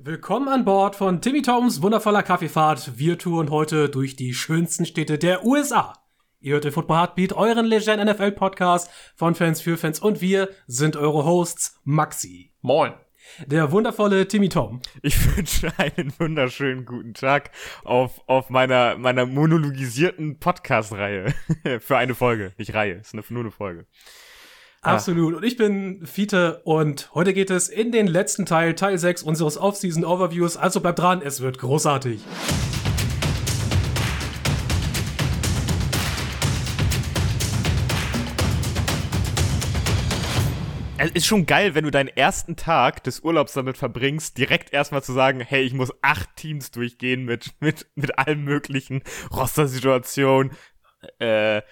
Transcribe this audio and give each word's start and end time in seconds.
Willkommen 0.00 0.46
an 0.46 0.64
Bord 0.64 0.94
von 0.94 1.20
Timmy 1.20 1.42
Toms 1.42 1.82
wundervoller 1.82 2.22
Kaffeefahrt. 2.22 2.96
Wir 2.98 3.18
touren 3.18 3.50
heute 3.50 3.88
durch 3.88 4.14
die 4.14 4.32
schönsten 4.32 4.86
Städte 4.86 5.18
der 5.18 5.44
USA. 5.44 5.92
Ihr 6.38 6.52
hört 6.52 6.62
den 6.62 6.70
Football 6.70 6.98
Heartbeat, 6.98 7.32
euren 7.32 7.66
Legend 7.66 8.04
NFL 8.04 8.30
Podcast 8.30 8.88
von 9.16 9.34
Fans 9.34 9.60
für 9.60 9.76
Fans 9.76 9.98
und 9.98 10.20
wir 10.20 10.50
sind 10.68 10.94
eure 10.94 11.24
Hosts 11.24 11.80
Maxi. 11.82 12.52
Moin. 12.60 12.92
Der 13.46 13.72
wundervolle 13.72 14.28
Timmy 14.28 14.48
Tom. 14.48 14.80
Ich 15.02 15.36
wünsche 15.36 15.72
einen 15.78 16.12
wunderschönen 16.16 16.86
guten 16.86 17.14
Tag 17.14 17.50
auf, 17.82 18.20
auf 18.28 18.50
meiner, 18.50 18.96
meiner 18.96 19.26
monologisierten 19.26 20.38
Podcast-Reihe. 20.38 21.34
Für 21.80 21.96
eine 21.96 22.14
Folge. 22.14 22.52
Nicht 22.56 22.72
Reihe, 22.72 22.94
ist 22.94 23.14
eine, 23.14 23.24
nur 23.30 23.42
eine 23.42 23.50
Folge. 23.50 23.84
Absolut. 24.82 25.34
Und 25.34 25.44
ich 25.44 25.56
bin 25.56 26.06
Fiete 26.06 26.60
und 26.62 27.12
heute 27.12 27.34
geht 27.34 27.50
es 27.50 27.68
in 27.68 27.90
den 27.90 28.06
letzten 28.06 28.46
Teil, 28.46 28.74
Teil 28.74 28.96
6 28.96 29.24
unseres 29.24 29.58
Off-Season 29.58 30.04
Overviews. 30.04 30.56
Also 30.56 30.80
bleibt 30.80 31.00
dran, 31.00 31.20
es 31.20 31.40
wird 31.40 31.58
großartig. 31.58 32.20
Es 41.00 41.10
ist 41.12 41.26
schon 41.26 41.46
geil, 41.46 41.74
wenn 41.74 41.84
du 41.84 41.90
deinen 41.90 42.08
ersten 42.08 42.54
Tag 42.54 43.02
des 43.02 43.20
Urlaubs 43.20 43.54
damit 43.54 43.76
verbringst, 43.76 44.38
direkt 44.38 44.72
erstmal 44.72 45.02
zu 45.02 45.12
sagen, 45.12 45.40
hey, 45.40 45.62
ich 45.62 45.72
muss 45.72 45.92
acht 46.02 46.36
Teams 46.36 46.70
durchgehen 46.70 47.24
mit, 47.24 47.54
mit, 47.60 47.86
mit 47.96 48.18
allen 48.18 48.42
möglichen 48.42 49.02
Roster-Situationen, 49.32 50.52
äh, 51.18 51.62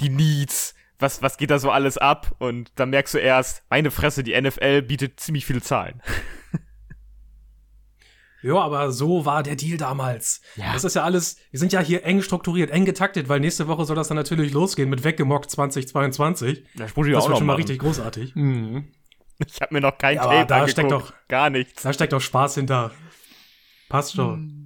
die 0.00 0.08
Needs, 0.10 0.74
was, 1.02 1.20
was 1.20 1.36
geht 1.36 1.50
da 1.50 1.58
so 1.58 1.70
alles 1.70 1.98
ab? 1.98 2.34
Und 2.38 2.72
dann 2.76 2.90
merkst 2.90 3.14
du 3.14 3.18
erst, 3.18 3.64
meine 3.68 3.90
Fresse, 3.90 4.22
die 4.22 4.40
NFL 4.40 4.82
bietet 4.82 5.20
ziemlich 5.20 5.44
viele 5.44 5.60
Zahlen. 5.60 6.00
Ja, 8.44 8.56
aber 8.56 8.90
so 8.90 9.24
war 9.24 9.44
der 9.44 9.54
Deal 9.54 9.78
damals. 9.78 10.40
Ja. 10.56 10.72
Das 10.72 10.82
ist 10.82 10.94
ja 10.94 11.04
alles, 11.04 11.36
wir 11.52 11.60
sind 11.60 11.72
ja 11.72 11.78
hier 11.78 12.04
eng 12.04 12.22
strukturiert, 12.22 12.70
eng 12.70 12.84
getaktet, 12.84 13.28
weil 13.28 13.38
nächste 13.38 13.68
Woche 13.68 13.84
soll 13.84 13.94
das 13.94 14.08
dann 14.08 14.16
natürlich 14.16 14.52
losgehen 14.52 14.90
mit 14.90 15.04
Weggemockt 15.04 15.48
2022. 15.48 16.64
Das, 16.74 16.92
das 16.92 16.96
auch 16.96 17.04
wird 17.28 17.38
schon 17.38 17.46
mal 17.46 17.54
richtig 17.54 17.78
großartig. 17.78 18.34
Mhm. 18.34 18.88
Ich 19.46 19.60
habe 19.60 19.74
mir 19.74 19.80
noch 19.80 19.96
kein 19.96 20.16
ja, 20.16 20.24
Tape 20.24 20.46
da 20.46 20.68
steckt 20.68 20.90
doch 20.90 21.12
gar 21.28 21.50
nichts. 21.50 21.82
Da 21.82 21.92
steckt 21.92 22.12
doch 22.12 22.20
Spaß 22.20 22.56
hinter. 22.56 22.90
Passt 23.88 24.14
schon. 24.14 24.40
Mhm. 24.40 24.61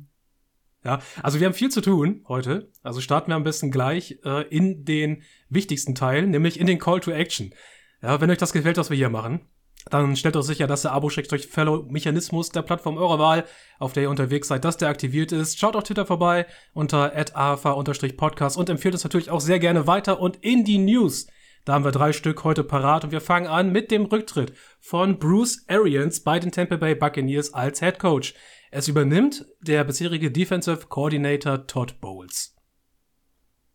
Ja, 0.87 1.01
also 1.21 1.41
wir 1.41 1.47
haben 1.47 1.55
viel 1.55 1.69
zu 1.69 1.81
tun 1.81 2.25
heute. 2.29 2.71
Also 2.85 3.01
starten 3.01 3.33
wir 3.33 3.35
am 3.35 3.43
besten 3.43 3.73
gleich 3.73 4.21
äh, 4.25 4.47
in 4.49 4.85
den 4.85 5.25
wichtigsten 5.49 5.97
Teil, 5.97 6.29
nämlich 6.29 6.61
in 6.61 6.69
den 6.69 6.79
Call 6.79 7.01
to 7.01 7.11
Action. 7.11 7.53
Ja, 8.03 8.21
wenn 8.21 8.31
euch 8.31 8.39
das 8.39 8.53
gefällt, 8.53 8.77
was 8.77 8.89
wir 8.89 8.97
hier 8.97 9.11
machen, 9.11 9.41
dann 9.91 10.15
stellt 10.15 10.37
euch 10.37 10.45
sicher, 10.45 10.69
dass 10.69 10.83
der 10.83 10.93
Abo-Fellow-Mechanismus 10.93 12.51
der 12.51 12.63
Plattform 12.63 12.99
eurer 12.99 13.19
Wahl, 13.19 13.45
auf 13.81 13.95
der 13.95 14.05
ihr 14.05 14.11
unterwegs 14.11 14.47
seid, 14.47 14.65
dass 14.65 14.77
der 14.77 14.89
aktiviert 14.89 15.33
ist. 15.33 15.59
Schaut 15.59 15.75
auf 15.75 15.83
Twitter 15.83 16.07
vorbei 16.07 16.47
unter 16.73 17.13
afa-podcast 17.35 18.57
und 18.57 18.69
empfiehlt 18.69 18.95
es 18.95 19.03
natürlich 19.03 19.31
auch 19.31 19.41
sehr 19.41 19.59
gerne 19.59 19.89
weiter 19.89 20.21
und 20.21 20.37
in 20.37 20.65
die 20.65 20.79
News. 20.79 21.27
Da 21.65 21.73
haben 21.75 21.85
wir 21.85 21.91
drei 21.91 22.13
Stück 22.13 22.45
heute 22.45 22.63
parat 22.63 23.03
und 23.03 23.11
wir 23.11 23.21
fangen 23.21 23.49
an 23.49 23.73
mit 23.73 23.91
dem 23.91 24.05
Rücktritt 24.05 24.53
von 24.79 25.19
Bruce 25.19 25.65
Arians 25.67 26.23
bei 26.23 26.39
den 26.39 26.53
Tampa 26.53 26.77
Bay 26.77 26.95
Buccaneers 26.95 27.53
als 27.55 27.81
Head 27.81 27.99
Coach. 27.99 28.35
Es 28.71 28.89
übernimmt 28.89 29.47
der 29.61 29.85
bisherige 29.85 30.31
Defensive 30.31 30.87
Coordinator 30.89 31.67
Todd 31.67 32.01
Bowles. 32.01 32.55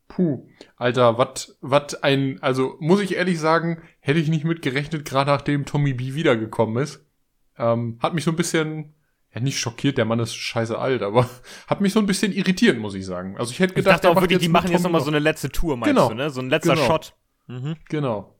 Puh, 0.08 0.46
Alter, 0.76 1.18
was 1.18 1.58
was 1.62 1.96
ein, 2.04 2.38
also 2.42 2.76
muss 2.80 3.00
ich 3.00 3.16
ehrlich 3.16 3.40
sagen, 3.40 3.82
hätte 4.02 4.20
ich 4.20 4.28
nicht 4.28 4.44
mit 4.44 4.62
gerechnet, 4.62 5.06
gerade 5.06 5.32
nachdem 5.32 5.66
Tommy 5.66 5.94
B 5.94 6.14
wiedergekommen 6.16 6.84
ist. 6.84 7.06
Ähm, 7.58 7.98
hat 8.02 8.14
mich 8.14 8.26
so 8.26 8.32
ein 8.32 8.36
bisschen, 8.36 8.94
ja 9.34 9.40
nicht 9.40 9.58
schockiert, 9.58 9.98
der 9.98 10.04
Mann 10.04 10.20
ist 10.20 10.36
scheiße 10.36 10.78
alt, 10.78 11.02
aber 11.02 11.30
hat 11.68 11.80
mich 11.80 11.94
so 11.94 12.00
ein 12.00 12.08
bisschen 12.08 12.34
irritiert, 12.34 12.78
muss 12.78 12.94
ich 12.94 13.06
sagen. 13.06 13.38
Also 13.38 13.52
ich 13.52 13.60
hätte 13.60 13.74
gedacht, 13.74 13.96
ich 13.96 14.02
dachte 14.02 14.10
auch 14.10 14.22
wirklich, 14.22 14.40
die 14.40 14.50
machen 14.50 14.72
jetzt 14.72 14.84
nochmal 14.84 15.02
so 15.02 15.10
eine 15.10 15.20
letzte 15.20 15.50
Tour, 15.50 15.78
meinst 15.78 15.96
genau. 15.96 16.10
du, 16.10 16.16
ne? 16.16 16.30
So 16.30 16.42
ein 16.42 16.50
letzter 16.50 16.76
genau. 16.76 16.88
Shot. 16.88 17.14
Mhm. 17.48 17.78
Genau. 17.88 18.36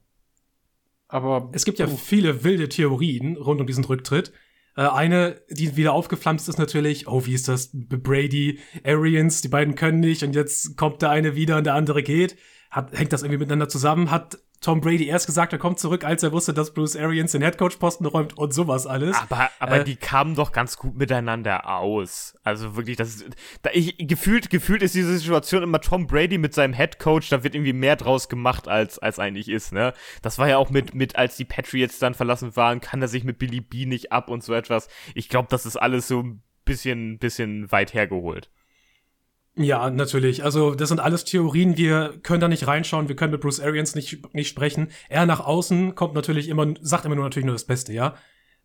Aber 1.08 1.50
es 1.54 1.66
gibt 1.66 1.80
ja 1.80 1.88
oh. 1.88 1.96
viele 1.96 2.44
wilde 2.44 2.70
Theorien 2.70 3.38
rund 3.38 3.62
um 3.62 3.68
diesen 3.68 3.84
Rücktritt. 3.84 4.32
Äh, 4.76 4.82
eine, 4.84 5.42
die 5.50 5.76
wieder 5.76 5.94
aufgeflammt 5.94 6.42
ist, 6.42 6.48
ist 6.48 6.60
natürlich, 6.60 7.08
oh, 7.08 7.26
wie 7.26 7.34
ist 7.34 7.48
das? 7.48 7.70
Brady, 7.74 8.60
Arians, 8.84 9.42
die 9.42 9.50
beiden 9.50 9.76
können 9.76 10.00
nicht 10.00 10.24
und 10.24 10.36
jetzt 10.36 10.78
kommt 10.78 11.02
der 11.02 11.10
eine 11.10 11.36
wieder 11.36 11.58
und 11.58 11.66
der 11.66 11.76
andere 11.76 12.04
geht. 12.04 12.38
Hat, 12.70 12.98
hängt 12.98 13.12
das 13.12 13.22
irgendwie 13.24 13.40
miteinander 13.40 13.68
zusammen? 13.68 14.12
Hat 14.12 14.40
Tom 14.62 14.80
Brady 14.80 15.08
erst 15.08 15.26
gesagt, 15.26 15.54
er 15.54 15.60
kommt 15.60 15.80
zurück, 15.80 16.04
als 16.04 16.22
er 16.22 16.32
wusste, 16.32 16.54
dass 16.54 16.72
Bruce 16.72 16.96
Arians 16.96 17.32
den 17.32 17.42
Headcoach-Posten 17.42 18.06
räumt 18.06 18.38
und 18.38 18.54
sowas 18.54 18.86
alles. 18.86 19.18
Aber, 19.18 19.50
aber 19.58 19.80
äh, 19.80 19.84
die 19.84 19.96
kamen 19.96 20.36
doch 20.36 20.52
ganz 20.52 20.78
gut 20.78 20.96
miteinander 20.96 21.68
aus. 21.68 22.36
Also 22.44 22.76
wirklich, 22.76 22.96
das 22.96 23.16
ist, 23.16 23.26
da 23.64 23.72
ich, 23.74 23.96
gefühlt, 23.98 24.52
gefühlt 24.52 24.84
ist 24.84 24.94
diese 24.94 25.18
Situation 25.18 25.64
immer 25.64 25.82
Tom 25.82 26.06
Brady 26.06 26.38
mit 26.38 26.54
seinem 26.54 26.74
Headcoach, 26.74 27.30
da 27.30 27.44
wird 27.44 27.56
irgendwie 27.56 27.74
mehr 27.74 27.96
draus 27.96 28.30
gemacht, 28.30 28.68
als, 28.68 29.00
als 29.00 29.18
eigentlich 29.18 29.50
ist, 29.50 29.74
ne? 29.74 29.94
Das 30.22 30.38
war 30.38 30.48
ja 30.48 30.58
auch 30.58 30.70
mit, 30.70 30.94
mit, 30.94 31.16
als 31.16 31.38
die 31.38 31.46
Patriots 31.46 31.98
dann 31.98 32.14
verlassen 32.14 32.56
waren, 32.56 32.82
kann 32.82 33.02
er 33.02 33.08
sich 33.08 33.24
mit 33.24 33.40
Billy 33.40 33.62
B 33.62 33.88
nicht 33.88 34.12
ab 34.12 34.30
und 34.30 34.44
so 34.44 34.54
etwas. 34.54 34.90
Ich 35.16 35.28
glaube, 35.28 35.48
das 35.50 35.66
ist 35.66 35.76
alles 35.76 36.08
so 36.08 36.22
ein 36.22 36.44
bisschen, 36.66 37.18
bisschen 37.18 37.72
weit 37.72 37.96
hergeholt. 37.96 38.52
Ja, 39.56 39.90
natürlich. 39.90 40.44
Also, 40.44 40.76
das 40.76 40.90
sind 40.90 41.00
alles 41.00 41.26
Theorien. 41.26 41.76
Wir 41.76 42.20
können 42.24 42.40
da 42.40 42.48
nicht 42.48 42.68
reinschauen. 42.68 43.10
Wir 43.10 43.16
können 43.16 43.34
mit 43.34 43.42
Bruce 43.42 43.60
Arians 43.60 43.96
nicht, 43.96 44.34
nicht 44.34 44.48
sprechen. 44.48 44.90
Er 45.10 45.26
nach 45.26 45.42
außen 45.42 45.94
kommt 45.96 46.14
natürlich 46.14 46.48
immer, 46.48 46.74
sagt 46.82 47.06
immer 47.06 47.16
nur 47.16 47.26
natürlich 47.26 47.46
nur 47.46 47.56
das 47.56 47.66
Beste, 47.66 47.92
ja. 47.92 48.16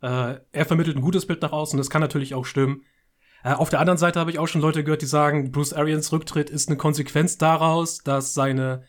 Äh, 0.00 0.36
er 0.52 0.66
vermittelt 0.66 0.96
ein 0.96 1.02
gutes 1.02 1.26
Bild 1.26 1.42
nach 1.42 1.52
außen. 1.52 1.76
Das 1.76 1.90
kann 1.90 2.02
natürlich 2.02 2.34
auch 2.34 2.44
stimmen. 2.44 2.84
Äh, 3.42 3.54
auf 3.54 3.70
der 3.70 3.80
anderen 3.80 3.98
Seite 3.98 4.20
habe 4.20 4.30
ich 4.30 4.38
auch 4.38 4.46
schon 4.46 4.60
Leute 4.60 4.84
gehört, 4.84 5.02
die 5.02 5.06
sagen, 5.06 5.50
Bruce 5.50 5.72
Arians 5.72 6.12
Rücktritt 6.12 6.50
ist 6.50 6.68
eine 6.68 6.76
Konsequenz 6.76 7.36
daraus, 7.38 7.98
dass 7.98 8.34
seine 8.34 8.84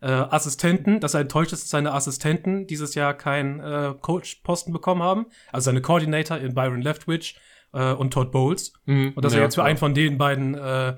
äh, 0.00 0.06
Assistenten, 0.06 1.00
dass 1.00 1.14
er 1.14 1.20
enttäuscht 1.20 1.52
ist, 1.52 1.64
dass 1.64 1.70
seine 1.70 1.92
Assistenten 1.92 2.66
dieses 2.66 2.94
Jahr 2.94 3.14
keinen 3.14 3.60
äh, 3.60 3.94
Coach-Posten 4.00 4.72
bekommen 4.72 5.02
haben. 5.02 5.26
Also 5.50 5.66
seine 5.66 5.82
Coordinator 5.82 6.38
in 6.38 6.54
Byron 6.54 6.82
Leftwich 6.82 7.38
äh, 7.72 7.92
und 7.92 8.12
Todd 8.12 8.32
Bowles. 8.32 8.72
Mhm, 8.86 9.12
und 9.14 9.24
dass 9.24 9.32
ja, 9.32 9.40
er 9.40 9.44
jetzt 9.44 9.54
für 9.54 9.64
einen 9.64 9.78
von 9.78 9.94
den 9.94 10.18
beiden 10.18 10.54
äh, 10.54 10.96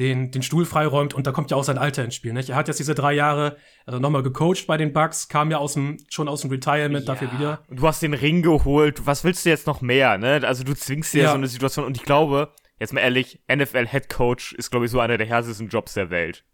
den, 0.00 0.30
den 0.30 0.42
Stuhl 0.42 0.64
freiräumt 0.64 1.12
und 1.12 1.26
da 1.26 1.32
kommt 1.32 1.50
ja 1.50 1.58
auch 1.58 1.62
sein 1.62 1.76
Alter 1.76 2.02
ins 2.02 2.14
Spiel. 2.14 2.32
Nicht? 2.32 2.48
Er 2.48 2.56
hat 2.56 2.68
jetzt 2.68 2.80
diese 2.80 2.94
drei 2.94 3.12
Jahre 3.12 3.58
also 3.84 3.98
nochmal 3.98 4.22
gecoacht 4.22 4.66
bei 4.66 4.78
den 4.78 4.94
Bucks, 4.94 5.28
kam 5.28 5.50
ja 5.50 5.58
aus 5.58 5.74
dem, 5.74 5.98
schon 6.08 6.26
aus 6.26 6.40
dem 6.40 6.50
Retirement 6.50 7.06
ja. 7.06 7.14
dafür 7.14 7.30
wieder. 7.32 7.62
Du 7.68 7.86
hast 7.86 8.02
den 8.02 8.14
Ring 8.14 8.40
geholt, 8.40 9.06
was 9.06 9.24
willst 9.24 9.44
du 9.44 9.50
jetzt 9.50 9.66
noch 9.66 9.82
mehr? 9.82 10.16
Ne? 10.16 10.40
Also 10.42 10.64
du 10.64 10.74
zwingst 10.74 11.12
dir 11.12 11.24
ja. 11.24 11.28
so 11.28 11.34
eine 11.34 11.48
Situation 11.48 11.84
und 11.84 11.98
ich 11.98 12.04
glaube, 12.04 12.54
jetzt 12.78 12.94
mal 12.94 13.00
ehrlich, 13.00 13.42
NFL 13.52 13.86
Head 13.88 14.08
Coach 14.08 14.54
ist 14.54 14.70
glaube 14.70 14.86
ich 14.86 14.90
so 14.90 15.00
einer 15.00 15.18
der 15.18 15.26
härtesten 15.26 15.68
Jobs 15.68 15.92
der 15.92 16.08
Welt. 16.08 16.44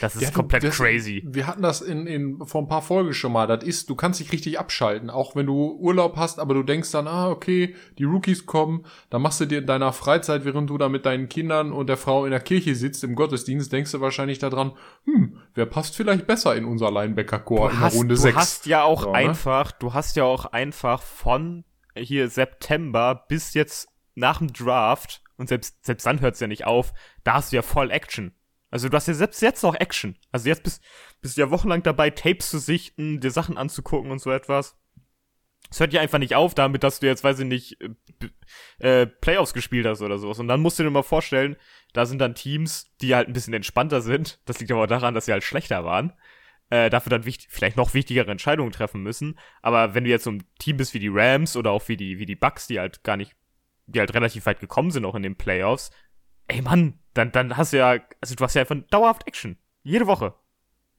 Das 0.00 0.16
ist 0.16 0.22
ja, 0.22 0.30
komplett 0.30 0.64
das, 0.64 0.76
crazy. 0.76 1.22
Wir 1.26 1.46
hatten 1.46 1.60
das 1.60 1.82
in, 1.82 2.06
in, 2.06 2.46
vor 2.46 2.62
ein 2.62 2.68
paar 2.68 2.80
Folgen 2.80 3.12
schon 3.12 3.32
mal. 3.32 3.46
Das 3.46 3.62
ist, 3.62 3.90
du 3.90 3.94
kannst 3.94 4.18
dich 4.18 4.32
richtig 4.32 4.58
abschalten, 4.58 5.10
auch 5.10 5.36
wenn 5.36 5.44
du 5.44 5.76
Urlaub 5.78 6.16
hast, 6.16 6.38
aber 6.38 6.54
du 6.54 6.62
denkst 6.62 6.90
dann, 6.90 7.06
ah, 7.06 7.28
okay, 7.28 7.74
die 7.98 8.04
Rookies 8.04 8.46
kommen, 8.46 8.86
dann 9.10 9.20
machst 9.20 9.40
du 9.40 9.44
dir 9.44 9.58
in 9.58 9.66
deiner 9.66 9.92
Freizeit, 9.92 10.46
während 10.46 10.70
du 10.70 10.78
da 10.78 10.88
mit 10.88 11.04
deinen 11.04 11.28
Kindern 11.28 11.70
und 11.70 11.88
der 11.88 11.98
Frau 11.98 12.24
in 12.24 12.30
der 12.30 12.40
Kirche 12.40 12.74
sitzt, 12.74 13.04
im 13.04 13.14
Gottesdienst, 13.14 13.72
denkst 13.72 13.92
du 13.92 14.00
wahrscheinlich 14.00 14.38
daran, 14.38 14.72
hm, 15.04 15.38
wer 15.54 15.66
passt 15.66 15.96
vielleicht 15.96 16.26
besser 16.26 16.56
in 16.56 16.64
unser 16.64 16.90
Linebacker-Chor 16.90 17.70
in 17.70 17.80
der 17.80 17.92
Runde 17.92 18.16
6. 18.16 18.34
Du 18.34 18.40
hast 18.40 18.66
ja 18.66 18.84
auch 18.84 19.02
so, 19.02 19.12
ne? 19.12 19.18
einfach, 19.18 19.70
du 19.72 19.92
hast 19.92 20.16
ja 20.16 20.24
auch 20.24 20.46
einfach 20.46 21.02
von 21.02 21.64
hier 21.94 22.28
September 22.28 23.26
bis 23.28 23.52
jetzt 23.52 23.88
nach 24.14 24.38
dem 24.38 24.52
Draft, 24.52 25.22
und 25.36 25.48
selbst, 25.48 25.84
selbst 25.84 26.06
dann 26.06 26.20
hört 26.20 26.34
es 26.34 26.40
ja 26.40 26.46
nicht 26.46 26.64
auf, 26.64 26.94
da 27.22 27.34
hast 27.34 27.52
du 27.52 27.56
ja 27.56 27.62
voll 27.62 27.90
Action. 27.90 28.34
Also 28.74 28.88
du 28.88 28.96
hast 28.96 29.06
ja 29.06 29.14
selbst 29.14 29.40
jetzt 29.40 29.62
noch 29.62 29.76
Action. 29.76 30.16
Also 30.32 30.48
jetzt 30.48 30.64
bist, 30.64 30.82
bist 31.22 31.36
du 31.36 31.42
ja 31.42 31.52
wochenlang 31.52 31.84
dabei, 31.84 32.10
Tapes 32.10 32.50
zu 32.50 32.58
sichten, 32.58 33.20
dir 33.20 33.30
Sachen 33.30 33.56
anzugucken 33.56 34.10
und 34.10 34.20
so 34.20 34.32
etwas. 34.32 34.76
Es 35.70 35.78
hört 35.78 35.92
ja 35.92 36.00
einfach 36.00 36.18
nicht 36.18 36.34
auf 36.34 36.56
damit, 36.56 36.82
dass 36.82 36.98
du 36.98 37.06
jetzt, 37.06 37.22
weiß 37.22 37.38
ich 37.38 37.46
nicht, 37.46 37.78
äh, 38.80 39.02
äh, 39.02 39.06
Playoffs 39.06 39.54
gespielt 39.54 39.86
hast 39.86 40.02
oder 40.02 40.18
sowas. 40.18 40.40
Und 40.40 40.48
dann 40.48 40.60
musst 40.60 40.76
du 40.76 40.82
dir 40.82 40.90
mal 40.90 41.04
vorstellen, 41.04 41.54
da 41.92 42.04
sind 42.04 42.18
dann 42.18 42.34
Teams, 42.34 42.90
die 43.00 43.14
halt 43.14 43.28
ein 43.28 43.32
bisschen 43.32 43.54
entspannter 43.54 44.00
sind. 44.00 44.40
Das 44.44 44.58
liegt 44.58 44.72
aber 44.72 44.88
daran, 44.88 45.14
dass 45.14 45.26
sie 45.26 45.32
halt 45.32 45.44
schlechter 45.44 45.84
waren. 45.84 46.12
Äh, 46.68 46.90
dafür 46.90 47.10
dann 47.10 47.26
wichtig, 47.26 47.50
vielleicht 47.52 47.76
noch 47.76 47.94
wichtigere 47.94 48.32
Entscheidungen 48.32 48.72
treffen 48.72 49.04
müssen. 49.04 49.38
Aber 49.62 49.94
wenn 49.94 50.02
du 50.02 50.10
jetzt 50.10 50.24
so 50.24 50.32
ein 50.32 50.42
Team 50.58 50.78
bist 50.78 50.94
wie 50.94 50.98
die 50.98 51.12
Rams 51.12 51.56
oder 51.56 51.70
auch 51.70 51.86
wie 51.86 51.96
die, 51.96 52.18
wie 52.18 52.26
die 52.26 52.34
Bucks, 52.34 52.66
die 52.66 52.80
halt 52.80 53.04
gar 53.04 53.16
nicht, 53.16 53.36
die 53.86 54.00
halt 54.00 54.14
relativ 54.14 54.46
weit 54.46 54.58
gekommen 54.58 54.90
sind 54.90 55.04
auch 55.04 55.14
in 55.14 55.22
den 55.22 55.36
Playoffs, 55.36 55.92
ey 56.48 56.62
Mann, 56.62 56.98
dann, 57.14 57.32
dann 57.32 57.56
hast 57.56 57.72
du 57.72 57.78
ja, 57.78 57.98
also 58.20 58.34
du 58.34 58.44
hast 58.44 58.54
ja 58.54 58.62
einfach 58.62 58.76
dauerhaft 58.90 59.26
Action. 59.26 59.56
Jede 59.82 60.06
Woche. 60.06 60.34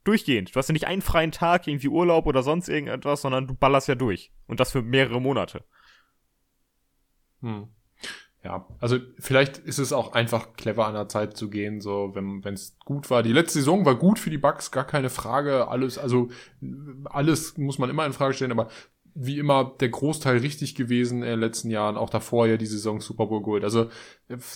Durchgehend. 0.03 0.55
Du 0.55 0.59
hast 0.59 0.69
ja 0.69 0.73
nicht 0.73 0.87
einen 0.87 1.01
freien 1.01 1.31
Tag, 1.31 1.67
irgendwie 1.67 1.87
Urlaub 1.87 2.27
oder 2.27 2.43
sonst 2.43 2.69
irgendetwas, 2.69 3.21
sondern 3.21 3.47
du 3.47 3.55
ballerst 3.55 3.87
ja 3.87 3.95
durch. 3.95 4.31
Und 4.47 4.59
das 4.59 4.71
für 4.71 4.81
mehrere 4.81 5.19
Monate. 5.19 5.63
Hm. 7.41 7.69
Ja, 8.43 8.67
also 8.79 8.99
vielleicht 9.17 9.57
ist 9.57 9.79
es 9.79 9.91
auch 9.91 10.13
einfach 10.13 10.53
clever 10.53 10.85
an 10.85 10.93
der 10.93 11.09
Zeit 11.09 11.35
zu 11.35 11.49
gehen, 11.49 11.81
so 11.81 12.11
wenn 12.13 12.43
es 12.53 12.77
gut 12.85 13.09
war. 13.09 13.23
Die 13.23 13.33
letzte 13.33 13.57
Saison 13.57 13.85
war 13.85 13.95
gut 13.95 14.19
für 14.19 14.29
die 14.29 14.37
Bucks, 14.37 14.69
gar 14.69 14.85
keine 14.85 15.09
Frage. 15.09 15.67
Alles, 15.67 15.97
also 15.97 16.29
alles 17.05 17.57
muss 17.57 17.79
man 17.79 17.89
immer 17.89 18.05
in 18.05 18.13
Frage 18.13 18.35
stellen, 18.35 18.51
aber 18.51 18.69
wie 19.17 19.39
immer 19.39 19.75
der 19.79 19.89
Großteil 19.89 20.37
richtig 20.37 20.75
gewesen 20.75 21.23
in 21.23 21.29
den 21.29 21.39
letzten 21.39 21.69
Jahren, 21.69 21.95
auch 21.95 22.09
davor 22.09 22.47
ja 22.47 22.57
die 22.57 22.65
Saison 22.65 22.99
Super 22.99 23.27
Bowl 23.27 23.41
geholt. 23.41 23.63
Also 23.63 23.89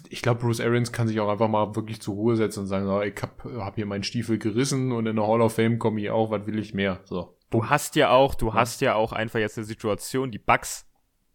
ich 0.09 0.21
glaube, 0.21 0.41
Bruce 0.41 0.59
Arians 0.59 0.91
kann 0.91 1.07
sich 1.07 1.21
auch 1.21 1.29
einfach 1.29 1.47
mal 1.47 1.75
wirklich 1.75 2.01
zur 2.01 2.15
Ruhe 2.15 2.35
setzen 2.35 2.61
und 2.61 2.67
sagen, 2.67 2.87
oh, 2.89 3.01
ich 3.01 3.15
hab, 3.21 3.43
hab 3.45 3.75
hier 3.75 3.85
meinen 3.85 4.03
Stiefel 4.03 4.37
gerissen 4.37 4.91
und 4.91 5.07
in 5.07 5.15
der 5.15 5.25
Hall 5.25 5.41
of 5.41 5.53
Fame 5.53 5.79
komme 5.79 6.01
ich 6.01 6.09
auch, 6.09 6.29
was 6.29 6.45
will 6.45 6.59
ich 6.59 6.73
mehr? 6.73 6.99
So. 7.05 7.37
Du 7.49 7.67
hast 7.67 7.95
ja 7.95 8.11
auch, 8.11 8.35
du 8.35 8.53
hast 8.53 8.81
ja 8.81 8.95
auch 8.95 9.13
einfach 9.13 9.39
jetzt 9.39 9.57
eine 9.57 9.65
Situation, 9.65 10.29
die 10.29 10.39
Bucks 10.39 10.85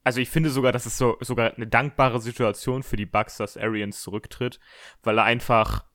also 0.06 0.20
ich 0.20 0.28
finde 0.28 0.50
sogar, 0.50 0.70
das 0.70 0.84
ist 0.84 0.98
so 0.98 1.16
sogar 1.20 1.54
eine 1.54 1.66
dankbare 1.66 2.20
Situation 2.20 2.82
für 2.82 2.96
die 2.96 3.06
Bucks, 3.06 3.38
dass 3.38 3.56
Arians 3.56 4.02
zurücktritt, 4.02 4.60
weil 5.02 5.18
er 5.18 5.24
einfach 5.24 5.86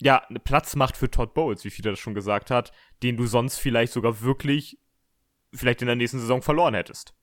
ja 0.00 0.22
Platz 0.44 0.76
macht 0.76 0.98
für 0.98 1.10
Todd 1.10 1.32
Bowles, 1.32 1.64
wie 1.64 1.70
Fieder 1.70 1.90
das 1.90 1.98
schon 1.98 2.14
gesagt 2.14 2.50
hat, 2.50 2.72
den 3.02 3.16
du 3.16 3.26
sonst 3.26 3.58
vielleicht 3.58 3.94
sogar 3.94 4.20
wirklich 4.20 4.78
vielleicht 5.52 5.82
in 5.82 5.86
der 5.86 5.96
nächsten 5.96 6.18
Saison 6.18 6.42
verloren 6.42 6.74
hättest. 6.74 7.14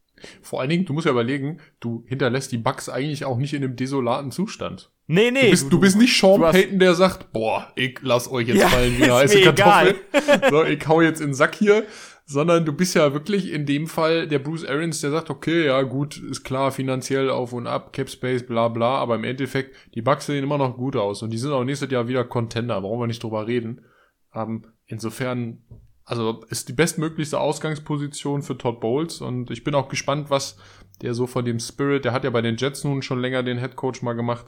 Vor 0.41 0.61
allen 0.61 0.69
Dingen, 0.69 0.85
du 0.85 0.93
musst 0.93 1.05
ja 1.05 1.11
überlegen, 1.11 1.59
du 1.79 2.05
hinterlässt 2.07 2.51
die 2.51 2.57
Bugs 2.57 2.89
eigentlich 2.89 3.25
auch 3.25 3.37
nicht 3.37 3.53
in 3.53 3.63
einem 3.63 3.75
desolaten 3.75 4.31
Zustand. 4.31 4.91
Nee, 5.07 5.29
nee. 5.31 5.41
Du 5.41 5.49
bist, 5.51 5.65
du, 5.65 5.69
du 5.69 5.79
bist 5.79 5.97
nicht 5.97 6.17
Sean 6.17 6.41
Payton, 6.41 6.79
der 6.79 6.95
sagt, 6.95 7.31
boah, 7.31 7.71
ich 7.75 7.99
lass 8.01 8.31
euch 8.31 8.47
jetzt 8.47 8.61
ja, 8.61 8.69
fallen 8.69 8.97
wie 8.97 9.03
eine 9.03 9.13
heiße 9.13 9.41
Kartoffel. 9.41 9.95
so, 10.49 10.63
ich 10.63 10.87
hau 10.87 11.01
jetzt 11.01 11.21
in 11.21 11.27
den 11.27 11.33
Sack 11.33 11.55
hier. 11.55 11.83
Sondern 12.27 12.65
du 12.65 12.73
bist 12.73 12.95
ja 12.95 13.13
wirklich 13.13 13.53
in 13.53 13.67
dem 13.67 13.85
Fall 13.85 14.27
der 14.27 14.39
Bruce 14.39 14.65
Arians, 14.65 14.99
der 14.99 15.11
sagt, 15.11 15.29
okay, 15.29 15.67
ja 15.67 15.83
gut, 15.83 16.17
ist 16.17 16.43
klar, 16.43 16.71
finanziell 16.71 17.29
auf 17.29 17.53
und 17.53 17.67
ab, 17.67 17.93
Cap 17.93 18.09
Space, 18.09 18.43
bla 18.43 18.67
bla, 18.67 18.97
aber 18.97 19.13
im 19.13 19.23
Endeffekt, 19.23 19.75
die 19.93 20.01
Bugs 20.01 20.25
sehen 20.25 20.43
immer 20.43 20.57
noch 20.57 20.75
gut 20.75 20.95
aus 20.95 21.21
und 21.21 21.29
die 21.29 21.37
sind 21.37 21.51
auch 21.51 21.63
nächstes 21.63 21.91
Jahr 21.91 22.07
wieder 22.07 22.23
Contender, 22.23 22.81
brauchen 22.81 22.99
wir 22.99 23.05
nicht 23.05 23.21
drüber 23.21 23.45
reden. 23.45 23.85
Ähm, 24.33 24.65
insofern 24.87 25.59
also 26.05 26.43
ist 26.49 26.69
die 26.69 26.73
bestmöglichste 26.73 27.39
Ausgangsposition 27.39 28.43
für 28.43 28.57
Todd 28.57 28.79
Bowles 28.79 29.21
und 29.21 29.49
ich 29.51 29.63
bin 29.63 29.75
auch 29.75 29.89
gespannt, 29.89 30.29
was 30.29 30.57
der 31.01 31.13
so 31.13 31.27
von 31.27 31.43
dem 31.43 31.59
Spirit, 31.59 32.05
der 32.05 32.13
hat 32.13 32.23
ja 32.23 32.29
bei 32.29 32.41
den 32.41 32.57
Jets 32.57 32.83
nun 32.83 33.01
schon 33.01 33.19
länger 33.19 33.43
den 33.43 33.59
Head 33.59 33.75
Coach 33.75 34.01
mal 34.01 34.13
gemacht, 34.13 34.45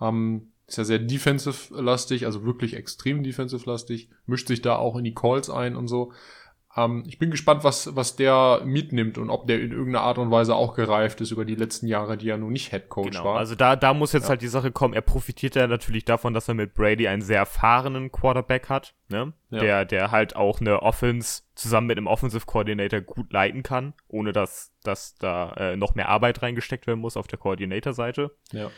ähm, 0.00 0.48
ist 0.66 0.78
ja 0.78 0.84
sehr 0.84 0.98
defensive-lastig, 0.98 2.24
also 2.24 2.44
wirklich 2.44 2.74
extrem 2.74 3.22
defensive-lastig, 3.22 4.08
mischt 4.26 4.48
sich 4.48 4.62
da 4.62 4.76
auch 4.76 4.96
in 4.96 5.04
die 5.04 5.14
Calls 5.14 5.50
ein 5.50 5.76
und 5.76 5.88
so. 5.88 6.12
Ähm, 6.76 7.04
ich 7.06 7.18
bin 7.18 7.30
gespannt, 7.30 7.62
was, 7.62 7.94
was 7.94 8.16
der 8.16 8.62
mitnimmt 8.64 9.18
und 9.18 9.30
ob 9.30 9.46
der 9.46 9.60
in 9.60 9.70
irgendeiner 9.70 10.04
Art 10.04 10.18
und 10.18 10.30
Weise 10.30 10.54
auch 10.54 10.74
gereift 10.74 11.20
ist 11.20 11.30
über 11.30 11.44
die 11.44 11.54
letzten 11.54 11.86
Jahre, 11.86 12.16
die 12.16 12.28
er 12.28 12.36
nun 12.36 12.52
nicht 12.52 12.70
Head 12.70 12.88
Coach 12.88 13.10
genau, 13.12 13.24
war. 13.24 13.38
Also 13.38 13.54
da, 13.54 13.76
da 13.76 13.94
muss 13.94 14.12
jetzt 14.12 14.24
ja. 14.24 14.30
halt 14.30 14.42
die 14.42 14.48
Sache 14.48 14.72
kommen. 14.72 14.94
Er 14.94 15.02
profitiert 15.02 15.54
ja 15.54 15.66
natürlich 15.66 16.04
davon, 16.04 16.34
dass 16.34 16.48
er 16.48 16.54
mit 16.54 16.74
Brady 16.74 17.06
einen 17.06 17.22
sehr 17.22 17.38
erfahrenen 17.38 18.10
Quarterback 18.10 18.68
hat, 18.68 18.94
ne? 19.08 19.32
Ja. 19.50 19.60
Der, 19.60 19.84
der 19.84 20.10
halt 20.10 20.34
auch 20.34 20.60
eine 20.60 20.82
Offense 20.82 21.42
zusammen 21.54 21.86
mit 21.86 21.96
einem 21.96 22.08
Offensive 22.08 22.44
Coordinator 22.44 23.00
gut 23.00 23.32
leiten 23.32 23.62
kann, 23.62 23.94
ohne 24.08 24.32
dass, 24.32 24.72
dass 24.82 25.14
da 25.14 25.52
äh, 25.52 25.76
noch 25.76 25.94
mehr 25.94 26.08
Arbeit 26.08 26.42
reingesteckt 26.42 26.88
werden 26.88 27.00
muss 27.00 27.16
auf 27.16 27.28
der 27.28 27.38
Coordinator-Seite. 27.38 28.34
Ja. 28.50 28.70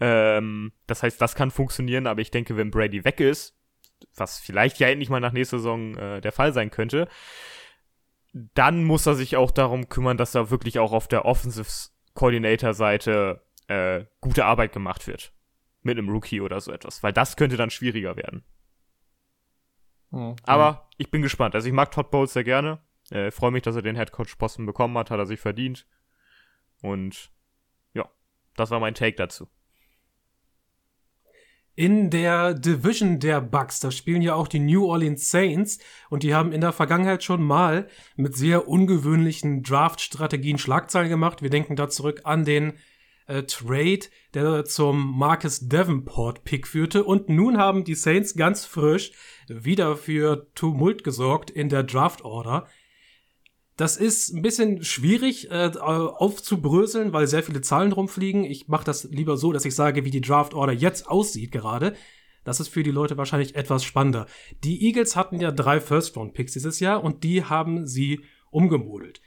Ähm, 0.00 0.72
das 0.86 1.02
heißt, 1.02 1.20
das 1.20 1.34
kann 1.34 1.50
funktionieren, 1.50 2.06
aber 2.06 2.20
ich 2.20 2.30
denke, 2.30 2.56
wenn 2.56 2.70
Brady 2.70 3.04
weg 3.04 3.20
ist, 3.20 3.56
was 4.14 4.38
vielleicht 4.38 4.78
ja 4.78 4.88
endlich 4.88 5.10
mal 5.10 5.20
nach 5.20 5.32
nächster 5.32 5.58
Saison 5.58 5.96
äh, 5.96 6.20
der 6.20 6.32
Fall 6.32 6.52
sein 6.52 6.70
könnte, 6.70 7.08
dann 8.32 8.84
muss 8.84 9.06
er 9.06 9.14
sich 9.14 9.36
auch 9.36 9.50
darum 9.50 9.88
kümmern, 9.88 10.16
dass 10.16 10.32
da 10.32 10.50
wirklich 10.50 10.78
auch 10.78 10.92
auf 10.92 11.08
der 11.08 11.24
Offensive 11.24 11.68
Coordinator 12.14 12.74
Seite 12.74 13.42
äh, 13.68 14.04
gute 14.20 14.44
Arbeit 14.44 14.72
gemacht 14.72 15.06
wird. 15.06 15.32
Mit 15.82 15.98
einem 15.98 16.08
Rookie 16.08 16.40
oder 16.40 16.60
so 16.60 16.72
etwas. 16.72 17.02
Weil 17.02 17.12
das 17.12 17.36
könnte 17.36 17.56
dann 17.56 17.70
schwieriger 17.70 18.16
werden. 18.16 18.44
Mhm. 20.10 20.36
Aber 20.44 20.88
ich 20.96 21.10
bin 21.10 21.22
gespannt. 21.22 21.54
Also 21.54 21.66
ich 21.66 21.74
mag 21.74 21.90
Todd 21.90 22.10
Bowles 22.10 22.32
sehr 22.32 22.44
gerne. 22.44 22.78
Äh, 23.10 23.30
Freue 23.30 23.50
mich, 23.50 23.62
dass 23.62 23.76
er 23.76 23.82
den 23.82 23.96
Headcoach-Posten 23.96 24.64
bekommen 24.64 24.96
hat. 24.96 25.10
Hat 25.10 25.18
er 25.18 25.26
sich 25.26 25.40
verdient. 25.40 25.86
Und 26.82 27.32
ja, 27.94 28.08
das 28.56 28.70
war 28.70 28.80
mein 28.80 28.94
Take 28.94 29.16
dazu 29.16 29.48
in 31.74 32.10
der 32.10 32.54
Division 32.54 33.18
der 33.18 33.40
Bucks. 33.40 33.80
Da 33.80 33.90
spielen 33.90 34.22
ja 34.22 34.34
auch 34.34 34.48
die 34.48 34.58
New 34.58 34.84
Orleans 34.86 35.30
Saints 35.30 35.78
und 36.10 36.22
die 36.22 36.34
haben 36.34 36.52
in 36.52 36.60
der 36.60 36.72
Vergangenheit 36.72 37.24
schon 37.24 37.42
mal 37.42 37.88
mit 38.16 38.36
sehr 38.36 38.68
ungewöhnlichen 38.68 39.62
Draft-Strategien 39.62 40.58
Schlagzeilen 40.58 41.08
gemacht. 41.08 41.42
Wir 41.42 41.50
denken 41.50 41.76
da 41.76 41.88
zurück 41.88 42.20
an 42.24 42.44
den 42.44 42.74
äh, 43.26 43.44
Trade, 43.44 44.00
der 44.34 44.64
zum 44.64 45.18
Marcus 45.18 45.68
Davenport-Pick 45.68 46.66
führte. 46.66 47.04
Und 47.04 47.28
nun 47.28 47.58
haben 47.58 47.84
die 47.84 47.94
Saints 47.94 48.34
ganz 48.34 48.64
frisch 48.64 49.12
wieder 49.48 49.96
für 49.96 50.48
Tumult 50.54 51.04
gesorgt 51.04 51.50
in 51.50 51.68
der 51.68 51.82
Draft-Order. 51.82 52.66
Das 53.82 53.96
ist 53.96 54.32
ein 54.32 54.42
bisschen 54.42 54.84
schwierig 54.84 55.50
äh, 55.50 55.72
aufzubröseln, 55.76 57.12
weil 57.12 57.26
sehr 57.26 57.42
viele 57.42 57.62
Zahlen 57.62 57.90
rumfliegen. 57.90 58.44
Ich 58.44 58.68
mache 58.68 58.84
das 58.84 59.02
lieber 59.10 59.36
so, 59.36 59.50
dass 59.50 59.64
ich 59.64 59.74
sage, 59.74 60.04
wie 60.04 60.12
die 60.12 60.20
Draft 60.20 60.54
Order 60.54 60.72
jetzt 60.72 61.08
aussieht 61.08 61.50
gerade. 61.50 61.94
Das 62.44 62.60
ist 62.60 62.68
für 62.68 62.84
die 62.84 62.92
Leute 62.92 63.16
wahrscheinlich 63.16 63.56
etwas 63.56 63.82
spannender. 63.82 64.26
Die 64.62 64.86
Eagles 64.86 65.16
hatten 65.16 65.40
ja 65.40 65.50
drei 65.50 65.80
First-Round-Picks 65.80 66.52
dieses 66.52 66.78
Jahr 66.78 67.02
und 67.02 67.24
die 67.24 67.42
haben 67.42 67.84
sie 67.88 68.20
umgemodelt. 68.52 69.20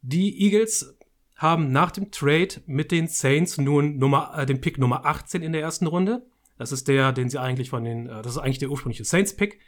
Die 0.00 0.46
Eagles 0.46 0.98
haben 1.36 1.70
nach 1.70 1.92
dem 1.92 2.10
Trade 2.10 2.60
mit 2.66 2.90
den 2.90 3.06
Saints 3.06 3.56
nun 3.56 3.98
Nummer, 3.98 4.32
äh, 4.36 4.46
den 4.46 4.60
Pick 4.60 4.78
Nummer 4.78 5.06
18 5.06 5.42
in 5.42 5.52
der 5.52 5.62
ersten 5.62 5.86
Runde. 5.86 6.26
Das 6.58 6.72
ist 6.72 6.88
der, 6.88 7.12
den 7.12 7.30
sie 7.30 7.38
eigentlich 7.38 7.70
von 7.70 7.84
den, 7.84 8.08
äh, 8.08 8.20
das 8.22 8.32
ist 8.32 8.38
eigentlich 8.38 8.58
der 8.58 8.70
ursprüngliche 8.70 9.04
Saints-Pick. 9.04 9.60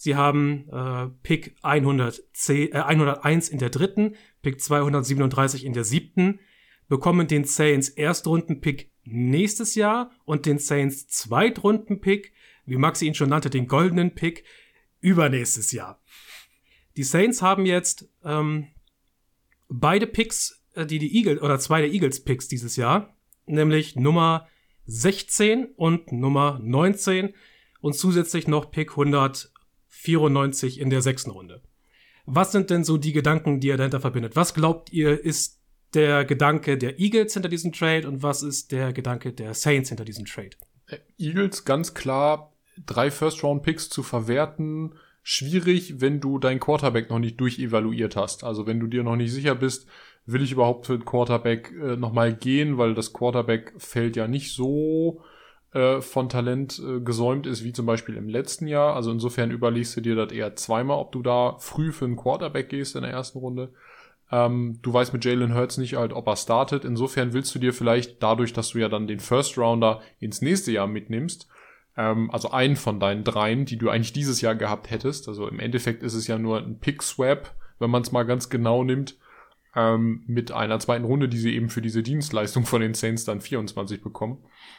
Sie 0.00 0.14
haben 0.14 0.68
äh, 0.70 1.08
Pick 1.24 1.56
110, 1.62 2.72
äh, 2.72 2.78
101 2.78 3.48
in 3.48 3.58
der 3.58 3.68
dritten, 3.68 4.14
Pick 4.42 4.60
237 4.60 5.64
in 5.64 5.72
der 5.72 5.82
siebten, 5.82 6.38
bekommen 6.88 7.26
den 7.26 7.44
Saints 7.44 7.88
Erstrunden-Pick 7.88 8.92
nächstes 9.04 9.74
Jahr 9.74 10.12
und 10.24 10.46
den 10.46 10.60
Saints 10.60 11.08
Zweitrunden-Pick, 11.08 12.32
wie 12.64 12.76
Maxi 12.76 13.06
ihn 13.06 13.14
schon 13.14 13.28
nannte, 13.28 13.50
den 13.50 13.66
goldenen 13.66 14.14
Pick 14.14 14.44
übernächstes 15.00 15.72
Jahr. 15.72 16.00
Die 16.96 17.02
Saints 17.02 17.42
haben 17.42 17.66
jetzt 17.66 18.08
ähm, 18.22 18.68
beide 19.68 20.06
Picks, 20.06 20.64
äh, 20.74 20.86
die 20.86 21.00
die 21.00 21.16
Eagles 21.16 21.42
oder 21.42 21.58
zwei 21.58 21.80
der 21.80 21.90
Eagles 21.90 22.22
Picks 22.22 22.46
dieses 22.46 22.76
Jahr, 22.76 23.16
nämlich 23.46 23.96
Nummer 23.96 24.46
16 24.86 25.66
und 25.74 26.12
Nummer 26.12 26.60
19 26.62 27.34
und 27.80 27.94
zusätzlich 27.94 28.46
noch 28.46 28.70
Pick 28.70 28.92
100 28.92 29.52
94 29.98 30.80
in 30.80 30.90
der 30.90 31.02
sechsten 31.02 31.30
Runde. 31.30 31.60
Was 32.24 32.52
sind 32.52 32.70
denn 32.70 32.84
so 32.84 32.98
die 32.98 33.12
Gedanken, 33.12 33.58
die 33.58 33.68
ihr 33.68 33.76
dahinter 33.76 34.00
verbindet? 34.00 34.36
Was 34.36 34.54
glaubt 34.54 34.92
ihr, 34.92 35.24
ist 35.24 35.60
der 35.94 36.24
Gedanke 36.24 36.78
der 36.78 37.00
Eagles 37.00 37.34
hinter 37.34 37.48
diesem 37.48 37.72
Trade 37.72 38.06
und 38.06 38.22
was 38.22 38.42
ist 38.42 38.70
der 38.70 38.92
Gedanke 38.92 39.32
der 39.32 39.54
Saints 39.54 39.88
hinter 39.88 40.04
diesem 40.04 40.24
Trade? 40.24 40.50
Äh, 40.86 40.98
Eagles 41.18 41.64
ganz 41.64 41.94
klar, 41.94 42.52
drei 42.86 43.10
First-Round-Picks 43.10 43.88
zu 43.88 44.02
verwerten, 44.02 44.94
schwierig, 45.22 46.00
wenn 46.00 46.20
du 46.20 46.38
deinen 46.38 46.60
Quarterback 46.60 47.10
noch 47.10 47.18
nicht 47.18 47.40
durchevaluiert 47.40 48.14
hast. 48.14 48.44
Also 48.44 48.66
wenn 48.66 48.78
du 48.78 48.86
dir 48.86 49.02
noch 49.02 49.16
nicht 49.16 49.32
sicher 49.32 49.54
bist, 49.54 49.88
will 50.26 50.42
ich 50.42 50.52
überhaupt 50.52 50.86
für 50.86 50.98
den 50.98 51.06
Quarterback 51.06 51.72
äh, 51.72 51.96
nochmal 51.96 52.34
gehen, 52.34 52.78
weil 52.78 52.94
das 52.94 53.12
Quarterback 53.12 53.72
fällt 53.78 54.16
ja 54.16 54.28
nicht 54.28 54.52
so 54.52 55.22
äh, 55.72 56.00
von 56.00 56.28
Talent 56.28 56.80
äh, 56.82 57.00
gesäumt 57.00 57.46
ist, 57.46 57.62
wie 57.62 57.72
zum 57.72 57.86
Beispiel 57.86 58.16
im 58.16 58.28
letzten 58.28 58.66
Jahr. 58.66 58.94
Also 58.94 59.10
insofern 59.10 59.50
überlegst 59.50 59.96
du 59.96 60.00
dir 60.00 60.16
das 60.16 60.32
eher 60.32 60.56
zweimal, 60.56 60.98
ob 60.98 61.12
du 61.12 61.22
da 61.22 61.56
früh 61.58 61.92
für 61.92 62.06
einen 62.06 62.16
Quarterback 62.16 62.68
gehst 62.70 62.96
in 62.96 63.02
der 63.02 63.10
ersten 63.10 63.38
Runde. 63.38 63.72
Ähm, 64.30 64.78
du 64.82 64.92
weißt 64.92 65.12
mit 65.12 65.24
Jalen 65.24 65.54
Hurts 65.54 65.78
nicht 65.78 65.96
halt, 65.96 66.12
ob 66.12 66.26
er 66.26 66.36
startet. 66.36 66.84
Insofern 66.84 67.32
willst 67.32 67.54
du 67.54 67.58
dir 67.58 67.72
vielleicht 67.72 68.22
dadurch, 68.22 68.52
dass 68.52 68.70
du 68.70 68.78
ja 68.78 68.88
dann 68.88 69.06
den 69.06 69.20
First 69.20 69.58
Rounder 69.58 70.00
ins 70.20 70.42
nächste 70.42 70.72
Jahr 70.72 70.86
mitnimmst, 70.86 71.48
ähm, 71.96 72.30
also 72.30 72.50
einen 72.50 72.76
von 72.76 73.00
deinen 73.00 73.24
dreien, 73.24 73.64
die 73.64 73.76
du 73.76 73.90
eigentlich 73.90 74.12
dieses 74.12 74.40
Jahr 74.40 74.54
gehabt 74.54 74.90
hättest. 74.90 75.28
Also 75.28 75.48
im 75.48 75.60
Endeffekt 75.60 76.02
ist 76.02 76.14
es 76.14 76.26
ja 76.26 76.38
nur 76.38 76.58
ein 76.58 76.78
Pick-Swap, 76.78 77.54
wenn 77.78 77.90
man 77.90 78.02
es 78.02 78.12
mal 78.12 78.24
ganz 78.24 78.48
genau 78.48 78.84
nimmt 78.84 79.16
ähm, 79.74 80.24
mit 80.26 80.52
einer 80.52 80.78
zweiten 80.78 81.04
Runde, 81.04 81.28
die 81.28 81.38
sie 81.38 81.54
eben 81.54 81.68
für 81.68 81.82
diese 81.82 82.02
Dienstleistung 82.02 82.64
von 82.64 82.80
den 82.80 82.94
Saints 82.94 83.24
dann 83.24 83.40
24 83.40 84.02
bekommen. 84.02 84.38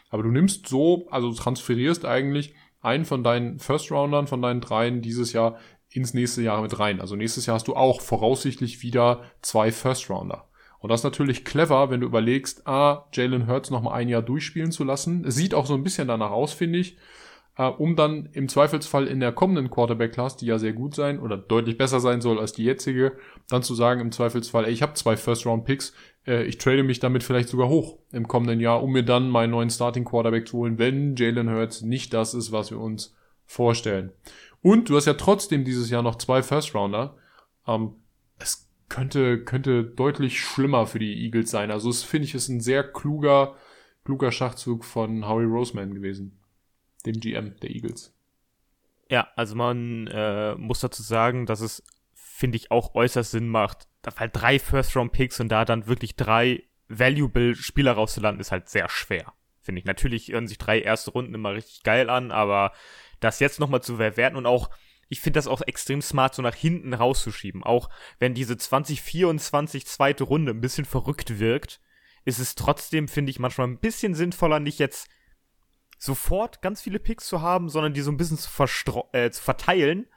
Aber 0.10 0.24
du 0.24 0.30
nimmst 0.30 0.68
so, 0.68 1.08
also 1.10 1.34
transferierst 1.34 2.06
eigentlich 2.06 2.54
einen 2.82 3.06
von 3.06 3.24
deinen 3.24 3.60
First-Roundern, 3.60 4.28
von 4.28 4.42
deinen 4.42 4.62
dreien 4.62 5.02
dieses 5.02 5.34
Jahr 5.34 5.58
ins 5.90 6.14
nächste 6.14 6.42
Jahr 6.42 6.62
mit 6.62 6.80
rein. 6.80 7.02
Also 7.02 7.16
nächstes 7.16 7.46
Jahr 7.46 7.56
hast 7.56 7.68
du 7.68 7.76
auch 7.76 8.02
voraussichtlich 8.02 8.82
wieder 8.84 9.24
zwei 9.42 9.72
First-Rounder. 9.72 10.46
Und 10.80 10.90
das 10.90 11.02
ist 11.02 11.06
natürlich 11.06 11.44
clever, 11.44 11.90
wenn 11.90 12.00
du 12.00 12.08
überlegst, 12.08 12.66
ah, 12.66 13.10
Jalen 13.12 13.48
Hurts 13.48 13.70
noch 13.70 13.82
mal 13.82 13.94
ein 13.94 14.08
Jahr 14.08 14.22
durchspielen 14.22 14.72
zu 14.72 14.86
lassen. 14.86 15.30
Sieht 15.30 15.54
auch 15.54 15.66
so 15.66 15.74
ein 15.74 15.84
bisschen 15.84 16.08
danach 16.08 16.32
aus, 16.32 16.54
finde 16.54 16.80
ich 16.80 16.98
äh, 17.60 17.68
um 17.68 17.98
dann 17.98 18.30
im 18.32 18.48
Zweifelsfall 18.48 19.06
in 19.06 19.20
der 19.20 19.34
kommenden 19.34 19.70
Quarterback-Class, 19.70 20.38
die 20.38 20.46
ja 20.46 20.58
sehr 20.58 20.72
gut 20.72 20.96
sein 20.96 21.20
oder 21.20 21.36
deutlich 21.36 21.78
besser 21.78 22.00
sein 22.00 22.22
soll 22.22 22.40
als 22.40 22.54
die 22.54 22.64
jetzige, 22.64 23.18
dann 23.50 23.64
zu 23.64 23.76
sagen 23.76 24.00
im 24.00 24.14
Zweifelsfall, 24.14 24.64
ey, 24.64 24.72
ich 24.72 24.82
habe 24.82 24.94
zwei 24.94 25.18
First-Round-Picks, 25.18 25.94
äh, 26.26 26.44
ich 26.46 26.58
trade 26.58 26.84
mich 26.84 27.02
damit 27.02 27.22
vielleicht 27.22 27.50
sogar 27.50 27.68
hoch 27.68 27.98
im 28.14 28.30
kommenden 28.30 28.62
Jahr, 28.62 28.82
um 28.82 28.94
mir 28.94 29.04
dann 29.04 29.30
meinen 29.30 29.52
neuen 29.52 29.70
Starting-Quarterback 29.70 30.48
zu 30.48 30.60
holen, 30.60 30.80
wenn 30.80 31.18
Jalen 31.18 31.50
Hurts 31.50 31.82
nicht 31.82 32.14
das 32.14 32.34
ist, 32.34 32.54
was 32.54 32.72
wir 32.72 32.80
uns 32.80 33.14
vorstellen. 33.46 34.14
Und 34.62 34.90
du 34.90 34.96
hast 34.96 35.06
ja 35.06 35.16
trotzdem 35.16 35.66
dieses 35.66 35.90
Jahr 35.90 36.02
noch 36.02 36.16
zwei 36.16 36.42
First-Rounder. 36.42 37.18
Ähm, 37.68 37.96
es 38.38 38.70
könnte, 38.88 39.44
könnte 39.44 39.84
deutlich 39.84 40.40
schlimmer 40.40 40.88
für 40.88 41.00
die 41.00 41.26
Eagles 41.26 41.52
sein. 41.52 41.72
Also 41.72 41.90
es 41.90 42.04
finde 42.04 42.26
ich 42.26 42.36
ist 42.36 42.48
ein 42.48 42.62
sehr 42.62 42.84
kluger, 42.84 43.56
kluger 44.06 44.32
Schachzug 44.32 44.86
von 44.86 45.28
Howie 45.28 45.44
Roseman 45.44 45.94
gewesen. 45.94 46.39
Dem 47.06 47.20
GM 47.20 47.56
der 47.60 47.70
Eagles. 47.70 48.14
Ja, 49.10 49.28
also 49.36 49.56
man 49.56 50.08
äh, 50.08 50.56
muss 50.56 50.82
dazu 50.82 51.02
sagen, 51.02 51.46
dass 51.46 51.62
es, 51.62 51.84
finde 52.14 52.58
ich, 52.58 52.72
auch 52.72 52.94
äußerst 52.94 53.32
Sinn 53.32 53.50
macht, 53.50 53.88
da 54.02 54.16
halt 54.16 54.36
drei 54.36 54.60
First-Round-Picks 54.60 55.40
und 55.40 55.50
da 55.50 55.66
dann 55.66 55.88
wirklich 55.88 56.16
drei 56.16 56.64
valuable 56.88 57.56
Spieler 57.56 57.94
rauszulanden, 57.94 58.40
ist 58.40 58.52
halt 58.52 58.70
sehr 58.70 58.90
schwer, 58.90 59.34
finde 59.62 59.80
ich. 59.80 59.86
Natürlich 59.86 60.30
hören 60.30 60.48
sich 60.48 60.58
drei 60.58 60.80
erste 60.80 61.12
Runden 61.12 61.34
immer 61.34 61.54
richtig 61.54 61.84
geil 61.84 62.10
an, 62.10 62.32
aber 62.32 62.74
das 63.20 63.40
jetzt 63.40 63.60
nochmal 63.60 63.82
zu 63.82 63.98
verwerten 63.98 64.38
und 64.38 64.46
auch, 64.46 64.70
ich 65.08 65.22
finde 65.22 65.38
das 65.38 65.48
auch 65.48 65.62
extrem 65.62 66.02
smart, 66.02 66.36
so 66.36 66.42
nach 66.42 66.56
hinten 66.56 66.94
rauszuschieben. 66.94 67.64
Auch 67.64 67.90
wenn 68.20 68.36
diese 68.36 68.58
2024 68.58 69.86
zweite 69.88 70.24
Runde 70.24 70.52
ein 70.52 70.62
bisschen 70.62 70.86
verrückt 70.86 71.40
wirkt, 71.40 71.82
ist 72.26 72.40
es 72.40 72.56
trotzdem, 72.56 73.08
finde 73.08 73.32
ich, 73.32 73.40
manchmal 73.40 73.68
ein 73.68 73.80
bisschen 73.80 74.14
sinnvoller, 74.14 74.60
nicht 74.60 74.78
jetzt 74.78 75.10
sofort 76.00 76.62
ganz 76.62 76.82
viele 76.82 76.98
Picks 76.98 77.28
zu 77.28 77.42
haben, 77.42 77.70
sondern 77.70 77.94
die 77.94 78.02
so 78.02 78.12
ein 78.12 78.18
bisschen 78.18 78.38
zu, 78.38 78.50
äh, 79.12 79.30
zu 79.30 79.44
verteilen. 79.44 80.08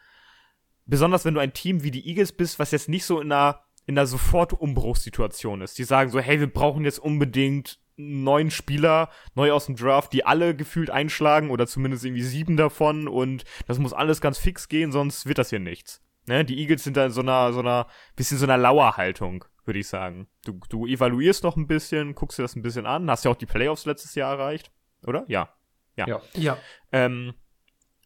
Besonders 0.86 1.24
wenn 1.24 1.34
du 1.34 1.40
ein 1.40 1.52
Team 1.52 1.82
wie 1.82 1.90
die 1.90 2.08
Eagles 2.08 2.32
bist, 2.32 2.58
was 2.58 2.70
jetzt 2.70 2.88
nicht 2.88 3.04
so 3.04 3.20
in 3.20 3.30
einer, 3.30 3.60
in 3.86 3.98
einer 3.98 4.06
Sofort-Umbruchssituation 4.06 5.60
ist. 5.60 5.78
Die 5.78 5.84
sagen 5.84 6.10
so, 6.10 6.20
hey, 6.20 6.40
wir 6.40 6.52
brauchen 6.52 6.84
jetzt 6.84 6.98
unbedingt 6.98 7.80
neun 7.96 8.50
Spieler 8.50 9.10
neu 9.34 9.52
aus 9.52 9.66
dem 9.66 9.76
Draft, 9.76 10.12
die 10.12 10.24
alle 10.24 10.56
gefühlt 10.56 10.90
einschlagen 10.90 11.50
oder 11.50 11.66
zumindest 11.66 12.04
irgendwie 12.04 12.22
sieben 12.22 12.56
davon 12.56 13.06
und 13.06 13.44
das 13.66 13.78
muss 13.78 13.92
alles 13.92 14.20
ganz 14.20 14.38
fix 14.38 14.68
gehen, 14.68 14.92
sonst 14.92 15.26
wird 15.26 15.38
das 15.38 15.50
hier 15.50 15.60
nichts. 15.60 16.00
Ne? 16.26 16.44
Die 16.44 16.58
Eagles 16.58 16.84
sind 16.84 16.96
da 16.96 17.06
in 17.06 17.12
so 17.12 17.20
einer, 17.20 17.52
so 17.52 17.60
einer, 17.60 17.86
bisschen 18.16 18.38
so 18.38 18.46
einer 18.46 18.56
Lauerhaltung, 18.56 19.44
würde 19.64 19.80
ich 19.80 19.88
sagen. 19.88 20.28
Du, 20.44 20.58
du 20.68 20.86
evaluierst 20.86 21.44
noch 21.44 21.56
ein 21.56 21.66
bisschen, 21.66 22.14
guckst 22.14 22.38
dir 22.38 22.42
das 22.42 22.56
ein 22.56 22.62
bisschen 22.62 22.86
an, 22.86 23.10
hast 23.10 23.24
ja 23.24 23.30
auch 23.30 23.36
die 23.36 23.46
Playoffs 23.46 23.84
letztes 23.84 24.14
Jahr 24.14 24.32
erreicht, 24.32 24.70
oder? 25.06 25.24
Ja. 25.28 25.50
Ja. 25.96 26.06
Ja. 26.08 26.22
ja. 26.34 26.58
Ähm, 26.90 27.34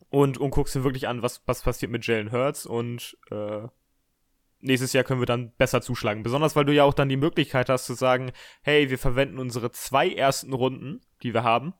und, 0.08 0.38
und 0.38 0.50
guckst 0.50 0.74
dir 0.74 0.84
wirklich 0.84 1.08
an, 1.08 1.22
was, 1.22 1.42
was 1.46 1.62
passiert 1.62 1.90
mit 1.90 2.06
Jalen 2.06 2.32
Hurts 2.32 2.66
und 2.66 3.18
äh, 3.30 3.66
nächstes 4.60 4.92
Jahr 4.92 5.04
können 5.04 5.20
wir 5.20 5.26
dann 5.26 5.52
besser 5.56 5.82
zuschlagen. 5.82 6.22
Besonders, 6.22 6.56
weil 6.56 6.64
du 6.64 6.74
ja 6.74 6.84
auch 6.84 6.94
dann 6.94 7.08
die 7.08 7.16
Möglichkeit 7.16 7.68
hast 7.68 7.86
zu 7.86 7.94
sagen, 7.94 8.32
hey, 8.62 8.90
wir 8.90 8.98
verwenden 8.98 9.38
unsere 9.38 9.70
zwei 9.72 10.10
ersten 10.10 10.52
Runden, 10.52 11.00
die 11.22 11.34
wir 11.34 11.44
haben, 11.44 11.74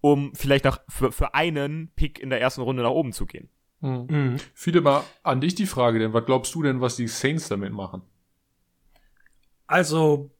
um 0.00 0.34
vielleicht 0.34 0.66
auch 0.66 0.78
für, 0.88 1.12
für 1.12 1.34
einen 1.34 1.92
Pick 1.94 2.18
in 2.18 2.30
der 2.30 2.40
ersten 2.40 2.62
Runde 2.62 2.82
nach 2.82 2.90
oben 2.90 3.12
zu 3.12 3.26
gehen. 3.26 3.50
Mhm. 3.80 4.06
Mhm. 4.08 4.36
Viele 4.54 4.80
mal 4.80 5.04
an 5.22 5.40
dich 5.40 5.54
die 5.54 5.66
Frage, 5.66 5.98
denn 5.98 6.12
was 6.12 6.24
glaubst 6.24 6.54
du 6.54 6.62
denn, 6.62 6.80
was 6.80 6.96
die 6.96 7.08
Saints 7.08 7.48
damit 7.48 7.72
machen? 7.72 8.02
Also, 9.66 10.30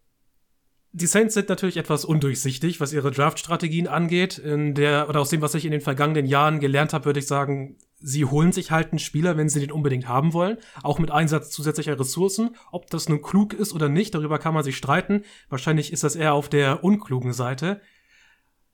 die 0.95 1.07
Saints 1.07 1.33
sind 1.33 1.49
natürlich 1.49 1.79
etwas 1.79 2.05
undurchsichtig, 2.05 2.79
was 2.79 2.93
ihre 2.93 3.11
Draft-Strategien 3.11 3.89
angeht. 3.89 4.37
In 4.37 4.75
der, 4.75 5.09
oder 5.09 5.21
aus 5.21 5.31
dem, 5.31 5.41
was 5.41 5.55
ich 5.55 5.65
in 5.65 5.71
den 5.71 5.81
vergangenen 5.81 6.27
Jahren 6.27 6.61
gelernt 6.61 6.93
habe, 6.93 7.07
würde 7.07 7.21
ich 7.21 7.27
sagen, 7.27 7.77
sie 7.99 8.27
holen 8.27 8.53
sich 8.53 8.71
halt 8.71 8.93
einen 8.93 8.99
Spieler, 8.99 9.39
wenn 9.39 9.49
sie 9.49 9.61
den 9.61 9.73
unbedingt 9.73 10.07
haben 10.07 10.35
wollen, 10.35 10.59
auch 10.83 10.99
mit 10.99 11.11
Einsatz 11.11 11.51
zusätzlicher 11.51 11.99
Ressourcen. 11.99 12.57
Ob 12.71 12.91
das 12.91 13.09
nun 13.09 13.23
klug 13.23 13.55
ist 13.55 13.73
oder 13.73 13.89
nicht, 13.89 14.15
darüber 14.15 14.39
kann 14.39 14.53
man 14.53 14.65
sich 14.65 14.77
streiten. 14.77 15.25
Wahrscheinlich 15.49 15.95
ist 15.95 16.05
das 16.05 16.15
eher 16.15 16.35
auf 16.35 16.51
der 16.51 16.85
unklugen 16.85 17.33
Seite. 17.33 17.81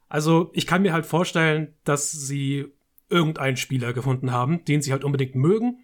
Also, 0.08 0.50
ich 0.54 0.66
kann 0.66 0.82
mir 0.82 0.92
halt 0.92 1.06
vorstellen, 1.06 1.76
dass 1.84 2.10
sie 2.10 2.66
irgendeinen 3.08 3.56
Spieler 3.56 3.92
gefunden 3.92 4.32
haben, 4.32 4.64
den 4.64 4.82
sie 4.82 4.90
halt 4.90 5.04
unbedingt 5.04 5.36
mögen 5.36 5.78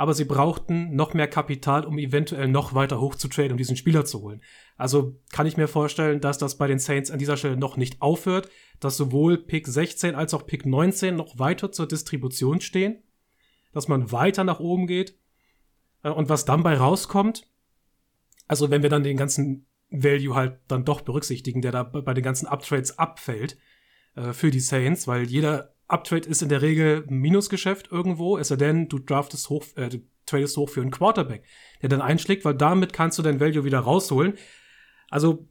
aber 0.00 0.14
sie 0.14 0.24
brauchten 0.24 0.96
noch 0.96 1.12
mehr 1.12 1.28
Kapital, 1.28 1.84
um 1.84 1.98
eventuell 1.98 2.48
noch 2.48 2.72
weiter 2.72 3.02
hoch 3.02 3.16
zu 3.16 3.28
traden, 3.28 3.52
um 3.52 3.58
diesen 3.58 3.76
Spieler 3.76 4.06
zu 4.06 4.22
holen. 4.22 4.40
Also 4.78 5.20
kann 5.30 5.44
ich 5.44 5.58
mir 5.58 5.68
vorstellen, 5.68 6.22
dass 6.22 6.38
das 6.38 6.56
bei 6.56 6.66
den 6.66 6.78
Saints 6.78 7.10
an 7.10 7.18
dieser 7.18 7.36
Stelle 7.36 7.58
noch 7.58 7.76
nicht 7.76 8.00
aufhört, 8.00 8.48
dass 8.80 8.96
sowohl 8.96 9.36
Pick 9.36 9.68
16 9.68 10.14
als 10.14 10.32
auch 10.32 10.46
Pick 10.46 10.64
19 10.64 11.14
noch 11.14 11.38
weiter 11.38 11.70
zur 11.70 11.86
Distribution 11.86 12.62
stehen, 12.62 13.02
dass 13.74 13.88
man 13.88 14.10
weiter 14.10 14.42
nach 14.42 14.58
oben 14.58 14.86
geht. 14.86 15.18
Äh, 16.02 16.08
und 16.08 16.30
was 16.30 16.46
dann 16.46 16.62
bei 16.62 16.78
rauskommt, 16.78 17.46
also 18.48 18.70
wenn 18.70 18.82
wir 18.82 18.88
dann 18.88 19.02
den 19.02 19.18
ganzen 19.18 19.66
Value 19.90 20.34
halt 20.34 20.60
dann 20.68 20.86
doch 20.86 21.02
berücksichtigen, 21.02 21.60
der 21.60 21.72
da 21.72 21.82
bei 21.82 22.14
den 22.14 22.24
ganzen 22.24 22.46
Uptrades 22.46 22.98
abfällt 22.98 23.58
äh, 24.16 24.32
für 24.32 24.50
die 24.50 24.60
Saints, 24.60 25.06
weil 25.06 25.24
jeder 25.24 25.74
Uptrade 25.92 26.28
ist 26.28 26.42
in 26.42 26.48
der 26.48 26.62
Regel 26.62 27.04
ein 27.08 27.16
Minusgeschäft 27.16 27.90
irgendwo, 27.90 28.38
es 28.38 28.48
sei 28.48 28.56
denn, 28.56 28.88
du 28.88 28.98
draftest 28.98 29.48
hoch, 29.50 29.64
äh, 29.76 29.88
du 29.88 29.98
tradest 30.26 30.56
hoch 30.56 30.68
für 30.68 30.80
einen 30.80 30.90
Quarterback, 30.90 31.44
der 31.82 31.88
dann 31.88 32.00
einschlägt, 32.00 32.44
weil 32.44 32.54
damit 32.54 32.92
kannst 32.92 33.18
du 33.18 33.22
dein 33.22 33.40
Value 33.40 33.64
wieder 33.64 33.80
rausholen. 33.80 34.34
Also, 35.08 35.48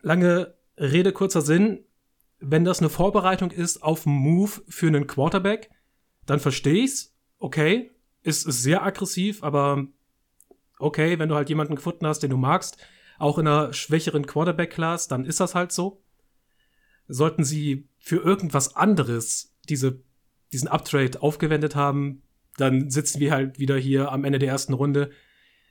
lange 0.00 0.54
Rede, 0.76 1.12
kurzer 1.12 1.42
Sinn, 1.42 1.84
wenn 2.40 2.64
das 2.64 2.78
eine 2.78 2.88
Vorbereitung 2.88 3.50
ist 3.50 3.82
auf 3.82 4.06
einen 4.06 4.16
Move 4.16 4.62
für 4.68 4.86
einen 4.86 5.06
Quarterback, 5.06 5.70
dann 6.26 6.40
verstehe 6.40 6.84
ich's. 6.84 7.14
Okay, 7.40 7.90
ist, 8.22 8.46
ist 8.46 8.62
sehr 8.62 8.82
aggressiv, 8.82 9.42
aber 9.42 9.86
okay, 10.78 11.18
wenn 11.18 11.28
du 11.28 11.34
halt 11.34 11.48
jemanden 11.48 11.76
gefunden 11.76 12.06
hast, 12.06 12.20
den 12.20 12.30
du 12.30 12.36
magst, 12.36 12.78
auch 13.18 13.38
in 13.38 13.46
einer 13.46 13.72
schwächeren 13.72 14.26
Quarterback-Class, 14.26 15.08
dann 15.08 15.24
ist 15.24 15.40
das 15.40 15.54
halt 15.54 15.72
so. 15.72 16.02
Sollten 17.08 17.44
sie 17.44 17.88
für 17.98 18.16
irgendwas 18.16 18.76
anderes 18.76 19.56
diese, 19.68 20.00
diesen 20.52 20.68
Uptrade 20.68 21.22
aufgewendet 21.22 21.76
haben, 21.76 22.22
dann 22.56 22.90
sitzen 22.90 23.20
wir 23.20 23.32
halt 23.32 23.58
wieder 23.58 23.76
hier 23.76 24.12
am 24.12 24.24
Ende 24.24 24.38
der 24.38 24.48
ersten 24.48 24.72
Runde 24.72 25.10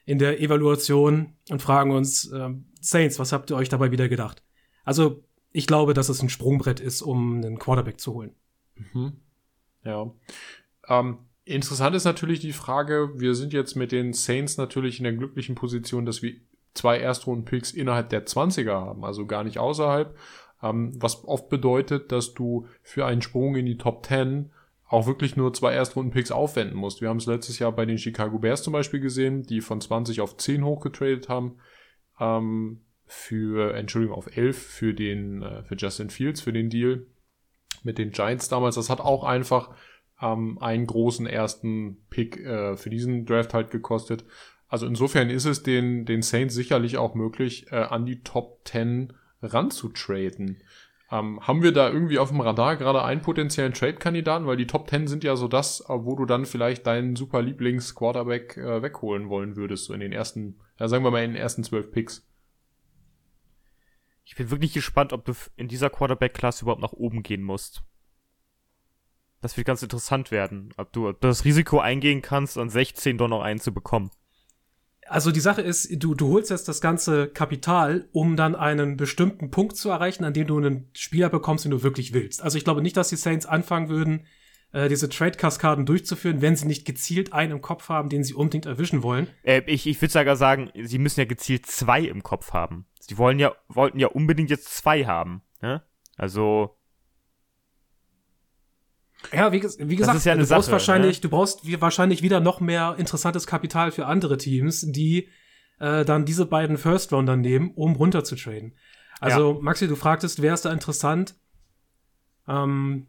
in 0.05 0.19
der 0.19 0.39
Evaluation 0.39 1.35
und 1.49 1.61
fragen 1.61 1.91
uns, 1.91 2.31
äh, 2.31 2.49
Saints, 2.79 3.19
was 3.19 3.33
habt 3.33 3.49
ihr 3.49 3.57
euch 3.57 3.69
dabei 3.69 3.91
wieder 3.91 4.07
gedacht? 4.07 4.41
Also, 4.85 5.23
ich 5.51 5.67
glaube, 5.67 5.93
dass 5.93 6.09
es 6.09 6.21
ein 6.21 6.29
Sprungbrett 6.29 6.79
ist, 6.79 7.01
um 7.01 7.37
einen 7.37 7.59
Quarterback 7.59 7.99
zu 7.99 8.13
holen. 8.13 8.35
Mhm. 8.75 9.13
Ja. 9.83 10.11
Ähm, 10.87 11.19
interessant 11.43 11.95
ist 11.95 12.05
natürlich 12.05 12.39
die 12.39 12.53
Frage, 12.53 13.11
wir 13.15 13.35
sind 13.35 13.53
jetzt 13.53 13.75
mit 13.75 13.91
den 13.91 14.13
Saints 14.13 14.57
natürlich 14.57 14.99
in 14.99 15.03
der 15.03 15.13
glücklichen 15.13 15.55
Position, 15.55 16.05
dass 16.05 16.21
wir 16.21 16.35
zwei 16.73 16.99
Erstrunden-Picks 16.99 17.71
innerhalb 17.71 18.09
der 18.09 18.25
20er 18.25 18.73
haben, 18.73 19.03
also 19.03 19.25
gar 19.25 19.43
nicht 19.43 19.57
außerhalb. 19.57 20.15
Ähm, 20.61 20.91
was 21.01 21.23
oft 21.25 21.49
bedeutet, 21.49 22.11
dass 22.11 22.33
du 22.33 22.67
für 22.81 23.05
einen 23.05 23.21
Sprung 23.21 23.55
in 23.55 23.65
die 23.65 23.77
Top 23.77 24.05
10 24.05 24.51
auch 24.89 25.05
wirklich 25.05 25.35
nur 25.35 25.53
zwei 25.53 25.73
Erstrunden-Picks 25.73 26.31
aufwenden 26.31 26.77
musst. 26.77 27.01
Wir 27.01 27.09
haben 27.09 27.17
es 27.17 27.25
letztes 27.25 27.59
Jahr 27.59 27.73
bei 27.73 27.85
den 27.85 27.97
Chicago 27.97 28.39
Bears 28.39 28.63
zum 28.63 28.73
Beispiel 28.73 29.01
gesehen, 29.01 29.43
die 29.43 29.61
von 29.61 29.81
20 29.81 30.21
auf 30.21 30.37
10 30.37 30.63
hochgetradet 30.63 31.27
haben. 31.29 31.57
Ähm, 32.19 32.81
für, 33.05 33.73
Entschuldigung, 33.73 34.17
auf 34.17 34.35
11 34.35 34.57
für 34.57 34.93
den, 34.93 35.41
äh, 35.41 35.63
für 35.63 35.75
Justin 35.75 36.09
Fields, 36.09 36.41
für 36.41 36.53
den 36.53 36.69
Deal 36.69 37.05
mit 37.83 37.97
den 37.97 38.11
Giants 38.11 38.49
damals. 38.49 38.75
Das 38.75 38.89
hat 38.89 38.99
auch 38.99 39.23
einfach 39.23 39.71
ähm, 40.21 40.57
einen 40.59 40.85
großen 40.85 41.25
ersten 41.25 41.97
Pick 42.09 42.37
äh, 42.37 42.75
für 42.75 42.89
diesen 42.89 43.25
Draft 43.25 43.53
halt 43.53 43.71
gekostet. 43.71 44.25
Also 44.67 44.85
insofern 44.85 45.29
ist 45.29 45.45
es 45.45 45.63
den, 45.63 46.05
den 46.05 46.21
Saints 46.21 46.53
sicherlich 46.53 46.97
auch 46.97 47.15
möglich, 47.15 47.71
äh, 47.71 47.75
an 47.75 48.05
die 48.05 48.21
Top 48.23 48.61
10 48.65 49.13
ranzutraden. 49.41 50.61
Ähm, 51.09 51.39
haben 51.45 51.63
wir 51.63 51.71
da 51.71 51.89
irgendwie 51.89 52.19
auf 52.19 52.29
dem 52.29 52.41
Radar 52.41 52.75
gerade 52.75 53.03
einen 53.03 53.21
potenziellen 53.21 53.73
Trade-Kandidaten? 53.73 54.45
Weil 54.45 54.57
die 54.57 54.67
Top 54.67 54.89
10 54.89 55.07
sind 55.07 55.23
ja 55.23 55.35
so 55.35 55.47
das, 55.47 55.81
äh, 55.81 55.85
wo 55.89 56.15
du 56.15 56.25
dann 56.25 56.45
vielleicht 56.45 56.85
deinen 56.85 57.15
super 57.15 57.41
Lieblings-Quarterback 57.41 58.57
äh, 58.57 58.81
wegholen 58.81 59.29
wollen 59.29 59.55
würdest, 59.55 59.85
so 59.85 59.93
in 59.93 60.01
den 60.01 60.11
ersten, 60.11 60.59
ja, 60.79 60.87
sagen 60.87 61.03
wir 61.03 61.11
mal 61.11 61.23
in 61.23 61.31
den 61.31 61.41
ersten 61.41 61.63
zwölf 61.63 61.91
Picks. 61.91 62.27
Ich 64.25 64.35
bin 64.35 64.51
wirklich 64.51 64.73
gespannt, 64.73 65.13
ob 65.13 65.23
du 65.23 65.33
in 65.55 65.69
dieser 65.69 65.89
Quarterback-Klasse 65.89 66.65
überhaupt 66.65 66.81
nach 66.81 66.91
oben 66.91 67.23
gehen 67.23 67.43
musst. 67.43 67.83
Das 69.39 69.55
wird 69.55 69.67
ganz 69.67 69.83
interessant 69.83 70.31
werden, 70.31 70.73
ob 70.75 70.91
du 70.91 71.13
das 71.13 71.45
Risiko 71.45 71.79
eingehen 71.79 72.21
kannst, 72.21 72.57
an 72.57 72.69
16 72.69 73.17
doch 73.17 73.29
noch 73.29 73.41
einen 73.41 73.61
zu 73.61 73.73
bekommen 73.73 74.11
also 75.09 75.31
die 75.31 75.39
Sache 75.39 75.61
ist, 75.61 76.03
du, 76.03 76.15
du 76.15 76.29
holst 76.29 76.49
jetzt 76.49 76.67
das 76.67 76.81
ganze 76.81 77.27
Kapital, 77.27 78.07
um 78.11 78.35
dann 78.35 78.55
einen 78.55 78.97
bestimmten 78.97 79.51
Punkt 79.51 79.77
zu 79.77 79.89
erreichen, 79.89 80.23
an 80.23 80.33
dem 80.33 80.47
du 80.47 80.57
einen 80.57 80.89
Spieler 80.93 81.29
bekommst, 81.29 81.65
den 81.65 81.71
du 81.71 81.83
wirklich 81.83 82.13
willst. 82.13 82.41
Also 82.41 82.57
ich 82.57 82.63
glaube 82.63 82.81
nicht, 82.81 82.97
dass 82.97 83.09
die 83.09 83.15
Saints 83.15 83.45
anfangen 83.45 83.89
würden, 83.89 84.25
äh, 84.73 84.89
diese 84.89 85.09
Trade-Kaskaden 85.09 85.85
durchzuführen, 85.85 86.41
wenn 86.41 86.55
sie 86.55 86.67
nicht 86.67 86.85
gezielt 86.85 87.33
einen 87.33 87.53
im 87.53 87.61
Kopf 87.61 87.89
haben, 87.89 88.09
den 88.09 88.23
sie 88.23 88.33
unbedingt 88.33 88.65
erwischen 88.65 89.03
wollen. 89.03 89.27
Äh, 89.43 89.61
ich 89.65 89.87
ich 89.87 90.01
würde 90.01 90.11
sogar 90.11 90.35
sagen, 90.35 90.71
sie 90.75 90.99
müssen 90.99 91.19
ja 91.19 91.25
gezielt 91.25 91.65
zwei 91.65 92.01
im 92.01 92.23
Kopf 92.23 92.53
haben. 92.53 92.85
Sie 92.99 93.17
wollen 93.17 93.39
ja, 93.39 93.53
wollten 93.69 93.99
ja 93.99 94.07
unbedingt 94.07 94.49
jetzt 94.49 94.75
zwei 94.75 95.05
haben. 95.05 95.41
Ne? 95.61 95.83
Also 96.17 96.76
ja, 99.33 99.51
wie, 99.51 99.61
wie 99.61 99.95
gesagt, 99.95 100.25
ja 100.25 100.35
du 100.35 100.45
Sache, 100.45 100.57
brauchst 100.57 100.71
wahrscheinlich, 100.71 101.17
ne? 101.17 101.21
du 101.21 101.29
brauchst 101.29 101.81
wahrscheinlich 101.81 102.21
wieder 102.21 102.39
noch 102.39 102.59
mehr 102.59 102.95
interessantes 102.97 103.47
Kapital 103.47 103.91
für 103.91 104.05
andere 104.05 104.37
Teams, 104.37 104.85
die 104.87 105.29
äh, 105.79 106.05
dann 106.05 106.25
diese 106.25 106.45
beiden 106.45 106.77
First 106.77 107.11
Rounder 107.13 107.35
nehmen, 107.35 107.71
um 107.75 107.95
runter 107.95 108.23
zu 108.23 108.35
traden. 108.35 108.75
Also, 109.19 109.53
ja. 109.53 109.59
Maxi, 109.61 109.87
du 109.87 109.95
fragtest, 109.95 110.41
wer 110.41 110.53
ist 110.53 110.65
da 110.65 110.71
interessant? 110.71 111.35
Ähm, 112.47 113.07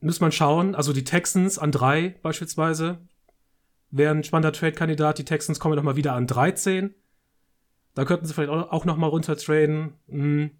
muss 0.00 0.20
man 0.20 0.32
schauen. 0.32 0.74
Also 0.74 0.92
die 0.92 1.04
Texans 1.04 1.58
an 1.58 1.72
drei 1.72 2.16
beispielsweise 2.22 2.98
wäre 3.90 4.14
ein 4.14 4.24
spannender 4.24 4.52
Trade-Kandidat. 4.52 5.18
Die 5.18 5.24
Texans 5.24 5.58
kommen 5.58 5.76
nochmal 5.76 5.96
wieder 5.96 6.14
an 6.14 6.26
13. 6.26 6.94
Da 7.94 8.04
könnten 8.04 8.26
sie 8.26 8.34
vielleicht 8.34 8.50
auch 8.50 8.84
nochmal 8.84 9.10
runter 9.10 9.36
traden. 9.36 9.94
Hm. 10.08 10.50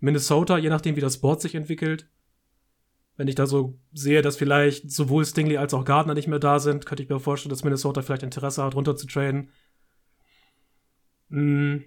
Minnesota, 0.00 0.58
je 0.58 0.70
nachdem, 0.70 0.96
wie 0.96 1.00
das 1.00 1.20
Board 1.20 1.40
sich 1.40 1.54
entwickelt. 1.54 2.08
Wenn 3.16 3.28
ich 3.28 3.34
da 3.34 3.46
so 3.46 3.78
sehe, 3.92 4.22
dass 4.22 4.36
vielleicht 4.36 4.90
sowohl 4.90 5.24
Stingley 5.24 5.58
als 5.58 5.74
auch 5.74 5.84
Gardner 5.84 6.14
nicht 6.14 6.28
mehr 6.28 6.38
da 6.38 6.58
sind, 6.58 6.86
könnte 6.86 7.02
ich 7.02 7.08
mir 7.08 7.20
vorstellen, 7.20 7.50
dass 7.50 7.64
Minnesota 7.64 8.02
vielleicht 8.02 8.22
Interesse 8.22 8.62
hat, 8.62 8.74
runter 8.74 8.96
zu 8.96 9.06
traden. 9.06 9.50
Hm. 11.30 11.84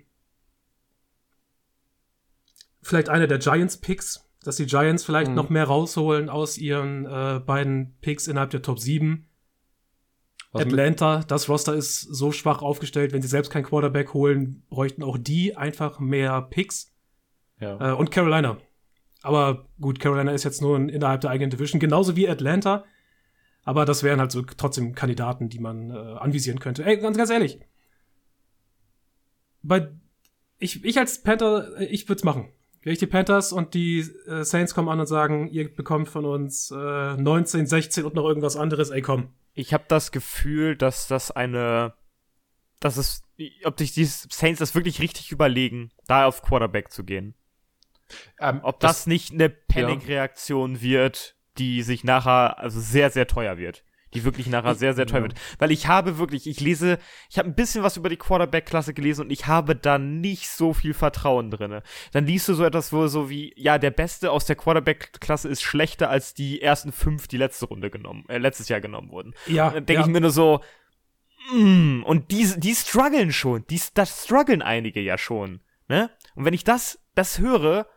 Vielleicht 2.81 3.09
einer 3.09 3.25
der 3.25 3.39
Giants-Picks, 3.39 4.29
dass 4.43 4.57
die 4.57 4.67
Giants 4.67 5.03
vielleicht 5.03 5.29
mhm. 5.29 5.35
noch 5.35 5.49
mehr 5.49 5.65
rausholen 5.65 6.29
aus 6.29 6.57
ihren 6.57 7.05
äh, 7.05 7.39
beiden 7.39 7.97
Picks 8.01 8.27
innerhalb 8.27 8.51
der 8.51 8.61
Top 8.61 8.79
7. 8.79 9.27
Was 10.51 10.61
Atlanta, 10.61 11.21
das 11.27 11.49
Roster 11.49 11.73
ist 11.73 12.01
so 12.01 12.31
schwach 12.31 12.61
aufgestellt, 12.61 13.11
wenn 13.11 13.23
sie 13.23 13.27
selbst 13.27 13.49
keinen 13.49 13.63
Quarterback 13.65 14.13
holen, 14.13 14.63
bräuchten 14.69 15.03
auch 15.03 15.17
die 15.17 15.57
einfach 15.57 15.99
mehr 15.99 16.43
Picks. 16.43 16.93
Ja. 17.59 17.91
Äh, 17.91 17.95
und 17.95 18.11
Carolina. 18.11 18.57
Aber 19.25 19.65
gut, 19.81 19.99
Carolina 19.99 20.31
ist 20.31 20.43
jetzt 20.43 20.61
nur 20.61 20.77
innerhalb 20.77 21.21
der 21.21 21.31
eigenen 21.31 21.49
Division, 21.49 21.79
genauso 21.79 22.15
wie 22.15 22.29
Atlanta. 22.29 22.85
Aber 23.63 23.85
das 23.85 24.03
wären 24.03 24.19
halt 24.19 24.31
so 24.31 24.43
trotzdem 24.43 24.93
Kandidaten, 24.93 25.49
die 25.49 25.57
man 25.57 25.89
äh, 25.89 25.93
anvisieren 25.93 26.59
könnte. 26.59 26.85
Ey, 26.85 26.97
ganz, 26.97 27.17
ganz 27.17 27.31
ehrlich. 27.31 27.59
Bei, 29.63 29.89
ich, 30.59 30.85
ich 30.85 30.99
als 30.99 31.23
Panther, 31.23 31.75
äh, 31.79 31.85
ich 31.85 32.07
würde 32.07 32.19
es 32.19 32.23
machen. 32.23 32.49
Gleich 32.81 32.99
die 32.99 33.07
Panthers 33.07 33.51
und 33.51 33.73
die 33.73 34.01
äh, 34.27 34.43
Saints 34.43 34.75
kommen 34.75 34.89
an 34.89 34.99
und 34.99 35.07
sagen, 35.07 35.47
ihr 35.47 35.73
bekommt 35.73 36.07
von 36.07 36.23
uns 36.25 36.69
äh, 36.69 37.17
19, 37.17 37.65
16 37.65 38.05
und 38.05 38.13
noch 38.13 38.25
irgendwas 38.25 38.55
anderes, 38.55 38.91
ey 38.91 39.01
komm. 39.01 39.29
Ich 39.55 39.73
habe 39.73 39.85
das 39.87 40.11
Gefühl, 40.11 40.75
dass 40.75 41.07
das 41.07 41.31
eine, 41.31 41.95
dass 42.79 42.97
es, 42.97 43.23
ob 43.63 43.79
sich 43.79 43.93
die 43.93 44.05
Saints 44.05 44.59
das 44.59 44.75
wirklich 44.75 45.01
richtig 45.01 45.31
überlegen, 45.31 45.89
da 46.05 46.27
auf 46.27 46.43
Quarterback 46.43 46.91
zu 46.91 47.03
gehen. 47.03 47.33
Ähm, 48.39 48.59
ob 48.63 48.79
das, 48.79 48.91
das, 48.91 49.07
nicht 49.07 49.33
eine 49.33 49.49
Panic-Reaktion 49.49 50.75
ja. 50.75 50.81
wird, 50.81 51.35
die 51.57 51.81
sich 51.81 52.03
nachher 52.03 52.59
also 52.59 52.79
sehr, 52.79 53.09
sehr 53.09 53.27
teuer 53.27 53.57
wird 53.57 53.83
die 54.15 54.23
wirklich 54.23 54.47
nachher 54.47 54.75
sehr, 54.75 54.93
sehr 54.93 55.05
teuer 55.05 55.19
ja. 55.19 55.23
wird. 55.23 55.35
Weil 55.59 55.71
ich 55.71 55.87
habe 55.87 56.17
wirklich, 56.17 56.47
ich 56.47 56.59
lese, 56.61 56.97
ich 57.29 57.37
habe 57.37 57.49
ein 57.49 57.55
bisschen 57.55 57.83
was 57.83 57.97
über 57.97 58.09
die 58.09 58.17
Quarterback-Klasse 58.17 58.93
gelesen 58.93 59.25
und 59.25 59.31
ich 59.31 59.45
habe 59.45 59.75
da 59.75 59.97
nicht 59.97 60.49
so 60.49 60.73
viel 60.73 60.93
Vertrauen 60.93 61.51
drin. 61.51 61.81
Dann 62.13 62.25
liest 62.25 62.47
du 62.47 62.53
so 62.53 62.63
etwas, 62.63 62.93
wo 62.93 63.07
so 63.07 63.29
wie, 63.29 63.53
ja, 63.57 63.77
der 63.77 63.91
Beste 63.91 64.31
aus 64.31 64.45
der 64.45 64.55
Quarterback-Klasse 64.55 65.49
ist 65.49 65.61
schlechter 65.61 66.09
als 66.09 66.33
die 66.33 66.61
ersten 66.61 66.91
fünf, 66.91 67.27
die 67.27 67.37
letzte 67.37 67.65
Runde 67.65 67.91
genommen, 67.91 68.23
äh, 68.29 68.37
letztes 68.37 68.69
Jahr 68.69 68.81
genommen 68.81 69.11
wurden. 69.11 69.33
Ja. 69.47 69.67
Und 69.67 69.75
dann 69.75 69.85
denke 69.85 70.01
ja. 70.01 70.07
ich 70.07 70.13
mir 70.13 70.21
nur 70.21 70.31
so, 70.31 70.61
mm, 71.53 72.03
und 72.03 72.31
die, 72.31 72.47
die 72.57 72.73
strugglen 72.73 73.33
schon, 73.33 73.65
die, 73.69 73.81
das 73.93 74.23
strugglen 74.23 74.61
einige 74.61 75.01
ja 75.01 75.17
schon, 75.17 75.59
ne? 75.89 76.09
Und 76.35 76.45
wenn 76.45 76.53
ich 76.53 76.63
das, 76.63 76.99
das 77.15 77.39
höre, 77.39 77.87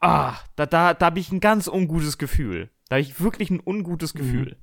ah, 0.00 0.36
da, 0.56 0.66
da, 0.66 0.94
da 0.94 1.06
habe 1.06 1.18
ich 1.18 1.32
ein 1.32 1.40
ganz 1.40 1.68
ungutes 1.68 2.18
Gefühl. 2.18 2.70
Da 2.88 2.96
habe 2.96 3.02
ich 3.02 3.20
wirklich 3.20 3.50
ein 3.50 3.60
ungutes 3.64 4.14
mhm. 4.14 4.18
Gefühl. 4.18 4.56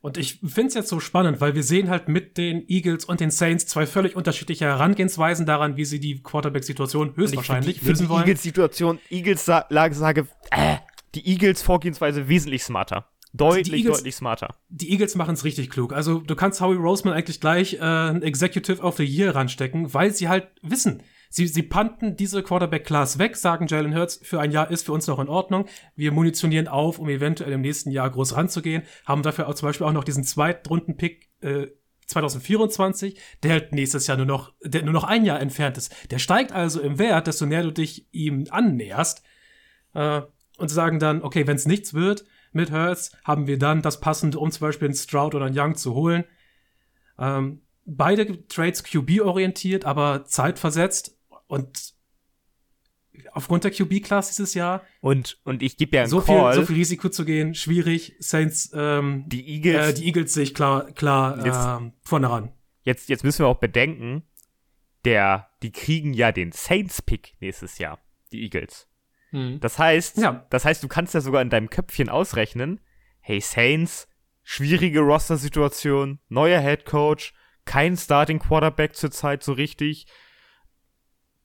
Und 0.00 0.16
ich 0.16 0.40
finde 0.40 0.68
es 0.68 0.74
jetzt 0.74 0.88
so 0.88 1.00
spannend, 1.00 1.40
weil 1.40 1.56
wir 1.56 1.64
sehen 1.64 1.90
halt 1.90 2.08
mit 2.08 2.38
den 2.38 2.64
Eagles 2.68 3.04
und 3.04 3.18
den 3.18 3.30
Saints 3.30 3.66
zwei 3.66 3.84
völlig 3.84 4.14
unterschiedliche 4.14 4.66
Herangehensweisen 4.66 5.44
daran, 5.44 5.76
wie 5.76 5.84
sie 5.84 5.98
die 5.98 6.22
Quarterback-Situation 6.22 7.16
höchstwahrscheinlich 7.16 7.82
lösen 7.82 8.04
die 8.04 8.08
wollen. 8.08 8.22
Eagles-Situation, 8.22 9.00
Eagles-Lage 9.10 9.94
sage, 9.96 10.28
äh, 10.52 10.76
die 11.16 11.26
Eagles-Vorgehensweise 11.26 12.28
wesentlich 12.28 12.62
smarter. 12.62 13.08
Deutlich, 13.32 13.72
also 13.72 13.76
Eagles, 13.76 13.98
deutlich 13.98 14.14
smarter. 14.14 14.54
Die 14.68 14.90
Eagles 14.92 15.16
machen 15.16 15.34
es 15.34 15.44
richtig 15.44 15.68
klug. 15.68 15.92
Also 15.92 16.20
du 16.20 16.36
kannst 16.36 16.60
Howie 16.60 16.76
Roseman 16.76 17.14
eigentlich 17.14 17.40
gleich 17.40 17.74
äh, 17.74 17.80
ein 17.80 18.22
Executive 18.22 18.80
of 18.80 18.96
the 18.96 19.04
Year 19.04 19.34
ranstecken, 19.34 19.92
weil 19.92 20.14
sie 20.14 20.28
halt 20.28 20.46
wissen, 20.62 21.02
Sie, 21.30 21.46
sie 21.46 21.62
panten 21.62 22.16
diese 22.16 22.42
Quarterback-Class 22.42 23.18
weg, 23.18 23.36
sagen 23.36 23.66
Jalen 23.66 23.94
Hurts, 23.94 24.20
für 24.22 24.40
ein 24.40 24.50
Jahr 24.50 24.70
ist 24.70 24.86
für 24.86 24.92
uns 24.92 25.06
noch 25.06 25.18
in 25.18 25.28
Ordnung. 25.28 25.66
Wir 25.94 26.12
munitionieren 26.12 26.68
auf, 26.68 26.98
um 26.98 27.08
eventuell 27.08 27.52
im 27.52 27.60
nächsten 27.60 27.90
Jahr 27.90 28.10
groß 28.10 28.36
ranzugehen. 28.36 28.82
Haben 29.04 29.22
dafür 29.22 29.48
auch 29.48 29.54
zum 29.54 29.68
Beispiel 29.68 29.86
auch 29.86 29.92
noch 29.92 30.04
diesen 30.04 30.24
Zweitrunden-Pick 30.24 31.28
äh, 31.40 31.66
2024, 32.06 33.20
der 33.42 33.52
halt 33.52 33.72
nächstes 33.72 34.06
Jahr 34.06 34.16
nur 34.16 34.26
noch, 34.26 34.54
der 34.62 34.82
nur 34.82 34.94
noch 34.94 35.04
ein 35.04 35.24
Jahr 35.24 35.40
entfernt 35.40 35.76
ist. 35.76 35.94
Der 36.10 36.18
steigt 36.18 36.52
also 36.52 36.80
im 36.80 36.98
Wert, 36.98 37.26
desto 37.26 37.44
näher 37.44 37.62
du 37.62 37.72
dich 37.72 38.06
ihm 38.12 38.46
annäherst. 38.50 39.22
Äh, 39.94 40.22
und 40.58 40.68
sagen 40.68 40.98
dann, 40.98 41.22
okay, 41.22 41.46
wenn 41.46 41.56
es 41.56 41.66
nichts 41.66 41.94
wird 41.94 42.24
mit 42.52 42.72
Hurts, 42.72 43.12
haben 43.24 43.46
wir 43.46 43.58
dann 43.58 43.80
das 43.80 44.00
passende, 44.00 44.38
um 44.38 44.50
zum 44.50 44.66
Beispiel 44.66 44.88
einen 44.88 44.96
Stroud 44.96 45.34
oder 45.34 45.46
einen 45.46 45.58
Young 45.58 45.76
zu 45.76 45.94
holen. 45.94 46.24
Ähm, 47.18 47.62
beide 47.86 48.46
Trades 48.48 48.82
QB-orientiert, 48.84 49.84
aber 49.84 50.24
zeitversetzt. 50.24 51.17
Und 51.48 51.98
aufgrund 53.32 53.64
der 53.64 53.70
QB-Class 53.70 54.28
dieses 54.28 54.54
Jahr. 54.54 54.82
Und, 55.00 55.38
und 55.44 55.62
ich 55.62 55.76
gebe 55.76 55.96
ja 55.96 56.02
einen 56.02 56.10
so 56.10 56.20
Call. 56.20 56.52
Viel, 56.52 56.60
so 56.60 56.66
viel 56.66 56.76
Risiko 56.76 57.08
zu 57.08 57.24
gehen, 57.24 57.54
schwierig. 57.54 58.14
Saints, 58.20 58.70
ähm, 58.74 59.24
die 59.26 59.46
Eagles, 59.48 59.88
äh, 59.88 59.94
die 59.94 60.06
Eagles 60.06 60.34
sehe 60.34 60.44
ich 60.44 60.54
klar, 60.54 60.90
klar 60.92 61.44
jetzt, 61.44 61.58
ähm, 61.66 61.92
vorne 62.02 62.30
ran. 62.30 62.52
Jetzt, 62.82 63.08
jetzt 63.08 63.24
müssen 63.24 63.40
wir 63.40 63.48
auch 63.48 63.58
bedenken, 63.58 64.22
der, 65.04 65.48
die 65.62 65.72
kriegen 65.72 66.14
ja 66.14 66.32
den 66.32 66.52
Saints-Pick 66.52 67.36
nächstes 67.40 67.78
Jahr, 67.78 67.98
die 68.32 68.42
Eagles. 68.42 68.88
Hm. 69.30 69.60
Das 69.60 69.78
heißt, 69.78 70.18
ja. 70.18 70.46
das 70.50 70.64
heißt, 70.64 70.82
du 70.82 70.88
kannst 70.88 71.14
ja 71.14 71.20
sogar 71.20 71.42
in 71.42 71.50
deinem 71.50 71.70
Köpfchen 71.70 72.08
ausrechnen, 72.08 72.80
hey 73.20 73.40
Saints, 73.40 74.08
schwierige 74.42 75.00
Roster-Situation, 75.00 76.18
neuer 76.28 76.60
Head 76.60 76.86
Coach, 76.86 77.34
kein 77.64 77.96
Starting 77.96 78.38
Quarterback 78.38 78.96
zurzeit 78.96 79.42
so 79.42 79.52
richtig 79.52 80.06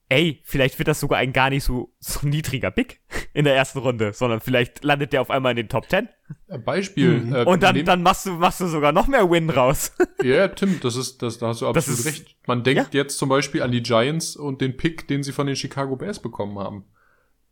ey, 0.09 0.41
vielleicht 0.43 0.77
wird 0.79 0.87
das 0.87 0.99
sogar 0.99 1.19
ein 1.19 1.33
gar 1.33 1.49
nicht 1.49 1.63
so, 1.63 1.93
so 1.99 2.27
niedriger 2.27 2.71
Pick 2.71 3.01
in 3.33 3.45
der 3.45 3.55
ersten 3.55 3.79
Runde, 3.79 4.13
sondern 4.13 4.39
vielleicht 4.39 4.83
landet 4.83 5.13
der 5.13 5.21
auf 5.21 5.29
einmal 5.29 5.51
in 5.51 5.57
den 5.57 5.69
Top 5.69 5.89
10. 5.89 6.09
Äh, 6.47 6.57
Beispiel. 6.57 7.19
Mhm. 7.19 7.35
Äh, 7.35 7.43
und 7.43 7.63
dann, 7.63 7.83
dann 7.85 8.03
machst 8.03 8.25
du, 8.25 8.31
machst 8.31 8.61
du 8.61 8.67
sogar 8.67 8.91
noch 8.91 9.07
mehr 9.07 9.29
Win 9.29 9.49
raus. 9.49 9.91
Ja, 10.23 10.47
Tim, 10.47 10.79
das 10.79 10.95
ist, 10.95 11.21
das, 11.21 11.37
da 11.37 11.47
hast 11.47 11.61
du 11.61 11.67
absolut 11.67 11.99
ist, 11.99 12.05
recht. 12.05 12.37
Man 12.47 12.63
denkt 12.63 12.93
ja? 12.93 13.01
jetzt 13.01 13.17
zum 13.17 13.27
Beispiel 13.27 13.61
an 13.61 13.73
die 13.73 13.83
Giants 13.83 14.37
und 14.37 14.61
den 14.61 14.77
Pick, 14.77 15.05
den 15.09 15.21
sie 15.21 15.33
von 15.33 15.47
den 15.47 15.57
Chicago 15.57 15.97
Bears 15.97 16.21
bekommen 16.21 16.57
haben. 16.59 16.85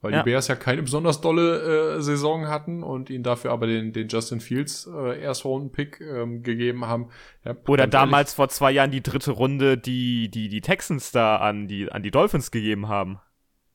Weil 0.02 0.14
ja. 0.14 0.24
die 0.24 0.32
Bears 0.32 0.48
ja 0.48 0.56
keine 0.56 0.82
besonders 0.82 1.22
dolle 1.22 1.98
äh, 1.98 2.02
Saison 2.02 2.48
hatten 2.48 2.82
und 2.82 3.12
ihnen 3.12 3.24
dafür 3.24 3.52
aber 3.52 3.68
den, 3.68 3.94
den 3.94 4.08
Justin 4.08 4.40
Fields 4.40 4.90
äh, 4.92 5.22
Erstrunden-Pick 5.22 6.02
ähm, 6.02 6.42
gegeben 6.42 6.86
haben. 6.86 7.10
Ja, 7.46 7.56
Oder 7.68 7.86
damals 7.86 8.30
ehrlich, 8.30 8.36
vor 8.36 8.50
zwei 8.50 8.72
Jahren 8.72 8.90
die 8.90 9.04
dritte 9.04 9.32
Runde, 9.32 9.78
die 9.78 10.30
die, 10.30 10.50
die 10.50 10.62
Texans 10.62 11.12
da 11.12 11.38
an 11.38 11.68
die, 11.68 11.92
an 11.92 12.02
die 12.02 12.10
Dolphins 12.10 12.50
gegeben 12.50 12.88
haben. 12.88 13.20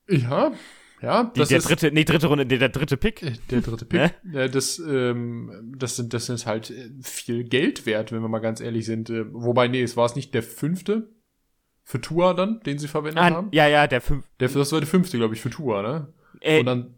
Ja, 0.08 0.52
ja. 1.00 1.24
Die, 1.24 1.38
das 1.38 1.48
der 1.48 1.58
ist, 1.58 1.68
dritte, 1.68 1.92
nee, 1.92 2.04
dritte 2.04 2.26
Runde, 2.26 2.44
der, 2.44 2.58
der 2.58 2.70
dritte 2.70 2.96
Pick. 2.96 3.22
Äh, 3.22 3.32
der 3.50 3.60
dritte 3.60 3.84
Pick. 3.84 4.00
Ne? 4.24 4.40
Ja, 4.40 4.48
das, 4.48 4.80
ähm, 4.80 5.74
das 5.78 5.94
sind, 5.94 6.12
das 6.12 6.26
sind 6.26 6.44
halt 6.44 6.70
äh, 6.70 6.90
viel 7.02 7.44
Geld 7.44 7.86
wert, 7.86 8.10
wenn 8.10 8.20
wir 8.20 8.28
mal 8.28 8.40
ganz 8.40 8.60
ehrlich 8.60 8.84
sind. 8.86 9.10
Äh, 9.10 9.26
wobei, 9.32 9.68
nee, 9.68 9.82
es 9.82 9.96
war 9.96 10.06
es 10.06 10.16
nicht 10.16 10.34
der 10.34 10.42
fünfte 10.42 11.08
für 11.84 12.00
Tour 12.00 12.34
dann, 12.34 12.60
den 12.66 12.78
sie 12.78 12.88
verwendet 12.88 13.22
ah, 13.22 13.30
haben? 13.30 13.48
Ja, 13.52 13.68
ja, 13.68 13.86
der 13.86 14.00
fünfte. 14.00 14.28
Das 14.38 14.56
war 14.72 14.80
der 14.80 14.88
fünfte, 14.88 15.18
glaube 15.18 15.34
ich, 15.34 15.40
für 15.40 15.50
Tour, 15.50 15.82
ne? 15.82 16.12
Äh, 16.40 16.60
und 16.60 16.66
dann 16.66 16.94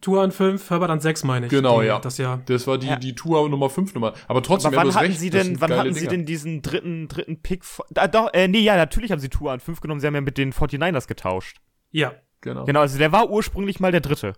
Tour 0.00 0.22
an 0.22 0.30
5, 0.30 0.70
Herbert 0.70 0.90
an 0.90 1.00
6, 1.00 1.24
meine 1.24 1.46
ich. 1.46 1.50
Genau, 1.50 1.80
die, 1.80 1.88
ja. 1.88 1.98
Das 1.98 2.16
Jahr. 2.16 2.42
Das 2.46 2.66
war 2.66 2.78
die, 2.78 2.86
ja. 2.86 2.96
die 2.96 3.14
Tour 3.14 3.48
Nummer 3.48 3.68
5 3.68 3.94
Nummer. 3.94 4.14
Aber 4.28 4.42
trotzdem, 4.42 4.72
Aber 4.72 4.86
wann 4.86 4.94
hatten 4.94 5.06
recht, 5.06 5.20
sie 5.20 5.30
denn, 5.30 5.60
wann 5.60 5.72
hatten 5.72 5.88
Dinger. 5.94 6.00
sie 6.00 6.08
denn 6.08 6.24
diesen 6.24 6.62
dritten, 6.62 7.08
dritten 7.08 7.42
Pick? 7.42 7.64
Ah, 7.96 8.08
doch, 8.08 8.32
äh, 8.32 8.48
nee, 8.48 8.60
ja, 8.60 8.76
natürlich 8.76 9.12
haben 9.12 9.20
sie 9.20 9.28
Tour 9.28 9.52
an 9.52 9.60
5 9.60 9.80
genommen. 9.80 10.00
Sie 10.00 10.06
haben 10.06 10.14
ja 10.14 10.22
mit 10.22 10.38
den 10.38 10.52
49ers 10.52 11.06
getauscht. 11.06 11.58
Ja. 11.90 12.14
Genau. 12.40 12.64
Genau, 12.64 12.80
also 12.80 12.98
der 12.98 13.12
war 13.12 13.30
ursprünglich 13.30 13.80
mal 13.80 13.92
der 13.92 14.00
dritte. 14.00 14.32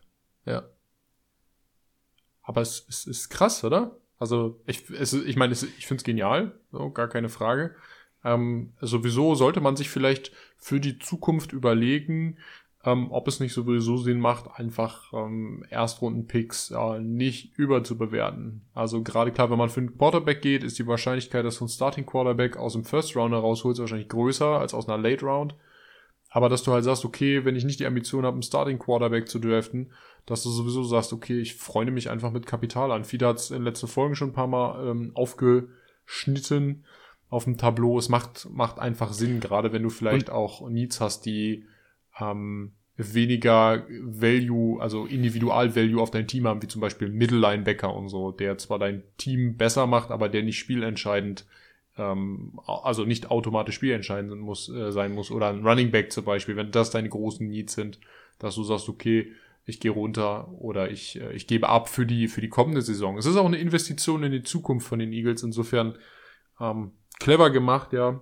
Ja. 0.44 0.64
Aber 2.42 2.60
es, 2.60 2.84
es 2.88 3.06
ist 3.06 3.28
krass, 3.28 3.62
oder? 3.62 3.98
Also, 4.18 4.60
ich, 4.66 4.90
es, 4.90 5.12
ich 5.12 5.36
meine, 5.36 5.52
ich 5.52 5.86
finde 5.86 6.00
es 6.00 6.04
genial, 6.04 6.58
so, 6.70 6.90
gar 6.90 7.08
keine 7.08 7.28
Frage. 7.28 7.76
Ähm, 8.24 8.72
sowieso 8.80 9.34
sollte 9.34 9.60
man 9.60 9.76
sich 9.76 9.90
vielleicht 9.90 10.32
für 10.56 10.80
die 10.80 10.98
Zukunft 10.98 11.52
überlegen, 11.52 12.38
ähm, 12.84 13.12
ob 13.12 13.28
es 13.28 13.38
nicht 13.38 13.52
sowieso 13.52 13.96
Sinn 13.96 14.18
macht, 14.18 14.50
einfach 14.58 15.12
ähm, 15.12 15.64
Erstrunden-Picks 15.70 16.72
äh, 16.72 16.98
nicht 16.98 17.56
überzubewerten. 17.56 18.62
Also 18.74 19.02
gerade 19.02 19.30
klar, 19.30 19.50
wenn 19.50 19.58
man 19.58 19.68
für 19.68 19.80
einen 19.80 19.96
Quarterback 19.96 20.42
geht, 20.42 20.64
ist 20.64 20.78
die 20.78 20.86
Wahrscheinlichkeit, 20.86 21.44
dass 21.44 21.58
du 21.58 21.64
einen 21.64 21.68
Starting 21.68 22.06
Quarterback 22.06 22.56
aus 22.56 22.72
dem 22.72 22.84
First 22.84 23.16
Round 23.16 23.32
herausholst, 23.32 23.80
wahrscheinlich 23.80 24.08
größer 24.08 24.58
als 24.58 24.74
aus 24.74 24.88
einer 24.88 25.00
Late 25.00 25.24
Round. 25.24 25.54
Aber 26.28 26.48
dass 26.48 26.62
du 26.64 26.72
halt 26.72 26.82
sagst, 26.82 27.04
okay, 27.04 27.44
wenn 27.44 27.56
ich 27.56 27.64
nicht 27.64 27.78
die 27.78 27.86
Ambition 27.86 28.24
habe, 28.24 28.34
einen 28.34 28.42
Starting 28.42 28.78
Quarterback 28.78 29.28
zu 29.28 29.38
draften, 29.38 29.92
dass 30.26 30.42
du 30.42 30.50
sowieso 30.50 30.82
sagst, 30.82 31.12
okay, 31.12 31.38
ich 31.38 31.54
freue 31.54 31.90
mich 31.90 32.10
einfach 32.10 32.32
mit 32.32 32.46
Kapital 32.46 32.90
an. 32.90 33.04
Fieda 33.04 33.28
hat 33.28 33.36
es 33.36 33.50
in 33.50 33.58
den 33.58 33.64
letzten 33.64 33.86
Folgen 33.86 34.16
schon 34.16 34.30
ein 34.30 34.34
paar 34.34 34.46
Mal 34.46 34.88
ähm, 34.88 35.12
aufgeschnitten 35.14 36.84
auf 37.28 37.44
dem 37.44 37.58
Tableau. 37.58 37.98
Es 37.98 38.08
macht, 38.08 38.48
macht 38.50 38.78
einfach 38.78 39.12
Sinn, 39.12 39.40
gerade 39.40 39.72
wenn 39.72 39.82
du 39.82 39.90
vielleicht 39.90 40.30
Und 40.30 40.34
auch 40.34 40.68
Needs 40.68 41.00
hast, 41.00 41.26
die 41.26 41.66
ähm, 42.20 42.72
weniger 42.96 43.86
Value, 43.88 44.80
also 44.80 45.06
Individual-Value 45.06 46.00
auf 46.00 46.10
dein 46.10 46.28
Team 46.28 46.46
haben, 46.46 46.62
wie 46.62 46.68
zum 46.68 46.80
Beispiel 46.80 47.08
ein 47.08 47.14
Mittellinebacker 47.14 47.94
und 47.94 48.08
so, 48.08 48.32
der 48.32 48.58
zwar 48.58 48.78
dein 48.78 49.02
Team 49.16 49.56
besser 49.56 49.86
macht, 49.86 50.10
aber 50.10 50.28
der 50.28 50.42
nicht 50.42 50.58
spielentscheidend, 50.58 51.46
ähm, 51.96 52.60
also 52.66 53.04
nicht 53.04 53.30
automatisch 53.30 53.76
spielentscheidend 53.76 54.38
muss, 54.40 54.68
äh, 54.68 54.92
sein 54.92 55.14
muss. 55.14 55.30
Oder 55.30 55.48
ein 55.48 55.66
Running 55.66 55.90
Back 55.90 56.12
zum 56.12 56.24
Beispiel, 56.24 56.56
wenn 56.56 56.70
das 56.70 56.90
deine 56.90 57.08
großen 57.08 57.48
Needs 57.48 57.74
sind, 57.74 57.98
dass 58.38 58.54
du 58.54 58.64
sagst, 58.64 58.88
okay, 58.88 59.32
ich 59.64 59.80
gehe 59.80 59.90
runter 59.90 60.52
oder 60.58 60.90
ich, 60.90 61.20
äh, 61.20 61.32
ich 61.32 61.46
gebe 61.46 61.68
ab 61.68 61.88
für 61.88 62.04
die, 62.04 62.28
für 62.28 62.40
die 62.40 62.48
kommende 62.48 62.82
Saison. 62.82 63.16
Es 63.16 63.26
ist 63.26 63.36
auch 63.36 63.46
eine 63.46 63.58
Investition 63.58 64.22
in 64.22 64.32
die 64.32 64.42
Zukunft 64.42 64.86
von 64.86 64.98
den 64.98 65.12
Eagles, 65.12 65.42
insofern 65.42 65.96
ähm, 66.60 66.92
clever 67.18 67.50
gemacht, 67.50 67.92
ja. 67.92 68.20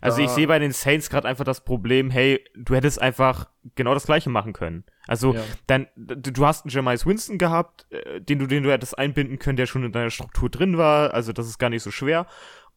Also 0.00 0.22
ich 0.22 0.30
sehe 0.30 0.46
bei 0.46 0.58
den 0.58 0.72
Saints 0.72 1.10
gerade 1.10 1.28
einfach 1.28 1.44
das 1.44 1.64
Problem, 1.64 2.10
hey, 2.10 2.44
du 2.54 2.74
hättest 2.74 3.00
einfach 3.00 3.48
genau 3.74 3.94
das 3.94 4.06
gleiche 4.06 4.30
machen 4.30 4.52
können. 4.52 4.84
Also 5.06 5.34
ja. 5.34 5.42
dann, 5.66 5.86
du 5.96 6.46
hast 6.46 6.64
einen 6.64 6.70
Jamais 6.70 7.06
Winston 7.06 7.38
gehabt, 7.38 7.86
äh, 7.90 8.20
den 8.20 8.38
du, 8.38 8.46
den 8.46 8.62
du 8.62 8.70
hättest 8.70 8.98
einbinden 8.98 9.38
können, 9.38 9.56
der 9.56 9.66
schon 9.66 9.84
in 9.84 9.92
deiner 9.92 10.10
Struktur 10.10 10.50
drin 10.50 10.78
war, 10.78 11.14
also 11.14 11.32
das 11.32 11.46
ist 11.46 11.58
gar 11.58 11.70
nicht 11.70 11.82
so 11.82 11.90
schwer. 11.90 12.26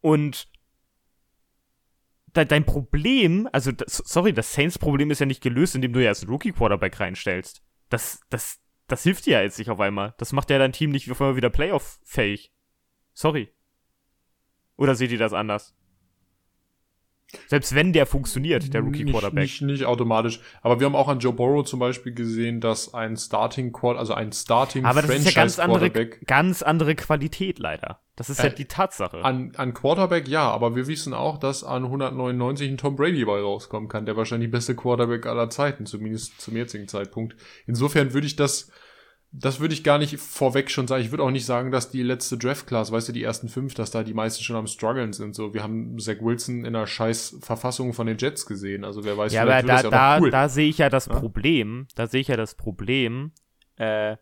Und 0.01 0.47
dein 2.33 2.65
Problem, 2.65 3.47
also 3.51 3.71
das, 3.71 3.97
sorry, 3.97 4.33
das 4.33 4.53
Saints-Problem 4.53 5.09
ist 5.09 5.19
ja 5.19 5.25
nicht 5.25 5.41
gelöst, 5.41 5.75
indem 5.75 5.93
du 5.93 6.03
ja 6.03 6.09
als 6.09 6.27
Rookie-Quarterback 6.27 6.99
reinstellst. 6.99 7.63
Das, 7.89 8.19
das, 8.29 8.59
das 8.87 9.03
hilft 9.03 9.25
dir 9.25 9.33
ja 9.33 9.41
jetzt 9.41 9.57
nicht 9.57 9.69
auf 9.69 9.79
einmal. 9.79 10.13
Das 10.17 10.33
macht 10.33 10.49
ja 10.49 10.57
dein 10.57 10.73
Team 10.73 10.91
nicht 10.91 11.09
auf 11.09 11.21
einmal 11.21 11.37
wieder 11.37 11.49
Playoff-fähig. 11.49 12.51
Sorry. 13.13 13.53
Oder 14.75 14.95
seht 14.95 15.11
ihr 15.11 15.17
das 15.17 15.31
anders? 15.31 15.73
Selbst 17.47 17.75
wenn 17.75 17.93
der 17.93 18.05
funktioniert, 18.05 18.73
der 18.73 18.81
Rookie 18.81 19.05
Quarterback. 19.05 19.43
Nicht, 19.43 19.61
nicht, 19.61 19.79
nicht, 19.79 19.85
automatisch. 19.85 20.39
Aber 20.61 20.79
wir 20.79 20.85
haben 20.85 20.95
auch 20.95 21.07
an 21.07 21.19
Joe 21.19 21.33
Burrow 21.33 21.65
zum 21.65 21.79
Beispiel 21.79 22.13
gesehen, 22.13 22.61
dass 22.61 22.93
ein 22.93 23.17
Starting 23.17 23.71
Quarter, 23.71 23.99
also 23.99 24.13
ein 24.13 24.31
Starting 24.31 24.85
Aber 24.85 25.01
das 25.01 25.09
Franchise 25.09 25.29
ist 25.29 25.35
ja 25.35 25.41
ganz 25.41 25.59
andere, 25.59 25.89
ganz 25.89 26.61
andere 26.61 26.95
Qualität 26.95 27.59
leider. 27.59 27.99
Das 28.15 28.29
ist 28.29 28.39
äh, 28.39 28.47
ja 28.47 28.49
die 28.49 28.65
Tatsache. 28.65 29.23
An, 29.23 29.51
an 29.57 29.73
Quarterback 29.73 30.27
ja, 30.27 30.49
aber 30.49 30.75
wir 30.75 30.87
wissen 30.87 31.13
auch, 31.13 31.37
dass 31.37 31.63
an 31.63 31.83
199 31.83 32.71
ein 32.71 32.77
Tom 32.77 32.95
Brady 32.95 33.25
bei 33.25 33.41
rauskommen 33.41 33.89
kann, 33.89 34.05
der 34.05 34.15
wahrscheinlich 34.15 34.51
beste 34.51 34.75
Quarterback 34.75 35.25
aller 35.25 35.49
Zeiten, 35.49 35.85
zumindest 35.85 36.39
zum 36.39 36.55
jetzigen 36.55 36.87
Zeitpunkt. 36.87 37.35
Insofern 37.67 38.13
würde 38.13 38.27
ich 38.27 38.35
das 38.35 38.71
das 39.37 39.59
würde 39.59 39.73
ich 39.73 39.83
gar 39.83 39.97
nicht 39.97 40.17
vorweg 40.17 40.71
schon 40.71 40.87
sagen. 40.87 41.03
Ich 41.03 41.11
würde 41.11 41.23
auch 41.23 41.31
nicht 41.31 41.45
sagen, 41.45 41.71
dass 41.71 41.89
die 41.89 42.03
letzte 42.03 42.37
Draft-Class, 42.37 42.91
weißt 42.91 43.09
du, 43.09 43.11
die 43.11 43.23
ersten 43.23 43.49
fünf, 43.49 43.73
dass 43.73 43.91
da 43.91 44.03
die 44.03 44.13
meisten 44.13 44.43
schon 44.43 44.55
am 44.55 44.67
struggeln 44.67 45.13
sind. 45.13 45.35
So, 45.35 45.53
wir 45.53 45.61
haben 45.61 45.99
Zach 45.99 46.21
Wilson 46.21 46.59
in 46.59 46.67
einer 46.67 46.87
scheiß 46.87 47.37
Verfassung 47.41 47.93
von 47.93 48.07
den 48.07 48.17
Jets 48.17 48.45
gesehen. 48.45 48.85
Also 48.85 49.03
wer 49.03 49.17
weiß, 49.17 49.33
ja, 49.33 49.41
aber 49.41 49.61
da, 49.61 49.81
ja 49.81 49.89
da, 49.89 50.19
cool. 50.19 50.31
da 50.31 50.47
sehe 50.47 50.69
ich 50.69 50.77
ja 50.77 50.89
das 50.89 51.07
ja? 51.07 51.19
Problem, 51.19 51.87
da 51.95 52.07
sehe 52.07 52.21
ich 52.21 52.29
ja 52.29 52.37
das 52.37 52.55
Problem, 52.55 53.31
äh, 53.75 54.15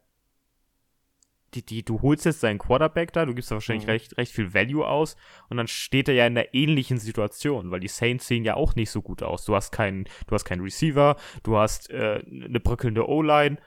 die, 1.54 1.64
die, 1.64 1.86
du 1.86 2.02
holst 2.02 2.26
jetzt 2.26 2.42
deinen 2.42 2.58
Quarterback 2.58 3.14
da, 3.14 3.26
du 3.26 3.36
gibst 3.36 3.52
da 3.52 3.56
wahrscheinlich 3.56 3.86
mhm. 3.86 3.92
recht, 3.92 4.18
recht 4.18 4.32
viel 4.32 4.54
Value 4.54 4.88
aus 4.88 5.16
und 5.50 5.58
dann 5.58 5.68
steht 5.68 6.08
er 6.08 6.16
ja 6.16 6.26
in 6.26 6.38
einer 6.38 6.54
ähnlichen 6.54 6.98
Situation, 6.98 7.72
weil 7.72 7.80
die 7.80 7.88
Saints 7.88 8.28
sehen 8.28 8.44
ja 8.44 8.56
auch 8.56 8.76
nicht 8.76 8.90
so 8.90 9.04
gut 9.04 9.22
aus. 9.22 9.46
Du 9.46 9.56
hast 9.56 9.72
keinen, 9.72 10.06
du 10.28 10.34
hast 10.34 10.46
keinen 10.46 10.62
Receiver, 10.62 11.16
du 11.44 11.58
hast 11.58 11.92
äh, 11.92 12.24
eine 12.26 12.60
bröckelnde 12.60 13.08
O-Line, 13.08 13.58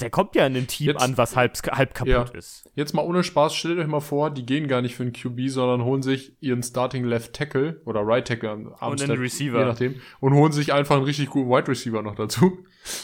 der 0.00 0.10
kommt 0.10 0.34
ja 0.34 0.46
in 0.46 0.56
ein 0.56 0.66
Team 0.66 0.88
jetzt, 0.88 1.02
an, 1.02 1.16
was 1.16 1.36
halb, 1.36 1.56
halb 1.70 1.94
kaputt 1.94 2.10
ja. 2.12 2.38
ist. 2.38 2.68
Jetzt 2.74 2.94
mal 2.94 3.02
ohne 3.02 3.22
Spaß, 3.22 3.54
stellt 3.54 3.78
euch 3.78 3.86
mal 3.86 4.00
vor, 4.00 4.30
die 4.30 4.44
gehen 4.44 4.68
gar 4.68 4.82
nicht 4.82 4.94
für 4.96 5.02
einen 5.02 5.12
QB, 5.12 5.48
sondern 5.48 5.84
holen 5.84 6.02
sich 6.02 6.36
ihren 6.40 6.62
Starting 6.62 7.04
Left 7.04 7.32
Tackle 7.32 7.80
oder 7.84 8.00
Right 8.02 8.26
Tackle 8.26 8.50
am 8.50 8.92
und 8.92 9.02
einen 9.02 9.18
Receiver. 9.18 9.58
je 9.58 9.64
nachdem, 9.64 10.00
und 10.20 10.34
holen 10.34 10.52
sich 10.52 10.72
einfach 10.72 10.96
einen 10.96 11.04
richtig 11.04 11.30
guten 11.30 11.50
Wide 11.50 11.68
Receiver 11.68 12.02
noch 12.02 12.14
dazu. 12.14 12.58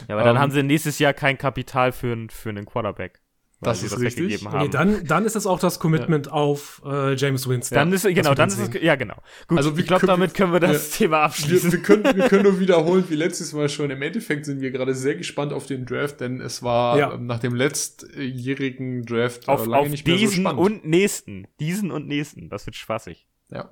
Ja, 0.08 0.14
aber 0.14 0.24
dann 0.24 0.36
ähm, 0.36 0.42
haben 0.42 0.50
sie 0.52 0.62
nächstes 0.62 0.98
Jahr 0.98 1.12
kein 1.12 1.38
Kapital 1.38 1.92
für, 1.92 2.16
für 2.30 2.50
einen 2.50 2.66
Quarterback 2.66 3.20
das 3.62 3.82
ist 3.84 3.92
das 3.92 4.00
richtig. 4.00 4.44
Haben. 4.44 4.64
Nee, 4.64 4.68
dann, 4.68 5.04
dann 5.06 5.24
ist 5.24 5.36
es 5.36 5.46
auch 5.46 5.60
das 5.60 5.78
Commitment 5.78 6.26
ja. 6.26 6.32
auf 6.32 6.82
äh, 6.84 7.14
James 7.14 7.48
Winston. 7.48 7.76
Dann 7.76 7.92
ist 7.92 8.02
genau, 8.02 8.34
dann 8.34 8.48
ist 8.48 8.58
es 8.58 8.82
ja 8.82 8.96
genau. 8.96 9.14
Gut, 9.46 9.56
also 9.56 9.76
ich 9.76 9.86
glaube, 9.86 10.06
damit 10.06 10.34
können 10.34 10.52
wir 10.52 10.58
das 10.58 10.90
ja, 10.90 11.06
Thema 11.06 11.20
abschließen. 11.20 11.70
Wir, 11.70 11.78
wir, 11.78 11.82
können, 11.82 12.04
wir 12.16 12.28
können 12.28 12.42
nur 12.42 12.58
wiederholen, 12.60 13.04
wie 13.08 13.14
letztes 13.14 13.52
Mal 13.52 13.68
schon. 13.68 13.90
Im 13.90 14.02
Endeffekt 14.02 14.46
sind 14.46 14.60
wir 14.60 14.72
gerade 14.72 14.94
sehr 14.94 15.14
gespannt 15.14 15.52
auf 15.52 15.66
den 15.66 15.86
Draft, 15.86 16.20
denn 16.20 16.40
es 16.40 16.62
war 16.64 16.98
ja. 16.98 17.14
ähm, 17.14 17.26
nach 17.26 17.38
dem 17.38 17.54
letztjährigen 17.54 19.04
Draft 19.04 19.48
auf, 19.48 19.66
lange 19.66 19.84
auf 19.84 19.88
nicht 19.90 20.06
mehr 20.06 20.16
diesen 20.16 20.36
so 20.36 20.40
spannend. 20.42 20.60
und 20.60 20.84
nächsten, 20.84 21.46
diesen 21.60 21.92
und 21.92 22.08
nächsten. 22.08 22.48
Das 22.48 22.66
wird 22.66 22.74
spaßig. 22.74 23.28
Ja. 23.50 23.70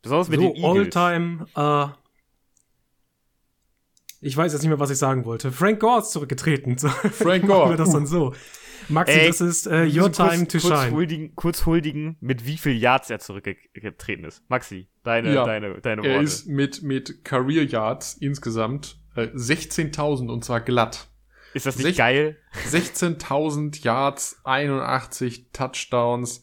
Besonders 0.00 0.28
mit 0.30 0.40
so, 0.40 0.52
den 0.52 0.64
Eagles. 0.64 0.96
All-Time 0.96 1.46
äh, 1.54 2.01
ich 4.22 4.36
weiß 4.36 4.52
jetzt 4.52 4.62
nicht 4.62 4.70
mehr, 4.70 4.78
was 4.78 4.90
ich 4.90 4.98
sagen 4.98 5.24
wollte. 5.24 5.50
Frank 5.50 5.80
Gore 5.80 6.00
ist 6.00 6.12
zurückgetreten. 6.12 6.78
Frank 6.78 7.46
Gore. 7.46 7.70
wir 7.70 7.76
das 7.76 7.90
dann 7.90 8.06
so. 8.06 8.32
Maxi, 8.88 9.12
Ey, 9.12 9.26
das 9.28 9.40
ist 9.40 9.66
uh, 9.66 9.84
your 9.84 10.10
time 10.10 10.38
kurz, 10.38 10.52
to 10.52 10.58
kurz 10.58 10.80
shine. 10.80 10.90
Huldigen, 10.92 11.34
kurz 11.36 11.66
huldigen, 11.66 12.16
mit 12.20 12.46
wie 12.46 12.56
viel 12.56 12.76
Yards 12.76 13.10
er 13.10 13.18
zurückgetreten 13.20 14.24
ist. 14.24 14.42
Maxi, 14.48 14.88
deine, 15.04 15.34
ja, 15.34 15.44
deine, 15.44 15.80
deine 15.80 16.02
Worte. 16.02 16.14
Er 16.14 16.20
ist 16.20 16.46
mit, 16.48 16.82
mit 16.82 17.24
Career 17.24 17.64
Yards 17.64 18.14
insgesamt 18.14 18.98
äh, 19.14 19.22
16.000 19.22 20.30
und 20.30 20.44
zwar 20.44 20.60
glatt. 20.60 21.08
Ist 21.54 21.66
das 21.66 21.76
nicht 21.76 21.86
Sech 21.86 21.96
geil? 21.96 22.38
16.000 22.70 23.84
Yards, 23.84 24.40
81 24.44 25.50
Touchdowns, 25.52 26.42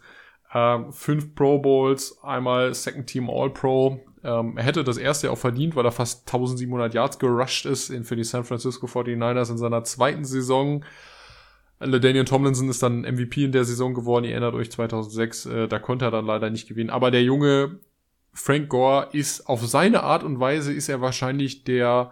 äh, 0.54 0.80
5 0.90 1.36
Pro 1.36 1.60
Bowls, 1.60 2.18
einmal 2.24 2.74
Second 2.74 3.08
Team 3.08 3.30
All 3.30 3.50
Pro, 3.50 4.00
ähm, 4.24 4.58
er 4.58 4.64
hätte 4.64 4.84
das 4.84 4.98
erste 4.98 5.32
auch 5.32 5.38
verdient, 5.38 5.76
weil 5.76 5.86
er 5.86 5.92
fast 5.92 6.28
1700 6.28 6.94
Yards 6.94 7.20
gerusht 7.20 7.66
ist 7.66 7.90
in, 7.90 8.04
für 8.04 8.16
die 8.16 8.24
San 8.24 8.44
Francisco 8.44 8.88
49ers 8.88 9.52
in 9.52 9.58
seiner 9.58 9.84
zweiten 9.84 10.26
Saison. 10.26 10.84
Daniel 11.80 12.26
Tomlinson 12.26 12.70
ist 12.70 12.84
dann 12.84 13.02
MVP 13.02 13.46
in 13.46 13.54
der 13.54 13.64
Saison 13.64 13.94
geworden, 13.94 14.26
ihr 14.26 14.32
erinnert 14.32 14.54
euch 14.54 14.70
2006, 14.70 15.46
äh, 15.46 15.68
da 15.70 15.80
konnte 15.80 16.06
er 16.06 16.12
dann 16.12 16.26
leider 16.26 16.50
nicht 16.50 16.68
gewinnen. 16.68 16.90
Aber 16.90 17.10
der 17.10 17.24
junge 17.24 17.80
Frank 18.34 18.70
Gore 18.70 19.10
ist 19.14 19.48
auf 19.48 19.66
seine 19.66 20.04
Art 20.04 20.24
und 20.24 20.40
Weise 20.40 20.74
ist 20.74 20.90
er 20.90 21.00
wahrscheinlich 21.00 21.64
der 21.64 22.12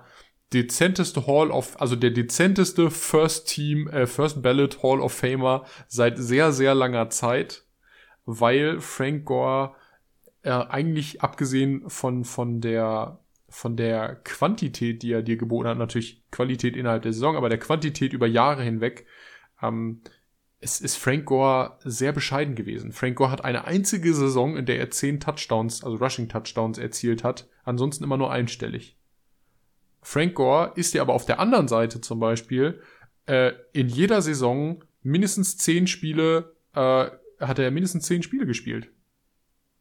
dezenteste 0.54 1.28
Hall 1.28 1.52
of, 1.52 1.80
also 1.80 1.96
der 1.96 2.12
dezenteste 2.12 2.90
First 2.90 3.50
Team, 3.50 3.90
äh, 3.90 4.08
First 4.08 4.42
Ballot 4.42 4.82
Hall 4.84 5.02
of 5.02 5.14
Famer 5.14 5.66
seit 5.88 6.18
sehr, 6.18 6.54
sehr 6.54 6.74
langer 6.74 7.10
Zeit, 7.10 7.66
weil 8.26 8.80
Frank 8.80 9.26
Gore 9.26 9.76
äh, 10.48 10.66
eigentlich 10.70 11.22
abgesehen 11.22 11.90
von, 11.90 12.24
von 12.24 12.62
der 12.62 13.20
von 13.50 13.78
der 13.78 14.16
Quantität, 14.24 15.04
die 15.04 15.12
er 15.12 15.22
dir 15.22 15.38
geboten 15.38 15.70
hat, 15.70 15.78
natürlich 15.78 16.24
Qualität 16.32 16.76
innerhalb 16.76 17.04
der 17.04 17.14
Saison, 17.14 17.38
aber 17.38 17.48
der 17.48 17.60
Quantität 17.60 18.12
über 18.12 18.28
Jahre 18.28 18.62
hinweg, 18.62 19.06
ähm, 19.62 20.02
es 20.60 20.82
ist 20.82 20.98
Frank 20.98 21.26
Gore 21.26 21.78
sehr 21.84 22.12
bescheiden 22.12 22.56
gewesen. 22.56 22.92
Frank 22.92 23.16
Gore 23.16 23.32
hat 23.32 23.46
eine 23.46 23.66
einzige 23.66 24.14
Saison, 24.14 24.58
in 24.58 24.66
der 24.66 24.80
er 24.80 24.90
zehn 24.90 25.20
Touchdowns, 25.20 25.84
also 25.84 25.98
Rushing 25.98 26.30
Touchdowns 26.30 26.78
erzielt 26.78 27.24
hat, 27.24 27.48
ansonsten 27.64 28.04
immer 28.04 28.18
nur 28.18 28.32
einstellig. 28.32 28.98
Frank 30.02 30.36
Gore 30.36 30.74
ist 30.76 30.94
ja 30.94 31.02
aber 31.02 31.14
auf 31.14 31.26
der 31.26 31.40
anderen 31.40 31.68
Seite 31.68 32.02
zum 32.02 32.20
Beispiel 32.20 32.82
äh, 33.28 33.54
in 33.72 33.88
jeder 33.88 34.22
Saison 34.22 34.84
mindestens 35.04 35.58
zehn 35.58 35.88
Spiele, 35.88 36.56
äh, 36.74 37.10
hat 37.40 37.60
er 37.60 37.72
mindestens 37.72 38.06
zehn 38.06 38.24
Spiele 38.24 38.46
gespielt. 38.46 38.90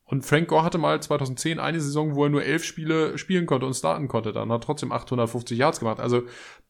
Und 0.07 0.25
Frank 0.25 0.49
Gore 0.49 0.63
hatte 0.63 0.79
mal 0.79 1.03
2010 1.03 1.59
eine 1.59 1.81
Saison, 1.81 2.15
wo 2.15 2.25
er 2.25 2.31
nur 2.31 2.45
elf 2.45 2.65
Spiele 2.65 3.19
spielen 3.19 3.47
konnte 3.47 3.67
und 3.67 3.75
starten 3.75 4.09
konnte. 4.09 4.33
Dann 4.33 4.53
hat 4.53 4.65
trotzdem 4.65 4.93
850 4.93 5.59
Yards 5.59 5.81
gemacht. 5.81 6.01
Also 6.01 6.23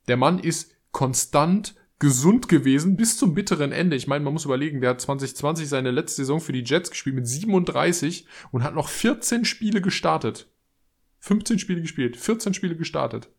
der 0.08 0.16
Mann 0.16 0.38
ist 0.38 0.74
konstant 0.90 1.74
gesund 1.98 2.48
gewesen 2.48 2.96
bis 2.96 3.18
zum 3.18 3.34
bitteren 3.34 3.72
Ende. 3.72 3.96
Ich 3.96 4.06
meine, 4.06 4.24
man 4.24 4.32
muss 4.32 4.46
überlegen, 4.46 4.80
der 4.80 4.90
hat 4.90 5.00
2020 5.00 5.68
seine 5.68 5.90
letzte 5.90 6.22
Saison 6.22 6.40
für 6.40 6.52
die 6.52 6.64
Jets 6.64 6.90
gespielt 6.90 7.16
mit 7.16 7.26
37 7.26 8.26
und 8.52 8.62
hat 8.62 8.74
noch 8.74 8.88
14 8.88 9.44
Spiele 9.44 9.80
gestartet. 9.80 10.48
15 11.20 11.58
Spiele 11.58 11.80
gespielt, 11.80 12.16
14 12.16 12.54
Spiele 12.54 12.76
gestartet. 12.76 13.30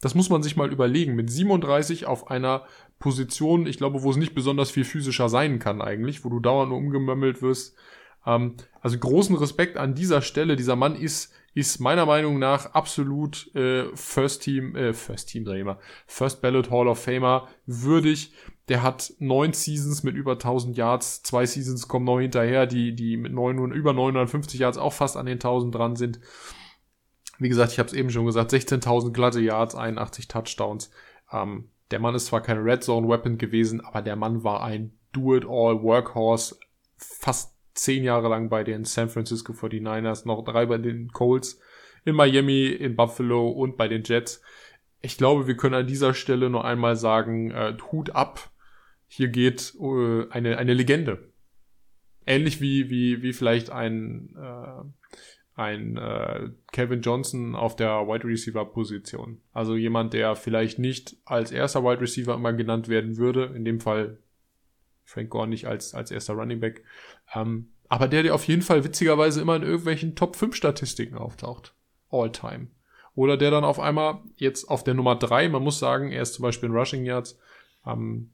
Das 0.00 0.14
muss 0.14 0.30
man 0.30 0.42
sich 0.42 0.56
mal 0.56 0.72
überlegen. 0.72 1.14
Mit 1.14 1.30
37 1.30 2.06
auf 2.06 2.30
einer 2.30 2.66
Position, 2.98 3.66
ich 3.66 3.78
glaube, 3.78 4.02
wo 4.02 4.10
es 4.10 4.16
nicht 4.16 4.34
besonders 4.34 4.70
viel 4.70 4.84
physischer 4.84 5.28
sein 5.28 5.58
kann 5.58 5.80
eigentlich, 5.80 6.24
wo 6.24 6.28
du 6.28 6.40
dauernd 6.40 6.70
nur 6.70 6.78
umgemömmelt 6.78 7.40
wirst. 7.40 7.76
Ähm, 8.26 8.56
also 8.80 8.98
großen 8.98 9.36
Respekt 9.36 9.76
an 9.76 9.94
dieser 9.94 10.22
Stelle. 10.22 10.56
Dieser 10.56 10.76
Mann 10.76 10.96
ist, 10.96 11.32
ist 11.54 11.80
meiner 11.80 12.06
Meinung 12.06 12.38
nach 12.38 12.72
absolut 12.74 13.54
äh, 13.54 13.94
First 13.94 14.42
Team, 14.42 14.74
äh, 14.76 14.92
First 14.92 15.28
Team, 15.28 15.44
sag 15.44 15.56
ich 15.56 15.64
mal, 15.64 15.78
First 16.06 16.42
Ballot 16.42 16.70
Hall 16.70 16.88
of 16.88 17.02
Famer 17.02 17.48
würdig. 17.66 18.32
Der 18.68 18.82
hat 18.82 19.12
neun 19.18 19.52
Seasons 19.52 20.02
mit 20.02 20.14
über 20.14 20.32
1000 20.32 20.76
Yards, 20.76 21.22
zwei 21.22 21.46
Seasons 21.46 21.88
kommen 21.88 22.06
noch 22.06 22.20
hinterher, 22.20 22.66
die, 22.66 22.94
die 22.94 23.16
mit 23.16 23.32
neun, 23.32 23.72
über 23.72 23.92
950 23.92 24.60
Yards 24.60 24.78
auch 24.78 24.92
fast 24.92 25.16
an 25.16 25.26
den 25.26 25.34
1000 25.34 25.74
dran 25.74 25.96
sind. 25.96 26.20
Wie 27.38 27.48
gesagt, 27.48 27.72
ich 27.72 27.78
habe 27.80 27.88
es 27.88 27.92
eben 27.92 28.10
schon 28.10 28.24
gesagt, 28.24 28.52
16.000 28.52 29.12
glatte 29.12 29.40
Yards, 29.40 29.74
81 29.74 30.28
Touchdowns. 30.28 30.90
Ähm, 31.32 31.70
der 31.90 31.98
Mann 31.98 32.14
ist 32.14 32.26
zwar 32.26 32.40
kein 32.40 32.58
Red 32.58 32.84
Zone 32.84 33.08
Weapon 33.08 33.36
gewesen, 33.36 33.80
aber 33.80 34.00
der 34.00 34.16
Mann 34.16 34.44
war 34.44 34.62
ein 34.62 34.98
Do-it-all 35.12 35.82
Workhorse, 35.82 36.56
fast 36.96 37.52
zehn 37.74 38.04
Jahre 38.04 38.28
lang 38.28 38.48
bei 38.48 38.64
den 38.64 38.84
San 38.84 39.08
Francisco 39.08 39.52
49ers, 39.52 40.26
noch 40.26 40.44
drei 40.44 40.66
bei 40.66 40.78
den 40.78 41.08
Colts 41.12 41.60
in 42.04 42.14
Miami, 42.14 42.66
in 42.66 42.96
Buffalo 42.96 43.48
und 43.48 43.76
bei 43.76 43.88
den 43.88 44.02
Jets. 44.02 44.42
Ich 45.00 45.16
glaube, 45.16 45.46
wir 45.46 45.56
können 45.56 45.74
an 45.74 45.86
dieser 45.86 46.14
Stelle 46.14 46.50
noch 46.50 46.64
einmal 46.64 46.96
sagen, 46.96 47.50
äh, 47.50 47.76
Hut 47.90 48.10
ab. 48.10 48.50
Hier 49.08 49.28
geht 49.28 49.74
äh, 49.80 50.28
eine, 50.30 50.58
eine 50.58 50.74
Legende. 50.74 51.28
Ähnlich 52.24 52.60
wie, 52.60 52.88
wie, 52.88 53.22
wie 53.22 53.32
vielleicht 53.32 53.70
ein, 53.70 54.36
äh, 54.36 55.60
ein 55.60 55.96
äh, 55.96 56.50
Kevin 56.70 57.02
Johnson 57.02 57.56
auf 57.56 57.74
der 57.74 58.06
Wide 58.06 58.24
Receiver 58.24 58.64
Position. 58.64 59.40
Also 59.52 59.74
jemand, 59.74 60.12
der 60.12 60.36
vielleicht 60.36 60.78
nicht 60.78 61.16
als 61.24 61.50
erster 61.50 61.82
Wide 61.82 62.00
Receiver 62.00 62.34
immer 62.34 62.52
genannt 62.52 62.88
werden 62.88 63.16
würde. 63.16 63.52
In 63.56 63.64
dem 63.64 63.80
Fall 63.80 64.18
Frank 65.04 65.30
Gore 65.30 65.48
nicht 65.48 65.66
als, 65.66 65.94
als 65.94 66.10
erster 66.10 66.34
Running 66.34 66.60
Back. 66.60 66.84
Ähm, 67.34 67.72
aber 67.88 68.08
der, 68.08 68.22
der 68.22 68.34
auf 68.34 68.46
jeden 68.48 68.62
Fall 68.62 68.84
witzigerweise 68.84 69.40
immer 69.40 69.56
in 69.56 69.62
irgendwelchen 69.62 70.14
Top 70.14 70.36
5 70.36 70.56
Statistiken 70.56 71.16
auftaucht. 71.16 71.74
All 72.10 72.32
time. 72.32 72.68
Oder 73.14 73.36
der 73.36 73.50
dann 73.50 73.64
auf 73.64 73.78
einmal 73.78 74.20
jetzt 74.36 74.64
auf 74.70 74.84
der 74.84 74.94
Nummer 74.94 75.16
3, 75.16 75.48
man 75.50 75.62
muss 75.62 75.78
sagen, 75.78 76.10
er 76.10 76.22
ist 76.22 76.34
zum 76.34 76.44
Beispiel 76.44 76.70
in 76.70 76.74
Rushing 76.74 77.04
Yards, 77.04 77.38
ähm, 77.86 78.30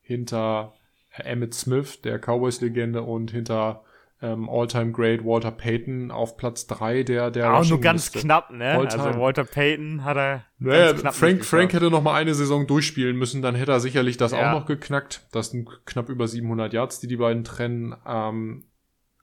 hinter 0.00 0.74
Emmett 1.10 1.54
Smith, 1.54 2.00
der 2.00 2.18
Cowboys-Legende, 2.18 3.02
und 3.02 3.30
hinter 3.30 3.84
ähm, 4.22 4.48
All-Time 4.48 4.92
Great 4.92 5.24
Walter 5.24 5.50
Payton 5.50 6.10
auf 6.10 6.36
Platz 6.36 6.66
3 6.68 7.02
der 7.02 7.30
der 7.30 7.54
Auch 7.54 7.68
nur 7.68 7.80
ganz 7.80 8.12
knapp, 8.12 8.50
ne? 8.50 8.78
Also 8.78 9.18
Walter 9.18 9.44
Payton 9.44 10.04
hat 10.04 10.16
er 10.16 10.44
naja, 10.58 10.94
Frank 11.12 11.44
Frank 11.44 11.72
hätte 11.72 11.90
noch 11.90 12.02
mal 12.02 12.14
eine 12.14 12.34
Saison 12.34 12.66
durchspielen 12.66 13.16
müssen, 13.16 13.42
dann 13.42 13.56
hätte 13.56 13.72
er 13.72 13.80
sicherlich 13.80 14.16
das 14.16 14.32
ja. 14.32 14.48
auch 14.48 14.60
noch 14.60 14.66
geknackt. 14.66 15.26
Das 15.32 15.50
sind 15.50 15.68
knapp 15.84 16.08
über 16.08 16.28
700 16.28 16.72
Yards, 16.72 17.00
die 17.00 17.08
die 17.08 17.16
beiden 17.16 17.42
trennen. 17.42 17.96
Ähm, 18.06 18.64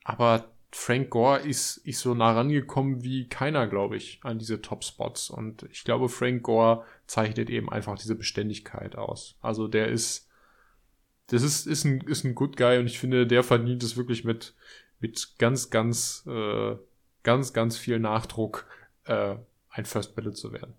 aber 0.04 0.46
Frank 0.72 1.10
Gore 1.10 1.40
ist, 1.40 1.78
ist 1.78 2.02
so 2.02 2.14
nah 2.14 2.34
rangekommen 2.34 3.04
wie 3.04 3.28
keiner, 3.28 3.68
glaube 3.68 3.98
ich, 3.98 4.20
an 4.24 4.38
diese 4.38 4.62
Top-Spots. 4.62 5.30
Und 5.30 5.64
ich 5.72 5.84
glaube, 5.84 6.10
Frank 6.10 6.44
Gore 6.44 6.84
zeichnet 7.08 7.50
eben 7.50 7.72
einfach 7.72 7.98
diese 7.98 8.16
Beständigkeit 8.16 8.96
aus. 8.96 9.38
Also 9.42 9.68
der 9.68 9.88
ist, 9.88 10.30
das 11.28 11.42
ist, 11.42 11.66
ist 11.66 11.86
ein, 11.86 12.02
ist 12.02 12.24
ein 12.24 12.36
Good 12.36 12.56
Guy 12.56 12.78
und 12.78 12.86
ich 12.86 13.00
finde, 13.00 13.26
der 13.26 13.44
verdient 13.44 13.82
es 13.82 13.98
wirklich 13.98 14.24
mit, 14.24 14.54
mit 15.00 15.36
ganz, 15.38 15.70
ganz, 15.70 16.26
äh, 16.28 16.76
ganz, 17.24 17.54
ganz 17.54 17.78
viel 17.78 18.00
Nachdruck 18.00 18.66
äh, 19.06 19.36
ein 19.70 19.86
First 19.86 20.16
Ballot 20.16 20.38
zu 20.38 20.52
werden. 20.54 20.76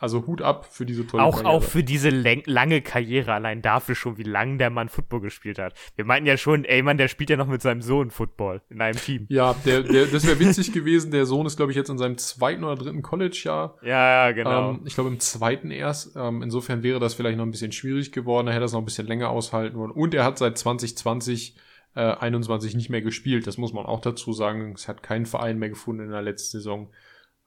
Also 0.00 0.28
Hut 0.28 0.42
ab 0.42 0.68
für 0.70 0.86
diese 0.86 1.04
tolle 1.04 1.24
auch, 1.24 1.42
Karriere. 1.42 1.50
Auch 1.50 1.62
für 1.64 1.82
diese 1.82 2.10
lange 2.10 2.82
Karriere, 2.82 3.32
allein 3.32 3.62
dafür 3.62 3.96
schon, 3.96 4.16
wie 4.16 4.22
lange 4.22 4.56
der 4.56 4.70
Mann 4.70 4.88
Football 4.88 5.20
gespielt 5.20 5.58
hat. 5.58 5.74
Wir 5.96 6.04
meinten 6.04 6.28
ja 6.28 6.36
schon, 6.36 6.64
ey 6.64 6.82
Mann, 6.82 6.98
der 6.98 7.08
spielt 7.08 7.30
ja 7.30 7.36
noch 7.36 7.48
mit 7.48 7.62
seinem 7.62 7.82
Sohn 7.82 8.12
Football 8.12 8.62
in 8.70 8.80
einem 8.80 8.96
Team. 8.96 9.26
Ja, 9.28 9.56
der, 9.64 9.82
der, 9.82 10.06
das 10.06 10.24
wäre 10.24 10.38
witzig 10.38 10.72
gewesen. 10.72 11.10
Der 11.10 11.26
Sohn 11.26 11.46
ist, 11.46 11.56
glaube 11.56 11.72
ich, 11.72 11.76
jetzt 11.76 11.90
in 11.90 11.98
seinem 11.98 12.16
zweiten 12.16 12.62
oder 12.62 12.76
dritten 12.76 13.02
College-Jahr. 13.02 13.76
Ja, 13.82 14.26
ja, 14.28 14.32
genau. 14.32 14.70
Ähm, 14.70 14.82
ich 14.84 14.94
glaube, 14.94 15.10
im 15.10 15.18
zweiten 15.18 15.72
erst. 15.72 16.14
Ähm, 16.14 16.42
insofern 16.42 16.84
wäre 16.84 17.00
das 17.00 17.14
vielleicht 17.14 17.36
noch 17.36 17.44
ein 17.44 17.50
bisschen 17.50 17.72
schwierig 17.72 18.12
geworden. 18.12 18.46
Er 18.46 18.52
hätte 18.52 18.62
das 18.62 18.72
noch 18.72 18.82
ein 18.82 18.84
bisschen 18.84 19.08
länger 19.08 19.30
aushalten 19.30 19.76
wollen. 19.76 19.90
Und 19.90 20.14
er 20.14 20.22
hat 20.22 20.38
seit 20.38 20.56
2020 20.58 21.56
äh, 21.94 22.00
21 22.00 22.74
nicht 22.74 22.90
mehr 22.90 23.02
gespielt. 23.02 23.46
Das 23.46 23.58
muss 23.58 23.72
man 23.72 23.86
auch 23.86 24.00
dazu 24.00 24.32
sagen. 24.32 24.72
Es 24.74 24.88
hat 24.88 25.02
keinen 25.02 25.26
Verein 25.26 25.58
mehr 25.58 25.70
gefunden 25.70 26.04
in 26.04 26.10
der 26.10 26.22
letzten 26.22 26.58
Saison. 26.58 26.90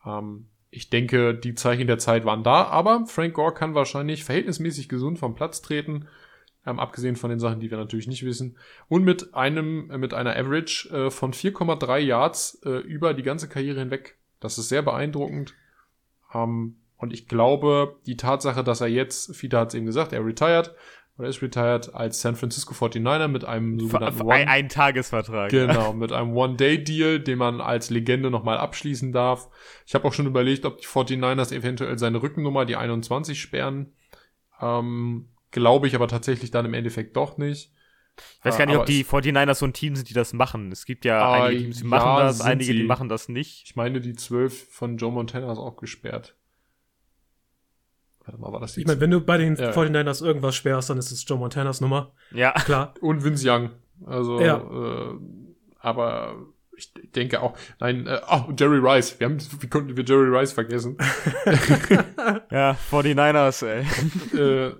Ähm, 0.05 0.47
ich 0.71 0.89
denke, 0.89 1.35
die 1.35 1.53
Zeichen 1.53 1.87
der 1.87 1.97
Zeit 1.97 2.25
waren 2.25 2.43
da, 2.43 2.63
aber 2.63 3.05
Frank 3.05 3.33
Gore 3.33 3.53
kann 3.53 3.75
wahrscheinlich 3.75 4.23
verhältnismäßig 4.23 4.87
gesund 4.87 5.19
vom 5.19 5.35
Platz 5.35 5.61
treten, 5.61 6.07
ähm, 6.65 6.79
abgesehen 6.79 7.17
von 7.17 7.29
den 7.29 7.39
Sachen, 7.39 7.59
die 7.59 7.69
wir 7.69 7.77
natürlich 7.77 8.07
nicht 8.07 8.25
wissen, 8.25 8.57
und 8.87 9.03
mit 9.03 9.33
einem, 9.35 9.91
äh, 9.91 9.97
mit 9.97 10.13
einer 10.13 10.35
Average 10.35 10.89
äh, 10.89 11.11
von 11.11 11.33
4,3 11.33 11.97
Yards 11.99 12.61
äh, 12.65 12.79
über 12.79 13.13
die 13.13 13.23
ganze 13.23 13.49
Karriere 13.49 13.81
hinweg. 13.81 14.17
Das 14.39 14.57
ist 14.57 14.69
sehr 14.69 14.81
beeindruckend. 14.81 15.53
Ähm, 16.33 16.77
und 16.97 17.11
ich 17.11 17.27
glaube, 17.27 17.97
die 18.05 18.15
Tatsache, 18.15 18.63
dass 18.63 18.79
er 18.79 18.87
jetzt, 18.87 19.35
Fida 19.35 19.61
hat 19.61 19.69
es 19.69 19.73
eben 19.73 19.87
gesagt, 19.87 20.13
er 20.13 20.25
retired, 20.25 20.73
oder 21.17 21.27
ist 21.27 21.41
retired 21.41 21.93
als 21.93 22.21
San 22.21 22.35
Francisco 22.35 22.73
49er 22.73 23.27
mit 23.27 23.45
einem 23.45 23.79
sogenannten 23.79 24.21
One, 24.21 24.47
ein, 24.47 24.69
Tagesvertrag. 24.69 25.51
Genau, 25.51 25.93
mit 25.93 26.11
einem 26.11 26.35
One-Day-Deal, 26.35 27.19
den 27.19 27.37
man 27.37 27.61
als 27.61 27.89
Legende 27.89 28.31
nochmal 28.31 28.57
abschließen 28.57 29.11
darf. 29.11 29.49
Ich 29.85 29.93
habe 29.93 30.07
auch 30.07 30.13
schon 30.13 30.25
überlegt, 30.25 30.65
ob 30.65 30.79
die 30.79 30.87
49ers 30.87 31.53
eventuell 31.53 31.99
seine 31.99 32.21
Rückennummer, 32.21 32.65
die 32.65 32.75
21, 32.75 33.39
sperren. 33.39 33.93
Ähm, 34.61 35.27
Glaube 35.51 35.87
ich 35.87 35.95
aber 35.95 36.07
tatsächlich 36.07 36.49
dann 36.49 36.65
im 36.65 36.73
Endeffekt 36.73 37.15
doch 37.17 37.37
nicht. 37.37 37.71
Ich 38.39 38.45
weiß 38.45 38.57
gar 38.57 38.65
nicht, 38.65 38.75
aber 38.75 38.83
ob 38.83 38.87
die 38.87 39.03
49ers 39.03 39.55
so 39.55 39.65
ein 39.65 39.73
Team 39.73 39.95
sind, 39.95 40.09
die 40.09 40.13
das 40.13 40.33
machen. 40.33 40.71
Es 40.71 40.85
gibt 40.85 41.05
ja 41.05 41.19
äh, 41.19 41.41
einige 41.41 41.63
Teams, 41.63 41.77
die 41.77 41.83
ja, 41.83 41.89
machen 41.89 42.25
das, 42.25 42.41
einige, 42.41 42.65
sie. 42.65 42.73
die 42.73 42.83
machen 42.83 43.09
das 43.09 43.29
nicht. 43.29 43.63
Ich 43.65 43.75
meine, 43.75 43.99
die 43.99 44.13
12 44.13 44.69
von 44.71 44.97
Joe 44.97 45.11
Montana 45.11 45.51
ist 45.51 45.59
auch 45.59 45.77
gesperrt. 45.77 46.35
Warte 48.25 48.39
mal, 48.39 48.51
war 48.51 48.59
das 48.59 48.77
Ich 48.77 48.85
meine, 48.85 48.99
wenn 48.99 49.11
du 49.11 49.21
bei 49.21 49.37
den 49.37 49.55
ja. 49.55 49.71
49ers 49.71 50.23
irgendwas 50.23 50.55
sperrst, 50.55 50.89
dann 50.89 50.97
ist 50.97 51.11
es 51.11 51.27
Joe 51.27 51.39
Montanas 51.39 51.81
Nummer. 51.81 52.13
Ja. 52.31 52.51
Klar. 52.51 52.93
Und 53.01 53.23
Vince 53.23 53.49
Young. 53.49 53.71
Also, 54.05 54.39
ja. 54.39 54.57
äh, 54.57 55.15
aber 55.79 56.35
ich 56.75 56.91
denke 57.11 57.41
auch, 57.41 57.55
nein, 57.79 58.07
äh, 58.07 58.19
oh, 58.29 58.51
Jerry 58.57 58.79
Rice. 58.79 59.19
Wir 59.19 59.25
haben, 59.25 59.37
wie 59.59 59.67
konnten 59.67 59.95
wir 59.95 60.03
Jerry 60.03 60.35
Rice 60.35 60.53
vergessen? 60.53 60.97
ja, 62.51 62.77
49ers, 62.91 63.65
ey. 63.65 63.85
äh, 64.39 64.73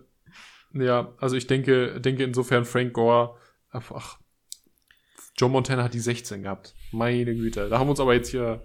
ja, 0.74 1.14
also 1.20 1.36
ich 1.36 1.48
denke, 1.48 2.00
denke 2.00 2.24
insofern 2.24 2.66
Frank 2.66 2.94
Gore, 2.94 3.36
ach, 3.72 4.18
Joe 5.38 5.50
Montana 5.50 5.84
hat 5.84 5.94
die 5.94 6.00
16 6.00 6.44
gehabt. 6.44 6.76
Meine 6.92 7.36
Güte. 7.36 7.70
Da 7.70 7.80
haben 7.80 7.88
wir 7.88 7.92
uns 7.92 8.00
aber 8.00 8.14
jetzt 8.14 8.30
hier 8.30 8.64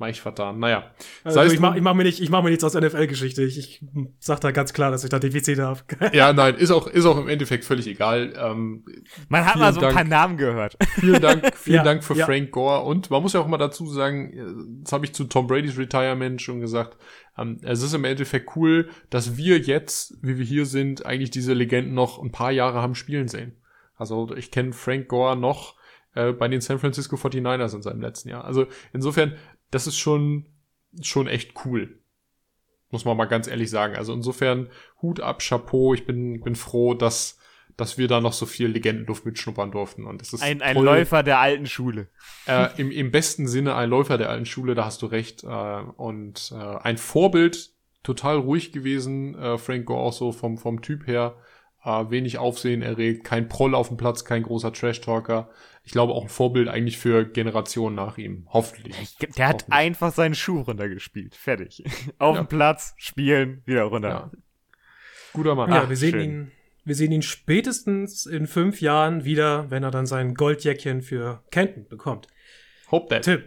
Mach 0.00 0.08
ich 0.08 0.22
vertan. 0.22 0.58
Naja. 0.58 0.90
Also 1.24 1.42
ich 1.42 1.60
mache 1.60 1.76
ich 1.76 1.82
mach 1.82 1.92
mir, 1.92 2.04
nicht, 2.04 2.22
ich 2.22 2.30
mach 2.30 2.42
mir 2.42 2.48
nichts 2.48 2.64
aus 2.64 2.72
NFL-Geschichte. 2.72 3.42
Ich, 3.42 3.58
ich 3.58 3.84
sag 4.18 4.40
da 4.40 4.50
ganz 4.50 4.72
klar, 4.72 4.90
dass 4.90 5.04
ich 5.04 5.10
da 5.10 5.18
Defizite 5.18 5.62
habe. 5.62 5.80
ja, 6.14 6.32
nein, 6.32 6.54
ist 6.54 6.70
auch, 6.70 6.86
ist 6.86 7.04
auch 7.04 7.18
im 7.18 7.28
Endeffekt 7.28 7.66
völlig 7.66 7.86
egal. 7.86 8.32
Ähm, 8.34 8.82
man 9.28 9.44
hat 9.44 9.56
mal 9.56 9.74
so 9.74 9.80
ein 9.80 9.94
paar 9.94 10.04
Namen 10.04 10.38
gehört. 10.38 10.78
Vielen 10.94 11.20
Dank, 11.20 11.54
vielen 11.54 11.76
ja, 11.76 11.82
Dank 11.82 12.02
für 12.02 12.14
ja. 12.14 12.24
Frank 12.24 12.50
Gore. 12.50 12.80
Und 12.80 13.10
man 13.10 13.20
muss 13.20 13.34
ja 13.34 13.40
auch 13.40 13.46
mal 13.46 13.58
dazu 13.58 13.84
sagen, 13.84 14.80
das 14.82 14.92
habe 14.92 15.04
ich 15.04 15.12
zu 15.12 15.24
Tom 15.24 15.46
Brady's 15.46 15.76
Retirement 15.76 16.40
schon 16.40 16.60
gesagt. 16.60 16.96
Ähm, 17.36 17.60
es 17.62 17.82
ist 17.82 17.92
im 17.92 18.04
Endeffekt 18.04 18.56
cool, 18.56 18.88
dass 19.10 19.36
wir 19.36 19.58
jetzt, 19.58 20.16
wie 20.22 20.38
wir 20.38 20.46
hier 20.46 20.64
sind, 20.64 21.04
eigentlich 21.04 21.30
diese 21.30 21.52
Legenden 21.52 21.92
noch 21.92 22.22
ein 22.22 22.32
paar 22.32 22.52
Jahre 22.52 22.80
haben 22.80 22.94
spielen 22.94 23.28
sehen. 23.28 23.52
Also 23.96 24.34
ich 24.34 24.50
kenne 24.50 24.72
Frank 24.72 25.08
Gore 25.08 25.36
noch 25.36 25.74
äh, 26.14 26.32
bei 26.32 26.48
den 26.48 26.60
San 26.60 26.78
Francisco 26.78 27.16
49ers 27.16 27.74
in 27.74 27.82
seinem 27.82 28.00
letzten 28.00 28.30
Jahr. 28.30 28.44
Also 28.44 28.66
insofern, 28.92 29.34
das 29.70 29.86
ist 29.86 29.98
schon, 29.98 30.46
schon 31.00 31.26
echt 31.26 31.52
cool. 31.64 32.00
Muss 32.90 33.04
man 33.04 33.16
mal 33.16 33.26
ganz 33.26 33.46
ehrlich 33.46 33.70
sagen. 33.70 33.94
Also 33.94 34.12
insofern, 34.12 34.68
Hut 35.00 35.20
ab, 35.20 35.40
Chapeau. 35.40 35.94
Ich 35.94 36.06
bin, 36.06 36.40
bin 36.40 36.56
froh, 36.56 36.94
dass, 36.94 37.38
dass 37.76 37.98
wir 37.98 38.08
da 38.08 38.20
noch 38.20 38.32
so 38.32 38.46
viel 38.46 38.66
Legendenluft 38.66 39.24
mitschnuppern 39.24 39.70
durften. 39.70 40.06
Und 40.06 40.20
das 40.20 40.32
ist 40.32 40.42
ein, 40.42 40.60
ein 40.60 40.76
Läufer 40.76 41.22
der 41.22 41.38
alten 41.38 41.66
Schule. 41.66 42.08
Äh, 42.46 42.68
im, 42.78 42.90
Im 42.90 43.12
besten 43.12 43.46
Sinne 43.46 43.76
ein 43.76 43.88
Läufer 43.88 44.18
der 44.18 44.28
alten 44.28 44.46
Schule, 44.46 44.74
da 44.74 44.84
hast 44.84 45.02
du 45.02 45.06
recht. 45.06 45.44
Äh, 45.44 45.46
und 45.46 46.52
äh, 46.52 46.56
ein 46.56 46.98
Vorbild, 46.98 47.70
total 48.02 48.38
ruhig 48.38 48.72
gewesen, 48.72 49.38
äh, 49.38 49.56
Frank 49.56 49.86
Gore 49.86 50.00
auch 50.00 50.12
so 50.12 50.32
vom, 50.32 50.58
vom 50.58 50.82
Typ 50.82 51.06
her. 51.06 51.36
Äh, 51.84 52.10
wenig 52.10 52.38
Aufsehen 52.38 52.82
erregt, 52.82 53.22
kein 53.22 53.48
Proll 53.48 53.76
auf 53.76 53.86
dem 53.86 53.96
Platz, 53.98 54.24
kein 54.24 54.42
großer 54.42 54.72
Trash-Talker 54.72 55.48
ich 55.82 55.92
glaube, 55.92 56.12
auch 56.12 56.22
ein 56.22 56.28
Vorbild 56.28 56.68
eigentlich 56.68 56.98
für 56.98 57.24
Generationen 57.24 57.96
nach 57.96 58.18
ihm. 58.18 58.46
Hoffentlich. 58.50 59.16
Der 59.36 59.48
hat 59.48 59.62
Hoffentlich. 59.62 59.74
einfach 59.74 60.12
seinen 60.12 60.34
Schuh 60.34 60.60
runtergespielt. 60.60 61.34
Fertig. 61.34 61.82
Auf 62.18 62.36
ja. 62.36 62.42
dem 62.42 62.48
Platz, 62.48 62.94
spielen, 62.96 63.62
wieder 63.64 63.84
runter. 63.84 64.08
Ja. 64.08 64.30
Guter 65.32 65.54
Mann. 65.54 65.70
Ja, 65.70 65.82
Ach, 65.84 65.88
wir 65.88 65.96
sehen 65.96 66.10
schön. 66.12 66.20
ihn. 66.22 66.52
Wir 66.84 66.94
sehen 66.94 67.12
ihn 67.12 67.22
spätestens 67.22 68.26
in 68.26 68.46
fünf 68.46 68.80
Jahren 68.80 69.24
wieder, 69.24 69.70
wenn 69.70 69.82
er 69.82 69.90
dann 69.90 70.06
sein 70.06 70.34
Goldjäckchen 70.34 71.02
für 71.02 71.44
Kenton 71.50 71.86
bekommt. 71.88 72.26
Hope 72.90 73.08
that. 73.08 73.22
Tim. 73.22 73.42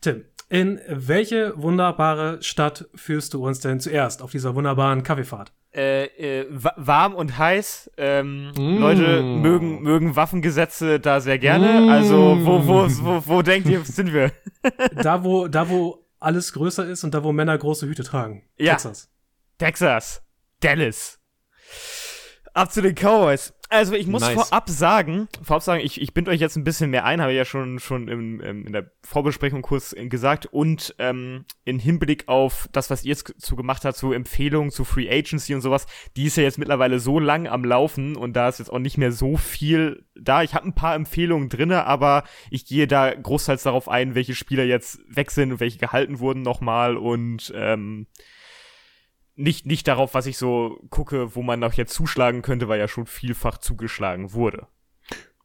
Tim, 0.00 0.24
in 0.48 0.80
welche 0.88 1.60
wunderbare 1.60 2.42
Stadt 2.42 2.88
führst 2.94 3.34
du 3.34 3.44
uns 3.44 3.60
denn 3.60 3.80
zuerst 3.80 4.22
auf 4.22 4.30
dieser 4.30 4.54
wunderbaren 4.54 5.02
Kaffeefahrt? 5.02 5.52
Äh, 5.74 6.04
äh, 6.40 6.46
warm 6.50 7.14
und 7.14 7.38
heiß. 7.38 7.90
Ähm, 7.96 8.52
mm. 8.56 8.78
Leute 8.78 9.22
mögen, 9.22 9.82
mögen 9.82 10.16
Waffengesetze 10.16 11.00
da 11.00 11.20
sehr 11.20 11.38
gerne. 11.38 11.82
Mm. 11.82 11.88
Also, 11.88 12.38
wo, 12.42 12.66
wo, 12.66 12.86
wo, 12.88 13.22
wo 13.26 13.42
denkt 13.42 13.68
ihr, 13.68 13.84
sind 13.84 14.12
wir? 14.12 14.32
da, 15.02 15.24
wo, 15.24 15.48
da, 15.48 15.68
wo 15.68 16.04
alles 16.20 16.52
größer 16.52 16.86
ist 16.86 17.04
und 17.04 17.14
da, 17.14 17.24
wo 17.24 17.32
Männer 17.32 17.56
große 17.56 17.86
Hüte 17.86 18.04
tragen. 18.04 18.44
Ja. 18.58 18.72
Texas. 18.72 19.08
Texas. 19.58 20.22
Dallas. 20.60 21.18
Ab 22.54 22.70
zu 22.70 22.82
den 22.82 22.94
Cowboys. 22.94 23.54
Also 23.70 23.94
ich 23.94 24.06
muss 24.06 24.20
Nice. 24.20 24.34
vorab 24.34 24.68
sagen, 24.68 25.28
vorab 25.42 25.62
sagen, 25.62 25.80
ich, 25.82 25.98
ich 25.98 26.12
bind 26.12 26.28
euch 26.28 26.40
jetzt 26.40 26.56
ein 26.56 26.64
bisschen 26.64 26.90
mehr 26.90 27.06
ein, 27.06 27.22
habe 27.22 27.32
ich 27.32 27.38
ja 27.38 27.46
schon, 27.46 27.78
schon 27.78 28.08
im, 28.08 28.38
im, 28.42 28.66
in 28.66 28.72
der 28.74 28.90
Vorbesprechung 29.02 29.62
kurz 29.62 29.94
gesagt. 29.96 30.44
Und 30.44 30.94
ähm, 30.98 31.46
in 31.64 31.78
Hinblick 31.78 32.28
auf 32.28 32.68
das, 32.72 32.90
was 32.90 33.04
ihr 33.04 33.10
jetzt 33.10 33.32
zu 33.40 33.56
gemacht 33.56 33.86
habt, 33.86 33.96
zu 33.96 34.12
Empfehlungen, 34.12 34.70
zu 34.70 34.84
Free 34.84 35.08
Agency 35.08 35.54
und 35.54 35.62
sowas, 35.62 35.86
die 36.16 36.24
ist 36.24 36.36
ja 36.36 36.42
jetzt 36.42 36.58
mittlerweile 36.58 37.00
so 37.00 37.18
lang 37.18 37.48
am 37.48 37.64
Laufen 37.64 38.14
und 38.14 38.34
da 38.34 38.50
ist 38.50 38.58
jetzt 38.58 38.70
auch 38.70 38.78
nicht 38.78 38.98
mehr 38.98 39.12
so 39.12 39.38
viel 39.38 40.04
da. 40.14 40.42
Ich 40.42 40.54
habe 40.54 40.66
ein 40.66 40.74
paar 40.74 40.94
Empfehlungen 40.94 41.48
drinne, 41.48 41.86
aber 41.86 42.24
ich 42.50 42.66
gehe 42.66 42.86
da 42.86 43.14
großteils 43.14 43.62
darauf 43.62 43.88
ein, 43.88 44.14
welche 44.14 44.34
Spieler 44.34 44.64
jetzt 44.64 45.00
weg 45.08 45.30
sind 45.30 45.50
und 45.50 45.60
welche 45.60 45.78
gehalten 45.78 46.18
wurden 46.18 46.42
nochmal 46.42 46.98
und 46.98 47.50
ähm, 47.56 48.06
nicht, 49.34 49.66
nicht 49.66 49.88
darauf, 49.88 50.14
was 50.14 50.26
ich 50.26 50.36
so 50.38 50.78
gucke, 50.90 51.34
wo 51.34 51.42
man 51.42 51.60
noch 51.60 51.72
jetzt 51.72 51.94
zuschlagen 51.94 52.42
könnte, 52.42 52.68
weil 52.68 52.78
ja 52.78 52.88
schon 52.88 53.06
vielfach 53.06 53.58
zugeschlagen 53.58 54.32
wurde. 54.32 54.66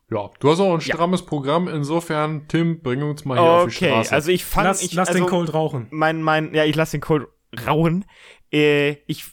Ja, 0.10 0.30
du 0.40 0.50
hast 0.50 0.60
auch 0.60 0.74
ein 0.74 0.80
Ja. 0.80 0.96
strammes 0.96 1.26
Programm. 1.26 1.68
Insofern, 1.68 2.48
Tim, 2.48 2.82
bring 2.82 3.02
uns 3.04 3.26
mal 3.26 3.38
hier 3.40 3.44
auf 3.52 3.64
die 3.70 3.76
Okay, 3.76 3.90
Straße. 3.90 4.14
also 4.14 4.32
ich 4.32 4.46
fange, 4.46 4.68
Lass, 4.70 4.82
ich, 4.84 4.94
lass 4.94 5.10
also 5.10 5.20
den 5.24 5.30
Cold 5.30 5.54
rauchen. 5.54 5.88
mein, 5.92 6.22
mein, 6.22 6.54
ja, 6.54 6.64
ich 6.64 6.76
lass 6.76 6.92
den 6.92 7.02
Cold 7.02 7.28
rauen. 7.66 8.06
Äh, 8.52 8.98
ich 9.08 9.26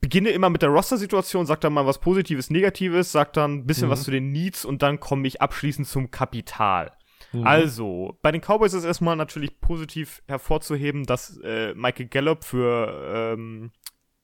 beginne 0.00 0.30
immer 0.30 0.50
mit 0.50 0.62
der 0.62 0.70
Roster-Situation, 0.70 1.46
sag 1.46 1.60
dann 1.60 1.72
mal 1.72 1.86
was 1.86 1.98
Positives, 2.00 2.50
Negatives, 2.50 3.12
sag 3.12 3.32
dann 3.34 3.58
ein 3.58 3.66
bisschen 3.66 3.86
Mhm. 3.88 3.92
was 3.92 4.02
zu 4.04 4.10
den 4.10 4.32
Needs 4.32 4.64
und 4.64 4.82
dann 4.82 4.98
komme 4.98 5.28
ich 5.28 5.40
abschließend 5.42 5.86
zum 5.86 6.10
Kapital. 6.10 6.92
Mhm. 7.32 7.46
Also, 7.46 8.18
bei 8.22 8.32
den 8.32 8.40
Cowboys 8.40 8.72
ist 8.72 8.84
erstmal 8.84 9.16
natürlich 9.16 9.60
positiv 9.60 10.22
hervorzuheben, 10.26 11.04
dass 11.04 11.38
äh, 11.42 11.74
Michael 11.74 12.08
Gallup 12.08 12.44
für 12.44 13.34
ähm, 13.34 13.72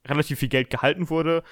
relativ 0.07 0.39
viel 0.39 0.49
Geld 0.49 0.71
gehalten 0.71 1.11
wurde. 1.11 1.43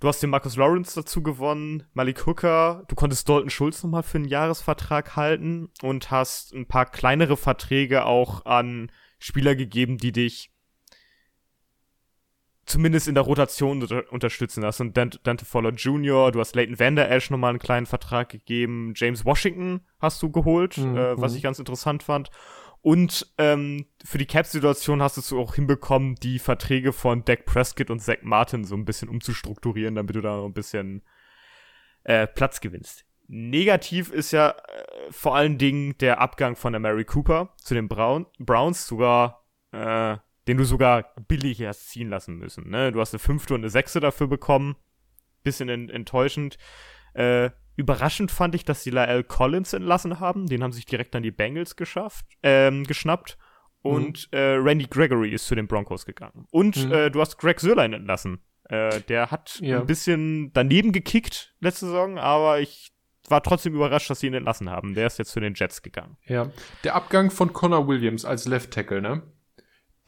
Du 0.00 0.06
hast 0.06 0.22
den 0.22 0.30
Marcus 0.30 0.56
Lawrence 0.56 0.94
dazu 0.94 1.24
gewonnen, 1.24 1.82
Malik 1.92 2.24
Hooker, 2.24 2.84
du 2.86 2.94
konntest 2.94 3.28
Dalton 3.28 3.50
Schulz 3.50 3.82
nochmal 3.82 4.04
für 4.04 4.18
einen 4.18 4.28
Jahresvertrag 4.28 5.16
halten 5.16 5.70
und 5.82 6.12
hast 6.12 6.54
ein 6.54 6.66
paar 6.66 6.86
kleinere 6.86 7.36
Verträge 7.36 8.04
auch 8.04 8.46
an 8.46 8.92
Spieler 9.18 9.56
gegeben, 9.56 9.98
die 9.98 10.12
dich 10.12 10.52
zumindest 12.68 13.08
in 13.08 13.14
der 13.14 13.24
Rotation 13.24 13.82
unter 13.82 14.12
unterstützen. 14.12 14.62
Das 14.62 14.76
sind 14.76 14.96
Dante, 14.96 15.18
Dante 15.22 15.44
Fowler 15.44 15.70
Jr., 15.70 16.30
du 16.30 16.40
hast 16.40 16.54
Leighton 16.54 16.78
Vander 16.78 17.10
Esch 17.10 17.30
nochmal 17.30 17.50
einen 17.50 17.58
kleinen 17.58 17.86
Vertrag 17.86 18.28
gegeben, 18.28 18.92
James 18.94 19.24
Washington 19.24 19.80
hast 19.98 20.22
du 20.22 20.30
geholt, 20.30 20.78
Mhm, 20.78 20.96
äh, 20.96 21.20
was 21.20 21.32
mhm. 21.32 21.38
ich 21.38 21.42
ganz 21.42 21.58
interessant 21.58 22.02
fand. 22.02 22.30
Und 22.80 23.32
ähm, 23.38 23.86
für 24.04 24.18
die 24.18 24.26
Cap-Situation 24.26 25.02
hast 25.02 25.16
du 25.16 25.20
es 25.20 25.32
auch 25.32 25.56
hinbekommen, 25.56 26.14
die 26.16 26.38
Verträge 26.38 26.92
von 26.92 27.24
Dak 27.24 27.44
Prescott 27.44 27.90
und 27.90 28.00
Zach 28.00 28.18
Martin 28.22 28.64
so 28.64 28.76
ein 28.76 28.84
bisschen 28.84 29.08
umzustrukturieren, 29.08 29.96
damit 29.96 30.14
du 30.14 30.20
da 30.20 30.36
noch 30.36 30.46
ein 30.46 30.54
bisschen 30.54 31.02
äh, 32.04 32.26
Platz 32.26 32.60
gewinnst. 32.60 33.04
Negativ 33.26 34.10
ist 34.10 34.30
ja 34.30 34.50
äh, 34.50 34.54
vor 35.10 35.34
allen 35.34 35.58
Dingen 35.58 35.98
der 35.98 36.20
Abgang 36.20 36.56
von 36.56 36.72
der 36.72 36.80
Mary 36.80 37.04
Cooper 37.04 37.54
zu 37.56 37.74
den 37.74 37.88
Brown 37.88 38.26
Browns, 38.38 38.86
sogar, 38.86 39.44
äh, 39.72 40.16
den 40.48 40.56
du 40.56 40.64
sogar 40.64 41.14
billig 41.28 41.62
hast 41.62 41.90
ziehen 41.90 42.08
lassen 42.08 42.36
müssen. 42.36 42.68
Ne? 42.70 42.90
Du 42.90 43.00
hast 43.00 43.12
eine 43.14 43.18
fünfte 43.20 43.54
und 43.54 43.60
eine 43.60 43.70
sechste 43.70 44.00
dafür 44.00 44.26
bekommen. 44.26 44.74
Bisschen 45.44 45.68
en 45.68 45.88
enttäuschend. 45.88 46.58
Äh, 47.14 47.50
überraschend 47.76 48.30
fand 48.30 48.54
ich, 48.54 48.64
dass 48.64 48.82
sie 48.82 48.90
Lael 48.90 49.22
Collins 49.22 49.72
entlassen 49.72 50.18
haben. 50.20 50.46
Den 50.46 50.62
haben 50.62 50.72
sich 50.72 50.86
direkt 50.86 51.14
an 51.14 51.22
die 51.22 51.30
Bengals 51.30 51.76
geschafft, 51.76 52.26
ähm, 52.42 52.84
geschnappt. 52.84 53.38
Und 53.80 54.28
äh, 54.32 54.54
Randy 54.56 54.86
Gregory 54.90 55.30
ist 55.30 55.46
zu 55.46 55.54
den 55.54 55.68
Broncos 55.68 56.04
gegangen. 56.04 56.46
Und 56.50 56.84
Mhm. 56.86 56.92
äh, 56.92 57.10
du 57.10 57.20
hast 57.20 57.38
Greg 57.38 57.60
Sörlein 57.60 57.92
entlassen. 57.92 58.40
Äh, 58.68 59.00
der 59.02 59.30
hat 59.30 59.60
Ja. 59.62 59.80
ein 59.80 59.86
bisschen 59.86 60.52
daneben 60.52 60.92
gekickt 60.92 61.54
letzte 61.60 61.86
Saison, 61.86 62.18
aber 62.18 62.60
ich 62.60 62.90
war 63.28 63.42
trotzdem 63.42 63.74
überrascht, 63.74 64.10
dass 64.10 64.20
sie 64.20 64.26
ihn 64.26 64.34
entlassen 64.34 64.68
haben. 64.68 64.94
Der 64.94 65.06
ist 65.06 65.18
jetzt 65.18 65.30
zu 65.30 65.40
den 65.40 65.54
Jets 65.54 65.82
gegangen. 65.82 66.16
Ja, 66.26 66.50
der 66.84 66.94
Abgang 66.96 67.30
von 67.30 67.52
Connor 67.52 67.86
Williams 67.86 68.24
als 68.24 68.46
Left 68.46 68.72
Tackle, 68.72 69.00
ne? 69.00 69.22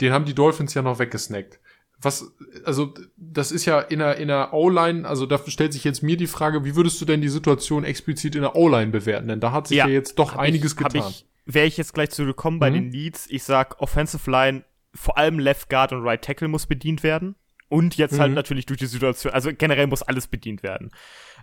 Den 0.00 0.12
haben 0.12 0.24
die 0.24 0.34
Dolphins 0.34 0.74
ja 0.74 0.82
noch 0.82 0.98
weggesnackt. 0.98 1.58
Was, 2.02 2.32
also, 2.64 2.94
das 3.18 3.52
ist 3.52 3.66
ja 3.66 3.78
in 3.80 3.98
der, 3.98 4.16
in 4.16 4.28
der 4.28 4.54
O-Line, 4.54 5.06
also 5.06 5.26
da 5.26 5.38
stellt 5.46 5.74
sich 5.74 5.84
jetzt 5.84 6.02
mir 6.02 6.16
die 6.16 6.26
Frage, 6.26 6.64
wie 6.64 6.74
würdest 6.74 6.98
du 7.00 7.04
denn 7.04 7.20
die 7.20 7.28
Situation 7.28 7.84
explizit 7.84 8.34
in 8.34 8.40
der 8.40 8.56
O-Line 8.56 8.90
bewerten? 8.90 9.28
Denn 9.28 9.40
da 9.40 9.52
hat 9.52 9.68
sich 9.68 9.76
ja, 9.76 9.86
Ja, 9.86 9.92
jetzt 9.92 10.18
doch 10.18 10.34
einiges 10.36 10.72
ich, 10.72 10.78
getan. 10.78 11.12
Wäre 11.44 11.66
ich 11.66 11.76
jetzt 11.76 11.92
gleich 11.92 12.10
zu 12.10 12.24
gekommen 12.24 12.58
bei 12.58 12.70
Mhm. 12.70 12.74
den 12.74 12.90
Leads, 12.92 13.26
ich 13.28 13.42
sag, 13.42 13.80
Offensive 13.82 14.30
Line, 14.30 14.64
vor 14.94 15.18
allem 15.18 15.38
Left 15.38 15.68
Guard 15.68 15.92
und 15.92 16.02
Right 16.02 16.22
Tackle 16.22 16.48
muss 16.48 16.66
bedient 16.66 17.02
werden. 17.02 17.34
Und 17.68 17.96
jetzt 17.98 18.18
halt 18.18 18.30
Mhm. 18.30 18.34
natürlich 18.34 18.64
durch 18.66 18.78
die 18.78 18.86
Situation, 18.86 19.32
also 19.34 19.50
generell 19.52 19.86
muss 19.86 20.02
alles 20.02 20.26
bedient 20.26 20.62
werden. 20.62 20.90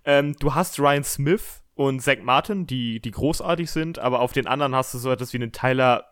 Ähm, 0.05 0.35
du 0.39 0.55
hast 0.55 0.79
Ryan 0.79 1.03
Smith 1.03 1.61
und 1.75 2.01
Zach 2.01 2.17
Martin, 2.23 2.65
die, 2.65 2.99
die 2.99 3.11
großartig 3.11 3.69
sind, 3.69 3.99
aber 3.99 4.21
auf 4.21 4.33
den 4.33 4.47
anderen 4.47 4.73
hast 4.75 4.93
du 4.93 4.97
so 4.97 5.11
etwas 5.11 5.31
wie 5.33 5.37
einen 5.37 5.51
Tyler, 5.51 6.05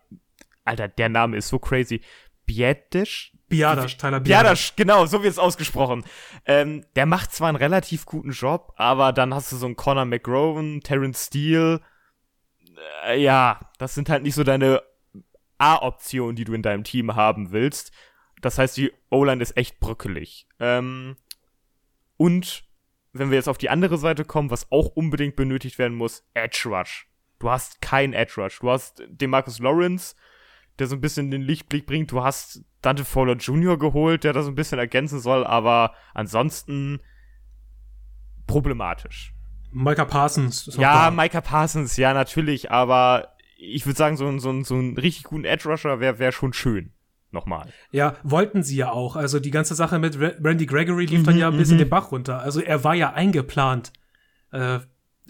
Alter, 0.64 0.88
der 0.88 1.08
Name 1.08 1.36
ist 1.36 1.48
so 1.48 1.58
crazy. 1.58 2.00
Biedisch? 2.46 3.32
Biadasch, 3.48 3.96
Tyler 3.96 4.20
Biadasch. 4.20 4.72
Biadasch, 4.72 4.76
genau, 4.76 5.06
so 5.06 5.22
wird 5.22 5.32
es 5.32 5.38
ausgesprochen. 5.38 6.04
Ähm, 6.46 6.84
der 6.96 7.06
macht 7.06 7.32
zwar 7.32 7.48
einen 7.48 7.56
relativ 7.56 8.06
guten 8.06 8.30
Job, 8.30 8.72
aber 8.76 9.12
dann 9.12 9.34
hast 9.34 9.52
du 9.52 9.56
so 9.56 9.66
einen 9.66 9.76
Conor 9.76 10.04
McGroven, 10.04 10.80
Terrence 10.80 11.26
Steele. 11.26 11.80
Äh, 13.06 13.20
ja, 13.20 13.60
das 13.78 13.94
sind 13.94 14.08
halt 14.08 14.22
nicht 14.22 14.34
so 14.34 14.42
deine 14.42 14.82
A-Optionen, 15.58 16.36
die 16.36 16.44
du 16.44 16.54
in 16.54 16.62
deinem 16.62 16.84
Team 16.84 17.14
haben 17.14 17.52
willst. 17.52 17.92
Das 18.42 18.58
heißt, 18.58 18.76
die 18.76 18.92
O-Line 19.10 19.42
ist 19.42 19.56
echt 19.56 19.78
bröckelig. 19.80 20.46
Ähm, 20.60 21.16
und 22.16 22.64
wenn 23.12 23.30
wir 23.30 23.36
jetzt 23.36 23.48
auf 23.48 23.58
die 23.58 23.70
andere 23.70 23.98
Seite 23.98 24.24
kommen, 24.24 24.50
was 24.50 24.70
auch 24.70 24.88
unbedingt 24.88 25.36
benötigt 25.36 25.78
werden 25.78 25.96
muss, 25.96 26.24
Edge 26.34 26.62
Rush. 26.66 27.08
Du 27.38 27.50
hast 27.50 27.80
kein 27.80 28.12
Edge 28.12 28.34
Rush. 28.36 28.58
Du 28.60 28.70
hast 28.70 29.02
den 29.06 29.30
Marcus 29.30 29.58
Lawrence, 29.58 30.16
der 30.78 30.86
so 30.86 30.94
ein 30.96 31.00
bisschen 31.00 31.30
den 31.30 31.42
Lichtblick 31.42 31.86
bringt. 31.86 32.12
Du 32.12 32.22
hast 32.22 32.62
Dante 32.82 33.04
Fowler 33.04 33.34
Jr. 33.36 33.78
geholt, 33.78 34.24
der 34.24 34.32
das 34.32 34.44
so 34.44 34.50
ein 34.50 34.54
bisschen 34.54 34.78
ergänzen 34.78 35.20
soll, 35.20 35.44
aber 35.46 35.92
ansonsten 36.14 37.00
problematisch. 38.46 39.34
Micah 39.72 40.04
Parsons 40.04 40.68
ist 40.68 40.78
Ja. 40.78 41.10
Micah 41.10 41.40
Parsons, 41.40 41.96
ja, 41.96 42.14
natürlich, 42.14 42.70
aber 42.70 43.34
ich 43.58 43.84
würde 43.86 43.96
sagen, 43.98 44.16
so, 44.16 44.26
ein- 44.28 44.38
so, 44.38 44.50
ein- 44.50 44.64
so 44.64 44.74
einen 44.74 44.96
richtig 44.96 45.24
guten 45.24 45.44
Edge 45.44 45.68
Rusher 45.68 46.00
wäre 46.00 46.18
wär 46.18 46.32
schon 46.32 46.52
schön. 46.52 46.92
Nochmal. 47.32 47.68
Ja, 47.90 48.14
wollten 48.22 48.62
sie 48.62 48.76
ja 48.76 48.92
auch. 48.92 49.16
Also 49.16 49.40
die 49.40 49.50
ganze 49.50 49.74
Sache 49.74 49.98
mit 49.98 50.18
Ra- 50.18 50.32
Randy 50.42 50.64
Gregory 50.64 51.06
lief 51.06 51.24
dann 51.24 51.34
Mhm, 51.34 51.40
ja 51.40 51.48
ein 51.48 51.56
bisschen 51.56 51.74
mhm. 51.74 51.80
den 51.80 51.88
Bach 51.90 52.12
runter. 52.12 52.38
Also 52.40 52.60
er 52.62 52.84
war 52.84 52.94
ja 52.94 53.12
eingeplant. 53.12 53.92
Äh, 54.52 54.78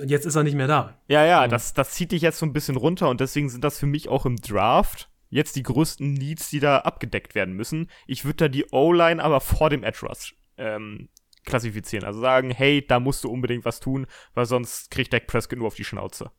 und 0.01 0.11
jetzt 0.11 0.27
ist 0.27 0.37
er 0.37 0.43
nicht 0.45 0.55
mehr 0.57 0.67
da. 0.69 0.99
Ja, 1.09 1.25
ja, 1.25 1.49
das, 1.49 1.73
das 1.73 1.93
zieht 1.93 2.13
dich 2.13 2.21
jetzt 2.23 2.39
so 2.39 2.45
ein 2.47 2.53
bisschen 2.53 2.77
runter 2.77 3.09
und 3.09 3.21
deswegen 3.21 3.49
sind 3.49 3.65
das 3.65 3.79
für 3.79 3.87
mich 3.87 4.09
auch 4.09 4.27
im 4.27 4.37
Draft 4.37 5.09
jetzt 5.29 5.57
die 5.57 5.62
größten 5.62 6.15
Needs, 6.15 6.51
die 6.51 6.61
da 6.61 6.79
abgedeckt 6.79 7.35
werden 7.35 7.55
müssen. 7.55 7.91
Ich 8.07 8.25
würde 8.25 8.37
da 8.37 8.49
die 8.49 8.67
O-Line 8.71 9.23
aber 9.23 9.41
vor 9.41 9.71
dem 9.71 9.83
Edge 9.83 10.07
Rush 10.07 10.35
ähm, 10.57 11.09
klassifizieren. 11.45 12.05
Also 12.05 12.21
sagen, 12.21 12.51
hey, 12.51 12.85
da 12.87 13.01
musst 13.01 13.25
du 13.25 13.31
unbedingt 13.31 13.65
was 13.65 13.81
tun, 13.81 14.07
weil 14.35 14.47
sonst 14.47 14.91
kriegt 14.91 15.12
Dak 15.12 15.27
Prescott 15.27 15.59
nur 15.59 15.69
auf 15.69 15.75
die 15.75 15.85
Schnauze. 15.85 16.31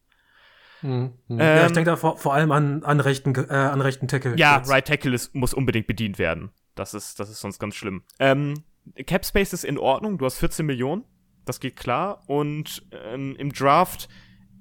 Mhm. 0.82 1.14
Mhm. 1.28 1.40
ja, 1.40 1.62
ich 1.64 1.68
Ähm, 1.70 1.74
denke 1.74 1.90
da 1.92 1.96
vor, 1.96 2.18
vor 2.18 2.34
allem 2.34 2.52
an, 2.52 2.84
an, 2.84 3.00
rechten, 3.00 3.34
äh, 3.36 3.54
an 3.54 3.82
rechten 3.82 4.08
Tackle. 4.08 4.36
Ja, 4.38 4.58
jetzt. 4.58 4.70
Right 4.70 4.86
Tackle 4.86 5.16
ist, 5.16 5.34
muss 5.34 5.54
unbedingt 5.54 5.88
bedient 5.88 6.20
werden. 6.20 6.52
Das 6.76 6.94
ist, 6.94 7.20
das 7.20 7.30
ist 7.30 7.40
sonst 7.40 7.60
ganz 7.60 7.76
schlimm. 7.76 8.04
Ähm, 8.20 8.64
Cap 9.06 9.26
Space 9.26 9.54
ist 9.54 9.64
in 9.64 9.78
Ordnung. 9.78 10.18
Du 10.18 10.26
hast 10.26 10.38
14 10.38 10.66
Millionen. 10.66 11.04
Das 11.46 11.60
geht 11.60 11.76
klar. 11.76 12.24
Und 12.28 12.86
ähm, 12.92 13.36
im 13.38 13.52
Draft, 13.52 14.10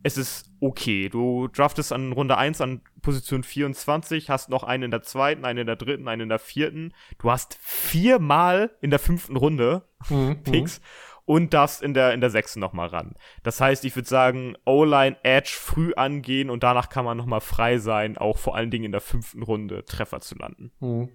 es 0.06 0.16
ist 0.16 0.50
okay. 0.60 1.08
Du 1.08 1.48
draftest 1.48 1.92
an 1.92 2.12
Runde 2.12 2.38
1 2.38 2.60
an 2.60 2.80
Position 3.02 3.42
24, 3.42 4.30
hast 4.30 4.48
noch 4.48 4.62
einen 4.62 4.84
in 4.84 4.90
der 4.92 5.02
zweiten, 5.02 5.44
einen 5.44 5.60
in 5.60 5.66
der 5.66 5.76
dritten, 5.76 6.06
einen 6.06 6.22
in 6.22 6.28
der 6.28 6.38
vierten. 6.38 6.92
Du 7.18 7.30
hast 7.30 7.58
viermal 7.60 8.70
in 8.80 8.90
der 8.90 8.98
fünften 9.00 9.36
Runde 9.36 9.82
Mhm. 10.10 10.42
Picks 10.44 10.80
und 11.24 11.54
darfst 11.54 11.82
in 11.82 11.94
der, 11.94 12.12
in 12.12 12.20
der 12.20 12.30
sechsten 12.30 12.60
nochmal 12.60 12.88
ran. 12.88 13.14
Das 13.42 13.60
heißt, 13.60 13.84
ich 13.84 13.96
würde 13.96 14.08
sagen, 14.08 14.54
O-Line 14.64 15.16
Edge 15.24 15.56
früh 15.58 15.92
angehen 15.94 16.50
und 16.50 16.62
danach 16.62 16.88
kann 16.88 17.04
man 17.04 17.16
nochmal 17.16 17.40
frei 17.40 17.78
sein, 17.78 18.16
auch 18.16 18.38
vor 18.38 18.54
allen 18.54 18.70
Dingen 18.70 18.84
in 18.84 18.92
der 18.92 19.00
fünften 19.00 19.42
Runde 19.42 19.84
Treffer 19.84 20.20
zu 20.20 20.36
landen. 20.36 20.70
Mhm. 20.78 21.08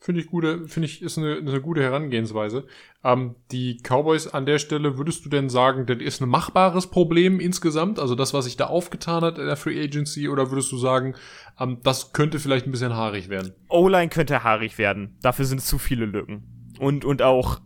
Finde 0.00 0.20
ich 0.20 0.28
gute, 0.28 0.68
finde 0.68 0.86
ich, 0.86 1.02
ist 1.02 1.18
eine, 1.18 1.36
eine 1.36 1.60
gute 1.60 1.82
Herangehensweise. 1.82 2.66
Ähm, 3.02 3.34
die 3.50 3.78
Cowboys 3.82 4.28
an 4.28 4.46
der 4.46 4.58
Stelle, 4.58 4.96
würdest 4.96 5.24
du 5.24 5.28
denn 5.28 5.48
sagen, 5.48 5.86
das 5.86 5.98
ist 5.98 6.20
ein 6.20 6.28
machbares 6.28 6.86
Problem 6.86 7.40
insgesamt? 7.40 7.98
Also 7.98 8.14
das, 8.14 8.32
was 8.32 8.44
sich 8.44 8.56
da 8.56 8.66
aufgetan 8.66 9.22
hat 9.22 9.38
in 9.38 9.46
der 9.46 9.56
Free 9.56 9.82
Agency, 9.82 10.28
oder 10.28 10.50
würdest 10.50 10.70
du 10.70 10.78
sagen, 10.78 11.14
ähm, 11.58 11.78
das 11.82 12.12
könnte 12.12 12.38
vielleicht 12.38 12.66
ein 12.66 12.70
bisschen 12.70 12.94
haarig 12.94 13.28
werden? 13.28 13.54
O-Line 13.68 14.08
könnte 14.08 14.44
haarig 14.44 14.78
werden. 14.78 15.16
Dafür 15.20 15.44
sind 15.44 15.62
zu 15.62 15.78
viele 15.78 16.06
Lücken. 16.06 16.74
Und, 16.78 17.04
und 17.04 17.22
auch 17.22 17.60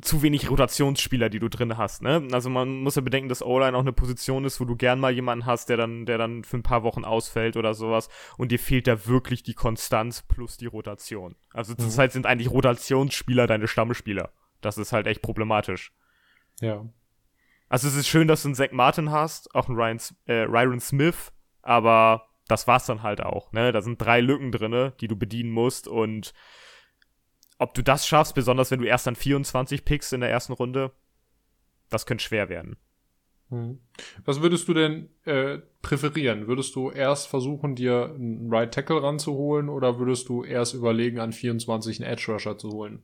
zu 0.00 0.22
wenig 0.22 0.50
Rotationsspieler, 0.50 1.28
die 1.28 1.38
du 1.38 1.48
drin 1.48 1.76
hast, 1.76 2.02
ne? 2.02 2.26
Also 2.32 2.50
man 2.50 2.80
muss 2.82 2.96
ja 2.96 3.02
bedenken, 3.02 3.28
dass 3.28 3.42
O-Line 3.42 3.76
auch 3.76 3.82
eine 3.82 3.92
Position 3.92 4.44
ist, 4.44 4.60
wo 4.60 4.64
du 4.64 4.76
gern 4.76 5.00
mal 5.00 5.12
jemanden 5.12 5.46
hast, 5.46 5.68
der 5.68 5.76
dann, 5.76 6.06
der 6.06 6.18
dann 6.18 6.44
für 6.44 6.56
ein 6.56 6.62
paar 6.62 6.82
Wochen 6.82 7.04
ausfällt 7.04 7.56
oder 7.56 7.74
sowas. 7.74 8.08
Und 8.36 8.52
dir 8.52 8.58
fehlt 8.58 8.86
da 8.86 9.06
wirklich 9.06 9.42
die 9.42 9.54
Konstanz 9.54 10.22
plus 10.22 10.56
die 10.56 10.66
Rotation. 10.66 11.36
Also 11.52 11.74
zurzeit 11.74 12.12
sind 12.12 12.26
eigentlich 12.26 12.50
Rotationsspieler 12.50 13.46
deine 13.46 13.68
Stammspieler. 13.68 14.32
Das 14.60 14.78
ist 14.78 14.92
halt 14.92 15.06
echt 15.06 15.22
problematisch. 15.22 15.92
Ja. 16.60 16.84
Also 17.68 17.88
es 17.88 17.94
ist 17.94 18.08
schön, 18.08 18.28
dass 18.28 18.42
du 18.42 18.48
einen 18.48 18.54
Zach 18.54 18.72
Martin 18.72 19.10
hast, 19.10 19.54
auch 19.54 19.68
einen 19.68 19.76
Ryan, 19.76 20.00
äh, 20.26 20.42
Ryan 20.42 20.80
Smith, 20.80 21.32
aber 21.62 22.28
das 22.48 22.66
war's 22.66 22.86
dann 22.86 23.02
halt 23.02 23.20
auch. 23.20 23.52
Ne? 23.52 23.72
Da 23.72 23.82
sind 23.82 24.00
drei 24.00 24.20
Lücken 24.20 24.50
drinne, 24.50 24.94
die 25.00 25.08
du 25.08 25.16
bedienen 25.16 25.50
musst 25.50 25.86
und 25.86 26.32
ob 27.58 27.74
du 27.74 27.82
das 27.82 28.06
schaffst, 28.06 28.34
besonders 28.34 28.70
wenn 28.70 28.80
du 28.80 28.86
erst 28.86 29.06
dann 29.06 29.16
24 29.16 29.84
pickst 29.84 30.12
in 30.12 30.20
der 30.20 30.30
ersten 30.30 30.52
Runde, 30.52 30.92
das 31.90 32.06
könnte 32.06 32.24
schwer 32.24 32.48
werden. 32.48 32.76
Hm. 33.50 33.80
Was 34.24 34.42
würdest 34.42 34.68
du 34.68 34.74
denn 34.74 35.08
äh, 35.24 35.58
präferieren? 35.80 36.46
Würdest 36.46 36.74
du 36.74 36.90
erst 36.90 37.28
versuchen, 37.28 37.74
dir 37.74 38.14
einen 38.14 38.52
Right 38.52 38.72
Tackle 38.72 39.02
ranzuholen 39.02 39.68
oder 39.68 39.98
würdest 39.98 40.28
du 40.28 40.44
erst 40.44 40.74
überlegen, 40.74 41.18
an 41.18 41.32
24 41.32 42.00
einen 42.00 42.12
Edge 42.12 42.30
Rusher 42.30 42.58
zu 42.58 42.70
holen? 42.70 43.02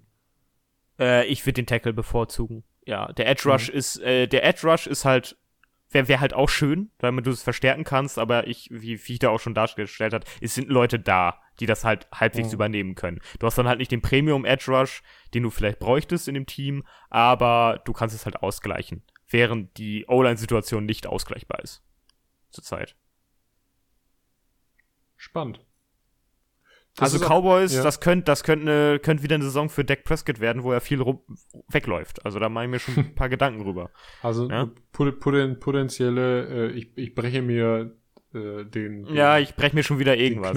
Äh, 0.99 1.27
ich 1.27 1.45
würde 1.47 1.55
den 1.55 1.67
Tackle 1.67 1.93
bevorzugen. 1.93 2.63
Ja, 2.87 3.11
der 3.13 3.29
Edge 3.29 3.51
Rush 3.51 3.71
mhm. 3.71 3.79
ist, 3.79 4.01
äh, 4.01 4.27
der 4.27 4.45
Edge 4.45 4.69
Rush 4.71 4.87
ist 4.87 5.05
halt, 5.05 5.37
wäre 5.91 6.09
wär 6.09 6.21
halt 6.21 6.35
auch 6.35 6.49
schön, 6.49 6.91
weil 6.99 7.13
du 7.23 7.31
es 7.31 7.43
verstärken 7.43 7.85
kannst, 7.85 8.19
aber 8.19 8.47
ich, 8.47 8.69
wie, 8.71 8.99
da 9.19 9.31
auch 9.31 9.41
schon 9.41 9.55
dargestellt 9.55 10.13
hat, 10.13 10.25
es 10.41 10.55
sind 10.55 10.69
Leute 10.69 10.99
da, 10.99 11.41
die 11.61 11.67
das 11.67 11.85
halt 11.85 12.09
halbwegs 12.13 12.49
mhm. 12.49 12.55
übernehmen 12.55 12.95
können. 12.95 13.21
Du 13.39 13.47
hast 13.47 13.57
dann 13.57 13.69
halt 13.69 13.79
nicht 13.79 13.93
den 13.93 14.03
Premium 14.03 14.45
Edge 14.45 14.71
Rush, 14.71 15.03
den 15.35 15.45
du 15.45 15.51
vielleicht 15.51 15.79
bräuchtest 15.79 16.27
in 16.27 16.35
dem 16.35 16.47
Team, 16.47 16.85
aber 17.11 17.81
du 17.85 17.93
kannst 17.93 18.15
es 18.15 18.25
halt 18.25 18.43
ausgleichen 18.43 19.03
während 19.35 19.77
die 19.79 20.07
O-Line-Situation 20.07 20.87
nicht 20.87 21.07
ausgleichbar 21.07 21.61
ist. 21.61 21.83
Zurzeit. 22.51 22.97
Spannend. 25.17 25.65
Das 26.97 27.13
also 27.13 27.27
Cowboys, 27.27 27.75
ja. 27.75 27.83
das 27.83 27.99
könnte 27.99 28.27
das 28.27 28.45
könnte 28.45 28.65
ne, 28.67 29.01
könnt 29.03 29.23
wieder 29.23 29.35
eine 29.35 29.45
Saison 29.45 29.69
für 29.69 29.85
Dak 29.85 30.05
Prescott 30.05 30.39
werden, 30.39 30.63
wo 30.63 30.71
er 30.71 30.81
viel 30.81 31.05
wegläuft. 31.69 32.25
Also 32.25 32.39
da 32.39 32.49
mache 32.49 32.67
ich 32.67 32.71
mir 32.71 32.79
schon 32.79 32.97
ein 32.97 33.15
paar 33.17 33.29
Gedanken 33.29 33.65
drüber. 33.65 33.91
Also 34.23 34.49
ja? 34.49 34.71
potenzielle, 34.93 36.69
äh, 36.69 36.71
ich, 36.71 36.97
ich 36.97 37.15
breche 37.17 37.43
mir 37.43 37.97
äh, 38.33 38.65
den, 38.65 39.05
den, 39.05 39.15
Ja, 39.15 39.39
ich 39.39 39.57
breche 39.57 39.75
mir 39.75 39.83
schon 39.83 39.99
wieder 39.99 40.17
irgendwas. 40.17 40.57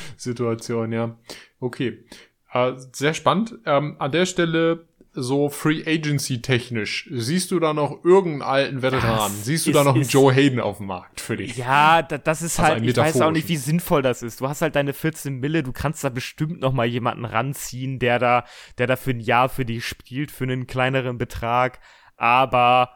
Situation, 0.16 0.90
ja. 0.90 1.06
ja. 1.06 1.18
Okay. 1.60 2.04
Äh, 2.52 2.72
sehr 2.92 3.14
spannend. 3.14 3.56
Ähm, 3.64 3.96
an 4.00 4.10
der 4.10 4.26
Stelle 4.26 4.87
so 5.20 5.48
Free 5.48 5.82
Agency 5.86 6.40
technisch, 6.40 7.08
siehst 7.10 7.50
du 7.50 7.60
da 7.60 7.72
noch 7.72 8.04
irgendeinen 8.04 8.42
alten 8.42 8.82
Veteran? 8.82 9.32
Das 9.32 9.44
siehst 9.44 9.66
du 9.66 9.70
ist, 9.70 9.76
da 9.76 9.84
noch 9.84 9.94
einen 9.94 10.04
Joe 10.04 10.32
Hayden 10.32 10.60
auf 10.60 10.78
dem 10.78 10.86
Markt 10.86 11.20
für 11.20 11.36
dich? 11.36 11.56
Ja, 11.56 12.02
da, 12.02 12.18
das 12.18 12.42
ist 12.42 12.58
also 12.58 12.72
halt, 12.72 12.84
ich 12.84 12.96
weiß 12.96 13.20
auch 13.20 13.30
nicht, 13.30 13.48
wie 13.48 13.56
sinnvoll 13.56 14.02
das 14.02 14.22
ist. 14.22 14.40
Du 14.40 14.48
hast 14.48 14.62
halt 14.62 14.76
deine 14.76 14.92
14 14.92 15.38
Mille, 15.40 15.62
du 15.62 15.72
kannst 15.72 16.04
da 16.04 16.08
bestimmt 16.08 16.60
noch 16.60 16.72
mal 16.72 16.86
jemanden 16.86 17.24
ranziehen, 17.24 17.98
der 17.98 18.18
da, 18.18 18.44
der 18.78 18.86
da 18.86 18.96
für 18.96 19.10
ein 19.10 19.20
Jahr 19.20 19.48
für 19.48 19.64
dich 19.64 19.84
spielt, 19.84 20.30
für 20.30 20.44
einen 20.44 20.66
kleineren 20.66 21.18
Betrag, 21.18 21.80
aber 22.16 22.90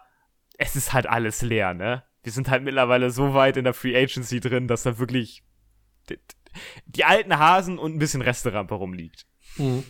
es 0.58 0.76
ist 0.76 0.92
halt 0.92 1.06
alles 1.06 1.42
leer, 1.42 1.74
ne? 1.74 2.04
Wir 2.22 2.32
sind 2.32 2.48
halt 2.48 2.62
mittlerweile 2.62 3.10
so 3.10 3.34
weit 3.34 3.56
in 3.56 3.64
der 3.64 3.74
Free 3.74 3.96
Agency 3.96 4.38
drin, 4.38 4.68
dass 4.68 4.84
da 4.84 4.98
wirklich 4.98 5.42
die, 6.08 6.18
die 6.86 7.04
alten 7.04 7.36
Hasen 7.38 7.78
und 7.78 7.94
ein 7.94 7.98
bisschen 7.98 8.22
Resterampe 8.22 8.74
rumliegt. 8.74 9.26
Mhm. 9.56 9.84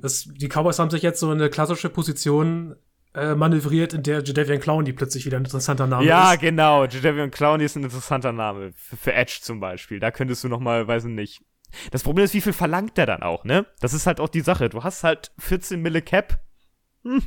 Das, 0.00 0.24
die 0.24 0.48
Cowboys 0.48 0.78
haben 0.78 0.90
sich 0.90 1.02
jetzt 1.02 1.20
so 1.20 1.30
eine 1.30 1.50
klassische 1.50 1.90
Position 1.90 2.76
äh, 3.14 3.34
manövriert, 3.34 3.94
in 3.94 4.02
der 4.02 4.22
Jadavian 4.22 4.60
Clowney 4.60 4.92
plötzlich 4.92 5.24
wieder 5.26 5.38
ein 5.38 5.44
interessanter 5.44 5.86
Name 5.86 6.04
ja, 6.04 6.32
ist. 6.32 6.42
Ja, 6.42 6.48
genau. 6.50 6.84
Jadavian 6.84 7.30
Clowney 7.30 7.64
ist 7.64 7.76
ein 7.76 7.84
interessanter 7.84 8.32
Name. 8.32 8.72
Für, 8.76 8.96
für 8.96 9.12
Edge 9.14 9.38
zum 9.40 9.58
Beispiel. 9.60 10.00
Da 10.00 10.10
könntest 10.10 10.44
du 10.44 10.48
noch 10.48 10.60
mal, 10.60 10.86
weiß 10.86 11.04
ich 11.04 11.10
nicht. 11.10 11.42
Das 11.90 12.02
Problem 12.02 12.24
ist, 12.24 12.34
wie 12.34 12.40
viel 12.40 12.52
verlangt 12.52 12.96
der 12.96 13.06
dann 13.06 13.22
auch, 13.22 13.44
ne? 13.44 13.66
Das 13.80 13.92
ist 13.92 14.06
halt 14.06 14.20
auch 14.20 14.28
die 14.28 14.40
Sache. 14.40 14.68
Du 14.68 14.84
hast 14.84 15.02
halt 15.02 15.32
14 15.38 15.80
Mille 15.80 16.02
Cap. 16.02 16.40
Hm. 17.04 17.22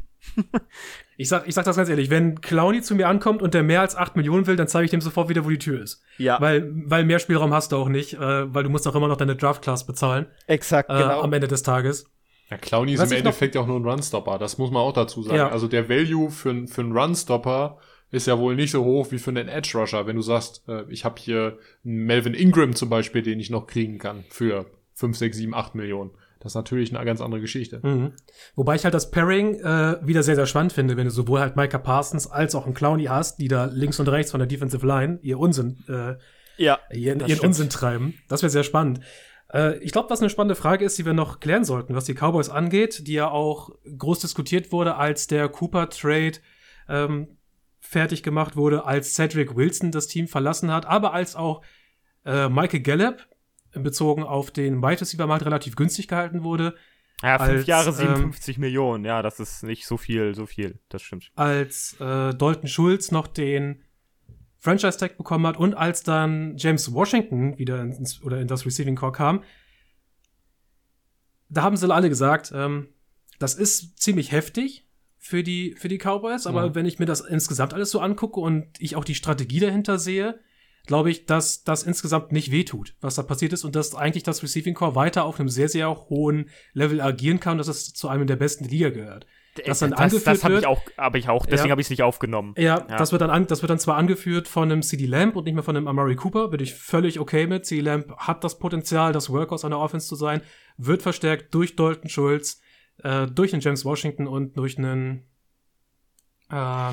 ich, 1.18 1.30
sag, 1.30 1.48
ich 1.48 1.56
sag 1.56 1.66
das 1.66 1.78
ganz 1.78 1.90
ehrlich, 1.90 2.10
wenn 2.10 2.42
Clowny 2.42 2.82
zu 2.82 2.96
mir 2.96 3.08
ankommt 3.08 3.42
und 3.42 3.54
der 3.54 3.64
mehr 3.64 3.82
als 3.82 3.96
8 3.96 4.16
Millionen 4.16 4.46
will, 4.48 4.56
dann 4.56 4.68
zeige 4.68 4.86
ich 4.86 4.92
dem 4.92 5.02
sofort 5.02 5.30
wieder, 5.30 5.46
wo 5.46 5.50
die 5.50 5.60
Tür 5.60 5.82
ist. 5.82 6.04
Ja. 6.18 6.40
Weil, 6.42 6.70
weil 6.86 7.06
mehr 7.06 7.20
Spielraum 7.20 7.54
hast 7.54 7.72
du 7.72 7.78
auch 7.78 7.90
nicht, 7.90 8.14
äh, 8.14 8.54
weil 8.54 8.64
du 8.64 8.70
musst 8.70 8.88
auch 8.88 8.96
immer 8.96 9.08
noch 9.08 9.18
deine 9.18 9.36
Draft-Class 9.36 9.86
bezahlen. 9.86 10.28
Exakt, 10.48 10.90
äh, 10.90 10.98
genau. 10.98 11.22
Am 11.22 11.34
Ende 11.34 11.48
des 11.48 11.64
Tages. 11.64 12.12
Ja, 12.50 12.58
Clowny 12.58 12.94
ist 12.94 13.04
im 13.04 13.18
Endeffekt 13.18 13.56
ja 13.56 13.62
auch 13.62 13.68
nur 13.68 13.80
ein 13.80 13.86
Runstopper, 13.86 14.40
das 14.40 14.58
muss 14.58 14.72
man 14.72 14.82
auch 14.82 14.94
dazu 14.94 15.22
sagen. 15.22 15.38
Ja. 15.38 15.50
Also 15.50 15.68
der 15.68 15.88
Value 15.88 16.32
für, 16.32 16.68
für 16.68 16.82
einen 16.82 16.98
Runstopper 16.98 17.78
ist 18.12 18.26
ja 18.26 18.40
wohl 18.40 18.56
nicht 18.56 18.72
so 18.72 18.84
hoch 18.84 19.12
wie 19.12 19.20
für 19.20 19.30
einen 19.30 19.48
Edge 19.48 19.78
Rusher. 19.78 20.08
Wenn 20.08 20.16
du 20.16 20.22
sagst, 20.22 20.64
äh, 20.68 20.84
ich 20.90 21.06
habe 21.06 21.20
hier 21.20 21.60
einen 21.86 22.06
Melvin 22.06 22.34
Ingram 22.34 22.76
zum 22.76 22.90
Beispiel, 22.90 23.22
den 23.22 23.40
ich 23.40 23.50
noch 23.50 23.68
kriegen 23.68 24.00
kann 24.00 24.24
für 24.30 24.66
5, 24.96 25.16
6, 25.16 25.38
7, 25.38 25.54
8 25.54 25.76
Millionen. 25.76 26.12
Das 26.40 26.54
ist 26.54 26.56
natürlich 26.56 26.96
eine 26.96 27.06
ganz 27.06 27.22
andere 27.22 27.42
Geschichte. 27.42 27.82
Mhm. 27.84 28.14
Wobei 28.56 28.76
ich 28.76 28.86
halt 28.86 28.94
das 28.94 29.12
Pairing 29.12 29.56
äh, 29.56 29.98
wieder 30.02 30.24
sehr, 30.24 30.36
sehr 30.36 30.46
spannend 30.46 30.74
finde, 30.74 30.96
wenn 30.96 31.06
du 31.06 31.12
sowohl 31.12 31.42
halt 31.42 31.56
Micah 31.56 31.78
Parsons 31.78 32.28
als 32.28 32.56
auch 32.56 32.66
einen 32.66 32.74
Clowny 32.74 33.06
hast, 33.06 33.40
die 33.40 33.50
da 33.50 33.66
links 33.66 34.00
und 34.00 34.08
rechts 34.08 34.32
von 34.32 34.40
der 34.40 34.48
Defensive 34.48 34.86
Line 34.88 35.20
ihr 35.22 35.38
Unsinn, 35.38 35.84
äh, 35.88 36.16
ja, 36.58 36.80
ihren, 36.92 37.26
ihren 37.26 37.40
Unsinn 37.40 37.70
treiben. 37.70 38.16
Das 38.28 38.42
wäre 38.42 38.50
sehr 38.50 38.64
spannend. 38.64 39.02
Äh, 39.54 39.78
ich 39.80 39.92
glaube, 39.92 40.10
was 40.10 40.22
eine 40.22 40.30
spannende 40.30 40.56
Frage 40.56 40.86
ist, 40.86 40.98
die 40.98 41.06
wir 41.06 41.14
noch 41.14 41.40
klären 41.40 41.66
sollten, 41.66 41.96
was 41.96 42.06
die 42.06 42.14
Cowboys 42.14 42.50
angeht, 42.50 43.08
die 43.08 43.14
ja 43.14 43.30
auch 43.30 43.72
groß 43.98 44.20
diskutiert 44.20 44.72
wurde, 44.72 44.96
als 44.96 45.28
der 45.28 45.50
Cooper-Trade 45.50 46.34
ähm, 46.88 47.38
fertig 47.80 48.24
gemacht 48.24 48.56
wurde, 48.56 48.86
als 48.86 49.16
Cedric 49.16 49.56
Wilson 49.56 49.92
das 49.92 50.08
Team 50.08 50.28
verlassen 50.28 50.72
hat, 50.72 50.86
aber 50.86 51.14
als 51.14 51.36
auch 51.36 51.64
äh, 52.26 52.50
Michael 52.50 52.82
Gallup 52.82 53.28
bezogen 53.74 54.24
auf 54.24 54.52
den 54.52 54.82
Wide 54.82 55.02
Receiver 55.02 55.28
Markt 55.28 55.46
relativ 55.46 55.76
günstig 55.76 56.08
gehalten 56.08 56.44
wurde. 56.44 56.76
Ja, 57.22 57.38
fünf 57.38 57.60
als, 57.60 57.68
Jahre 57.68 57.92
57 57.92 58.56
ähm, 58.56 58.62
Millionen, 58.62 59.06
ja, 59.06 59.22
das 59.22 59.40
ist 59.40 59.64
nicht 59.64 59.86
so 59.86 59.98
viel, 59.98 60.34
so 60.36 60.46
viel, 60.46 60.80
das 60.90 61.02
stimmt. 61.02 61.32
Als 61.36 61.96
äh, 62.00 62.34
Dalton 62.34 62.68
Schulz 62.68 63.12
noch 63.12 63.28
den 63.28 63.84
Franchise-Tag 64.60 65.18
bekommen 65.18 65.48
hat 65.48 65.58
und 65.58 65.74
als 65.74 66.04
dann 66.04 66.58
James 66.58 66.94
Washington 66.94 67.58
wieder 67.58 67.82
ins, 67.82 68.22
oder 68.22 68.40
in 68.40 68.48
das 68.48 68.66
Receiving 68.66 68.96
Core 68.96 69.14
kam, 69.14 69.44
da 71.50 71.64
haben 71.64 71.78
sie 71.78 71.92
alle 71.92 72.10
gesagt, 72.10 72.52
ähm, 72.54 72.90
das 73.40 73.56
ist 73.56 74.00
ziemlich 74.00 74.32
heftig 74.32 74.86
für 75.18 75.44
die, 75.44 75.76
für 75.78 75.88
die 75.88 75.98
Cowboys, 75.98 76.46
aber 76.46 76.68
ja. 76.68 76.76
wenn 76.76 76.86
ich 76.86 77.00
mir 77.00 77.06
das 77.06 77.22
insgesamt 77.22 77.74
alles 77.74 77.92
so 77.92 78.00
angucke 78.00 78.40
und 78.40 78.68
ich 78.80 78.96
auch 78.96 79.06
die 79.06 79.16
Strategie 79.16 79.60
dahinter 79.60 79.98
sehe, 79.98 80.40
glaube 80.86 81.12
ich, 81.12 81.26
dass 81.26 81.64
das 81.64 81.84
insgesamt 81.84 82.32
nicht 82.32 82.52
wehtut, 82.52 82.96
was 83.00 83.16
da 83.16 83.24
passiert 83.24 83.54
ist 83.54 83.64
und 83.64 83.76
dass 83.76 83.96
eigentlich 83.96 84.24
das 84.24 84.44
Receiving 84.44 84.74
Core 84.74 84.96
weiter 84.96 85.24
auf 85.24 85.40
einem 85.40 85.50
sehr, 85.50 85.70
sehr 85.70 85.90
hohen 86.10 86.50
Level 86.74 87.02
agieren 87.02 87.40
kann 87.40 87.54
und 87.54 87.60
dass 87.60 87.68
es 87.68 87.94
zu 87.94 88.08
einem 88.10 88.28
der 88.28 88.38
besten 88.38 88.66
Liga 88.66 88.90
gehört 88.90 89.26
das 89.66 89.80
dann 89.80 89.92
das, 89.92 90.00
angeführt 90.00 90.28
das 90.28 90.44
hab 90.44 90.52
wird. 90.52 90.62
Ich 90.62 90.68
auch, 90.68 90.82
habe 90.98 91.18
ich 91.18 91.30
auch, 91.30 91.46
deswegen 91.46 91.68
ja. 91.68 91.72
habe 91.72 91.82
ich 91.82 91.86
es 91.86 91.90
nicht 91.90 92.04
aufgenommen. 92.04 92.54
Ja, 92.58 92.86
ja, 92.90 92.98
Das, 92.98 93.12
wird 93.12 93.22
dann 93.22 93.30
an, 93.30 93.48
das 93.48 93.62
wird 93.62 93.70
dann 93.70 93.80
zwar 93.80 93.98
angeführt 93.98 94.48
von 94.48 94.72
einem 94.72 94.82
CD 94.82 95.06
Lamp 95.06 95.36
und 95.36 95.46
nicht 95.46 95.54
mehr 95.54 95.64
von 95.64 95.76
einem 95.76 95.88
Amari 95.88 96.16
Cooper, 96.16 96.50
bin 96.50 96.60
ich 96.60 96.74
völlig 96.74 97.20
okay 97.20 97.48
mit. 97.48 97.66
CD 97.66 97.82
Lamp 97.82 98.16
hat 98.18 98.44
das 98.44 98.60
Potenzial, 98.60 99.14
das 99.14 99.30
Workhorse 99.30 99.68
einer 99.68 99.80
Offense 99.80 100.08
zu 100.08 100.16
sein, 100.16 100.42
wird 100.78 101.02
verstärkt 101.02 101.54
durch 101.54 101.76
Dalton 101.76 102.10
Schulz, 102.10 102.62
äh, 103.04 103.28
durch 103.28 103.54
einen 103.54 103.62
James 103.62 103.86
Washington 103.86 104.28
und 104.28 104.58
durch 104.58 104.78
einen 104.78 105.28
äh, 106.52 106.92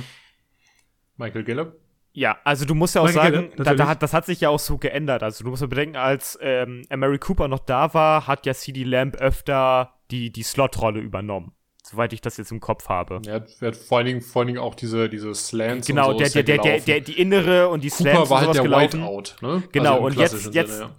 Michael 1.16 1.44
Gallup. 1.44 1.76
Ja, 2.12 2.38
also 2.44 2.64
du 2.64 2.74
musst 2.74 2.94
ja 2.94 3.02
auch 3.02 3.06
Michael 3.06 3.32
sagen, 3.34 3.52
da, 3.56 3.74
da 3.74 3.88
hat, 3.88 4.02
das 4.02 4.14
hat 4.14 4.24
sich 4.24 4.40
ja 4.40 4.48
auch 4.48 4.58
so 4.58 4.78
geändert. 4.78 5.22
Also 5.22 5.44
du 5.44 5.50
musst 5.50 5.60
ja 5.60 5.68
bedenken, 5.68 5.96
als 5.96 6.38
ähm, 6.40 6.82
Amari 6.88 7.18
Cooper 7.18 7.46
noch 7.48 7.58
da 7.58 7.92
war, 7.92 8.26
hat 8.26 8.46
ja 8.46 8.54
CD 8.54 8.84
Lamp 8.84 9.16
öfter 9.16 9.92
die, 10.10 10.32
die 10.32 10.42
Slot-Rolle 10.42 11.00
übernommen 11.00 11.55
soweit 11.88 12.12
ich 12.12 12.20
das 12.20 12.36
jetzt 12.36 12.50
im 12.50 12.60
Kopf 12.60 12.88
habe. 12.88 13.20
Ja, 13.24 13.34
er 13.60 13.68
hat 13.68 13.76
vor 13.76 13.98
allen 13.98 14.06
Dingen, 14.06 14.20
vor 14.20 14.40
allen 14.40 14.48
Dingen 14.48 14.58
auch 14.58 14.74
diese, 14.74 15.08
diese 15.08 15.34
Slants 15.34 15.86
genau, 15.86 16.10
und 16.10 16.26
so 16.26 16.32
der, 16.32 16.42
der, 16.42 16.58
der, 16.58 16.80
der, 16.80 17.00
die 17.00 17.20
innere 17.20 17.68
und 17.68 17.84
die 17.84 17.90
Slants 17.90 18.18
Cooper 18.18 18.30
war 18.30 18.40
halt 18.40 18.54
der 18.54 18.62
gelaufen. 18.62 19.02
Whiteout, 19.02 19.46
ne? 19.46 19.62
Genau, 19.72 19.94
also 19.94 20.06
und 20.06 20.16
jetzt, 20.16 20.54
jetzt, 20.54 20.72
Sinne, 20.72 20.96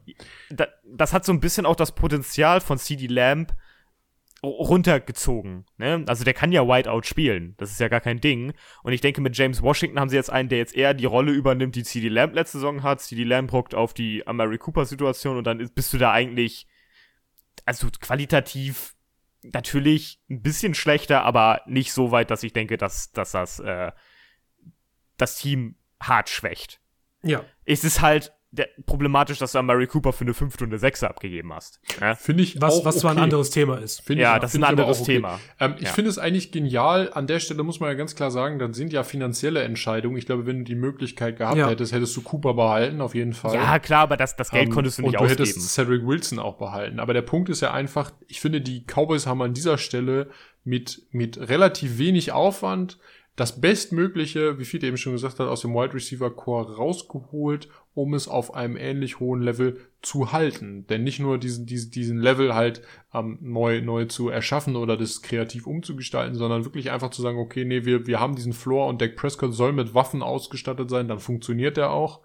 ja. 0.57 0.67
das 0.85 1.13
hat 1.13 1.25
so 1.25 1.33
ein 1.33 1.39
bisschen 1.39 1.65
auch 1.65 1.75
das 1.75 1.93
Potenzial 1.93 2.61
von 2.61 2.77
CD 2.77 3.07
Lamp 3.07 3.53
runtergezogen. 4.43 5.65
Ne? 5.77 6.05
Also 6.07 6.23
der 6.23 6.33
kann 6.33 6.51
ja 6.51 6.67
Whiteout 6.67 7.03
spielen. 7.03 7.55
Das 7.57 7.71
ist 7.71 7.79
ja 7.79 7.87
gar 7.87 8.01
kein 8.01 8.21
Ding. 8.21 8.53
Und 8.83 8.93
ich 8.93 9.01
denke, 9.01 9.19
mit 9.19 9.35
James 9.35 9.61
Washington 9.61 9.99
haben 9.99 10.09
sie 10.09 10.15
jetzt 10.15 10.29
einen, 10.29 10.47
der 10.47 10.59
jetzt 10.59 10.75
eher 10.75 10.93
die 10.93 11.05
Rolle 11.05 11.31
übernimmt, 11.31 11.75
die 11.75 11.83
CD 11.83 12.07
Lamp 12.07 12.35
letzte 12.35 12.59
Saison 12.59 12.83
hat. 12.83 13.01
CD 13.01 13.23
Lamp 13.23 13.51
rockt 13.51 13.73
auf 13.73 13.93
die 13.93 14.25
Amari 14.27 14.57
Cooper-Situation 14.57 15.37
und 15.37 15.43
dann 15.45 15.69
bist 15.73 15.91
du 15.91 15.97
da 15.97 16.11
eigentlich, 16.11 16.67
also 17.65 17.87
qualitativ 17.99 18.95
natürlich 19.43 20.21
ein 20.29 20.41
bisschen 20.41 20.73
schlechter, 20.73 21.23
aber 21.23 21.61
nicht 21.65 21.93
so 21.93 22.11
weit, 22.11 22.31
dass 22.31 22.43
ich 22.43 22.53
denke, 22.53 22.77
dass, 22.77 23.11
dass 23.11 23.31
das 23.31 23.59
äh, 23.59 23.91
das 25.17 25.37
Team 25.37 25.75
hart 25.99 26.29
schwächt. 26.29 26.79
Ja. 27.23 27.43
Es 27.65 27.83
ist 27.83 28.01
halt 28.01 28.33
der, 28.51 28.69
problematisch, 28.85 29.39
dass 29.39 29.51
du 29.51 29.59
an 29.59 29.65
Murray 29.65 29.87
Cooper 29.87 30.13
für 30.13 30.23
eine 30.23 30.33
5 30.33 30.53
Stunde 30.53 30.77
6 30.79 31.03
abgegeben 31.03 31.53
hast. 31.53 31.81
Ja? 31.99 32.15
Finde 32.15 32.43
ich 32.43 32.61
was, 32.61 32.75
auch 32.75 32.85
was 32.85 32.99
zwar 32.99 33.11
ein 33.11 33.17
anderes 33.17 33.49
Thema 33.49 33.77
ist. 33.77 34.01
Find 34.01 34.19
ja, 34.19 34.35
ich, 34.35 34.41
das 34.41 34.53
ist 34.53 34.59
ein 34.59 34.63
anderes 34.63 35.01
okay. 35.01 35.15
Thema. 35.15 35.39
Ähm, 35.59 35.75
ich 35.77 35.83
ja. 35.83 35.91
finde 35.91 36.09
es 36.09 36.17
eigentlich 36.17 36.51
genial. 36.51 37.11
An 37.13 37.27
der 37.27 37.39
Stelle 37.39 37.63
muss 37.63 37.79
man 37.79 37.89
ja 37.89 37.95
ganz 37.95 38.15
klar 38.15 38.31
sagen, 38.31 38.57
dann 38.57 38.73
sind 38.73 38.93
ja 38.93 39.03
finanzielle 39.03 39.61
Entscheidungen. 39.63 40.17
Ich 40.17 40.25
glaube, 40.25 40.45
wenn 40.45 40.59
du 40.59 40.63
die 40.63 40.75
Möglichkeit 40.75 41.37
gehabt 41.37 41.57
ja. 41.57 41.69
hättest, 41.69 41.93
hättest 41.93 42.15
du 42.15 42.21
Cooper 42.21 42.53
behalten, 42.53 43.01
auf 43.01 43.15
jeden 43.15 43.33
Fall. 43.33 43.55
Ja, 43.55 43.79
klar, 43.79 44.03
aber 44.03 44.15
das, 44.15 44.35
das 44.37 44.49
Geld 44.51 44.67
ähm, 44.67 44.73
konntest 44.73 44.99
du 44.99 45.01
nicht 45.01 45.17
ausgeben. 45.17 45.31
Und 45.31 45.39
du 45.39 45.43
hättest 45.43 45.69
Cedric 45.73 46.07
Wilson 46.07 46.39
auch 46.39 46.57
behalten. 46.57 46.99
Aber 46.99 47.13
der 47.13 47.23
Punkt 47.23 47.49
ist 47.49 47.61
ja 47.61 47.73
einfach, 47.73 48.11
ich 48.27 48.39
finde, 48.39 48.61
die 48.61 48.85
Cowboys 48.85 49.27
haben 49.27 49.41
an 49.41 49.53
dieser 49.53 49.77
Stelle 49.77 50.29
mit, 50.63 51.07
mit 51.11 51.37
relativ 51.49 51.97
wenig 51.97 52.31
Aufwand 52.31 52.97
das 53.37 53.61
Bestmögliche, 53.61 54.57
wie 54.57 54.65
viel 54.65 54.83
eben 54.83 54.97
schon 54.97 55.13
gesagt 55.13 55.39
hat, 55.39 55.47
aus 55.47 55.61
dem 55.61 55.73
Wide 55.73 55.93
Receiver 55.93 56.35
Core 56.35 56.75
rausgeholt, 56.75 57.69
um 57.97 58.13
es 58.13 58.27
auf 58.27 58.53
einem 58.53 58.77
ähnlich 58.77 59.19
hohen 59.19 59.41
Level 59.41 59.79
zu 60.03 60.31
halten. 60.31 60.85
Denn 60.85 61.03
nicht 61.03 61.19
nur 61.19 61.39
diesen, 61.39 61.65
diesen, 61.65 61.89
diesen 61.89 62.19
Level 62.19 62.53
halt 62.53 62.83
ähm, 63.11 63.39
neu, 63.41 63.81
neu 63.81 64.05
zu 64.05 64.29
erschaffen 64.29 64.75
oder 64.75 64.97
das 64.97 65.23
kreativ 65.23 65.65
umzugestalten, 65.65 66.35
sondern 66.35 66.63
wirklich 66.63 66.91
einfach 66.91 67.09
zu 67.09 67.23
sagen, 67.23 67.39
okay, 67.39 67.65
nee, 67.65 67.85
wir, 67.85 68.05
wir 68.05 68.19
haben 68.19 68.35
diesen 68.35 68.53
Floor 68.53 68.87
und 68.87 69.01
Dak 69.01 69.15
Prescott 69.15 69.51
soll 69.51 69.73
mit 69.73 69.95
Waffen 69.95 70.21
ausgestattet 70.21 70.91
sein, 70.91 71.07
dann 71.07 71.17
funktioniert 71.17 71.75
der 71.75 71.89
auch. 71.89 72.21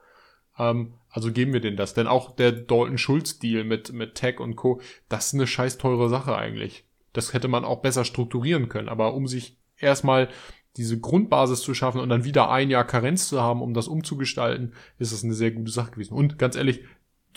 Ähm, 0.58 0.92
also 1.08 1.32
geben 1.32 1.54
wir 1.54 1.60
denen 1.60 1.78
das. 1.78 1.94
Denn 1.94 2.06
auch 2.06 2.36
der 2.36 2.52
Dalton 2.52 2.98
Schulz-Deal 2.98 3.64
mit, 3.64 3.94
mit 3.94 4.14
Tech 4.14 4.40
und 4.40 4.56
Co., 4.56 4.82
das 5.08 5.28
ist 5.28 5.34
eine 5.34 5.46
scheiß 5.46 5.78
teure 5.78 6.10
Sache 6.10 6.36
eigentlich. 6.36 6.84
Das 7.14 7.32
hätte 7.32 7.48
man 7.48 7.64
auch 7.64 7.80
besser 7.80 8.04
strukturieren 8.04 8.68
können. 8.68 8.90
Aber 8.90 9.14
um 9.14 9.26
sich 9.26 9.56
erstmal 9.78 10.28
diese 10.76 10.98
Grundbasis 10.98 11.60
zu 11.60 11.74
schaffen 11.74 12.00
und 12.00 12.08
dann 12.08 12.24
wieder 12.24 12.50
ein 12.50 12.70
Jahr 12.70 12.86
Karenz 12.86 13.28
zu 13.28 13.42
haben, 13.42 13.62
um 13.62 13.74
das 13.74 13.88
umzugestalten, 13.88 14.72
ist 14.98 15.12
das 15.12 15.22
eine 15.22 15.34
sehr 15.34 15.50
gute 15.50 15.70
Sache 15.70 15.92
gewesen. 15.92 16.14
Und 16.14 16.38
ganz 16.38 16.56
ehrlich, 16.56 16.80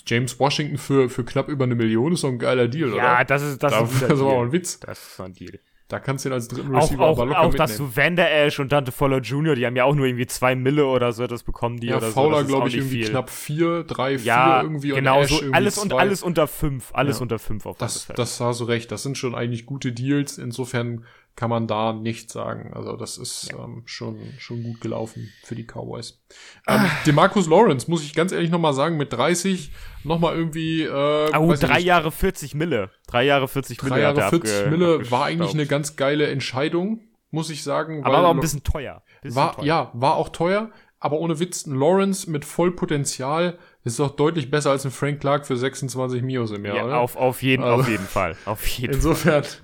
James 0.06 0.40
Washington 0.40 0.78
für, 0.78 1.10
für 1.10 1.26
knapp 1.26 1.50
über 1.50 1.66
eine 1.66 1.76
Million 1.76 2.14
ist 2.14 2.24
doch 2.24 2.30
ein 2.30 2.40
geiler 2.40 2.68
Deal, 2.68 2.90
ja, 2.90 2.96
oder? 2.96 3.04
Ja, 3.04 3.24
das 3.24 3.42
ist, 3.42 3.64
das 3.64 3.74
da, 3.74 3.84
ist 3.84 4.02
das 4.10 4.20
auch 4.20 4.42
ein 4.42 4.52
Witz. 4.52 4.80
Das 4.80 5.00
ist 5.00 5.20
ein 5.20 5.34
Deal. 5.34 5.60
Da 5.88 6.00
kannst 6.00 6.26
du 6.26 6.30
ihn 6.30 6.34
als 6.34 6.48
dritten 6.48 6.76
Receiver 6.76 7.06
auch, 7.06 7.20
aber 7.20 7.28
locker 7.28 7.42
auch 7.42 7.54
dass 7.54 7.78
du 7.78 7.96
Van 7.96 8.16
Der 8.16 8.46
Esch 8.46 8.60
und 8.60 8.72
Dante 8.72 8.92
Fowler 8.92 9.20
Jr., 9.20 9.54
die 9.54 9.68
haben 9.68 9.76
ja 9.76 9.84
auch 9.84 9.94
nur 9.94 10.08
irgendwie 10.08 10.26
zwei 10.26 10.56
Mille 10.56 10.88
oder 10.88 11.12
so 11.14 11.28
das 11.28 11.44
bekommen 11.44 11.80
die 11.80 11.88
ja, 11.88 11.98
oder 11.98 12.08
Fowler, 12.08 12.42
so. 12.42 12.48
glaube 12.48 12.70
ich, 12.70 12.76
irgendwie 12.78 13.04
viel. 13.04 13.10
knapp 13.12 13.30
vier, 13.30 13.84
drei, 13.84 14.16
ja, 14.16 14.62
vier 14.62 14.64
irgendwie 14.64 14.90
genau 14.90 15.22
und 15.22 15.28
so 15.28 15.42
alles 15.52 15.78
und 15.78 15.94
alles 15.94 16.24
unter 16.24 16.48
fünf, 16.48 16.90
alles 16.94 17.18
ja. 17.18 17.22
unter 17.22 17.38
fünf 17.38 17.68
auf 17.68 17.78
das. 17.78 18.08
Das 18.16 18.40
hast 18.40 18.62
du 18.62 18.64
recht. 18.64 18.92
Das 18.92 19.04
sind 19.04 19.16
schon 19.16 19.36
eigentlich 19.36 19.68
gute 19.68 19.92
Deals. 19.92 20.40
Insofern 20.40 21.06
kann 21.36 21.50
man 21.50 21.68
da 21.68 21.92
nichts 21.94 22.32
sagen. 22.32 22.72
Also 22.74 22.96
das 22.96 23.18
ist 23.18 23.52
ja. 23.52 23.64
ähm, 23.64 23.84
schon, 23.86 24.20
schon 24.38 24.64
gut 24.64 24.80
gelaufen 24.80 25.32
für 25.44 25.56
die 25.56 25.66
Cowboys. 25.66 26.22
Ähm, 26.68 26.82
ah. 26.82 26.90
Demarcus 27.06 27.48
Lawrence, 27.48 27.90
muss 27.92 28.04
ich 28.04 28.14
ganz 28.14 28.32
ehrlich 28.32 28.50
nochmal 28.50 28.74
sagen, 28.74 28.96
mit 28.96 29.12
30 29.12 29.72
nochmal 30.04 30.36
irgendwie 30.36 30.84
äh, 30.84 31.38
Oh, 31.38 31.54
drei 31.54 31.80
Jahre 31.80 32.12
40 32.12 32.56
Mille. 32.56 32.90
Drei 33.08 33.26
Jahre 33.26 33.48
40 33.48 33.82
Mille. 33.84 33.96
Drei 33.96 34.02
Jahre 34.02 34.30
40 34.30 34.70
Mille 34.72 35.12
war 35.12 35.26
eigentlich 35.26 35.54
eine 35.54 35.66
ganz 35.66 35.98
geile 35.98 36.28
Entscheidung, 36.28 37.02
muss 37.32 37.50
ich 37.50 37.64
sagen. 37.64 38.06
Aber 38.06 38.16
war 38.16 38.28
auch 38.28 38.34
ein 38.34 38.40
bisschen 38.40 38.64
teuer. 38.64 39.04
Bisschen 39.22 39.36
war, 39.36 39.56
teuer. 39.58 39.66
Ja, 39.66 39.92
war 39.94 40.16
auch 40.16 40.30
teuer. 40.30 40.72
Aber 41.00 41.20
ohne 41.20 41.40
Witz, 41.40 41.66
ein 41.66 41.76
Lawrence 41.76 42.30
mit 42.30 42.46
Vollpotenzial 42.46 43.60
ist 43.84 44.00
doch 44.00 44.16
deutlich 44.16 44.50
besser 44.50 44.72
als 44.72 44.86
ein 44.86 44.92
Frank 44.92 45.20
Clark 45.20 45.46
für 45.46 45.58
26 45.58 46.24
Mios 46.24 46.52
im 46.52 46.66
Jahr, 46.66 46.78
ja, 46.78 46.86
oder? 46.86 46.98
Auf, 47.00 47.16
auf, 47.18 47.44
jeden, 47.44 47.62
also, 47.64 47.82
auf 47.82 47.90
jeden 47.90 48.06
Fall. 48.06 48.38
Auf 48.46 48.66
jeden 48.66 48.94
insofern, 48.96 49.44
Fall. 49.44 49.60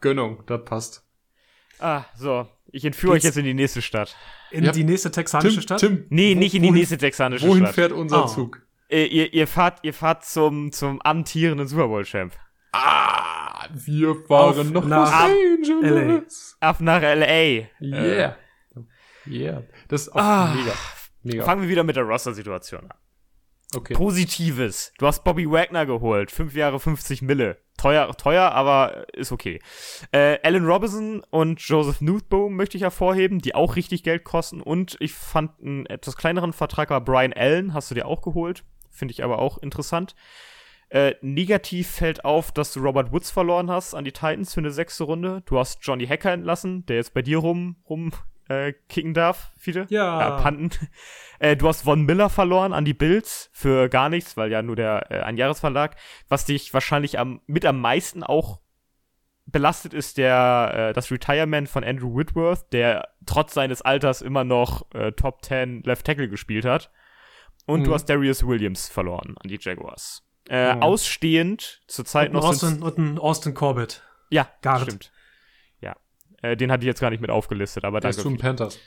Gönnung, 0.00 0.42
das 0.46 0.64
passt. 0.64 1.09
Ah, 1.80 2.04
so. 2.16 2.48
Ich 2.72 2.84
entführe 2.84 3.14
euch 3.14 3.24
jetzt 3.24 3.36
in 3.36 3.44
die 3.44 3.54
nächste 3.54 3.82
Stadt. 3.82 4.16
In 4.50 4.64
ja. 4.64 4.72
die 4.72 4.84
nächste 4.84 5.10
texanische 5.10 5.54
Tim, 5.56 5.62
Stadt? 5.62 5.80
Tim, 5.80 6.06
nee, 6.08 6.34
nicht 6.34 6.54
in 6.54 6.62
die 6.62 6.70
nächste 6.70 6.98
texanische 6.98 7.46
wohin 7.46 7.64
Stadt. 7.64 7.76
Wohin 7.76 7.88
fährt 7.88 7.92
unser 7.92 8.24
oh. 8.24 8.28
Zug? 8.28 8.62
Ihr, 8.88 9.10
ihr, 9.10 9.32
ihr, 9.32 9.46
fahrt, 9.46 9.80
ihr 9.82 9.94
fahrt 9.94 10.24
zum, 10.24 10.72
zum 10.72 11.00
amtierenden 11.02 11.68
Super 11.68 11.88
Bowl-Champ. 11.88 12.32
Ah, 12.72 13.66
wir 13.72 14.14
fahren 14.26 14.58
Auf 14.60 14.70
noch 14.70 14.86
nach 14.86 15.28
Los 15.28 15.74
Angeles. 15.80 16.56
Auf 16.60 16.80
nach 16.80 17.02
L.A. 17.02 17.68
Yeah. 17.80 18.36
Yeah. 19.26 19.62
Das 19.88 20.02
ist 20.02 20.08
auch 20.10 20.20
Ah. 20.20 20.54
mega. 20.54 20.72
Mega. 21.22 21.44
Fangen 21.44 21.62
wir 21.62 21.68
wieder 21.68 21.84
mit 21.84 21.96
der 21.96 22.04
Roster-Situation 22.04 22.90
an. 22.90 22.96
Okay. 23.74 23.94
Positives. 23.94 24.92
Du 24.98 25.06
hast 25.06 25.22
Bobby 25.22 25.48
Wagner 25.48 25.86
geholt. 25.86 26.30
Fünf 26.30 26.54
Jahre 26.54 26.80
50 26.80 27.22
Mille. 27.22 27.58
Teuer, 27.80 28.14
teuer, 28.14 28.52
aber 28.52 29.06
ist 29.14 29.32
okay. 29.32 29.58
Äh, 30.12 30.38
Alan 30.42 30.66
Robinson 30.66 31.22
und 31.30 31.62
Joseph 31.62 32.02
Newthboom 32.02 32.54
möchte 32.54 32.76
ich 32.76 32.82
hervorheben, 32.82 33.38
die 33.38 33.54
auch 33.54 33.74
richtig 33.74 34.02
Geld 34.02 34.22
kosten. 34.22 34.60
Und 34.60 34.98
ich 35.00 35.14
fand 35.14 35.58
einen 35.62 35.86
etwas 35.86 36.16
kleineren 36.16 36.52
Vertrag 36.52 36.90
war 36.90 37.00
Brian 37.00 37.32
Allen, 37.32 37.72
hast 37.72 37.90
du 37.90 37.94
dir 37.94 38.04
auch 38.04 38.20
geholt. 38.20 38.64
Finde 38.90 39.12
ich 39.12 39.24
aber 39.24 39.38
auch 39.38 39.56
interessant. 39.56 40.14
Äh, 40.90 41.14
negativ 41.22 41.88
fällt 41.88 42.22
auf, 42.22 42.52
dass 42.52 42.74
du 42.74 42.80
Robert 42.80 43.12
Woods 43.12 43.30
verloren 43.30 43.70
hast 43.70 43.94
an 43.94 44.04
die 44.04 44.12
Titans 44.12 44.52
für 44.52 44.60
eine 44.60 44.72
sechste 44.72 45.04
Runde. 45.04 45.42
Du 45.46 45.58
hast 45.58 45.78
Johnny 45.80 46.06
Hacker 46.06 46.32
entlassen, 46.32 46.84
der 46.84 46.96
jetzt 46.96 47.14
bei 47.14 47.22
dir 47.22 47.38
rum, 47.38 47.76
rum 47.88 48.12
äh, 48.50 48.72
kicken 48.88 49.14
darf, 49.14 49.52
viele. 49.56 49.86
Ja. 49.88 50.20
ja 50.20 50.30
panten. 50.42 50.70
Äh, 51.42 51.56
du 51.56 51.68
hast 51.68 51.84
Von 51.84 52.02
Miller 52.02 52.28
verloren 52.28 52.74
an 52.74 52.84
die 52.84 52.92
Bills 52.92 53.48
für 53.54 53.88
gar 53.88 54.10
nichts, 54.10 54.36
weil 54.36 54.50
ja 54.52 54.60
nur 54.60 54.76
der 54.76 55.10
äh, 55.10 55.20
Einjahresverlag. 55.20 55.96
Was 56.28 56.44
dich 56.44 56.74
wahrscheinlich 56.74 57.18
am, 57.18 57.40
mit 57.46 57.64
am 57.64 57.80
meisten 57.80 58.22
auch 58.22 58.60
belastet 59.46 59.94
ist 59.94 60.18
der 60.18 60.90
äh, 60.90 60.92
das 60.92 61.10
Retirement 61.10 61.66
von 61.66 61.82
Andrew 61.82 62.14
Whitworth, 62.14 62.70
der 62.74 63.08
trotz 63.24 63.54
seines 63.54 63.80
Alters 63.80 64.20
immer 64.20 64.44
noch 64.44 64.84
äh, 64.92 65.12
Top 65.12 65.42
10 65.42 65.82
Left 65.84 66.04
Tackle 66.04 66.28
gespielt 66.28 66.66
hat. 66.66 66.90
Und 67.64 67.80
Mhm. 67.80 67.84
du 67.84 67.94
hast 67.94 68.04
Darius 68.10 68.46
Williams 68.46 68.88
verloren 68.90 69.34
an 69.42 69.48
die 69.48 69.58
Jaguars. 69.58 70.22
Äh, 70.50 70.74
Mhm. 70.74 70.82
Ausstehend 70.82 71.80
zurzeit 71.86 72.34
noch 72.34 72.44
Austin, 72.44 72.82
und 72.82 72.98
ein 72.98 73.18
Austin 73.18 73.54
Corbett. 73.54 74.02
ja, 74.28 74.46
Guard. 74.60 74.82
stimmt. 74.82 75.10
Äh, 76.42 76.56
den 76.56 76.70
hatte 76.70 76.82
ich 76.82 76.86
jetzt 76.86 77.00
gar 77.00 77.10
nicht 77.10 77.20
mit 77.20 77.30
aufgelistet, 77.30 77.84
aber 77.84 78.00
danke. 78.00 78.18
zu 78.18 78.28
den 78.28 78.38
Panthers. 78.38 78.78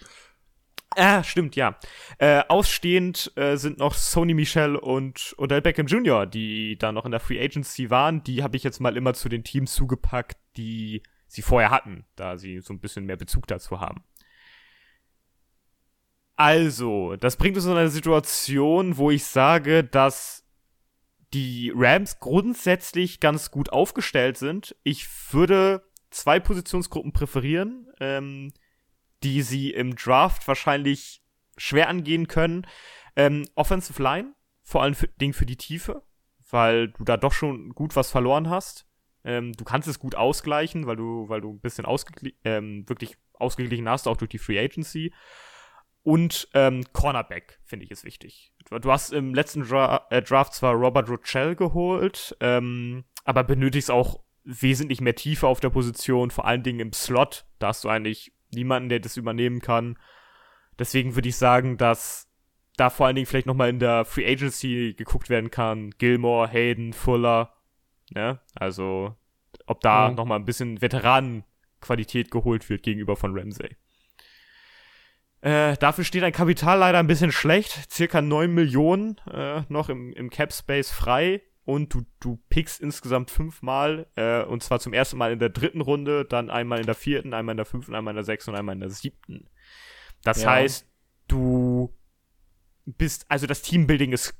Ah, 0.95 1.23
stimmt, 1.23 1.55
ja. 1.55 1.77
Äh, 2.19 2.43
ausstehend 2.47 3.31
äh, 3.35 3.55
sind 3.57 3.79
noch 3.79 3.95
Sony 3.95 4.33
Michel 4.33 4.75
und 4.75 5.33
Odell 5.37 5.61
Beckham 5.61 5.87
Jr., 5.87 6.25
die 6.25 6.77
da 6.77 6.91
noch 6.91 7.05
in 7.05 7.11
der 7.11 7.19
Free 7.19 7.43
Agency 7.43 7.89
waren. 7.89 8.23
Die 8.23 8.43
habe 8.43 8.57
ich 8.57 8.63
jetzt 8.63 8.79
mal 8.79 8.95
immer 8.95 9.13
zu 9.13 9.29
den 9.29 9.43
Teams 9.43 9.73
zugepackt, 9.73 10.37
die 10.55 11.01
sie 11.27 11.41
vorher 11.41 11.71
hatten, 11.71 12.05
da 12.15 12.37
sie 12.37 12.59
so 12.59 12.73
ein 12.73 12.79
bisschen 12.79 13.05
mehr 13.05 13.17
Bezug 13.17 13.47
dazu 13.47 13.79
haben. 13.79 14.03
Also, 16.35 17.15
das 17.15 17.37
bringt 17.37 17.55
uns 17.57 17.65
in 17.65 17.71
eine 17.71 17.89
Situation, 17.89 18.97
wo 18.97 19.11
ich 19.11 19.23
sage, 19.25 19.83
dass 19.83 20.43
die 21.33 21.71
Rams 21.75 22.19
grundsätzlich 22.19 23.19
ganz 23.19 23.49
gut 23.49 23.71
aufgestellt 23.71 24.37
sind. 24.37 24.75
Ich 24.83 25.07
würde 25.31 25.83
zwei 26.13 26.39
Positionsgruppen 26.39 27.11
präferieren. 27.11 27.87
Ähm, 27.99 28.51
die 29.23 29.41
sie 29.41 29.71
im 29.71 29.95
Draft 29.95 30.47
wahrscheinlich 30.47 31.23
schwer 31.57 31.89
angehen 31.89 32.27
können. 32.27 32.67
Ähm, 33.15 33.47
Offensive 33.55 34.01
Line, 34.01 34.33
vor 34.63 34.83
allem 34.83 34.95
für, 34.95 35.07
Ding 35.07 35.33
für 35.33 35.45
die 35.45 35.57
Tiefe, 35.57 36.03
weil 36.49 36.89
du 36.89 37.03
da 37.03 37.17
doch 37.17 37.33
schon 37.33 37.69
gut 37.69 37.95
was 37.95 38.11
verloren 38.11 38.49
hast. 38.49 38.87
Ähm, 39.23 39.53
du 39.53 39.63
kannst 39.63 39.87
es 39.87 39.99
gut 39.99 40.15
ausgleichen, 40.15 40.85
weil 40.85 40.97
du, 40.97 41.29
weil 41.29 41.41
du 41.41 41.53
ein 41.53 41.61
bisschen 41.61 41.85
ausgegli 41.85 42.35
ähm, 42.43 42.87
wirklich 42.89 43.17
ausgeglichen 43.33 43.87
hast, 43.87 44.07
auch 44.07 44.17
durch 44.17 44.29
die 44.29 44.39
Free 44.39 44.59
Agency. 44.59 45.13
Und 46.01 46.49
ähm, 46.53 46.83
Cornerback, 46.91 47.61
finde 47.63 47.85
ich, 47.85 47.91
ist 47.91 48.03
wichtig. 48.03 48.53
Du, 48.65 48.77
du 48.77 48.91
hast 48.91 49.13
im 49.13 49.33
letzten 49.33 49.63
Dra 49.63 50.05
äh, 50.09 50.21
Draft 50.21 50.53
zwar 50.53 50.73
Robert 50.73 51.09
Rochelle 51.09 51.55
geholt, 51.55 52.35
ähm, 52.41 53.05
aber 53.23 53.45
benötigst 53.45 53.89
auch 53.89 54.22
wesentlich 54.43 55.01
mehr 55.01 55.15
Tiefe 55.15 55.47
auf 55.47 55.59
der 55.59 55.69
Position, 55.69 56.31
vor 56.31 56.45
allen 56.45 56.63
Dingen 56.63 56.79
im 56.79 56.93
Slot. 56.93 57.45
Da 57.59 57.67
hast 57.67 57.83
du 57.83 57.89
eigentlich 57.89 58.33
niemanden, 58.53 58.89
der 58.89 58.99
das 58.99 59.17
übernehmen 59.17 59.61
kann. 59.61 59.97
Deswegen 60.79 61.15
würde 61.15 61.29
ich 61.29 61.37
sagen, 61.37 61.77
dass 61.77 62.27
da 62.75 62.89
vor 62.89 63.05
allen 63.05 63.15
Dingen 63.15 63.25
vielleicht 63.27 63.45
noch 63.47 63.55
mal 63.55 63.69
in 63.69 63.79
der 63.79 64.03
Free 64.05 64.25
Agency 64.29 64.95
geguckt 64.97 65.29
werden 65.29 65.51
kann. 65.51 65.91
Gilmore, 65.97 66.47
Hayden, 66.47 66.93
Fuller. 66.93 67.53
Ne? 68.11 68.39
Also, 68.55 69.15
ob 69.67 69.81
da 69.81 70.09
Mhm. 70.09 70.15
noch 70.15 70.25
mal 70.25 70.35
ein 70.35 70.45
bisschen 70.45 70.81
Veteranenqualität 70.81 72.31
geholt 72.31 72.69
wird 72.69 72.83
gegenüber 72.83 73.15
von 73.15 73.37
Ramsey. 73.37 73.75
Äh, 75.41 75.75
dafür 75.77 76.03
steht 76.05 76.23
ein 76.23 76.31
Kapital 76.31 76.79
leider 76.79 76.99
ein 76.99 77.07
bisschen 77.07 77.31
schlecht. 77.31 77.91
Circa 77.91 78.21
9 78.21 78.53
Millionen 78.53 79.17
äh, 79.31 79.61
noch 79.67 79.89
im, 79.89 80.13
im 80.13 80.29
Cap 80.29 80.53
Space 80.53 80.89
frei. 80.89 81.41
Und 81.65 81.93
du, 81.93 82.01
du 82.19 82.39
pickst 82.49 82.81
insgesamt 82.81 83.31
fünfmal, 83.31 84.07
äh, 84.15 84.43
und 84.43 84.63
zwar 84.63 84.79
zum 84.79 84.91
ersten 84.93 85.17
Mal 85.17 85.31
in 85.31 85.39
der 85.39 85.49
dritten 85.49 85.79
Runde, 85.81 86.25
dann 86.25 86.49
einmal 86.49 86.79
in 86.79 86.85
der 86.85 86.95
vierten, 86.95 87.33
einmal 87.33 87.53
in 87.53 87.57
der 87.57 87.65
fünften, 87.65 87.95
einmal 87.95 88.11
in 88.11 88.17
der 88.17 88.25
sechsten 88.25 88.51
und 88.51 88.57
einmal 88.57 88.75
in 88.75 88.81
der 88.81 88.89
siebten. 88.89 89.47
Das 90.23 90.43
Ja. 90.43 90.51
heißt, 90.51 90.87
du 91.27 91.95
bist, 92.85 93.25
also 93.29 93.47
das 93.47 93.61
Teambuilding 93.61 94.11
ist 94.11 94.35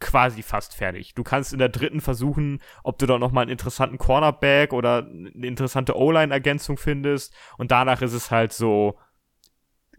quasi 0.00 0.42
fast 0.42 0.76
fertig. 0.76 1.14
Du 1.14 1.24
kannst 1.24 1.52
in 1.52 1.58
der 1.58 1.68
dritten 1.68 2.00
versuchen, 2.00 2.60
ob 2.84 2.98
du 3.00 3.06
da 3.06 3.18
noch 3.18 3.32
mal 3.32 3.40
einen 3.42 3.50
interessanten 3.50 3.98
Cornerback 3.98 4.72
oder 4.72 4.98
eine 5.04 5.46
interessante 5.46 5.96
O-Line-Ergänzung 5.96 6.76
findest. 6.76 7.34
Und 7.56 7.72
danach 7.72 8.02
ist 8.02 8.12
es 8.12 8.30
halt 8.30 8.52
so 8.52 8.96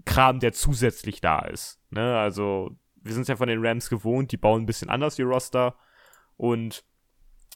Kram, 0.06 0.40
der 0.40 0.54
zusätzlich 0.54 1.20
da 1.20 1.40
ist. 1.42 1.82
Ne? 1.90 2.18
Also, 2.18 2.72
wir 2.96 3.14
sind 3.14 3.28
ja 3.28 3.36
von 3.36 3.50
den 3.50 3.66
Rams 3.66 3.90
gewohnt, 3.90 4.32
die 4.32 4.38
bauen 4.38 4.64
ein 4.64 4.66
bisschen 4.66 4.90
anders 4.90 5.20
ihr 5.20 5.26
Roster. 5.26 5.76
Und 6.40 6.86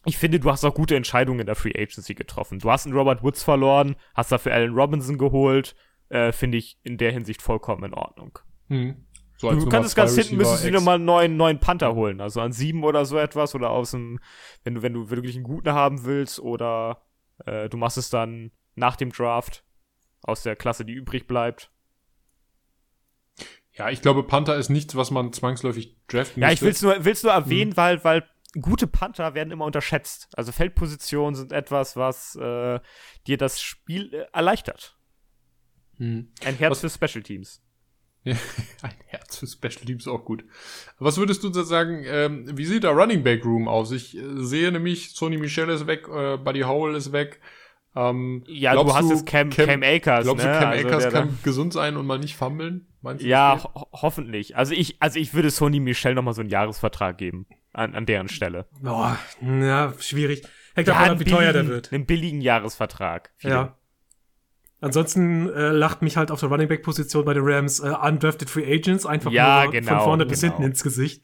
ich 0.04 0.18
finde, 0.18 0.42
du 0.42 0.52
hast 0.52 0.66
auch 0.66 0.74
gute 0.74 0.98
Entscheidungen 0.98 1.40
in 1.40 1.46
der 1.46 1.56
Free 1.56 1.72
Agency 1.74 2.16
getroffen. 2.16 2.60
Du 2.60 2.70
hast 2.70 2.86
einen 2.86 2.96
Robert 2.96 3.24
Woods 3.24 3.42
verloren, 3.42 3.96
hast 4.14 4.34
dafür 4.34 4.54
Allen 4.54 4.74
Robinson 4.74 5.18
geholt. 5.18 5.74
Äh, 6.10 6.34
finde 6.34 6.58
ich 6.58 6.78
in 6.84 6.98
der 6.98 7.14
Hinsicht 7.14 7.42
vollkommen 7.42 7.86
in 7.86 7.94
Ordnung. 7.94 8.38
Hm. 8.68 9.06
So 9.38 9.50
Du 9.52 9.70
kannst 9.70 9.90
es 9.90 9.96
ganz 9.96 10.16
hinten, 10.16 10.36
müsstest 10.36 10.64
du 10.64 10.68
dir 10.68 10.74
nochmal 10.74 10.96
einen 10.96 11.06
neuen, 11.06 11.38
neuen 11.38 11.60
Panther 11.62 11.96
holen. 11.96 12.20
Also 12.20 12.42
an 12.42 12.52
sieben 12.52 12.84
oder 12.84 13.06
so 13.06 13.18
etwas. 13.18 13.56
Oder 13.56 13.70
aus 13.70 13.92
dem, 13.92 14.20
wenn 14.66 14.76
du, 14.76 14.82
wenn 14.82 14.94
du 14.94 15.10
wirklich 15.10 15.36
einen 15.36 15.46
guten 15.46 15.72
haben 15.72 16.04
willst. 16.04 16.42
Oder 16.42 17.02
äh, 17.46 17.70
du 17.70 17.78
machst 17.78 17.98
es 17.98 18.10
dann 18.10 18.52
nach 18.76 18.98
dem 18.98 19.14
Draft 19.14 19.64
aus 20.24 20.44
der 20.44 20.58
Klasse, 20.58 20.84
die 20.84 20.94
übrig 20.94 21.26
bleibt. 21.26 21.72
Ja, 23.72 23.90
ich 23.90 24.02
glaube, 24.02 24.24
Panther 24.24 24.58
ist 24.58 24.70
nichts, 24.70 24.96
was 24.96 25.10
man 25.10 25.32
zwangsläufig 25.32 25.98
draften 26.08 26.44
Ja, 26.44 26.52
ich 26.52 26.62
will's 26.62 26.82
nur, 26.82 27.06
will's 27.06 27.24
nur 27.24 27.32
erwähnen, 27.32 27.72
mhm. 27.72 27.78
weil, 27.78 28.04
weil 28.04 28.24
gute 28.62 28.88
Panther 28.88 29.34
werden 29.34 29.52
immer 29.52 29.66
unterschätzt. 29.66 30.30
Also 30.36 30.52
Feldpositionen 30.52 31.36
sind 31.36 31.52
etwas, 31.52 31.96
was 31.96 32.36
äh, 32.36 32.80
dir 33.28 33.38
das 33.38 33.62
Spiel 33.62 34.14
äh, 34.14 34.26
erleichtert. 34.32 34.98
Mhm. 35.98 36.30
Ein 36.46 36.56
Herz 36.56 36.84
was, 36.84 36.94
für 36.94 37.08
Special 37.08 37.24
Teams. 37.24 37.62
ein 38.26 38.38
Herz 39.08 39.38
für 39.38 39.48
Special 39.48 39.86
Teams 39.86 40.08
auch 40.08 40.24
gut. 40.24 40.46
Was 41.00 41.18
würdest 41.18 41.44
du 41.44 41.52
sagen, 41.52 42.04
ähm, 42.06 42.58
wie 42.58 42.66
sieht 42.66 42.84
der 42.84 42.92
Running 42.92 43.24
Back 43.24 43.44
Room 43.44 43.68
aus? 43.68 43.92
Ich 43.92 44.18
äh, 44.18 44.22
sehe 44.38 44.72
nämlich, 44.72 45.12
Sony 45.12 45.38
Michel 45.38 45.70
ist 45.70 45.88
weg, 45.88 46.08
äh, 46.08 46.38
Buddy 46.38 46.62
Howell 46.62 46.96
ist 46.96 47.12
weg. 47.12 47.42
Ähm, 47.96 48.44
ja, 48.48 48.74
du 48.74 48.92
hast 48.94 49.10
jetzt 49.10 49.28
Cam, 49.28 49.52
Cam, 49.52 49.68
Cam 49.68 49.84
Akers. 49.84 50.24
Glaubst 50.24 50.46
ne? 50.46 50.52
du, 50.52 50.60
Cam 50.60 50.70
also 50.70 50.88
Akers 50.88 51.14
kann 51.14 51.40
gesund 51.44 51.74
sein 51.74 51.96
und 51.96 52.08
mal 52.08 52.18
nicht 52.18 52.36
fummeln? 52.36 52.88
Meinst 53.02 53.24
du 53.24 53.28
ja, 53.28 53.62
ho 53.64 53.88
hoffentlich. 53.92 54.58
Also 54.58 54.74
ich, 54.74 55.00
also 55.00 55.20
ich 55.20 55.34
würde 55.34 55.52
Sony 55.52 55.80
Michel 55.80 56.16
noch 56.16 56.24
mal 56.24 56.34
so 56.34 56.42
einen 56.42 56.50
Jahresvertrag 56.50 57.18
geben 57.18 57.46
an, 57.74 57.96
an 57.96 58.06
deren 58.06 58.30
Stelle. 58.30 58.68
Boah, 58.82 59.18
ja, 59.42 59.94
schwierig. 60.00 60.44
Hängt 60.76 60.88
davon 60.88 61.10
ab, 61.10 61.20
wie 61.20 61.26
teuer 61.26 61.54
der 61.54 61.68
wird. 61.68 61.92
Einen 61.92 62.06
billigen 62.06 62.42
Jahresvertrag. 62.42 63.32
Viele. 63.38 63.54
Ja. 63.54 63.78
Ansonsten 64.84 65.50
äh, 65.50 65.70
lacht 65.70 66.02
mich 66.02 66.18
halt 66.18 66.30
auf 66.30 66.42
der 66.42 66.50
Running 66.50 66.68
Back 66.68 66.84
Position 66.84 67.24
bei 67.24 67.34
den 67.34 67.44
Rams 67.46 67.80
äh, 67.80 67.88
undrafted 67.88 68.50
Free 68.50 68.66
Agents 68.66 69.06
einfach 69.06 69.32
ja, 69.32 69.64
nur 69.64 69.72
genau, 69.72 69.88
von 69.88 70.00
vorne 70.00 70.24
genau. 70.24 70.32
bis 70.32 70.42
hinten 70.42 70.64
ins 70.64 70.84
Gesicht. 70.84 71.24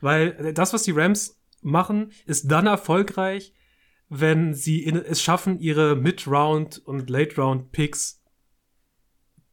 Weil 0.00 0.36
äh, 0.38 0.52
das, 0.52 0.72
was 0.72 0.84
die 0.84 0.92
Rams 0.92 1.42
machen, 1.62 2.12
ist 2.26 2.50
dann 2.50 2.66
erfolgreich, 2.66 3.54
wenn 4.08 4.54
sie 4.54 4.84
in, 4.84 4.96
es 4.96 5.22
schaffen, 5.22 5.58
ihre 5.58 5.96
Mid-Round 5.96 6.78
und 6.84 7.10
Late-Round-Picks, 7.10 8.22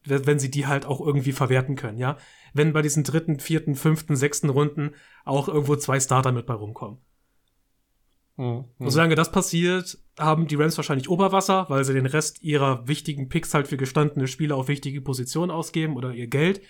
wenn 0.05 0.37
sie 0.37 0.51
die 0.51 0.67
halt 0.67 0.85
auch 0.85 1.01
irgendwie 1.01 1.31
verwerten 1.31 1.75
können, 1.75 1.97
ja. 1.97 2.17
Wenn 2.53 2.73
bei 2.73 2.81
diesen 2.81 3.03
dritten, 3.03 3.39
vierten, 3.39 3.75
fünften, 3.75 4.15
sechsten 4.15 4.49
Runden 4.49 4.95
auch 5.29 5.47
irgendwo 5.47 5.75
zwei 5.75 5.99
Starter 5.99 6.31
mit 6.31 6.45
bei 6.45 6.53
rumkommen. 6.53 6.99
Mhm. 8.39 8.65
Und 8.77 8.91
solange 8.91 9.15
das 9.15 9.31
passiert, 9.31 9.97
haben 10.17 10.47
die 10.47 10.55
Rams 10.55 10.77
wahrscheinlich 10.77 11.09
Oberwasser, 11.09 11.65
weil 11.69 11.83
sie 11.83 11.93
den 11.93 12.05
Rest 12.05 12.41
ihrer 12.41 12.87
wichtigen 12.87 13.29
Picks 13.29 13.53
halt 13.53 13.67
für 13.67 13.77
gestandene 13.77 14.27
Spieler 14.27 14.55
auf 14.55 14.67
wichtige 14.69 15.01
Positionen 15.01 15.51
ausgeben 15.51 15.97
oder 15.97 16.13
ihr 16.13 16.27
Geld. 16.27 16.61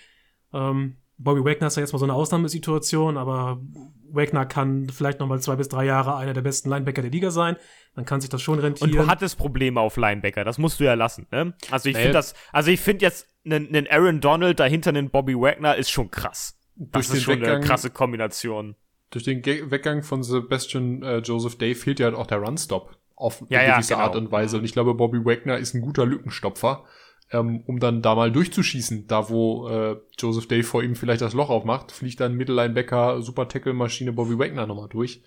Ähm, 0.52 0.98
Bobby 1.20 1.44
Wagner 1.44 1.68
ist 1.68 1.76
ja 1.76 1.82
jetzt 1.82 1.92
mal 1.92 2.00
so 2.00 2.06
eine 2.06 2.14
Ausnahmesituation, 2.14 3.18
aber 3.18 3.62
Wagner 4.10 4.46
kann 4.46 4.90
vielleicht 4.90 5.20
noch 5.20 5.28
mal 5.28 5.40
zwei 5.42 5.58
bis 5.58 5.68
drei 5.68 5.86
Jahre 5.86 6.16
einer 6.16 6.34
der 6.34 6.42
besten 6.42 6.70
Linebacker 6.70 7.02
der 7.02 7.12
Liga 7.12 7.30
sein. 7.30 7.58
Dann 7.94 8.06
kann 8.06 8.22
sich 8.22 8.30
das 8.30 8.42
schon 8.42 8.58
rentieren. 8.58 8.92
Und 8.92 8.98
du 8.98 9.08
hattest 9.08 9.38
Probleme 9.38 9.82
auf 9.82 9.98
Linebacker, 9.98 10.44
das 10.44 10.58
musst 10.58 10.80
du 10.80 10.86
ja 10.86 10.94
lassen. 10.94 11.28
Ne? 11.32 11.54
Also 11.70 11.90
ich 11.90 11.98
finde 11.98 12.14
das, 12.14 12.34
also 12.52 12.72
ich 12.72 12.80
finde 12.80 13.06
jetzt 13.06 13.28
einen 13.46 13.88
Aaron 13.90 14.22
Donald 14.22 14.60
dahinter 14.60 14.90
einen 14.90 15.10
Bobby 15.10 15.36
Wagner 15.36 15.76
ist 15.76 15.92
schon 15.92 16.10
krass. 16.10 16.59
Das 16.80 17.08
Durch 17.08 17.20
ist 17.20 17.24
schon 17.24 17.42
Weggang, 17.42 17.58
eine 17.58 17.66
krasse 17.66 17.90
Kombination. 17.90 18.76
Durch 19.12 19.26
den 19.26 19.42
Ge 19.42 19.70
Weggang 19.70 20.02
von 20.02 20.24
Sebastian 20.24 21.04
äh, 21.04 21.18
Joseph 21.20 21.58
Day 21.58 21.76
fehlt 21.76 22.00
ja 22.00 22.06
halt 22.06 22.16
auch 22.16 22.28
der 22.28 22.38
Runstop 22.40 22.96
auf 23.16 23.44
ja, 23.50 23.60
eine 23.60 23.74
gewisse 23.74 23.92
ja, 23.92 23.98
genau. 23.98 24.08
Art 24.08 24.16
und 24.16 24.32
Weise. 24.32 24.58
Und 24.58 24.64
ich 24.64 24.74
glaube, 24.74 24.94
Bobby 24.96 25.26
Wagner 25.26 25.58
ist 25.58 25.74
ein 25.74 25.82
guter 25.82 26.06
Lückenstopfer 26.06 26.86
ähm, 27.32 27.64
um 27.66 27.80
dann 27.80 28.02
da 28.02 28.16
mal 28.16 28.32
durchzuschießen. 28.32 29.08
Da, 29.08 29.30
wo 29.30 29.68
äh, 29.68 29.98
Joseph 30.18 30.48
Day 30.48 30.64
vor 30.64 30.84
ihm 30.84 30.96
vielleicht 30.96 31.22
das 31.22 31.34
Loch 31.34 31.50
aufmacht, 31.50 31.92
fliegt 31.92 32.20
dann 32.20 32.36
Mittellinebacker, 32.36 33.22
Super 33.22 33.48
Tackle-Maschine 33.48 34.14
Bobby 34.14 34.38
Wagner 34.40 34.66
nochmal 34.66 34.90
durch. 34.90 35.22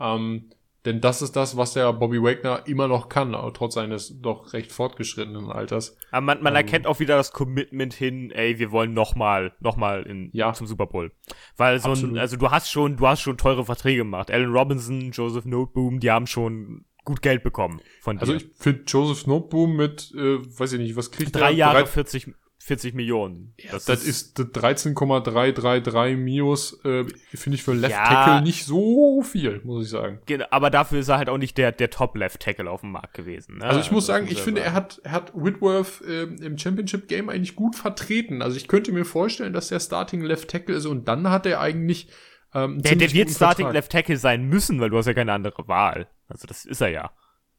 Ähm, 0.00 0.50
denn 0.84 1.00
das 1.00 1.22
ist 1.22 1.34
das, 1.34 1.56
was 1.56 1.72
der 1.72 1.92
Bobby 1.92 2.22
Wagner 2.22 2.62
immer 2.66 2.86
noch 2.86 3.08
kann, 3.08 3.32
trotz 3.52 3.74
seines 3.74 4.20
doch 4.20 4.52
recht 4.52 4.70
fortgeschrittenen 4.70 5.50
Alters. 5.50 5.96
Aber 6.10 6.24
man, 6.24 6.42
man 6.42 6.52
ähm, 6.52 6.56
erkennt 6.56 6.86
auch 6.86 7.00
wieder 7.00 7.16
das 7.16 7.32
Commitment 7.32 7.92
hin, 7.94 8.30
ey, 8.30 8.58
wir 8.58 8.70
wollen 8.70 8.94
nochmal, 8.94 9.52
nochmal 9.60 10.04
in, 10.04 10.30
ja, 10.32 10.52
zum 10.52 10.66
Super 10.66 10.86
Bowl. 10.86 11.12
Weil 11.56 11.80
so 11.80 11.90
absolut. 11.90 12.16
ein, 12.16 12.18
also 12.18 12.36
du 12.36 12.50
hast 12.50 12.70
schon, 12.70 12.96
du 12.96 13.06
hast 13.08 13.20
schon 13.20 13.36
teure 13.36 13.64
Verträge 13.64 13.98
gemacht. 13.98 14.30
Allen 14.30 14.52
Robinson, 14.52 15.10
Joseph 15.10 15.44
Noteboom, 15.44 16.00
die 16.00 16.10
haben 16.10 16.26
schon 16.26 16.84
gut 17.04 17.22
Geld 17.22 17.42
bekommen 17.42 17.80
von 18.00 18.18
also 18.18 18.32
dir. 18.32 18.36
Also 18.36 18.46
ich 18.46 18.62
finde 18.62 18.82
Joseph 18.86 19.26
Noteboom 19.26 19.76
mit, 19.76 20.12
äh, 20.14 20.38
weiß 20.58 20.74
ich 20.74 20.80
nicht, 20.80 20.94
was 20.94 21.10
kriegt 21.10 21.34
Drei 21.34 21.50
Jahre 21.50 21.86
40, 21.86 22.34
40 22.58 22.94
Millionen. 22.94 23.54
Ja, 23.58 23.70
das, 23.72 23.84
das 23.84 24.04
ist, 24.04 24.38
ist 24.38 24.48
13,333 24.52 26.16
Mios, 26.16 26.78
äh, 26.84 27.04
finde 27.34 27.54
ich 27.54 27.62
für 27.62 27.72
Left 27.72 27.92
ja, 27.92 28.04
Tackle 28.04 28.42
nicht 28.42 28.64
so 28.64 29.22
viel, 29.22 29.60
muss 29.64 29.84
ich 29.84 29.90
sagen. 29.90 30.20
Aber 30.50 30.70
dafür 30.70 30.98
ist 30.98 31.08
er 31.08 31.18
halt 31.18 31.28
auch 31.28 31.38
nicht 31.38 31.56
der, 31.56 31.72
der 31.72 31.90
Top 31.90 32.16
Left 32.16 32.40
Tackle 32.40 32.68
auf 32.70 32.80
dem 32.80 32.92
Markt 32.92 33.14
gewesen. 33.14 33.58
Ne? 33.58 33.64
Also 33.64 33.80
ich 33.80 33.90
muss 33.90 34.06
sagen, 34.06 34.26
ich 34.28 34.42
finde, 34.42 34.60
er 34.60 34.72
hat, 34.72 35.00
er 35.04 35.12
hat 35.12 35.32
Whitworth 35.34 36.02
äh, 36.06 36.24
im 36.24 36.58
Championship 36.58 37.08
Game 37.08 37.28
eigentlich 37.28 37.54
gut 37.54 37.76
vertreten. 37.76 38.42
Also 38.42 38.56
ich 38.56 38.68
könnte 38.68 38.92
mir 38.92 39.04
vorstellen, 39.04 39.52
dass 39.52 39.68
der 39.68 39.80
Starting 39.80 40.22
Left 40.22 40.50
Tackle 40.50 40.74
ist 40.74 40.86
und 40.86 41.06
dann 41.06 41.30
hat 41.30 41.46
er 41.46 41.60
eigentlich 41.60 42.08
ähm, 42.54 42.82
der, 42.82 42.96
der 42.96 43.12
wird 43.12 43.30
Starting 43.30 43.66
Vertrag. 43.66 43.74
Left 43.74 43.92
Tackle 43.92 44.16
sein 44.16 44.44
müssen, 44.44 44.80
weil 44.80 44.90
du 44.90 44.98
hast 44.98 45.06
ja 45.06 45.14
keine 45.14 45.32
andere 45.32 45.68
Wahl. 45.68 46.08
Also 46.28 46.46
das 46.46 46.64
ist 46.64 46.80
er 46.80 46.88
ja. 46.88 47.10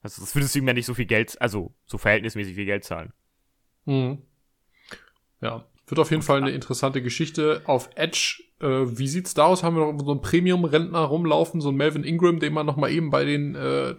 Also 0.01 0.21
das 0.21 0.35
würdest 0.35 0.55
du 0.55 0.59
ihm 0.59 0.67
ja 0.67 0.73
nicht 0.73 0.85
so 0.85 0.93
viel 0.93 1.05
Geld, 1.05 1.39
also 1.41 1.73
so 1.85 1.97
verhältnismäßig 1.97 2.55
viel 2.55 2.65
Geld 2.65 2.83
zahlen. 2.83 3.13
Mhm. 3.85 4.23
Ja, 5.41 5.65
wird 5.87 5.99
auf 5.99 6.11
jeden 6.11 6.21
Fall 6.21 6.37
eine 6.37 6.51
interessante 6.51 7.01
Geschichte. 7.01 7.61
Auf 7.65 7.89
Edge, 7.95 8.43
äh, 8.61 8.65
wie 8.67 9.07
sieht's 9.07 9.33
da 9.33 9.45
aus? 9.45 9.63
Haben 9.63 9.75
wir 9.75 9.91
noch 9.91 10.05
so 10.05 10.11
einen 10.11 10.21
Premium-Rentner 10.21 10.99
rumlaufen, 10.99 11.61
so 11.61 11.69
einen 11.69 11.77
Melvin 11.77 12.03
Ingram, 12.03 12.39
den 12.39 12.53
man 12.53 12.65
noch 12.65 12.75
mal 12.75 12.91
eben 12.91 13.09
bei 13.09 13.25
den 13.25 13.55
äh, 13.55 13.95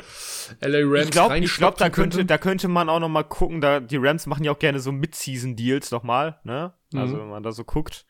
LA 0.61 0.79
Rams 0.85 1.07
Ich 1.07 1.11
glaube, 1.11 1.39
ich 1.39 1.57
glaub, 1.57 1.77
da 1.79 1.91
könnte, 1.91 2.25
da 2.25 2.39
könnte 2.39 2.69
man 2.69 2.89
auch 2.89 3.01
noch 3.01 3.09
mal 3.09 3.25
gucken. 3.25 3.61
Da 3.61 3.81
die 3.81 3.97
Rams 3.97 4.27
machen 4.27 4.45
ja 4.45 4.53
auch 4.53 4.59
gerne 4.59 4.79
so 4.79 4.93
Mid-Season-Deals 4.93 5.91
noch 5.91 6.03
mal, 6.03 6.39
ne? 6.45 6.75
Also 6.95 7.17
mhm. 7.17 7.21
wenn 7.21 7.29
man 7.31 7.43
da 7.43 7.53
so 7.53 7.65
guckt 7.65 8.05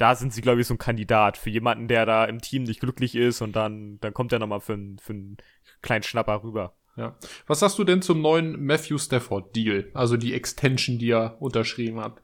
da 0.00 0.14
sind 0.14 0.32
sie, 0.32 0.40
glaube 0.40 0.62
ich, 0.62 0.66
so 0.66 0.74
ein 0.74 0.78
Kandidat 0.78 1.36
für 1.36 1.50
jemanden, 1.50 1.86
der 1.86 2.06
da 2.06 2.24
im 2.24 2.40
Team 2.40 2.62
nicht 2.62 2.80
glücklich 2.80 3.14
ist 3.14 3.42
und 3.42 3.54
dann, 3.54 3.98
dann 4.00 4.14
kommt 4.14 4.32
er 4.32 4.38
nochmal 4.38 4.60
für, 4.60 4.78
für 4.98 5.12
einen 5.12 5.36
kleinen 5.82 6.02
Schnapper 6.02 6.42
rüber. 6.42 6.74
Ja. 6.96 7.16
Was 7.46 7.60
sagst 7.60 7.78
du 7.78 7.84
denn 7.84 8.00
zum 8.00 8.22
neuen 8.22 8.64
Matthew 8.64 8.96
Stafford 8.96 9.54
Deal? 9.54 9.90
Also 9.92 10.16
die 10.16 10.32
Extension, 10.32 10.98
die 10.98 11.10
er 11.10 11.36
unterschrieben 11.40 12.00
hat. 12.00 12.22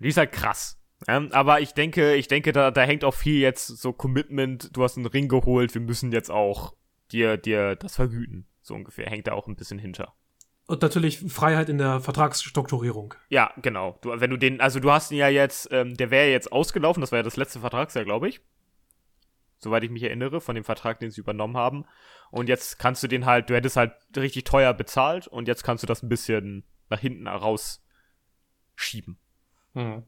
Die 0.00 0.08
ist 0.08 0.18
halt 0.18 0.32
krass. 0.32 0.80
Ähm, 1.08 1.28
aber 1.32 1.60
ich 1.60 1.74
denke, 1.74 2.14
ich 2.14 2.28
denke, 2.28 2.52
da, 2.52 2.70
da 2.70 2.82
hängt 2.82 3.04
auch 3.04 3.14
viel 3.14 3.40
jetzt 3.40 3.66
so 3.66 3.92
Commitment. 3.92 4.76
Du 4.76 4.82
hast 4.82 4.96
einen 4.96 5.06
Ring 5.06 5.28
geholt, 5.28 5.74
wir 5.74 5.80
müssen 5.80 6.12
jetzt 6.12 6.30
auch 6.30 6.74
dir, 7.12 7.36
dir 7.36 7.76
das 7.76 7.96
vergüten. 7.96 8.46
So 8.62 8.74
ungefähr. 8.74 9.06
Hängt 9.06 9.26
da 9.26 9.32
auch 9.32 9.46
ein 9.46 9.56
bisschen 9.56 9.78
hinter. 9.78 10.14
Und 10.66 10.82
natürlich 10.82 11.20
Freiheit 11.20 11.68
in 11.68 11.78
der 11.78 12.00
Vertragsstrukturierung. 12.00 13.14
Ja, 13.28 13.52
genau. 13.62 13.98
Du, 14.02 14.10
wenn 14.20 14.30
du 14.30 14.36
den, 14.36 14.60
also 14.60 14.80
du 14.80 14.90
hast 14.90 15.12
ihn 15.12 15.18
ja 15.18 15.28
jetzt, 15.28 15.68
ähm, 15.70 15.96
der 15.96 16.10
wäre 16.10 16.28
jetzt 16.28 16.50
ausgelaufen, 16.50 17.00
das 17.00 17.12
war 17.12 17.20
ja 17.20 17.22
das 17.22 17.36
letzte 17.36 17.60
Vertragsjahr, 17.60 18.04
glaube 18.04 18.28
ich. 18.28 18.40
Soweit 19.58 19.84
ich 19.84 19.90
mich 19.90 20.02
erinnere, 20.02 20.40
von 20.40 20.56
dem 20.56 20.64
Vertrag, 20.64 20.98
den 20.98 21.12
sie 21.12 21.20
übernommen 21.20 21.56
haben. 21.56 21.84
Und 22.30 22.48
jetzt 22.48 22.78
kannst 22.80 23.02
du 23.02 23.06
den 23.06 23.26
halt, 23.26 23.48
du 23.48 23.54
hättest 23.54 23.76
halt 23.76 23.92
richtig 24.16 24.44
teuer 24.44 24.74
bezahlt 24.74 25.28
und 25.28 25.46
jetzt 25.46 25.62
kannst 25.62 25.84
du 25.84 25.86
das 25.86 26.02
ein 26.02 26.08
bisschen 26.08 26.64
nach 26.90 27.00
hinten 27.00 27.28
rausschieben. 27.28 29.18
Hm. 29.76 30.02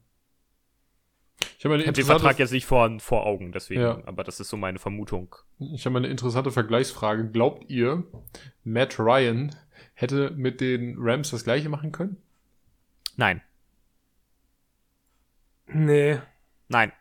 Ich 1.59 1.65
habe 1.65 1.79
hab 1.87 1.95
den 1.95 2.05
Vertrag 2.05 2.39
jetzt 2.39 2.53
nicht 2.53 2.67
vor, 2.67 2.99
vor 3.01 3.27
Augen, 3.27 3.53
deswegen, 3.53 3.83
ja. 3.83 4.03
aber 4.07 4.25
das 4.25 4.41
ist 4.41 4.49
so 4.49 4.57
meine 4.57 4.79
Vermutung. 4.79 5.37
Ich 5.59 5.87
habe 5.87 5.99
eine 5.99 6.09
interessante 6.09 6.51
Vergleichsfrage. 6.51 7.31
Glaubt 7.31 7.71
ihr, 7.71 8.05
Matt 8.65 8.99
Ryan 8.99 9.55
hätte 9.95 10.31
mit 10.31 10.61
den 10.61 10.97
Rams 10.99 11.31
das 11.31 11.45
gleiche 11.45 11.69
machen 11.69 11.93
können? 11.93 12.17
Nein. 13.17 13.43
Nee. 15.67 16.19
Nein. 16.69 16.93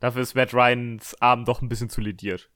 Dafür 0.00 0.22
ist 0.22 0.34
Matt 0.34 0.54
Ryans 0.54 1.20
Arm 1.20 1.44
doch 1.44 1.62
ein 1.62 1.68
bisschen 1.68 1.90
zu 1.90 2.00
lediert. 2.00 2.50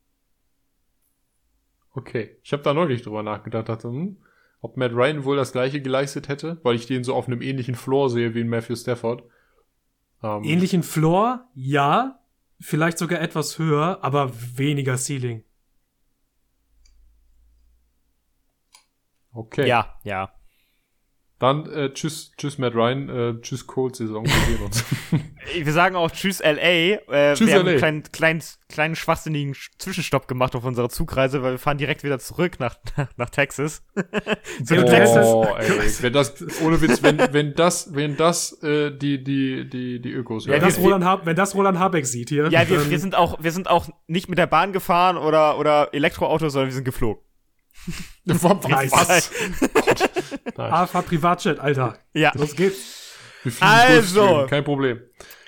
Okay. 1.93 2.39
Ich 2.43 2.53
habe 2.53 2.63
da 2.63 2.73
neulich 2.73 3.03
drüber 3.03 3.23
nachgedacht, 3.23 3.69
dachte, 3.69 3.89
hm, 3.89 4.17
ob 4.61 4.77
Matt 4.77 4.93
Ryan 4.93 5.25
wohl 5.25 5.37
das 5.37 5.53
gleiche 5.53 5.81
geleistet 5.81 6.29
hätte, 6.29 6.59
weil 6.63 6.77
ich 6.77 6.87
den 6.87 7.05
so 7.05 7.15
auf 7.15 7.27
einem 7.27 7.43
ähnlichen 7.43 7.75
Floor 7.75 8.11
sehe 8.11 8.35
wie 8.35 8.41
in 8.41 8.49
Matthew 8.49 8.77
Stafford. 8.77 9.23
Ähm, 10.23 10.43
ähnlichen 10.45 10.83
Floor, 10.83 11.49
ja. 11.55 12.21
Vielleicht 12.61 12.99
sogar 12.99 13.21
etwas 13.21 13.59
höher, 13.59 13.99
aber 14.03 14.33
weniger 14.57 14.97
Ceiling. 14.97 15.45
Okay. 19.33 19.69
Ja, 19.69 19.95
ja. 20.03 20.33
Dann 21.39 21.71
äh, 21.71 21.93
tschüss, 21.93 22.33
tschüss 22.37 22.59
Matt 22.59 22.75
Ryan, 22.75 23.09
äh, 23.09 23.41
tschüss 23.41 23.69
Cold-Saison, 23.69 24.25
wir 24.27 24.33
sehen 24.33 24.65
uns. 24.65 24.85
wir 25.65 25.73
sagen 25.73 25.95
auch 25.95 26.11
tschüss 26.11 26.41
LA. 26.41 26.59
Äh, 26.59 27.35
tschüss 27.35 27.47
wir 27.47 27.55
LA. 27.55 27.59
haben 27.61 27.69
einen 27.69 27.79
kleinen, 27.79 28.03
kleinen, 28.03 28.43
kleinen 28.69 28.97
schwachsinnigen 28.97 29.55
Zwischenstopp 29.79 30.27
gemacht 30.27 30.57
auf 30.57 30.65
unserer 30.65 30.89
Zugreise, 30.89 31.45
weil 31.45 31.53
wir 31.53 31.59
fahren 31.61 31.79
direkt 31.79 32.03
wieder 32.03 32.19
zurück 32.19 32.59
nach, 32.59 32.75
nach, 32.97 33.09
nach 33.17 33.31
Texas. 33.31 33.85
oh, 33.95 34.03
ey, 35.59 35.93
wenn 36.01 36.13
das, 36.13 36.35
ohne 36.61 36.81
Witz, 36.81 37.05
wenn, 37.05 37.19
wenn 37.33 37.55
das, 37.55 37.95
wenn 37.95 38.17
das 38.17 38.61
äh, 38.65 38.91
die, 38.91 39.23
die, 39.23 39.71
die, 39.71 40.01
die 40.01 40.11
Ökos 40.11 40.47
ja, 40.47 40.55
wenn, 40.55 40.61
das 40.61 40.79
Roland 40.79 41.05
ha 41.05 41.21
wenn 41.23 41.37
das 41.37 41.55
Roland 41.55 41.79
Habeck 41.79 42.05
sieht 42.07 42.31
hier. 42.31 42.49
Ja, 42.49 42.69
wir, 42.69 42.91
wir 42.91 42.99
sind 42.99 43.15
auch, 43.15 43.41
wir 43.41 43.53
sind 43.53 43.69
auch 43.69 43.89
nicht 44.09 44.29
mit 44.29 44.39
der 44.39 44.49
Bahn 44.49 44.73
gefahren 44.73 45.17
oder, 45.17 45.57
oder 45.61 45.95
Elektroauto, 45.95 46.49
sondern 46.49 46.69
wir 46.69 46.75
sind 46.75 46.85
geflogen. 46.85 47.23
Was? 48.25 49.31
AFA 50.57 51.03
Privatchat, 51.09 51.59
Alter. 51.61 51.99
Ja. 52.13 52.33
Los 52.35 52.55
geht's. 52.55 53.09
Also. 53.61 54.47
Kein 54.49 54.65
Problem. 54.65 55.01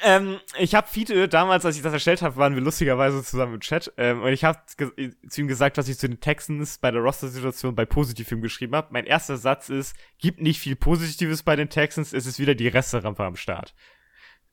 Ähm, 0.03 0.39
ich 0.59 0.75
habe 0.75 0.87
Fiete, 0.89 1.29
damals, 1.29 1.67
als 1.67 1.77
ich 1.77 1.83
das 1.83 1.93
erstellt 1.93 2.23
habe, 2.23 2.37
waren 2.37 2.55
wir 2.55 2.63
lustigerweise 2.63 3.23
zusammen 3.23 3.55
im 3.55 3.61
Chat. 3.61 3.93
Ähm, 3.97 4.23
und 4.23 4.33
ich 4.33 4.45
habe 4.45 4.59
zu 5.29 5.41
ihm 5.41 5.49
gesagt, 5.49 5.77
was 5.77 5.89
ich 5.89 5.99
zu 5.99 6.09
den 6.09 6.21
Texans 6.21 6.79
bei 6.79 6.91
der 6.91 7.03
Roster-Situation 7.03 7.75
bei 7.75 7.85
Positivfilm 7.85 8.41
geschrieben 8.41 8.75
habe. 8.75 8.89
Mein 8.91 9.05
erster 9.05 9.37
Satz 9.37 9.69
ist, 9.69 9.95
gibt 10.19 10.41
nicht 10.41 10.61
viel 10.61 10.77
Positives 10.77 11.43
bei 11.43 11.57
den 11.57 11.69
Texans, 11.69 12.13
es 12.13 12.27
ist 12.27 12.39
wieder 12.39 12.55
die 12.55 12.69
Resterampe 12.69 13.25
am 13.25 13.37
Start. 13.37 13.75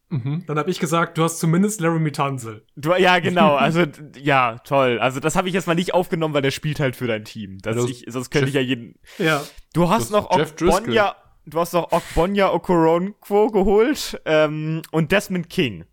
Mhm. 0.09 0.45
Dann 0.47 0.57
habe 0.57 0.71
ich 0.71 0.79
gesagt, 0.79 1.17
du 1.17 1.23
hast 1.23 1.39
zumindest 1.39 1.81
Laramie 1.81 2.11
Tunzel. 2.11 2.65
Du, 2.75 2.93
ja, 2.93 3.19
genau, 3.19 3.55
also 3.55 3.83
ja, 4.17 4.57
toll. 4.59 4.99
Also 4.99 5.19
das 5.19 5.35
habe 5.35 5.49
ich 5.49 5.53
jetzt 5.53 5.67
mal 5.67 5.75
nicht 5.75 5.93
aufgenommen, 5.93 6.33
weil 6.33 6.41
der 6.41 6.51
spielt 6.51 6.79
halt 6.79 6.95
für 6.95 7.07
dein 7.07 7.25
Team. 7.25 7.57
Das 7.61 7.75
du 7.75 7.87
ich, 7.87 8.05
sonst 8.07 8.29
könnte 8.29 8.47
ich 8.47 8.55
ja 8.55 8.61
jeden. 8.61 8.95
Ja. 9.17 9.43
Du 9.73 9.89
hast 9.89 10.11
noch 10.11 10.35
Jeff. 10.37 10.53
Okbonya, 10.61 11.15
du 11.45 11.59
hast 11.59 11.73
noch 11.73 11.91
Okbonya 11.91 12.53
Okoronkwo 12.53 13.47
geholt 13.47 14.21
ähm, 14.25 14.81
und 14.91 15.11
Desmond 15.11 15.49
King. 15.49 15.85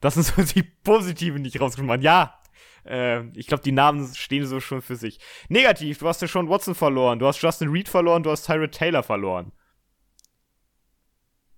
Das 0.00 0.14
sind 0.14 0.24
so 0.24 0.42
die 0.42 0.62
positiven, 0.62 1.42
die 1.42 1.50
ich 1.50 1.60
rausgeschrieben 1.60 1.92
habe. 1.92 2.02
Ja, 2.02 2.40
äh, 2.86 3.28
ich 3.38 3.46
glaube, 3.46 3.62
die 3.62 3.72
Namen 3.72 4.10
stehen 4.14 4.46
so 4.46 4.60
schon 4.60 4.80
für 4.80 4.96
sich. 4.96 5.20
Negativ, 5.50 5.98
du 5.98 6.08
hast 6.08 6.22
ja 6.22 6.28
schon 6.28 6.48
Watson 6.48 6.74
verloren, 6.74 7.18
du 7.18 7.26
hast 7.26 7.42
Justin 7.42 7.68
Reed 7.68 7.90
verloren, 7.90 8.22
du 8.22 8.30
hast 8.30 8.46
Tyrod 8.46 8.72
Taylor 8.72 9.02
verloren. 9.02 9.52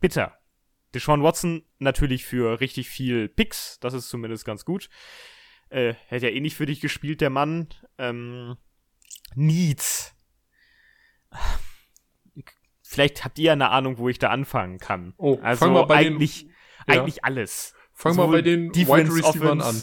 Bitter. 0.01 0.37
Deshaun 0.95 1.23
Watson 1.23 1.65
natürlich 1.79 2.25
für 2.25 2.61
richtig 2.61 2.89
viel 2.89 3.29
Picks, 3.29 3.79
das 3.81 3.95
ist 3.95 4.09
zumindest 4.09 4.45
ganz 4.45 4.65
gut. 4.65 4.89
Äh, 5.71 5.95
hätte 6.07 6.27
ja 6.29 6.33
eh 6.35 6.41
nicht 6.41 6.57
für 6.57 6.67
dich 6.67 6.81
gespielt, 6.81 7.21
der 7.21 7.31
Mann. 7.31 7.69
Ähm, 7.99 8.57
Needs. 9.35 10.15
Vielleicht 12.83 13.25
habt 13.25 13.39
ihr 13.39 13.53
eine 13.53 13.71
Ahnung, 13.71 13.97
wo 13.99 14.09
ich 14.09 14.19
da 14.19 14.29
anfangen 14.29 14.79
kann. 14.79 15.15
Oh, 15.17 15.39
also 15.43 15.65
fang 15.65 15.73
mal 15.73 15.85
bei 15.87 16.05
den- 16.05 16.15
eigentlich, 16.15 16.43
Ja. 16.87 17.01
eigentlich 17.01 17.25
alles. 17.25 17.75
Fang 17.95 18.17
mal 18.17 18.25
Sowohl 18.25 18.37
bei 18.39 18.43
den 18.43 18.73
Defense, 18.73 19.15
Wide 19.15 19.27
Receivern 19.29 19.61
an. 19.63 19.83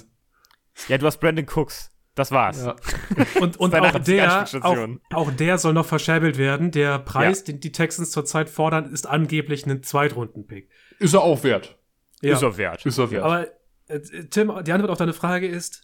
Ja, 0.87 0.97
du 0.97 1.05
hast 1.07 1.17
Brandon 1.19 1.47
Cooks. 1.47 1.91
Das 2.15 2.31
war's. 2.31 2.65
Ja. 2.65 2.75
Und, 3.41 3.57
und 3.57 3.73
auch 3.73 3.99
der, 3.99 4.45
auch, 4.61 4.87
auch 5.13 5.31
der 5.31 5.57
soll 5.57 5.73
noch 5.73 5.85
verscherbelt 5.85 6.37
werden. 6.37 6.69
Der 6.71 6.99
Preis, 6.99 7.39
Ja. 7.39 7.45
den 7.45 7.61
die 7.61 7.71
Texans 7.71 8.11
zurzeit 8.11 8.49
fordern, 8.49 8.91
ist 8.91 9.07
angeblich 9.07 9.65
ein 9.65 9.83
Zweitrunden-Pick. 9.83 10.69
Ist 10.99 11.13
er 11.13 11.21
auch 11.21 11.43
wert. 11.43 11.77
Ja. 12.21 12.33
Ist 12.35 12.41
er 12.43 12.57
wert. 12.57 12.85
Ist 12.85 12.97
er 12.97 13.09
wert. 13.11 13.23
Aber 13.23 13.47
äh, 13.87 13.99
Tim, 14.29 14.51
die 14.63 14.71
Antwort 14.71 14.91
auf 14.91 14.97
deine 14.97 15.13
Frage 15.13 15.47
ist, 15.47 15.83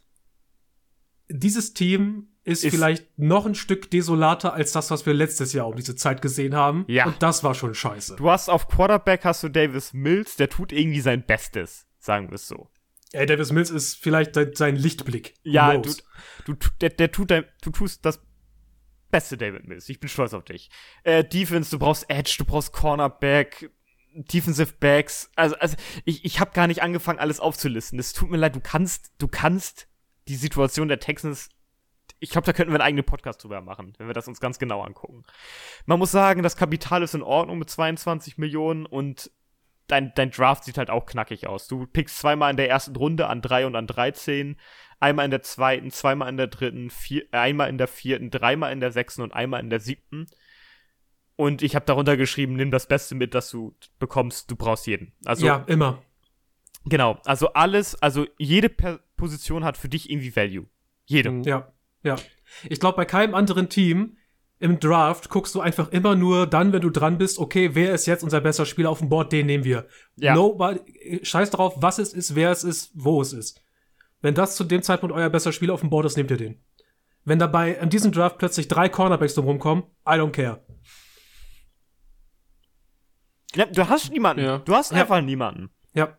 dieses 1.29 1.73
Team 1.73 2.27
ist, 2.43 2.63
Ist- 2.63 2.75
vielleicht 2.75 3.17
noch 3.17 3.45
ein 3.45 3.55
Stück 3.55 3.89
desolater 3.89 4.53
als 4.53 4.71
das, 4.71 4.91
was 4.91 5.05
wir 5.05 5.13
letztes 5.13 5.53
Jahr 5.53 5.67
um 5.67 5.75
diese 5.75 5.95
Zeit 5.95 6.21
gesehen 6.21 6.53
haben. 6.55 6.85
Ja. 6.87 7.05
Und 7.07 7.23
das 7.23 7.43
war 7.43 7.55
schon 7.55 7.73
scheiße. 7.73 8.15
Du 8.17 8.29
hast 8.29 8.49
auf 8.49 8.67
Quarterback 8.67 9.25
hast 9.25 9.41
du 9.43 9.49
Davis 9.49 9.93
Mills, 9.93 10.35
der 10.35 10.49
tut 10.49 10.71
irgendwie 10.71 11.01
sein 11.01 11.25
Bestes, 11.25 11.87
sagen 11.97 12.29
wir 12.29 12.35
es 12.35 12.47
so. 12.47 12.69
Ey, 13.13 13.25
Davis 13.25 13.51
Mills 13.51 13.71
ist 13.71 13.95
vielleicht 13.95 14.35
sein, 14.35 14.51
sein 14.53 14.75
Lichtblick. 14.75 15.33
Ja, 15.43 15.77
du, 15.77 15.91
du, 16.45 16.53
der, 16.81 16.89
der 16.89 17.11
tut 17.11 17.31
dein, 17.31 17.45
du 17.63 17.71
tust 17.71 18.05
das 18.05 18.19
beste 19.09 19.37
David 19.37 19.67
Mills. 19.67 19.89
Ich 19.89 19.99
bin 19.99 20.09
stolz 20.09 20.33
auf 20.33 20.43
dich. 20.43 20.69
Äh, 21.03 21.23
Defense, 21.23 21.71
du 21.71 21.79
brauchst 21.79 22.07
Edge, 22.09 22.35
du 22.37 22.45
brauchst 22.45 22.73
Cornerback, 22.73 23.71
Defensive 24.15 24.73
Backs. 24.79 25.29
Also, 25.35 25.55
also 25.57 25.75
ich, 26.05 26.25
ich 26.25 26.39
habe 26.39 26.51
gar 26.51 26.67
nicht 26.67 26.81
angefangen, 26.81 27.19
alles 27.19 27.39
aufzulisten. 27.39 27.99
Es 27.99 28.13
tut 28.13 28.29
mir 28.29 28.37
leid, 28.37 28.55
du 28.55 28.61
kannst, 28.61 29.11
du 29.17 29.27
kannst 29.27 29.87
die 30.27 30.35
Situation 30.35 30.87
der 30.87 30.99
Texans. 30.99 31.49
Ich 32.19 32.29
glaube, 32.29 32.45
da 32.45 32.53
könnten 32.53 32.71
wir 32.71 32.79
einen 32.79 32.87
eigenen 32.87 33.05
Podcast 33.05 33.43
drüber 33.43 33.61
machen, 33.61 33.93
wenn 33.97 34.07
wir 34.07 34.13
das 34.13 34.27
uns 34.27 34.39
ganz 34.39 34.57
genau 34.57 34.81
angucken. 34.81 35.23
Man 35.85 35.99
muss 35.99 36.11
sagen, 36.11 36.43
das 36.43 36.55
Kapital 36.55 37.03
ist 37.03 37.13
in 37.13 37.21
Ordnung 37.21 37.59
mit 37.59 37.69
22 37.69 38.37
Millionen 38.37 38.85
und 38.85 39.31
dein, 39.87 40.13
dein 40.15 40.31
Draft 40.31 40.63
sieht 40.63 40.77
halt 40.77 40.89
auch 40.89 41.05
knackig 41.05 41.47
aus. 41.47 41.67
Du 41.67 41.85
pickst 41.85 42.17
zweimal 42.17 42.51
in 42.51 42.57
der 42.57 42.69
ersten 42.69 42.95
Runde 42.95 43.27
an 43.27 43.41
3 43.41 43.65
und 43.65 43.75
an 43.75 43.87
13, 43.87 44.57
einmal 44.99 45.25
in 45.25 45.31
der 45.31 45.41
zweiten, 45.41 45.91
zweimal 45.91 46.29
in 46.29 46.37
der 46.37 46.47
dritten, 46.47 46.89
vier, 46.89 47.25
einmal 47.31 47.69
in 47.69 47.77
der 47.77 47.87
vierten, 47.87 48.31
dreimal 48.31 48.71
in 48.71 48.79
der 48.79 48.91
sechsten 48.91 49.21
und 49.21 49.33
einmal 49.33 49.59
in 49.59 49.69
der 49.69 49.79
siebten. 49.79 50.27
Und 51.35 51.61
ich 51.61 51.75
habe 51.75 51.85
darunter 51.85 52.15
geschrieben, 52.15 52.55
nimm 52.55 52.71
das 52.71 52.87
Beste 52.87 53.15
mit, 53.15 53.33
das 53.33 53.49
du 53.49 53.75
bekommst, 53.99 54.49
du 54.49 54.55
brauchst 54.55 54.87
jeden. 54.87 55.11
Also 55.25 55.45
ja, 55.45 55.63
immer. 55.67 56.01
genau, 56.85 57.19
also 57.25 57.49
alles, 57.53 58.01
also 58.01 58.25
jede 58.37 58.69
per 58.69 58.99
Position 59.17 59.63
hat 59.63 59.77
für 59.77 59.89
dich 59.89 60.09
irgendwie 60.09 60.35
Value. 60.35 60.65
Jede. 61.05 61.31
Mhm. 61.31 61.43
Ja, 61.43 61.73
ja. 62.03 62.15
Ich 62.69 62.79
glaube, 62.79 62.95
bei 62.97 63.05
keinem 63.05 63.35
anderen 63.35 63.69
Team 63.69 64.17
im 64.59 64.79
Draft 64.79 65.29
guckst 65.29 65.53
du 65.55 65.59
einfach 65.59 65.91
immer 65.91 66.15
nur 66.15 66.47
dann, 66.47 66.71
wenn 66.71 66.81
du 66.81 66.89
dran 66.89 67.17
bist, 67.17 67.39
okay, 67.39 67.71
wer 67.73 67.93
ist 67.93 68.05
jetzt 68.05 68.23
unser 68.23 68.39
bester 68.39 68.65
Spieler 68.65 68.89
auf 68.89 68.99
dem 68.99 69.09
Board, 69.09 69.31
den 69.33 69.45
nehmen 69.45 69.65
wir. 69.65 69.87
Ja. 70.15 70.33
Nobody, 70.33 71.19
scheiß 71.23 71.49
drauf, 71.49 71.75
was 71.77 71.99
es 71.99 72.13
ist, 72.13 72.35
wer 72.35 72.51
es 72.51 72.63
ist, 72.63 72.91
wo 72.95 73.21
es 73.21 73.33
ist. 73.33 73.61
Wenn 74.21 74.33
das 74.33 74.55
zu 74.55 74.63
dem 74.63 74.81
Zeitpunkt 74.81 75.13
euer 75.13 75.29
bester 75.29 75.51
Spieler 75.51 75.73
auf 75.73 75.81
dem 75.81 75.89
Board 75.89 76.05
ist, 76.05 76.15
nehmt 76.15 76.31
ihr 76.31 76.37
den. 76.37 76.63
Wenn 77.25 77.39
dabei 77.39 77.73
in 77.73 77.89
diesem 77.89 78.11
Draft 78.11 78.37
plötzlich 78.37 78.67
drei 78.67 78.87
Cornerbacks 78.87 79.35
drum 79.35 79.59
kommen, 79.59 79.83
I 80.07 80.13
don't 80.13 80.31
care. 80.31 80.64
Ja, 83.55 83.65
du 83.65 83.87
hast 83.87 84.11
niemanden. 84.11 84.43
Ja. 84.43 84.57
Du 84.59 84.73
hast 84.73 84.93
einfach 84.93 85.21
niemanden. 85.21 85.69
Ja. 85.93 86.17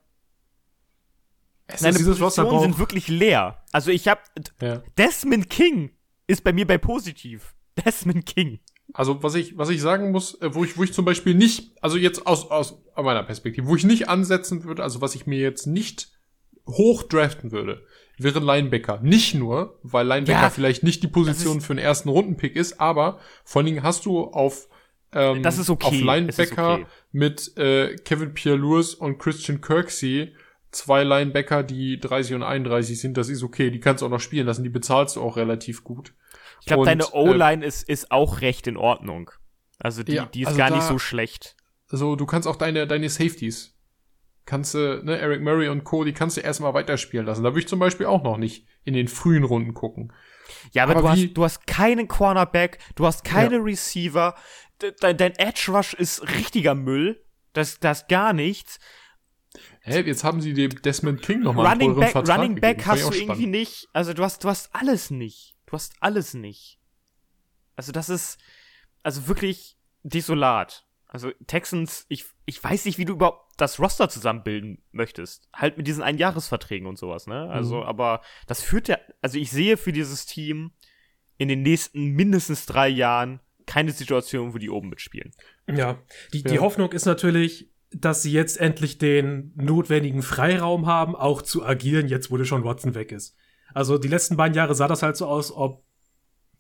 Es 1.67 1.81
Deine 1.81 1.99
ist 1.99 2.19
Positionen 2.19 2.61
sind 2.61 2.79
wirklich 2.79 3.09
leer. 3.09 3.63
Also 3.73 3.91
ich 3.91 4.09
habe. 4.09 4.21
Desmond 4.97 5.51
King 5.51 5.91
ist 6.27 6.45
bei 6.45 6.53
mir 6.53 6.67
bei 6.67 6.79
positiv. 6.79 7.55
Desmond 7.85 8.27
King. 8.27 8.61
Also 8.93 9.23
was 9.23 9.35
ich, 9.35 9.59
was 9.59 9.69
ich 9.69 9.81
sagen 9.81 10.13
muss, 10.13 10.41
äh, 10.41 10.55
wo 10.55 10.65
ich, 10.65 10.79
wo 10.79 10.85
ich 10.85 10.93
zum 10.93 11.05
Beispiel 11.05 11.35
nicht, 11.35 11.73
also 11.83 11.97
jetzt 11.97 12.27
aus, 12.27 12.51
aus 12.51 12.81
meiner 12.97 13.25
Perspektive, 13.25 13.67
wo 13.67 13.77
ich 13.77 13.85
nicht 13.85 14.09
ansetzen 14.09 14.65
würde, 14.65 14.83
also 14.83 15.01
was 15.01 15.15
ich 15.15 15.27
mir 15.27 15.39
jetzt 15.39 15.67
nicht 15.67 16.13
hoch 16.69 17.03
draften 17.03 17.53
würde, 17.53 17.85
wäre 18.17 18.41
Linebacker. 18.41 19.01
Nicht 19.03 19.35
nur, 19.35 19.79
weil 19.83 20.07
Linebacker 20.07 20.41
Ja, 20.41 20.51
vielleicht 20.51 20.83
nicht 20.83 21.03
die 21.03 21.09
Position 21.09 21.61
für 21.61 21.73
einen 21.73 21.81
ersten 21.81 22.09
Rundenpick 22.09 22.57
ist, 22.57 22.81
aber 22.81 23.19
vor 23.45 23.61
allen 23.61 23.67
Dingen 23.67 23.83
hast 23.83 24.07
du 24.07 24.21
auf 24.21 24.69
ähm, 25.13 25.43
Das 25.43 25.59
ist 25.59 25.71
okay. 25.71 25.87
auf 25.87 25.93
Linebacker 25.93 26.75
okay. 26.75 26.87
mit 27.13 27.57
äh, 27.57 27.97
Kevin 27.97 28.35
Pierre-Lewis 28.35 28.95
und 28.95 29.19
Christian 29.19 29.61
Kirksey 29.61 30.35
zwei 30.71 31.05
Linebacker, 31.05 31.63
die 31.63 31.99
30 31.99 32.35
und 32.35 32.43
31 32.43 33.01
sind, 33.01 33.17
das 33.17 33.29
ist 33.29 33.43
okay. 33.43 33.71
Die 33.71 33.81
kannst 33.81 34.03
du 34.03 34.07
auch 34.07 34.11
noch 34.11 34.21
spielen 34.21 34.47
lassen, 34.47 34.63
die 34.63 34.69
bezahlst 34.69 35.17
du 35.17 35.23
auch 35.23 35.37
relativ 35.37 35.85
gut. 35.85 36.13
Ich 36.61 36.67
glaube, 36.67 36.85
deine 36.85 37.05
äh, 37.05 37.13
O-Line 37.13 37.65
ist, 37.65 37.89
ist 37.89 38.11
auch 38.11 38.41
recht 38.41 38.67
in 38.67 38.77
Ordnung. 38.77 39.31
Also 39.79 40.03
die, 40.03 40.15
Ja, 40.15 40.27
die 40.27 40.43
ist 40.43 40.49
also 40.49 40.59
gar 40.59 40.71
da- 40.71 40.77
nicht 40.77 40.87
so 40.87 40.99
schlecht. 40.99 41.57
Also 41.89 42.17
du 42.17 42.27
kannst 42.27 42.49
auch 42.49 42.57
deine, 42.57 42.87
deine 42.87 43.09
Safeties, 43.09 43.77
kannst 44.45 44.75
du, 44.75 45.01
ne, 45.05 45.19
Eric 45.19 45.43
Murray 45.43 45.69
und 45.69 45.85
Co., 45.85 46.03
die 46.05 46.13
kannst 46.13 46.37
du 46.37 46.41
erstmal 46.41 46.75
weiterspielen 46.75 47.25
lassen. 47.27 47.45
Da 47.45 47.51
würde 47.51 47.61
ich 47.61 47.69
zum 47.69 47.79
Beispiel 47.79 48.07
auch 48.07 48.23
noch 48.25 48.39
nicht 48.39 48.67
in 48.85 48.95
den 48.95 49.09
frühen 49.09 49.45
Runden 49.45 49.73
gucken. 49.75 50.13
Ja, 50.73 50.85
aber, 50.85 50.93
aber 50.93 51.03
du, 51.03 51.09
hast, 51.09 51.33
du 51.35 51.45
hast 51.45 51.67
keinen 51.67 52.09
Cornerback, 52.09 52.79
du 52.95 53.07
hast 53.07 53.25
keine 53.25 53.65
Receiver, 53.65 54.35
de, 54.35 54.41
dein, 55.01 55.17
dein 55.17 55.33
Edge 55.37 55.67
Rush 55.73 55.95
ist 55.95 56.23
richtiger 56.35 56.75
Müll. 56.75 57.25
Das, 57.53 57.79
das 57.81 58.07
gar 58.09 58.33
nichts. 58.33 58.79
Hä, 59.81 60.01
jetzt 60.03 60.25
haben 60.25 60.41
sie 60.41 60.53
dem 60.53 60.83
Desmond 60.83 61.23
King 61.23 61.41
nochmal 61.41 61.67
einen 61.67 61.81
Running 61.81 61.89
teuren 61.95 62.01
Back, 62.01 62.13
Vertrag 62.13 62.39
Running. 62.39 62.61
Back 62.61 62.87
hast 62.87 63.03
du 63.03 63.07
auch 63.07 63.13
irgendwie 63.13 63.25
spannend. 63.25 63.51
nicht. 63.51 63.89
Also 63.93 64.13
du 64.13 64.23
hast, 64.23 64.45
du 64.45 64.49
hast 64.49 64.75
alles 64.75 65.11
nicht. 65.11 65.55
Du 65.67 65.73
hast 65.73 65.95
alles 66.01 66.35
nicht. 66.35 66.79
Also 67.77 67.93
das 67.93 68.09
ist, 68.09 68.39
also 69.03 69.29
wirklich 69.29 69.79
desolat. 70.03 70.87
Also 71.07 71.31
Texans, 71.47 72.05
ich, 72.09 72.27
ich 72.45 72.63
weiß 72.63 72.85
nicht, 72.85 72.99
wie 72.99 73.05
du 73.07 73.15
überhaupt 73.15 73.53
das 73.57 73.79
Roster 73.81 74.09
zusammenbilden 74.11 74.83
möchtest. 74.93 75.49
Halt 75.55 75.79
mit 75.79 75.87
diesen 75.87 76.03
Einjahresverträgen 76.03 76.87
und 76.87 76.99
sowas, 76.99 77.27
ne? 77.27 77.49
Also, 77.49 77.77
Mhm. 77.79 77.83
aber 77.85 78.21
das 78.47 78.61
führt 78.63 78.89
ja, 78.89 78.99
also 79.23 79.39
ich 79.39 79.51
sehe 79.51 79.77
für 79.79 79.93
dieses 79.93 80.27
Team 80.27 80.73
in 81.39 81.49
den 81.49 81.63
nächsten 81.63 82.09
mindestens 82.09 82.67
drei 82.67 82.89
Jahren 82.89 83.41
keine 83.67 83.93
Situation, 83.93 84.55
wo 84.55 84.59
die 84.59 84.71
oben 84.71 84.89
mitspielen. 84.89 85.33
Ja. 85.69 85.99
Die, 86.33 86.43
die 86.43 86.55
Ja. 86.55 86.61
Hoffnung 86.61 86.93
ist 86.93 87.05
natürlich, 87.05 87.71
dass 87.93 88.23
sie 88.23 88.33
jetzt 88.33 88.59
endlich 88.61 88.99
den 88.99 89.53
notwendigen 89.57 90.23
Freiraum 90.23 90.87
haben, 90.87 91.15
auch 91.17 91.43
zu 91.43 91.65
agieren, 91.65 92.09
jetzt 92.09 92.31
wo 92.31 92.43
schon 92.45 92.65
Watson 92.65 92.95
weg 92.95 93.13
ist. 93.13 93.37
Also 93.75 93.99
die 93.99 94.09
letzten 94.09 94.37
beiden 94.37 94.55
Jahre 94.57 94.75
sah 94.75 94.89
das 94.89 95.03
halt 95.03 95.17
so 95.17 95.27
aus, 95.27 95.53
ob 95.53 95.85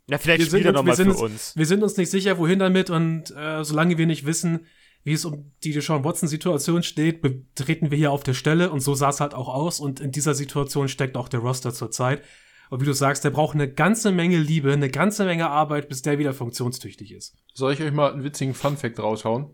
Ja, 0.09 0.19
vielleicht 0.19 0.39
Wir 0.39 0.47
sind 0.47 0.61
spielt 0.61 0.67
er 0.67 0.71
uns- 0.71 0.77
nochmal 0.77 0.97
für 0.97 1.11
uns- 1.11 1.21
uns. 1.21 1.57
wir 1.57 1.67
sind 1.67 1.83
uns 1.83 1.97
nicht 1.97 2.11
sicher, 2.11 2.39
wohin 2.39 2.61
damit 2.61 2.91
und 2.91 3.31
äh, 3.37 3.65
solange 3.65 3.99
wir 3.99 4.07
nicht 4.07 4.25
wissen, 4.25 4.67
wie 5.03 5.13
es 5.15 5.25
um 5.25 5.53
die 5.65 5.73
Deshaun 5.73 6.05
Watson-Situation 6.05 6.83
steht, 6.85 7.23
betreten 7.23 7.91
wir 7.91 7.99
hier 7.99 8.13
auf 8.13 8.23
der 8.23 8.35
Stelle 8.35 8.71
und 8.71 8.81
so 8.81 8.95
sah 8.95 9.09
es 9.11 9.21
halt 9.21 9.35
auch 9.35 9.49
aus 9.49 9.81
und 9.81 9.99
in 10.01 10.13
dieser 10.13 10.35
Situation 10.35 10.89
steckt 10.89 11.17
auch 11.17 11.29
der 11.29 11.41
Roster 11.41 11.73
zurzeit. 11.75 12.23
Und 12.71 12.81
wie 12.81 12.85
du 12.85 12.93
sagst, 12.95 13.25
der 13.25 13.31
braucht 13.31 13.55
eine 13.55 13.73
ganze 13.73 14.11
Menge 14.13 14.39
Liebe, 14.39 14.73
eine 14.73 14.91
ganze 14.91 15.25
Menge 15.25 15.49
Arbeit, 15.49 15.89
bis 15.89 16.03
der 16.03 16.19
wieder 16.19 16.35
funktionstüchtig 16.35 17.13
ist. 17.13 17.37
Soll 17.55 17.73
ich 17.73 17.83
euch 17.83 17.93
mal 17.93 18.13
einen 18.13 18.25
witzigen 18.25 18.55
Funfact 18.55 18.99
raushauen? 18.99 19.51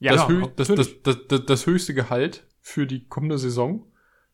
Ja, 0.00 0.12
das, 0.12 0.28
ja, 0.28 0.46
das, 0.56 0.68
das, 0.68 1.02
das, 1.02 1.16
das, 1.28 1.46
das 1.46 1.66
höchste 1.66 1.94
Gehalt 1.94 2.46
für 2.60 2.86
die 2.86 3.06
kommende 3.06 3.38
Saison 3.38 3.86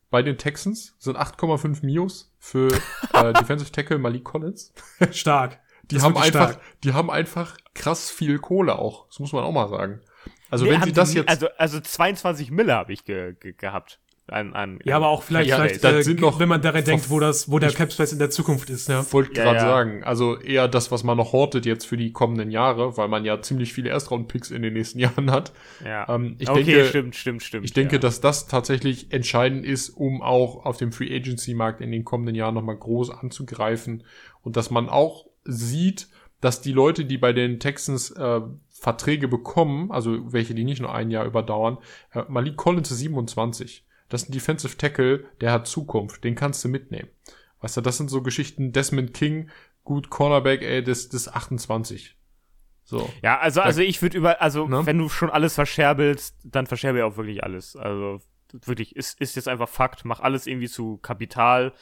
bei 0.08 0.22
den 0.22 0.38
Texans 0.38 0.96
sind 0.98 1.16
8,5 1.16 1.84
Mios 1.84 2.34
für 2.38 2.68
äh, 3.12 3.32
Defensive 3.34 3.70
Tackle 3.70 3.98
Malik 3.98 4.24
Collins. 4.24 4.72
Stark. 5.12 5.60
Die 5.84 5.96
Das 5.96 6.04
haben 6.04 6.16
einfach, 6.16 6.52
stark. 6.52 6.80
die 6.82 6.92
haben 6.94 7.10
einfach 7.10 7.56
krass 7.74 8.10
viel 8.10 8.38
Kohle 8.38 8.78
auch. 8.78 9.06
Das 9.08 9.18
muss 9.20 9.32
man 9.32 9.44
auch 9.44 9.52
mal 9.52 9.68
sagen. 9.68 10.00
Also 10.48 10.64
Nee, 10.64 10.72
wenn 10.72 10.82
sie 10.82 10.92
das 10.92 11.10
die- 11.10 11.18
jetzt. 11.18 11.28
Also, 11.28 11.48
also 11.58 11.80
22 11.80 12.50
Mille 12.50 12.74
habe 12.74 12.92
ich 12.92 13.04
ge 13.04 13.34
ge 13.38 13.52
gehabt. 13.52 14.00
An, 14.30 14.54
an, 14.54 14.78
Ja, 14.84 14.96
aber 14.96 15.08
auch 15.08 15.22
vielleicht, 15.22 15.48
Ja, 15.50 15.56
vielleicht 15.56 15.82
das 15.82 15.92
äh, 15.94 16.02
sind 16.02 16.20
noch- 16.20 16.38
wenn 16.38 16.48
man 16.48 16.62
daran 16.62 16.84
denkt, 16.84 17.10
wo 17.10 17.18
das, 17.20 17.50
wo 17.50 17.58
der 17.58 17.70
Ich- 17.70 17.74
Cap 17.74 17.92
Space 17.92 18.12
in 18.12 18.18
der 18.18 18.30
Zukunft 18.30 18.70
ist, 18.70 18.88
ja. 18.88 19.04
wollte 19.12 19.36
Ja, 19.36 19.44
gerade 19.44 19.56
ja. 19.58 19.62
sagen, 19.64 20.04
also 20.04 20.38
eher 20.38 20.68
das, 20.68 20.90
was 20.90 21.02
man 21.04 21.16
noch 21.16 21.32
hortet 21.32 21.66
jetzt 21.66 21.84
für 21.86 21.96
die 21.96 22.12
kommenden 22.12 22.50
Jahre, 22.50 22.96
weil 22.96 23.08
man 23.08 23.24
ja 23.24 23.42
ziemlich 23.42 23.72
viele 23.72 23.90
Erstrunden-Picks 23.90 24.50
in 24.50 24.62
den 24.62 24.74
nächsten 24.74 24.98
Jahren 25.00 25.30
hat. 25.30 25.52
ja. 25.84 26.08
Ähm, 26.08 26.36
ich 26.38 26.48
okay, 26.48 26.62
denke, 26.64 26.84
stimmt, 26.86 27.16
stimmt, 27.16 27.42
stimmt. 27.42 27.64
Ich 27.64 27.72
denke, 27.72 27.96
ja. 27.96 28.00
dass 28.00 28.20
das 28.20 28.46
tatsächlich 28.46 29.12
entscheidend 29.12 29.64
ist, 29.66 29.90
um 29.90 30.22
auch 30.22 30.64
auf 30.64 30.76
dem 30.76 30.92
Free 30.92 31.14
Agency 31.14 31.54
Markt 31.54 31.80
in 31.80 31.90
den 31.90 32.04
kommenden 32.04 32.34
Jahren 32.34 32.54
nochmal 32.54 32.76
groß 32.76 33.10
anzugreifen 33.10 34.04
und 34.42 34.56
dass 34.56 34.70
man 34.70 34.88
auch 34.88 35.26
sieht, 35.44 36.08
dass 36.40 36.60
die 36.62 36.72
Leute, 36.72 37.04
die 37.04 37.18
bei 37.18 37.32
den 37.32 37.60
Texans 37.60 38.10
äh, 38.12 38.40
Verträge 38.70 39.28
bekommen, 39.28 39.90
also 39.92 40.32
welche, 40.32 40.54
die 40.54 40.64
nicht 40.64 40.80
nur 40.80 40.94
ein 40.94 41.10
Jahr 41.10 41.26
überdauern, 41.26 41.76
äh, 42.14 42.22
Malik 42.28 42.56
Collins 42.56 42.90
ist 42.90 42.98
27. 43.00 43.84
Das 44.10 44.24
ist 44.24 44.28
ein 44.28 44.32
Defensive 44.32 44.76
Tackle, 44.76 45.24
der 45.40 45.52
hat 45.52 45.66
Zukunft, 45.66 46.22
den 46.24 46.34
kannst 46.34 46.62
du 46.64 46.68
mitnehmen. 46.68 47.08
Weißt 47.60 47.76
du, 47.78 47.80
das 47.80 47.96
sind 47.96 48.10
so 48.10 48.22
Geschichten, 48.22 48.72
Desmond 48.72 49.14
King, 49.14 49.50
gut, 49.84 50.10
Cornerback, 50.10 50.62
ey, 50.62 50.82
das, 50.82 51.08
das 51.08 51.22
ist 51.22 51.28
28. 51.28 52.16
So. 52.84 53.08
Ja, 53.22 53.38
also, 53.38 53.60
also 53.60 53.82
ich 53.82 54.02
würde 54.02 54.18
über, 54.18 54.42
also 54.42 54.66
Ne? 54.66 54.84
wenn 54.84 54.98
du 54.98 55.08
schon 55.08 55.30
alles 55.30 55.54
verscherbelst, 55.54 56.36
dann 56.44 56.66
verscherbe 56.66 57.04
auch 57.06 57.16
wirklich 57.16 57.44
alles. 57.44 57.76
Also 57.76 58.20
wirklich, 58.52 58.96
ist, 58.96 59.20
ist 59.20 59.36
jetzt 59.36 59.46
einfach 59.46 59.68
Fakt, 59.68 60.04
mach 60.04 60.20
alles 60.20 60.46
irgendwie 60.48 60.68
zu 60.68 60.98
Kapital. 60.98 61.72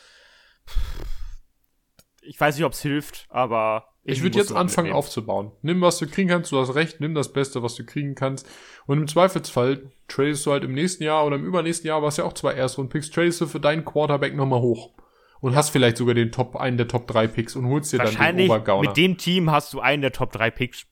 Ich 2.20 2.38
weiß 2.38 2.56
nicht, 2.56 2.64
ob 2.66 2.72
es 2.72 2.82
hilft, 2.82 3.26
aber 3.30 3.88
Ich 4.10 4.22
würde 4.22 4.38
jetzt 4.38 4.52
anfangen 4.52 4.86
mitnehmen. 4.86 4.98
aufzubauen. 4.98 5.52
Nimm, 5.62 5.80
was 5.80 5.98
du 5.98 6.06
kriegen 6.06 6.28
kannst, 6.28 6.52
du 6.52 6.58
hast 6.58 6.74
recht, 6.74 7.00
nimm 7.00 7.14
das 7.14 7.32
Beste, 7.32 7.62
was 7.62 7.74
du 7.74 7.84
kriegen 7.84 8.14
kannst. 8.14 8.48
Und 8.86 8.98
im 8.98 9.08
Zweifelsfall 9.08 9.90
tradest 10.08 10.46
du 10.46 10.52
halt 10.52 10.64
im 10.64 10.72
nächsten 10.72 11.04
Jahr 11.04 11.26
oder 11.26 11.36
im 11.36 11.44
übernächsten 11.44 11.88
Jahr, 11.88 12.02
was 12.02 12.16
ja 12.16 12.24
auch 12.24 12.32
zwei 12.32 12.54
Erstrunden-Picks, 12.54 13.10
tradest 13.10 13.40
du 13.40 13.46
für 13.46 13.60
deinen 13.60 13.84
Quarterback 13.84 14.34
nochmal 14.34 14.60
hoch. 14.60 14.94
Und 15.40 15.54
hast 15.54 15.70
vielleicht 15.70 15.98
sogar 15.98 16.14
den 16.14 16.32
Top, 16.32 16.56
einen 16.56 16.78
der 16.78 16.88
Top 16.88 17.06
3 17.06 17.28
Picks 17.28 17.54
und 17.54 17.66
holst 17.66 17.92
dir 17.92 17.98
dann 17.98 18.08
den 18.08 18.14
Wahrscheinlich 18.14 18.50
Obergauner. 18.50 18.88
mit 18.88 18.96
dem 18.96 19.16
Team 19.18 19.50
hast 19.50 19.72
du 19.72 19.80
einen 19.80 20.02
der 20.02 20.12
Top 20.12 20.32
3 20.32 20.50
Picks. 20.50 20.86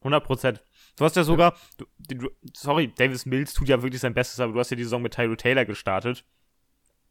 100 0.00 0.22
Prozent. 0.22 0.64
Du 0.96 1.04
hast 1.04 1.16
ja 1.16 1.24
sogar, 1.24 1.56
du, 1.78 1.86
du, 2.14 2.30
sorry, 2.52 2.92
Davis 2.94 3.26
Mills 3.26 3.52
tut 3.54 3.68
ja 3.68 3.82
wirklich 3.82 4.00
sein 4.00 4.14
Bestes, 4.14 4.38
aber 4.38 4.52
du 4.52 4.58
hast 4.60 4.70
ja 4.70 4.76
die 4.76 4.84
Saison 4.84 5.02
mit 5.02 5.14
Tyrell 5.14 5.36
Taylor 5.36 5.64
gestartet. 5.64 6.24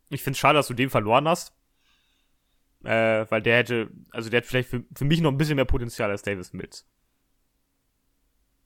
Ich 0.10 0.22
finde 0.22 0.36
es 0.36 0.40
schade, 0.40 0.58
dass 0.58 0.68
du 0.68 0.74
den 0.74 0.90
verloren 0.90 1.28
hast. 1.28 1.54
Äh, 2.84 3.26
weil 3.30 3.42
der 3.42 3.58
hätte, 3.58 3.90
also 4.12 4.30
der 4.30 4.40
hat 4.42 4.46
vielleicht 4.46 4.70
für, 4.70 4.84
für 4.96 5.06
mich 5.06 5.22
noch 5.22 5.32
ein 5.32 5.38
bisschen 5.38 5.56
mehr 5.56 5.66
Potenzial 5.66 6.10
als 6.12 6.22
Davis 6.22 6.52
Mills. 6.54 6.86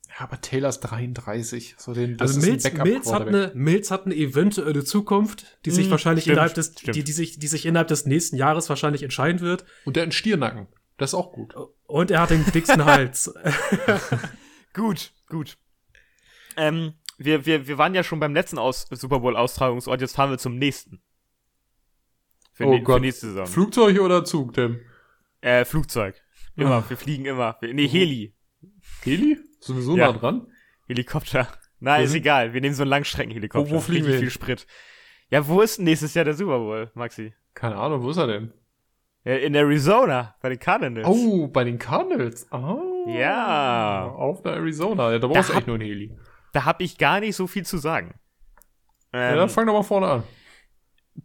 ja, 0.09 0.23
aber 0.25 0.41
Taylor 0.41 0.69
ist 0.69 0.79
33. 0.79 1.75
So 1.77 1.93
den, 1.93 2.17
das 2.17 2.35
Also 2.35 2.47
Mills, 2.47 2.73
Mills, 2.73 3.11
hat 3.13 3.27
eine, 3.27 3.51
Mills 3.53 3.91
hat 3.91 4.05
eine 4.05 4.15
eventuelle 4.15 4.83
Zukunft, 4.83 5.59
die 5.65 5.71
sich 5.71 5.87
Mhm, 5.87 5.91
wahrscheinlich 5.91 6.23
stimmt, 6.23 6.33
innerhalb 6.37 6.53
des, 6.55 6.73
stimmt. 6.77 6.95
die, 6.95 7.03
die 7.03 7.11
sich, 7.11 7.37
die 7.37 7.47
sich 7.47 7.65
innerhalb 7.65 7.89
des 7.89 8.05
nächsten 8.05 8.37
Jahres 8.37 8.69
wahrscheinlich 8.69 9.03
entscheiden 9.03 9.41
wird. 9.41 9.65
Und 9.85 9.95
der 9.95 10.01
hat 10.01 10.05
einen 10.05 10.11
Stiernacken. 10.13 10.67
Das 10.97 11.11
ist 11.11 11.13
auch 11.13 11.31
gut. 11.31 11.53
Und 11.85 12.09
er 12.09 12.21
hat 12.21 12.31
den 12.31 12.43
dicksten 12.51 12.83
Hals. 12.85 13.31
Gut, 14.73 15.11
gut. 15.27 15.57
Ähm, 16.55 16.93
wir, 17.17 17.45
wir, 17.47 17.67
wir 17.67 17.77
waren 17.79 17.95
ja 17.95 18.03
schon 18.03 18.19
beim 18.19 18.33
letzten 18.35 18.59
Aus 18.59 18.85
Super 18.91 19.19
Bowl-Austragungsort, 19.21 20.01
jetzt 20.01 20.15
fahren 20.15 20.29
wir 20.29 20.37
zum 20.37 20.57
nächsten. 20.57 21.01
Für, 22.57 22.65
Oh 22.65 22.75
für 22.77 22.81
Gott. 22.83 23.01
nächste 23.01 23.27
Saison. 23.27 23.45
Flugzeug 23.45 23.99
oder 23.99 24.25
Zug, 24.25 24.53
Tim? 24.53 24.79
Äh, 25.41 25.63
Flugzeug. 25.63 26.15
Immer, 26.55 26.71
Ah. 26.77 26.83
wir 26.87 26.97
fliegen 26.97 27.25
immer. 27.25 27.55
Wir, 27.61 27.71
nee, 27.73 27.87
Heli. 27.87 28.33
Heli? 29.03 29.37
Sind 29.59 29.75
wir 29.75 29.83
so 29.83 29.95
Ja. 29.95 30.11
nah 30.11 30.17
dran? 30.17 30.47
Helikopter. 30.87 31.47
Na, 31.79 31.97
ist 31.97 32.15
egal. 32.15 32.53
Wir 32.53 32.61
nehmen 32.61 32.73
so 32.73 32.81
einen 32.81 32.89
Langstreckenhelikopter. 32.89 33.69
Wo- 33.69 33.75
wo 33.75 33.79
fliegen 33.79 34.07
wir 34.07 34.17
viel 34.17 34.31
Sprit. 34.31 34.65
Ja, 35.29 35.47
wo 35.47 35.61
ist 35.61 35.77
nächstes 35.79 36.15
Jahr 36.15 36.25
der 36.25 36.33
Super 36.33 36.57
Bowl, 36.57 36.89
Maxi? 36.95 37.33
Keine 37.53 37.75
Ahnung, 37.75 38.01
wo 38.01 38.09
ist 38.09 38.17
er 38.17 38.25
denn? 38.27 38.53
In 39.23 39.53
Arizona, 39.55 40.35
bei 40.41 40.49
den 40.49 40.57
Cardinals. 40.59 41.05
Oh, 41.07 41.47
bei 41.49 41.63
den 41.65 41.77
Cardinals. 41.77 42.47
Oh. 42.51 43.05
Ja. 43.09 44.05
Auf 44.07 44.41
der 44.41 44.53
Arizona. 44.53 45.11
Ja, 45.11 45.19
da 45.19 45.27
brauchst 45.27 45.49
du 45.49 45.53
echt 45.53 45.67
nur 45.67 45.75
einen 45.75 45.85
Heli. 45.85 46.17
Da 46.53 46.65
hab 46.65 46.81
ich 46.81 46.97
gar 46.97 47.19
nicht 47.19 47.35
so 47.35 47.45
viel 47.45 47.65
zu 47.65 47.77
sagen. 47.77 48.15
Ja, 49.13 49.31
Ähm, 49.31 49.35
dann 49.37 49.49
fang 49.49 49.67
doch 49.67 49.73
mal 49.73 49.83
vorne 49.83 50.07
an. 50.07 50.23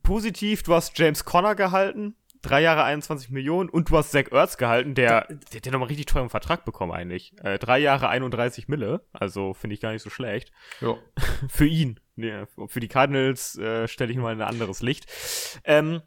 Positiv, 0.03 0.63
du 0.63 0.75
hast 0.75 0.99
James 0.99 1.25
Conner 1.25 1.55
gehalten, 1.55 2.15
drei 2.43 2.61
Jahre 2.61 2.85
21 2.85 3.31
Millionen, 3.31 3.69
und 3.69 3.91
du 3.91 3.97
hast 3.97 4.11
Zach 4.11 4.31
Ertz 4.31 4.57
gehalten, 4.57 4.95
der, 4.95 5.27
der 5.29 5.57
hat 5.57 5.67
ja 5.67 5.73
nochmal 5.73 5.89
richtig 5.89 6.07
teuren 6.07 6.31
Vertrag 6.31 6.65
bekommen 6.65 6.93
eigentlich. 6.93 7.33
Äh, 7.43 7.59
drei 7.59 7.79
Jahre 7.79 8.09
31 8.09 8.69
Mille, 8.69 9.05
also 9.13 9.55
finde 9.55 9.75
ich 9.75 9.81
gar 9.81 9.93
nicht 9.93 10.03
so 10.03 10.11
schlecht. 10.11 10.53
Ja. 10.81 10.97
Für 11.49 11.67
ihn. 11.67 12.01
Nee, 12.15 12.45
für 12.69 12.81
die 12.81 12.89
Cardinals 12.89 13.57
äh, 13.57 13.89
stelle 13.89 14.13
ich 14.13 14.19
mal 14.19 14.35
in 14.35 14.43
ein 14.43 14.49
anderes 14.49 14.83
Licht. 14.83 15.07
Ähm, 15.65 16.03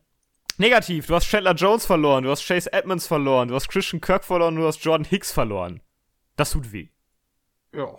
negativ, 0.60 1.08
du 1.08 1.16
hast 1.16 1.26
Chandler 1.26 1.56
Jones 1.56 1.86
verloren, 1.86 2.24
du 2.24 2.30
hast 2.30 2.46
Chase 2.46 2.72
Edmonds 2.72 3.08
verloren, 3.08 3.48
du 3.48 3.56
hast 3.56 3.70
Christian 3.70 4.02
Kirk 4.02 4.24
verloren, 4.24 4.56
du 4.56 4.68
hast 4.68 4.84
Jordan 4.84 5.06
Hicks 5.06 5.32
verloren. 5.32 5.82
Das 6.36 6.52
tut 6.52 6.72
weh. 6.72 6.90
Ja. 7.74 7.98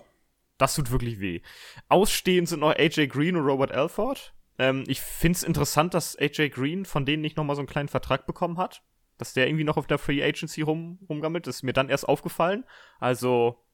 Das 0.57 0.75
tut 0.75 0.91
wirklich 0.91 1.21
weh. 1.21 1.43
Ausstehend 1.89 2.49
sind 2.49 2.61
noch 2.61 2.75
AJ 2.77 3.09
Green 3.09 3.37
und 3.37 3.45
Robert 3.45 3.73
Alford. 3.73 4.36
Ähm, 4.59 4.85
ich 4.87 5.01
find's 5.01 5.43
interessant, 5.43 5.95
dass 5.95 6.17
AJ 6.19 6.51
Green 6.51 6.85
von 6.85 7.05
denen 7.05 7.23
nicht 7.23 7.37
nochmal 7.37 7.57
so 7.57 7.61
einen 7.61 7.69
kleinen 7.69 7.89
Vertrag 7.89 8.27
bekommen 8.27 8.59
hat. 8.59 8.83
Dass 9.19 9.33
der 9.33 9.47
irgendwie 9.49 9.65
noch 9.65 9.77
auf 9.79 9.87
der 9.87 9.99
Free 9.99 10.23
Agency 10.23 10.61
rum, 10.63 10.99
rumgammelt. 11.09 11.47
Das 11.47 11.57
ist 11.57 11.63
mir 11.63 11.73
dann 11.73 11.89
erst 11.89 12.07
aufgefallen. 12.09 12.65
Also, 13.01 13.65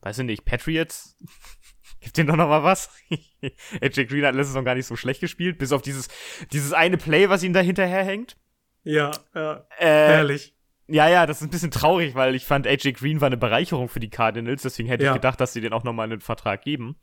weiß 0.00 0.18
ich 0.20 0.24
nicht, 0.24 0.44
Patriots, 0.46 1.16
gibt 2.00 2.16
denen 2.16 2.28
doch 2.28 2.36
noch 2.36 2.48
mal 2.48 2.62
was. 2.62 2.90
AJ 3.82 4.06
Green 4.06 4.24
hat 4.24 4.34
letztes 4.34 4.48
Saison 4.48 4.64
gar 4.64 4.74
nicht 4.74 4.86
so 4.86 4.96
schlecht 4.96 5.20
gespielt, 5.20 5.58
bis 5.58 5.72
auf 5.72 5.82
dieses, 5.82 6.08
dieses 6.52 6.72
eine 6.72 6.96
Play, 6.96 7.28
was 7.28 7.42
ihm 7.42 7.52
da 7.52 7.60
hinterherhängt. 7.60 8.36
ja, 8.84 9.10
ja, 9.34 9.66
Äh, 9.78 9.84
herrlich. 9.86 10.54
ja, 10.86 11.06
ja, 11.08 11.26
das 11.26 11.38
ist 11.42 11.48
ein 11.48 11.50
bisschen 11.50 11.70
traurig, 11.70 12.14
weil 12.14 12.34
ich 12.34 12.46
fand, 12.46 12.66
AJ 12.66 12.92
Green 12.92 13.20
war 13.20 13.26
eine 13.26 13.36
Bereicherung 13.36 13.88
für 13.90 14.00
die 14.00 14.08
Cardinals, 14.10 14.62
deswegen 14.62 14.88
hätte 14.88 15.04
Ja. 15.04 15.10
ich 15.10 15.16
gedacht, 15.16 15.38
dass 15.40 15.52
sie 15.52 15.60
den 15.60 15.74
auch 15.74 15.84
nochmal 15.84 16.04
einen 16.10 16.20
Vertrag 16.22 16.62
geben. 16.62 16.96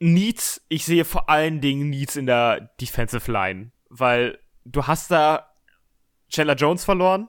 Needs, 0.00 0.64
ich 0.68 0.84
sehe 0.84 1.04
vor 1.04 1.28
allen 1.28 1.60
Dingen 1.60 1.90
Needs 1.90 2.16
in 2.16 2.26
der 2.26 2.72
Defensive 2.80 3.30
Line, 3.30 3.72
weil 3.88 4.38
du 4.64 4.86
hast 4.86 5.10
da 5.10 5.50
Chandler 6.28 6.54
Jones 6.54 6.84
verloren 6.84 7.28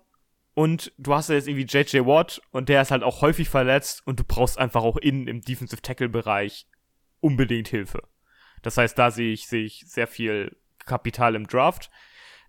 und 0.53 0.91
du 0.97 1.13
hast 1.13 1.29
da 1.29 1.33
jetzt 1.33 1.47
irgendwie 1.47 1.65
JJ 1.65 2.05
Watt 2.05 2.41
und 2.51 2.69
der 2.69 2.81
ist 2.81 2.91
halt 2.91 3.03
auch 3.03 3.21
häufig 3.21 3.49
verletzt 3.49 4.05
und 4.05 4.19
du 4.19 4.23
brauchst 4.23 4.57
einfach 4.57 4.83
auch 4.83 4.97
innen 4.97 5.27
im 5.27 5.41
Defensive 5.41 5.81
Tackle 5.81 6.09
Bereich 6.09 6.67
unbedingt 7.21 7.69
Hilfe. 7.69 8.03
Das 8.61 8.77
heißt, 8.77 8.97
da 8.97 9.09
sehe 9.09 9.33
ich, 9.33 9.47
sehe 9.47 9.63
ich 9.63 9.85
sehr 9.87 10.07
viel 10.07 10.57
Kapital 10.85 11.35
im 11.35 11.47
Draft. 11.47 11.89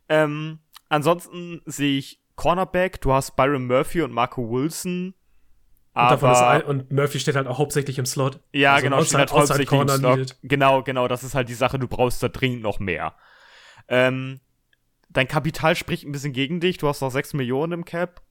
Ähm, 0.08 0.60
ansonsten 0.88 1.62
sehe 1.66 1.98
ich 1.98 2.20
Cornerback, 2.34 3.00
du 3.00 3.12
hast 3.12 3.36
Byron 3.36 3.66
Murphy 3.66 4.02
und 4.02 4.12
Marco 4.12 4.50
Wilson. 4.50 5.14
Und, 5.92 6.00
Aber, 6.02 6.48
ein, 6.48 6.62
und 6.62 6.92
Murphy 6.92 7.18
steht 7.18 7.34
halt 7.34 7.48
auch 7.48 7.58
hauptsächlich 7.58 7.98
im 7.98 8.06
Slot. 8.06 8.38
ja, 8.52 8.74
also 8.74 8.84
genau, 8.84 8.96
outside- 8.98 9.08
steht 9.08 9.18
halt 9.18 9.32
hauptsächlich 9.32 9.72
im 9.72 9.88
Slot. 9.88 10.16
needed. 10.18 10.38
Genau, 10.42 10.82
genau, 10.84 11.08
das 11.08 11.24
ist 11.24 11.34
halt 11.34 11.48
die 11.48 11.54
Sache, 11.54 11.78
du 11.80 11.88
brauchst 11.88 12.22
da 12.22 12.28
dringend 12.28 12.62
noch 12.62 12.78
mehr. 12.78 13.14
Ähm, 13.88 14.40
dein 15.08 15.26
Kapital 15.26 15.74
spricht 15.74 16.04
ein 16.04 16.12
bisschen 16.12 16.32
gegen 16.32 16.60
dich, 16.60 16.78
du 16.78 16.86
hast 16.86 17.00
noch 17.00 17.10
6 17.10 17.34
Millionen 17.34 17.72
im 17.72 17.84
Cap. 17.84 18.22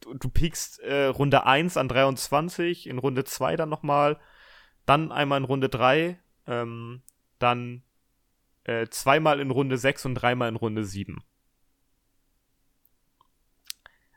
Du, 0.00 0.14
du 0.14 0.28
pickst 0.28 0.78
äh, 0.80 1.06
Runde 1.06 1.44
1 1.44 1.76
an 1.76 1.88
23, 1.88 2.86
in 2.86 2.98
Runde 2.98 3.24
2 3.24 3.56
dann 3.56 3.68
nochmal, 3.68 4.20
dann 4.86 5.10
einmal 5.10 5.38
in 5.38 5.44
Runde 5.44 5.68
3, 5.68 6.20
ähm, 6.46 7.02
dann 7.40 7.82
äh, 8.62 8.86
zweimal 8.90 9.40
in 9.40 9.50
Runde 9.50 9.76
6 9.76 10.04
und 10.06 10.14
dreimal 10.14 10.48
in 10.48 10.56
Runde 10.56 10.84
7. 10.84 11.18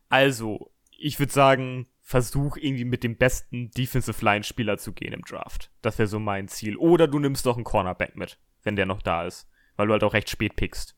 Also, 0.09 0.71
ich 0.97 1.17
würde 1.19 1.31
sagen, 1.31 1.87
versuch 2.11 2.57
irgendwie 2.57 2.83
mit 2.83 3.03
dem 3.03 3.15
besten 3.15 3.71
Defensive 3.71 4.23
Line 4.23 4.43
Spieler 4.43 4.77
zu 4.77 4.91
gehen 4.91 5.13
im 5.13 5.21
Draft. 5.21 5.71
Das 5.81 5.97
wäre 5.97 6.07
so 6.07 6.19
mein 6.19 6.49
Ziel. 6.49 6.75
Oder 6.75 7.07
du 7.07 7.19
nimmst 7.19 7.45
doch 7.45 7.55
einen 7.55 7.63
Cornerback 7.63 8.17
mit, 8.17 8.37
wenn 8.63 8.75
der 8.75 8.85
noch 8.85 9.01
da 9.01 9.25
ist. 9.25 9.49
Weil 9.77 9.87
du 9.87 9.93
halt 9.93 10.03
auch 10.03 10.13
recht 10.13 10.29
spät 10.29 10.57
pickst. 10.57 10.95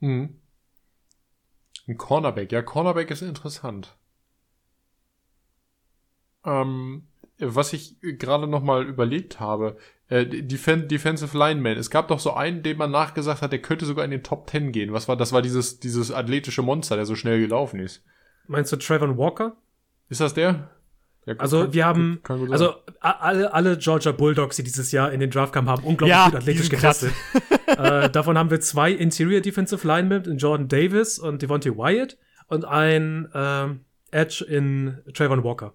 Mhm. 0.00 0.40
Ein 1.86 1.98
Cornerback. 1.98 2.50
Ja, 2.52 2.62
Cornerback 2.62 3.10
ist 3.10 3.20
interessant. 3.20 3.96
Ähm, 6.44 7.06
was 7.38 7.74
ich 7.74 7.96
gerade 8.00 8.46
noch 8.46 8.62
mal 8.62 8.86
überlegt 8.86 9.38
habe, 9.38 9.76
äh, 10.08 10.24
Defen 10.24 10.88
Defensive 10.88 11.36
Lineman. 11.36 11.76
Es 11.76 11.90
gab 11.90 12.08
doch 12.08 12.18
so 12.18 12.32
einen, 12.32 12.62
dem 12.62 12.78
man 12.78 12.90
nachgesagt 12.90 13.42
hat, 13.42 13.52
der 13.52 13.60
könnte 13.60 13.84
sogar 13.84 14.06
in 14.06 14.10
den 14.10 14.22
Top 14.22 14.48
10 14.48 14.72
gehen. 14.72 14.94
Was 14.94 15.06
war 15.06 15.16
das? 15.16 15.32
War 15.32 15.42
dieses 15.42 15.80
dieses 15.80 16.10
athletische 16.10 16.62
Monster, 16.62 16.96
der 16.96 17.04
so 17.04 17.14
schnell 17.14 17.40
gelaufen 17.40 17.78
ist. 17.78 18.02
Meinst 18.46 18.72
du 18.72 18.76
Trayvon 18.76 19.18
Walker? 19.18 19.54
Ist 20.08 20.20
das 20.20 20.34
der? 20.34 20.70
Ja, 21.26 21.34
kann- 21.34 21.40
Also 21.40 21.62
kann- 21.64 21.72
wir 21.74 21.84
haben, 21.86 22.20
gut 22.22 22.52
also 22.52 22.74
alle, 23.00 23.52
alle 23.52 23.76
Georgia 23.78 24.12
Bulldogs, 24.12 24.56
die 24.56 24.62
dieses 24.62 24.92
Jahr 24.92 25.10
in 25.12 25.18
den 25.20 25.30
Draft 25.30 25.52
kamen, 25.52 25.68
haben 25.68 25.82
unglaublich 25.82 26.16
Ja, 26.16 26.26
gut 26.26 26.36
athletisch 26.36 26.68
getestet. 26.68 27.12
äh, 27.66 28.08
davon 28.10 28.38
haben 28.38 28.50
wir 28.50 28.60
zwei 28.60 28.92
Interior 28.92 29.40
Defensive 29.40 29.86
Linemen, 29.86 30.24
in 30.24 30.38
Jordan 30.38 30.68
Davis 30.68 31.18
und 31.18 31.42
Devontae 31.42 31.76
Wyatt 31.76 32.16
und 32.46 32.64
ein 32.64 33.28
ähm, 33.34 33.80
Edge 34.12 34.44
in 34.48 34.98
Trayvon 35.14 35.42
Walker. 35.42 35.72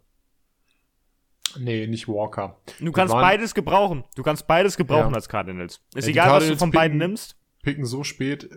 Nee, 1.60 1.86
nicht 1.88 2.08
Walker. 2.08 2.58
Du 2.80 2.94
kannst 2.94 3.14
waren- 3.14 3.22
beides 3.22 3.54
gebrauchen. 3.54 4.06
Du 4.16 4.24
kannst 4.24 4.48
beides 4.48 4.78
gebrauchen 4.78 5.10
Ja. 5.10 5.16
als 5.16 5.28
Cardinals. 5.28 5.82
Ist 5.94 6.06
Ja, 6.06 6.12
egal, 6.12 6.26
was 6.28 6.32
du 6.32 6.32
Cardinals 6.40 6.60
von 6.60 6.72
beiden 6.72 6.98
picken- 6.98 7.10
nimmst. 7.10 7.36
Picken 7.62 7.86
so 7.86 8.04
spät. 8.06 8.50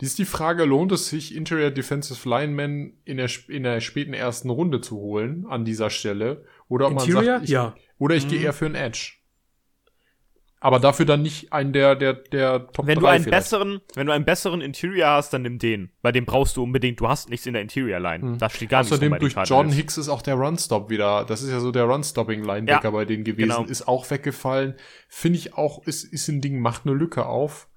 Die 0.00 0.04
ist 0.04 0.18
die 0.18 0.24
Frage, 0.24 0.64
lohnt 0.64 0.92
es 0.92 1.08
sich, 1.08 1.34
Interior 1.34 1.70
Defensive 1.70 2.28
Lineman 2.28 2.92
in 3.04 3.16
der, 3.18 3.30
in 3.48 3.62
der 3.62 3.80
späten 3.80 4.14
ersten 4.14 4.50
Runde 4.50 4.80
zu 4.80 4.96
holen, 4.96 5.46
an 5.48 5.64
dieser 5.64 5.90
Stelle? 5.90 6.44
Oder 6.68 6.86
ob 6.86 6.94
man 6.94 7.04
Interior? 7.06 7.34
sagt, 7.34 7.44
ich, 7.44 7.50
ja. 7.50 7.74
oder 7.98 8.14
ich 8.14 8.24
Mhm. 8.26 8.28
gehe 8.30 8.40
eher 8.42 8.52
für 8.52 8.66
einen 8.66 8.74
Edge. 8.74 9.14
Aber 10.64 10.78
dafür 10.78 11.04
dann 11.06 11.22
nicht 11.22 11.52
einen 11.52 11.72
der, 11.72 11.96
der, 11.96 12.12
der 12.14 12.68
Top 12.68 12.86
Wenn 12.86 12.94
du 12.94 13.00
3 13.00 13.10
einen 13.10 13.24
vielleicht. 13.24 13.42
besseren, 13.42 13.80
wenn 13.96 14.06
du 14.06 14.12
einen 14.12 14.24
besseren 14.24 14.60
Interior 14.60 15.08
hast, 15.08 15.32
dann 15.32 15.42
nimm 15.42 15.58
den. 15.58 15.90
Bei 16.02 16.12
dem 16.12 16.24
brauchst 16.24 16.56
du 16.56 16.62
unbedingt, 16.62 17.00
du 17.00 17.08
hast 17.08 17.30
nichts 17.30 17.46
in 17.46 17.54
der 17.54 17.62
Interior 17.62 17.98
Line. 17.98 18.22
Hm. 18.22 18.38
Da 18.38 18.48
steht 18.48 18.68
gar 18.68 18.78
nichts 18.78 18.92
Außerdem 18.92 19.10
den 19.10 19.18
durch 19.18 19.32
John 19.34 19.44
Cardinals. 19.44 19.74
Hicks 19.74 19.98
ist 19.98 20.08
auch 20.08 20.22
der 20.22 20.34
Runstop 20.36 20.88
wieder, 20.88 21.24
das 21.24 21.42
ist 21.42 21.50
ja 21.50 21.58
so 21.58 21.72
der 21.72 21.82
Run-Stopping-Linebacker 21.82 22.84
Ja, 22.84 22.90
bei 22.90 23.04
denen 23.04 23.24
gewesen, 23.24 23.48
genau. 23.48 23.64
ist 23.64 23.88
auch 23.88 24.08
weggefallen. 24.08 24.74
Finde 25.08 25.40
ich 25.40 25.54
auch, 25.54 25.84
ist, 25.84 26.04
ist 26.04 26.28
ein 26.28 26.40
Ding, 26.40 26.60
macht 26.60 26.86
eine 26.86 26.94
Lücke 26.94 27.26
auf. 27.26 27.68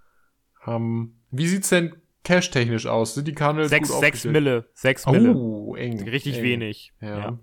Ähm, 0.67 1.14
wie 1.31 1.47
sieht's 1.47 1.69
denn 1.69 1.95
cash-technisch 2.23 2.87
aus? 2.87 3.15
Sind 3.15 3.27
die 3.27 3.33
Cardinals 3.33 3.69
Sechs, 3.69 3.89
gut 3.89 3.99
sechs? 3.99 4.23
Mille, 4.25 4.69
sechs 4.73 5.05
Mille. 5.05 5.33
Oh, 5.35 5.75
eng. 5.75 6.01
Richtig 6.07 6.37
eng. 6.37 6.43
wenig. 6.43 6.93
Ja. 7.01 7.17
Ja. 7.17 7.39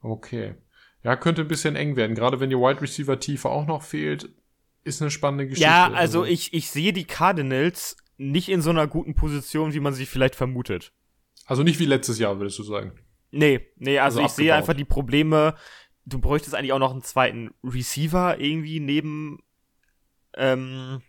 Okay. 0.00 0.54
Ja, 1.02 1.16
könnte 1.16 1.42
ein 1.42 1.48
bisschen 1.48 1.74
eng 1.76 1.96
werden. 1.96 2.14
Gerade 2.14 2.38
wenn 2.40 2.50
die 2.50 2.56
Wide 2.56 2.80
Receiver 2.80 3.18
Tiefe 3.18 3.48
auch 3.48 3.66
noch 3.66 3.82
fehlt, 3.82 4.28
ist 4.84 5.02
eine 5.02 5.10
spannende 5.10 5.46
Geschichte. 5.46 5.68
Ja, 5.68 5.90
also 5.92 6.24
ich, 6.24 6.54
ich 6.54 6.70
sehe 6.70 6.92
die 6.92 7.04
Cardinals 7.04 7.96
nicht 8.18 8.48
in 8.48 8.62
so 8.62 8.70
einer 8.70 8.86
guten 8.86 9.14
Position, 9.14 9.72
wie 9.74 9.80
man 9.80 9.94
sie 9.94 10.06
vielleicht 10.06 10.36
vermutet. 10.36 10.92
Also 11.46 11.62
nicht 11.62 11.80
wie 11.80 11.86
letztes 11.86 12.18
Jahr, 12.18 12.38
würdest 12.38 12.58
du 12.58 12.62
sagen. 12.62 12.92
Nee, 13.32 13.66
nee, 13.76 13.98
also, 13.98 14.20
Also 14.20 14.26
ich 14.26 14.32
sehe 14.32 14.52
abgebaut. 14.52 14.58
einfach 14.70 14.78
die 14.78 14.84
Probleme. 14.84 15.54
Du 16.04 16.20
bräuchtest 16.20 16.54
eigentlich 16.54 16.72
auch 16.72 16.78
noch 16.78 16.92
einen 16.92 17.02
zweiten 17.02 17.50
Receiver 17.64 18.38
irgendwie 18.38 18.78
neben, 18.80 19.38
ähm, 20.34 21.00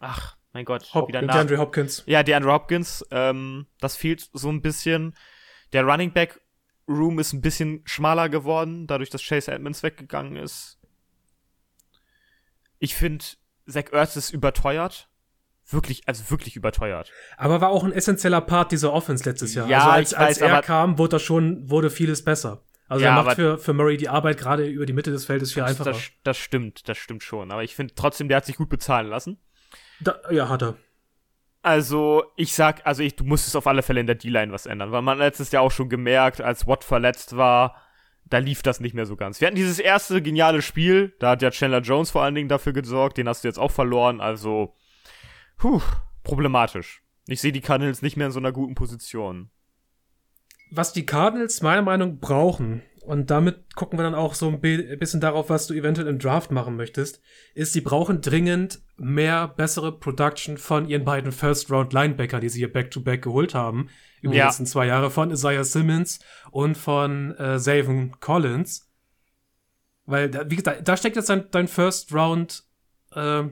ach, 0.00 0.36
mein 0.52 0.64
Gott, 0.64 0.92
Hop, 0.94 1.08
wieder 1.08 1.20
der 1.20 1.28
nach. 1.28 1.36
Andre 1.36 1.58
Hopkins. 1.58 2.02
Ja, 2.06 2.22
der 2.22 2.36
Andrew 2.36 2.52
Hopkins, 2.52 3.04
ähm, 3.10 3.66
das 3.80 3.96
fehlt 3.96 4.28
so 4.32 4.50
ein 4.50 4.62
bisschen. 4.62 5.14
Der 5.72 5.84
Running 5.84 6.12
Back 6.12 6.40
Room 6.88 7.18
ist 7.20 7.32
ein 7.32 7.40
bisschen 7.40 7.82
schmaler 7.84 8.28
geworden, 8.28 8.86
dadurch, 8.86 9.10
dass 9.10 9.22
Chase 9.22 9.52
Edmonds 9.52 9.82
weggegangen 9.82 10.36
ist. 10.36 10.78
Ich 12.80 12.94
finde, 12.96 13.24
Zach 13.68 13.92
Ertz 13.92 14.16
ist 14.16 14.30
überteuert. 14.32 15.08
Wirklich, 15.68 16.02
also 16.08 16.28
wirklich 16.30 16.56
überteuert. 16.56 17.12
Aber 17.36 17.60
war 17.60 17.68
auch 17.68 17.84
ein 17.84 17.92
essentieller 17.92 18.40
Part 18.40 18.72
dieser 18.72 18.92
Offense 18.92 19.22
letztes 19.28 19.54
Jahr. 19.54 19.68
Ja, 19.68 19.78
also 19.80 19.90
als, 19.90 20.14
als 20.14 20.40
weiß, 20.40 20.50
er 20.50 20.62
kam, 20.62 20.98
wurde 20.98 21.10
das 21.10 21.22
schon, 21.22 21.70
wurde 21.70 21.90
vieles 21.90 22.24
besser. 22.24 22.64
Also 22.88 23.04
Ja, 23.04 23.16
er 23.16 23.22
macht 23.22 23.36
für, 23.36 23.56
für 23.56 23.72
Murray 23.72 23.96
die 23.96 24.08
Arbeit 24.08 24.36
gerade 24.38 24.66
über 24.66 24.84
die 24.84 24.92
Mitte 24.92 25.12
des 25.12 25.26
Feldes 25.26 25.52
viel 25.52 25.62
Das, 25.62 25.70
einfacher. 25.70 25.92
das, 25.92 26.10
das 26.24 26.38
stimmt, 26.38 26.88
das 26.88 26.98
stimmt 26.98 27.22
schon. 27.22 27.52
Aber 27.52 27.62
ich 27.62 27.76
finde 27.76 27.94
trotzdem, 27.94 28.26
der 28.26 28.38
hat 28.38 28.46
sich 28.46 28.56
gut 28.56 28.68
bezahlen 28.68 29.06
lassen. 29.06 29.38
Da, 30.00 30.18
ja, 30.30 30.48
hat 30.48 30.62
er. 30.62 30.76
Also, 31.62 32.24
ich 32.36 32.54
sag, 32.54 32.86
also 32.86 33.02
ich, 33.02 33.16
du 33.16 33.24
musstest 33.24 33.54
auf 33.54 33.66
alle 33.66 33.82
Fälle 33.82 34.00
in 34.00 34.06
der 34.06 34.16
D-Line 34.16 34.52
was 34.52 34.64
ändern, 34.64 34.92
weil 34.92 35.02
man 35.02 35.18
letztes 35.18 35.52
Jahr 35.52 35.62
auch 35.62 35.70
schon 35.70 35.90
gemerkt, 35.90 36.40
als 36.40 36.66
Watt 36.66 36.84
verletzt 36.84 37.36
war, 37.36 37.76
da 38.24 38.38
lief 38.38 38.62
das 38.62 38.80
nicht 38.80 38.94
mehr 38.94 39.04
so 39.04 39.16
ganz. 39.16 39.40
Wir 39.40 39.46
hatten 39.46 39.56
dieses 39.56 39.78
erste 39.78 40.22
geniale 40.22 40.62
Spiel, 40.62 41.14
da 41.18 41.30
hat 41.30 41.42
ja 41.42 41.50
Chandler 41.50 41.80
Jones 41.80 42.10
vor 42.10 42.22
allen 42.22 42.34
Dingen 42.34 42.48
dafür 42.48 42.72
gesorgt, 42.72 43.18
den 43.18 43.28
hast 43.28 43.44
du 43.44 43.48
jetzt 43.48 43.58
auch 43.58 43.72
verloren, 43.72 44.20
also, 44.22 44.74
puh, 45.58 45.82
problematisch. 46.22 47.02
Ich 47.26 47.40
sehe 47.40 47.52
die 47.52 47.60
Cardinals 47.60 48.00
nicht 48.00 48.16
mehr 48.16 48.26
in 48.26 48.32
so 48.32 48.40
einer 48.40 48.52
guten 48.52 48.74
Position. 48.74 49.50
Was 50.70 50.92
die 50.92 51.04
Cardinals 51.04 51.60
meiner 51.60 51.82
Meinung 51.82 52.14
nach 52.14 52.20
brauchen, 52.20 52.82
und 53.02 53.30
damit 53.30 53.74
gucken 53.74 53.98
wir 53.98 54.02
dann 54.02 54.14
auch 54.14 54.34
so 54.34 54.48
ein 54.48 54.60
bi- 54.60 54.96
bisschen 54.96 55.20
darauf, 55.20 55.48
was 55.50 55.66
du 55.66 55.74
eventuell 55.74 56.06
im 56.08 56.18
Draft 56.18 56.50
machen 56.50 56.76
möchtest, 56.76 57.20
ist, 57.54 57.72
sie 57.72 57.80
brauchen 57.80 58.20
dringend 58.20 58.80
mehr 58.96 59.48
bessere 59.48 59.98
Production 59.98 60.58
von 60.58 60.88
ihren 60.88 61.04
beiden 61.04 61.32
First-Round-Linebacker, 61.32 62.40
die 62.40 62.48
sie 62.48 62.58
hier 62.58 62.72
back-to-back 62.72 63.22
geholt 63.22 63.54
haben, 63.54 63.88
über 64.20 64.32
die 64.32 64.38
Ja. 64.38 64.46
letzten 64.46 64.66
zwei 64.66 64.86
Jahre, 64.86 65.10
von 65.10 65.30
Isaiah 65.30 65.64
Simmons 65.64 66.20
und 66.50 66.76
von 66.76 67.34
äh, 67.38 67.58
Zayvon 67.58 68.20
Collins. 68.20 68.90
Weil, 70.04 70.30
da, 70.30 70.50
wie 70.50 70.56
gesagt, 70.56 70.86
da 70.86 70.96
steckt 70.96 71.16
jetzt 71.16 71.28
dein, 71.30 71.50
dein 71.50 71.68
First-Round 71.68 72.64
äh, 73.14 73.44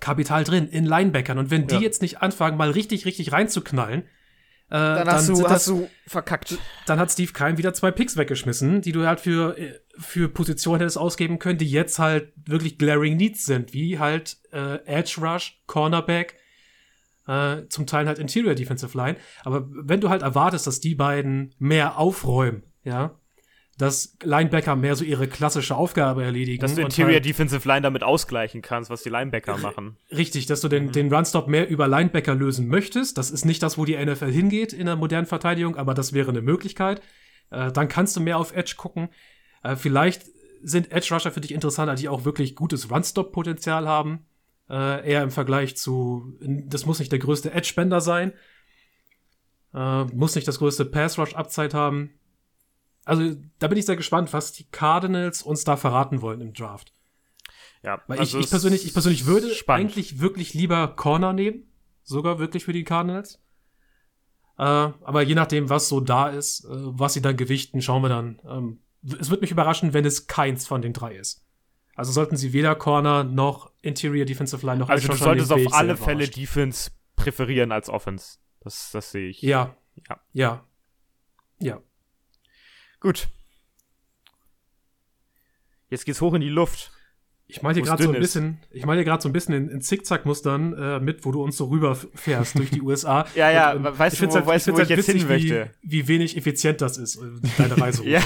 Kapital 0.00 0.44
drin, 0.44 0.68
in 0.68 0.84
Linebackern. 0.84 1.38
Und 1.38 1.50
wenn 1.50 1.66
die 1.66 1.76
Ja. 1.76 1.80
jetzt 1.80 2.02
nicht 2.02 2.20
anfangen, 2.20 2.56
mal 2.58 2.70
richtig, 2.70 3.06
richtig 3.06 3.32
reinzuknallen, 3.32 4.08
äh, 4.70 5.20
sind 5.20 5.42
das, 5.42 5.66
du 5.66 5.88
verkackt. 6.06 6.58
dann 6.86 6.98
hat 6.98 7.12
Steve 7.12 7.32
Keim 7.32 7.56
wieder 7.56 7.72
zwei 7.72 7.90
Picks 7.90 8.16
weggeschmissen, 8.16 8.80
die 8.80 8.92
du 8.92 9.06
halt 9.06 9.20
für, 9.20 9.56
äh, 9.56 9.78
für 9.98 10.28
Positionen 10.28 10.80
hättest 10.80 10.98
ausgeben 10.98 11.38
können, 11.38 11.58
die 11.58 11.70
jetzt 11.70 11.98
halt 11.98 12.32
wirklich 12.44 12.78
glaring 12.78 13.16
Needs 13.16 13.44
sind, 13.46 13.72
wie 13.72 13.98
halt 13.98 14.38
äh, 14.52 14.84
Edge 14.86 15.20
Rush, 15.20 15.62
Cornerback, 15.66 16.36
äh, 17.26 17.62
zum 17.68 17.86
Teil 17.86 18.06
halt 18.06 18.18
Interior 18.18 18.54
Defensive 18.54 18.96
Line. 18.96 19.16
Aber 19.44 19.68
wenn 19.70 20.00
du 20.00 20.08
halt 20.08 20.22
erwartest, 20.22 20.66
dass 20.66 20.80
die 20.80 20.94
beiden 20.94 21.54
mehr 21.58 21.98
aufräumen, 21.98 22.64
ja, 22.82 23.18
dass 23.78 24.16
Linebacker 24.22 24.74
mehr 24.74 24.96
so 24.96 25.04
ihre 25.04 25.28
klassische 25.28 25.76
Aufgabe 25.76 26.24
erledigen. 26.24 26.60
Dass 26.60 26.74
du 26.74 26.80
und 26.80 26.86
Interior 26.86 27.14
halt, 27.14 27.26
Defensive 27.26 27.68
Line 27.68 27.82
damit 27.82 28.02
ausgleichen 28.02 28.62
kannst, 28.62 28.88
was 28.88 29.02
die 29.02 29.10
Linebacker 29.10 29.58
machen. 29.58 29.96
Richtig, 30.10 30.46
dass 30.46 30.62
du 30.62 30.68
Mhm. 30.68 30.70
den, 30.70 30.92
den 30.92 31.12
Runstop 31.12 31.46
mehr 31.46 31.68
über 31.68 31.86
Linebacker 31.86 32.34
lösen 32.34 32.68
möchtest. 32.68 33.18
Das 33.18 33.30
ist 33.30 33.44
nicht 33.44 33.62
das, 33.62 33.76
wo 33.76 33.84
die 33.84 33.96
NFL 33.96 34.32
hingeht 34.32 34.72
in 34.72 34.86
der 34.86 34.96
modernen 34.96 35.26
Verteidigung, 35.26 35.76
aber 35.76 35.92
das 35.92 36.12
wäre 36.14 36.30
eine 36.30 36.40
Möglichkeit. 36.40 37.02
Äh, 37.50 37.70
dann 37.72 37.88
kannst 37.88 38.16
du 38.16 38.20
mehr 38.20 38.38
auf 38.38 38.54
Edge 38.56 38.74
gucken. 38.76 39.08
Äh, 39.62 39.76
vielleicht 39.76 40.22
sind 40.62 40.90
Edge 40.90 41.08
Rusher 41.14 41.30
für 41.30 41.40
dich 41.42 41.52
interessanter, 41.52 41.94
die 41.96 42.08
auch 42.08 42.24
wirklich 42.24 42.56
gutes 42.56 42.90
Runstop-Potenzial 42.90 43.86
haben. 43.86 44.24
Äh, 44.70 45.08
eher 45.08 45.22
im 45.22 45.30
Vergleich 45.30 45.76
zu, 45.76 46.34
das 46.40 46.86
muss 46.86 46.98
nicht 46.98 47.12
der 47.12 47.18
größte 47.18 47.52
Edge-Spender 47.52 48.00
sein. 48.00 48.32
Äh, 49.74 50.04
muss 50.06 50.34
nicht 50.34 50.48
das 50.48 50.58
größte 50.58 50.86
Pass-Rush-Upside 50.86 51.76
haben. 51.76 52.10
Also, 53.06 53.36
da 53.60 53.68
bin 53.68 53.78
ich 53.78 53.86
sehr 53.86 53.96
gespannt, 53.96 54.32
was 54.32 54.52
die 54.52 54.64
Cardinals 54.64 55.42
uns 55.42 55.64
da 55.64 55.76
verraten 55.76 56.20
wollen 56.20 56.40
im 56.42 56.52
Draft. 56.52 56.92
Ja, 57.82 58.02
Weil 58.08 58.18
also 58.18 58.38
ich, 58.38 58.44
ich 58.44 58.50
persönlich, 58.50 58.84
ich 58.84 58.92
persönlich 58.92 59.26
würde 59.26 59.54
spannend. 59.54 59.92
eigentlich 59.92 60.20
wirklich 60.20 60.52
lieber 60.54 60.88
Corner 60.88 61.32
nehmen. 61.32 61.70
Sogar 62.02 62.38
wirklich 62.38 62.64
für 62.64 62.72
die 62.72 62.84
Cardinals. 62.84 63.40
Äh, 64.58 64.62
aber 64.62 65.22
je 65.22 65.34
nachdem, 65.34 65.70
was 65.70 65.88
so 65.88 66.00
da 66.00 66.28
ist, 66.28 66.64
äh, 66.64 66.68
was 66.70 67.14
sie 67.14 67.22
dann 67.22 67.36
gewichten, 67.36 67.80
schauen 67.80 68.02
wir 68.02 68.08
dann. 68.08 68.40
Ähm, 68.48 68.80
es 69.20 69.30
wird 69.30 69.40
mich 69.40 69.50
überraschen, 69.50 69.92
wenn 69.92 70.04
es 70.04 70.26
keins 70.26 70.66
von 70.66 70.82
den 70.82 70.92
drei 70.92 71.14
ist. 71.14 71.44
Also 71.94 72.12
sollten 72.12 72.36
sie 72.36 72.52
weder 72.52 72.74
Corner 72.74 73.24
noch 73.24 73.70
Interior 73.82 74.26
Defensive 74.26 74.64
Line 74.66 74.78
noch 74.78 74.88
Also 74.88 75.08
du 75.08 75.16
solltest 75.16 75.52
auf 75.52 75.72
alle 75.72 75.96
Fälle. 75.96 76.28
Defense 76.28 76.90
präferieren 77.14 77.72
als 77.72 77.88
Offense. 77.88 78.38
Das, 78.60 78.90
das 78.90 79.12
sehe 79.12 79.28
ich. 79.28 79.42
Ja. 79.42 79.76
Ja. 80.08 80.20
Ja. 80.32 80.64
Ja. 81.60 81.80
Gut. 83.06 83.28
Jetzt 85.90 86.04
geht's 86.06 86.20
hoch 86.20 86.34
in 86.34 86.40
die 86.40 86.48
Luft. 86.48 86.90
Ich 87.46 87.62
meine 87.62 87.74
hier 87.74 87.82
Wo's 87.84 87.90
gerade 87.90 88.02
so 88.02 88.12
ein 88.12 88.18
bisschen, 88.18 88.58
ich 88.72 88.84
meine 88.84 88.98
hier 88.98 89.04
gerade 89.04 89.22
so 89.22 89.28
ein 89.28 89.32
bisschen 89.32 89.54
in, 89.54 89.68
in 89.68 89.80
Zickzack-Mustern 89.80 90.72
äh, 90.76 90.98
mit, 90.98 91.24
wo 91.24 91.30
du 91.30 91.40
uns 91.44 91.56
so 91.56 91.66
rüberfährst 91.66 92.58
durch 92.58 92.70
die 92.70 92.82
USA. 92.82 93.24
Ja, 93.36 93.52
ja, 93.52 93.70
Und, 93.74 93.86
ähm, 93.86 93.96
weißt 93.96 94.14
ich 94.14 94.20
du, 94.20 94.28
wo- 94.28 94.34
halt, 94.34 94.46
weißt 94.46 94.66
du, 94.66 94.72
wo 94.72 94.76
find's 94.78 94.90
ich 94.90 94.96
jetzt 94.96 95.06
hin 95.06 95.28
möchte? 95.28 95.70
Wie, 95.82 95.92
wie 96.02 96.08
wenig 96.08 96.36
effizient 96.36 96.80
das 96.80 96.98
ist, 96.98 97.14
äh, 97.14 97.28
deine 97.58 97.78
Reise. 97.80 98.04
Ja, 98.08 98.20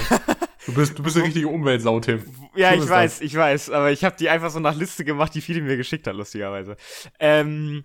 Du 0.65 0.73
bist, 0.73 0.97
du 0.97 1.03
bist 1.03 1.15
eine 1.17 1.25
richtige 1.25 1.47
Umweltsau, 1.47 1.99
Tim. 1.99 2.23
ja 2.55 2.73
ich 2.73 2.87
weiß, 2.89 3.21
ich 3.21 3.35
weiß, 3.35 3.69
aber 3.69 3.91
ich 3.91 4.03
habe 4.03 4.15
die 4.17 4.29
einfach 4.29 4.49
so 4.49 4.59
nach 4.59 4.75
Liste 4.75 5.05
gemacht, 5.05 5.35
die 5.35 5.41
viele 5.41 5.61
mir 5.61 5.77
geschickt 5.77 6.07
hat, 6.07 6.15
lustigerweise. 6.15 6.75
Ähm, 7.19 7.83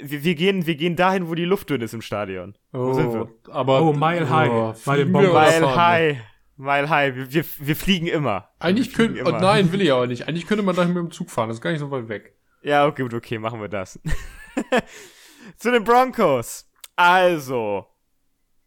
wir, 0.00 0.24
wir, 0.24 0.34
gehen, 0.34 0.66
wir 0.66 0.74
gehen 0.74 0.96
dahin, 0.96 1.28
wo 1.28 1.34
die 1.34 1.44
Luft 1.44 1.70
dünn 1.70 1.80
ist 1.80 1.94
im 1.94 2.02
Stadion. 2.02 2.56
Wo 2.72 2.92
sind 2.92 3.12
wir? 3.12 3.28
aber, 3.50 3.82
Oh, 3.82 3.92
Mile 3.92 4.28
High, 4.28 4.84
bei 4.84 4.96
den 4.96 5.14
oder 5.14 5.32
Mile? 5.32 5.76
High. 5.76 6.18
Mile 6.56 6.88
High. 6.90 7.16
Wir, 7.16 7.32
wir, 7.32 7.44
wir 7.58 7.76
fliegen 7.76 8.06
immer. 8.06 8.50
Eigentlich 8.58 8.88
Wir 8.88 9.06
fliegen 9.06 9.14
könnte, 9.24 9.34
oh, 9.34 9.38
nein, 9.40 9.72
will 9.72 9.80
ich 9.80 9.92
aber 9.92 10.06
nicht. 10.06 10.28
Eigentlich 10.28 10.46
könnte 10.46 10.62
man 10.62 10.76
dahin 10.76 10.92
mit 10.92 11.02
dem 11.02 11.10
Zug 11.10 11.30
fahren. 11.30 11.48
Das 11.48 11.56
ist 11.56 11.62
gar 11.62 11.70
nicht 11.70 11.80
so 11.80 11.90
weit 11.90 12.08
weg. 12.08 12.36
Ja, 12.62 12.86
okay, 12.86 13.02
gut, 13.02 13.14
okay, 13.14 13.38
machen 13.38 13.60
wir 13.60 13.68
das. 13.68 13.98
zu 15.56 15.70
den 15.70 15.84
Broncos. 15.84 16.68
Also, 16.96 17.86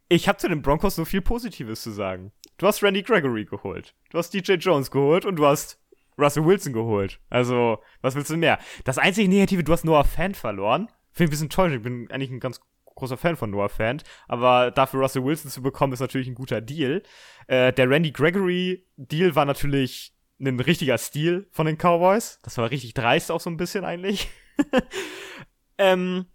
ich 0.10 0.28
habe 0.28 0.40
zu 0.40 0.50
den 0.50 0.64
Broncos 0.64 0.98
nur 0.98 1.06
viel 1.06 1.22
Positives 1.22 1.84
zu 1.84 1.92
sagen. 1.92 2.32
Du 2.58 2.66
hast 2.66 2.82
Randy 2.82 3.04
Gregory 3.04 3.46
geholt. 3.46 3.94
Du 4.10 4.18
hast 4.18 4.34
DJ 4.34 4.54
Jones 4.54 4.90
geholt 4.90 5.26
und 5.26 5.36
du 5.36 5.46
hast 5.46 5.80
Russell 6.18 6.46
Wilson 6.46 6.74
geholt. 6.74 7.20
Also, 7.30 7.80
was 8.02 8.16
willst 8.16 8.30
du 8.30 8.38
mehr? 8.38 8.60
Das 8.84 8.98
einzige 8.98 9.30
Negative, 9.30 9.64
du 9.64 9.74
hast 9.74 9.86
Noah 9.86 10.04
Fan 10.04 10.36
verloren. 10.36 10.90
Finde 11.12 11.24
ich 11.24 11.28
ein 11.28 11.30
bisschen 11.30 11.46
enttäuschend. 11.46 11.78
Ich 11.78 11.84
bin 11.84 12.12
eigentlich 12.12 12.32
ein 12.32 12.40
ganz 12.40 12.60
großer 12.96 13.18
Fan 13.18 13.36
von 13.36 13.50
Noah 13.50 13.70
Fan. 13.70 14.02
Aber 14.28 14.72
dafür 14.72 15.02
Russell 15.02 15.24
Wilson 15.24 15.52
zu 15.52 15.62
bekommen, 15.62 15.94
ist 15.94 16.00
natürlich 16.00 16.28
ein 16.28 16.36
guter 16.36 16.62
Deal. 16.62 17.04
Äh, 17.48 17.74
der 17.74 17.90
Randy 17.90 18.12
Gregory 18.12 18.86
Deal 18.98 19.36
war 19.36 19.46
natürlich 19.46 20.14
ein 20.40 20.60
richtiger 20.60 20.98
Stil 20.98 21.48
von 21.52 21.66
den 21.66 21.78
Cowboys. 21.78 22.40
Das 22.44 22.58
war 22.58 22.72
richtig 22.72 22.94
dreist 22.94 23.32
auch 23.32 23.42
so 23.42 23.50
ein 23.50 23.58
bisschen 23.58 23.86
eigentlich. 23.86 24.30
ähm, 25.78 26.26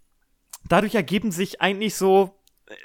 dadurch 0.67 0.95
ergeben 0.95 1.31
sich 1.31 1.61
eigentlich 1.61 1.95
so 1.95 2.39
äh, 2.67 2.75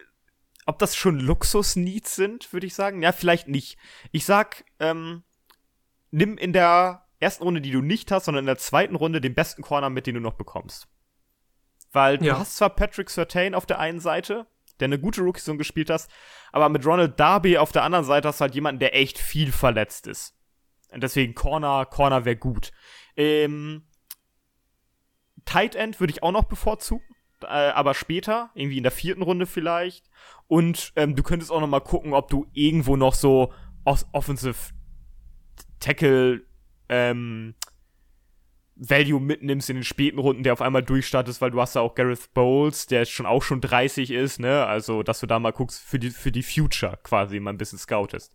ob 0.67 0.79
das 0.79 0.97
schon 0.97 1.21
Luxus-Needs 1.21 2.15
sind, 2.15 2.53
würde 2.53 2.67
ich 2.67 2.75
sagen. 2.75 3.03
Ja, 3.03 3.13
vielleicht 3.13 3.49
nicht. 3.49 3.77
Ich 4.13 4.25
sag, 4.25 4.65
ähm, 4.81 5.23
nimm 6.15 6.39
in 6.39 6.53
der 6.53 7.07
ersten 7.19 7.43
Runde, 7.43 7.61
die 7.61 7.71
du 7.73 7.83
nicht 7.83 8.11
hast, 8.12 8.27
sondern 8.27 8.43
in 8.45 8.47
der 8.47 8.59
zweiten 8.59 8.95
Runde 8.95 9.21
den 9.21 9.35
besten 9.35 9.62
Corner 9.62 9.91
mit, 9.91 10.07
den 10.07 10.15
du 10.15 10.21
noch 10.21 10.35
bekommst. 10.35 10.87
Weil 11.93 12.19
du 12.19 12.27
Ja. 12.27 12.39
hast 12.39 12.57
zwar 12.57 12.71
Patrick 12.71 13.11
Sertain 13.11 13.55
auf 13.55 13.67
der 13.67 13.79
einen 13.81 14.01
Seite, 14.01 14.47
der 14.79 14.87
eine 14.87 14.99
gute 15.01 15.23
Rookie-Saison 15.23 15.59
gespielt 15.59 15.91
hast, 15.91 16.11
aber 16.53 16.69
mit 16.69 16.87
Ronald 16.87 17.19
Darby 17.19 17.59
auf 17.59 17.73
der 17.73 17.83
anderen 17.83 18.05
Seite 18.05 18.29
hast 18.29 18.41
du 18.41 18.43
halt 18.43 18.55
jemanden, 18.55 18.79
der 18.81 18.95
echt 18.97 19.19
viel 19.19 19.51
verletzt 19.53 20.07
ist. 20.07 20.37
Und 20.91 21.03
deswegen 21.03 21.35
Corner, 21.35 21.85
Corner 21.87 22.25
wäre 22.25 22.37
gut. 22.37 22.71
Ähm, 23.17 23.87
Tight 25.45 25.75
End 25.75 25.99
würde 26.01 26.12
ich 26.12 26.23
auch 26.23 26.33
noch 26.33 26.45
bevorzugen, 26.45 27.05
äh, 27.43 27.47
aber 27.47 27.95
später, 27.95 28.51
irgendwie 28.55 28.77
in 28.79 28.83
der 28.85 28.93
vierten 28.93 29.23
Runde 29.23 29.47
vielleicht. 29.47 30.09
Und 30.47 30.93
ähm, 30.97 31.17
du 31.17 31.23
könntest 31.23 31.51
auch 31.51 31.61
noch 31.61 31.67
mal 31.69 31.81
gucken, 31.81 32.12
ob 32.15 32.29
du 32.29 32.47
irgendwo 32.53 32.97
noch 32.97 33.15
so 33.15 33.53
Offensive 33.85 34.73
Tackle 35.81 36.43
ähm, 36.89 37.55
Value 38.77 39.20
mitnimmst 39.20 39.70
in 39.70 39.77
den 39.77 39.85
späten 39.85 40.18
Runden, 40.18 40.43
der 40.43 40.53
auf 40.53 40.62
einmal 40.62 40.83
durchstartest, 40.83 41.41
weil 41.41 41.51
du 41.51 41.61
hast 41.61 41.77
da 41.77 41.81
auch 41.81 41.95
Gareth 41.95 42.35
Bowles, 42.35 42.87
der 42.87 43.05
schon 43.05 43.27
auch 43.27 43.43
schon 43.43 43.61
30 43.61 44.11
ist, 44.11 44.41
ne? 44.41 44.66
Also, 44.66 45.03
dass 45.03 45.20
du 45.20 45.27
da 45.27 45.39
mal 45.39 45.53
guckst 45.53 45.81
für 45.83 45.99
die, 45.99 46.11
für 46.11 46.33
die 46.33 46.43
Future 46.43 46.99
quasi 47.03 47.39
mal 47.39 47.51
ein 47.51 47.59
bisschen 47.59 47.79
scoutest. 47.79 48.35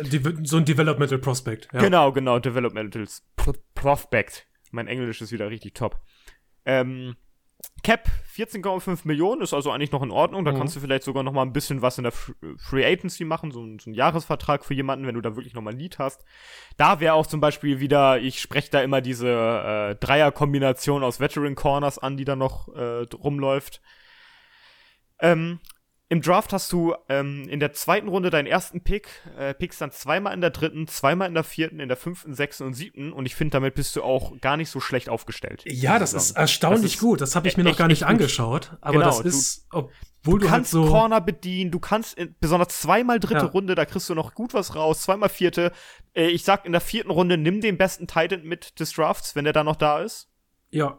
Die, 0.00 0.20
so 0.44 0.56
ein 0.56 0.64
Developmental 0.64 1.18
Prospect. 1.18 1.68
Ja. 1.72 1.80
Genau, 1.80 2.12
genau, 2.12 2.38
Developmental 2.38 3.06
Pro 3.36 3.52
Prospect. 3.74 4.46
Mein 4.70 4.88
Englisch 4.88 5.20
ist 5.20 5.32
wieder 5.32 5.50
richtig 5.50 5.74
top. 5.74 6.00
Ähm, 6.64 7.16
Cap 7.82 8.08
14,5 8.36 9.00
Millionen 9.04 9.42
ist 9.42 9.52
also 9.54 9.70
eigentlich 9.72 9.90
noch 9.92 10.02
in 10.02 10.10
Ordnung. 10.10 10.44
Da 10.44 10.52
Mhm. 10.52 10.58
kannst 10.58 10.76
du 10.76 10.80
vielleicht 10.80 11.02
sogar 11.02 11.22
noch 11.22 11.32
mal 11.32 11.42
ein 11.42 11.52
bisschen 11.52 11.82
was 11.82 11.98
in 11.98 12.04
der 12.04 12.12
F- 12.12 12.32
Free 12.56 12.84
Agency 12.84 13.24
machen, 13.24 13.50
so, 13.50 13.62
ein- 13.62 13.78
so 13.78 13.90
ein 13.90 13.94
Jahresvertrag 13.94 14.64
für 14.64 14.74
jemanden, 14.74 15.06
wenn 15.06 15.14
du 15.14 15.20
da 15.20 15.34
wirklich 15.36 15.54
noch 15.54 15.62
mal 15.62 15.72
ein 15.72 15.78
Lied 15.78 15.98
hast. 15.98 16.24
Da 16.76 17.00
wäre 17.00 17.14
auch 17.14 17.26
zum 17.26 17.40
Beispiel 17.40 17.80
wieder, 17.80 18.18
ich 18.20 18.40
spreche 18.40 18.70
da 18.70 18.80
immer 18.82 19.00
diese 19.00 19.28
äh, 19.28 19.94
Dreier-Kombination 19.96 21.02
aus 21.02 21.18
Veteran 21.18 21.54
Corners 21.56 21.98
an, 21.98 22.16
die 22.16 22.24
da 22.24 22.36
noch 22.36 22.68
äh, 22.76 23.06
rumläuft. 23.14 23.80
Ähm, 25.20 25.58
Im 26.10 26.22
Draft 26.22 26.54
hast 26.54 26.72
du 26.72 26.94
ähm, 27.10 27.46
in 27.50 27.60
der 27.60 27.74
zweiten 27.74 28.08
Runde 28.08 28.30
deinen 28.30 28.46
ersten 28.46 28.80
Pick, 28.82 29.08
äh, 29.36 29.52
pickst 29.52 29.78
dann 29.82 29.90
zweimal 29.90 30.32
in 30.32 30.40
der 30.40 30.48
dritten, 30.48 30.86
zweimal 30.88 31.28
in 31.28 31.34
der 31.34 31.44
vierten, 31.44 31.80
in 31.80 31.88
der 31.88 31.98
fünften, 31.98 32.32
sechsten 32.34 32.64
und 32.64 32.72
siebten 32.72 33.12
und 33.12 33.26
ich 33.26 33.34
finde, 33.34 33.52
damit 33.52 33.74
bist 33.74 33.94
du 33.94 34.02
auch 34.02 34.40
gar 34.40 34.56
nicht 34.56 34.70
so 34.70 34.80
schlecht 34.80 35.10
aufgestellt. 35.10 35.62
Ja, 35.66 35.98
das 35.98 36.14
ist 36.14 36.30
erstaunlich 36.30 36.82
Das 36.82 36.94
ist 36.94 37.00
gut. 37.00 37.20
Das 37.20 37.36
habe 37.36 37.46
ich 37.46 37.58
mir 37.58 37.64
noch 37.64 37.70
echt- 37.72 37.78
gar 37.78 37.88
nicht 37.88 38.00
gut. 38.00 38.08
angeschaut. 38.08 38.78
Aber 38.80 38.92
Genau, 39.00 39.04
das 39.06 39.20
ist, 39.20 39.66
obwohl 39.70 39.90
Du 40.22 40.38
du, 40.38 40.44
halt 40.44 40.50
kannst 40.60 40.70
so. 40.70 40.86
Corner 40.86 41.20
bedienen, 41.20 41.70
du 41.70 41.78
kannst 41.78 42.16
in, 42.16 42.34
besonders 42.40 42.68
zweimal 42.80 43.20
dritte 43.20 43.40
Ja. 43.44 43.50
Runde, 43.50 43.74
da 43.74 43.84
kriegst 43.84 44.08
du 44.08 44.14
noch 44.14 44.32
gut 44.34 44.54
was 44.54 44.74
raus, 44.74 45.02
zweimal 45.02 45.28
vierte. 45.28 45.72
Äh, 46.14 46.28
ich 46.28 46.42
sag 46.42 46.64
in 46.64 46.72
der 46.72 46.80
vierten 46.80 47.10
Runde, 47.10 47.36
nimm 47.36 47.60
den 47.60 47.76
besten 47.76 48.06
Titan 48.06 48.44
mit 48.44 48.80
des 48.80 48.92
Drafts, 48.94 49.36
wenn 49.36 49.44
der 49.44 49.52
da 49.52 49.62
noch 49.62 49.76
da 49.76 50.00
ist. 50.00 50.30
Ja, 50.70 50.98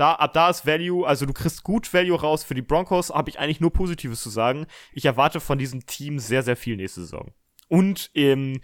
Da, 0.00 0.14
ab 0.14 0.32
da 0.32 0.48
ist 0.48 0.64
Value, 0.64 1.06
also 1.06 1.26
du 1.26 1.34
kriegst 1.34 1.62
gut 1.62 1.92
Value 1.92 2.18
raus. 2.18 2.42
Für 2.42 2.54
die 2.54 2.62
Broncos 2.62 3.10
habe 3.10 3.28
ich 3.28 3.38
eigentlich 3.38 3.60
nur 3.60 3.70
Positives 3.70 4.22
zu 4.22 4.30
sagen. 4.30 4.66
Ich 4.94 5.04
erwarte 5.04 5.40
von 5.40 5.58
diesem 5.58 5.84
Team 5.84 6.18
sehr, 6.18 6.42
sehr 6.42 6.56
viel 6.56 6.76
nächste 6.76 7.02
Saison. 7.02 7.34
Und 7.68 8.10
ähm, 8.14 8.62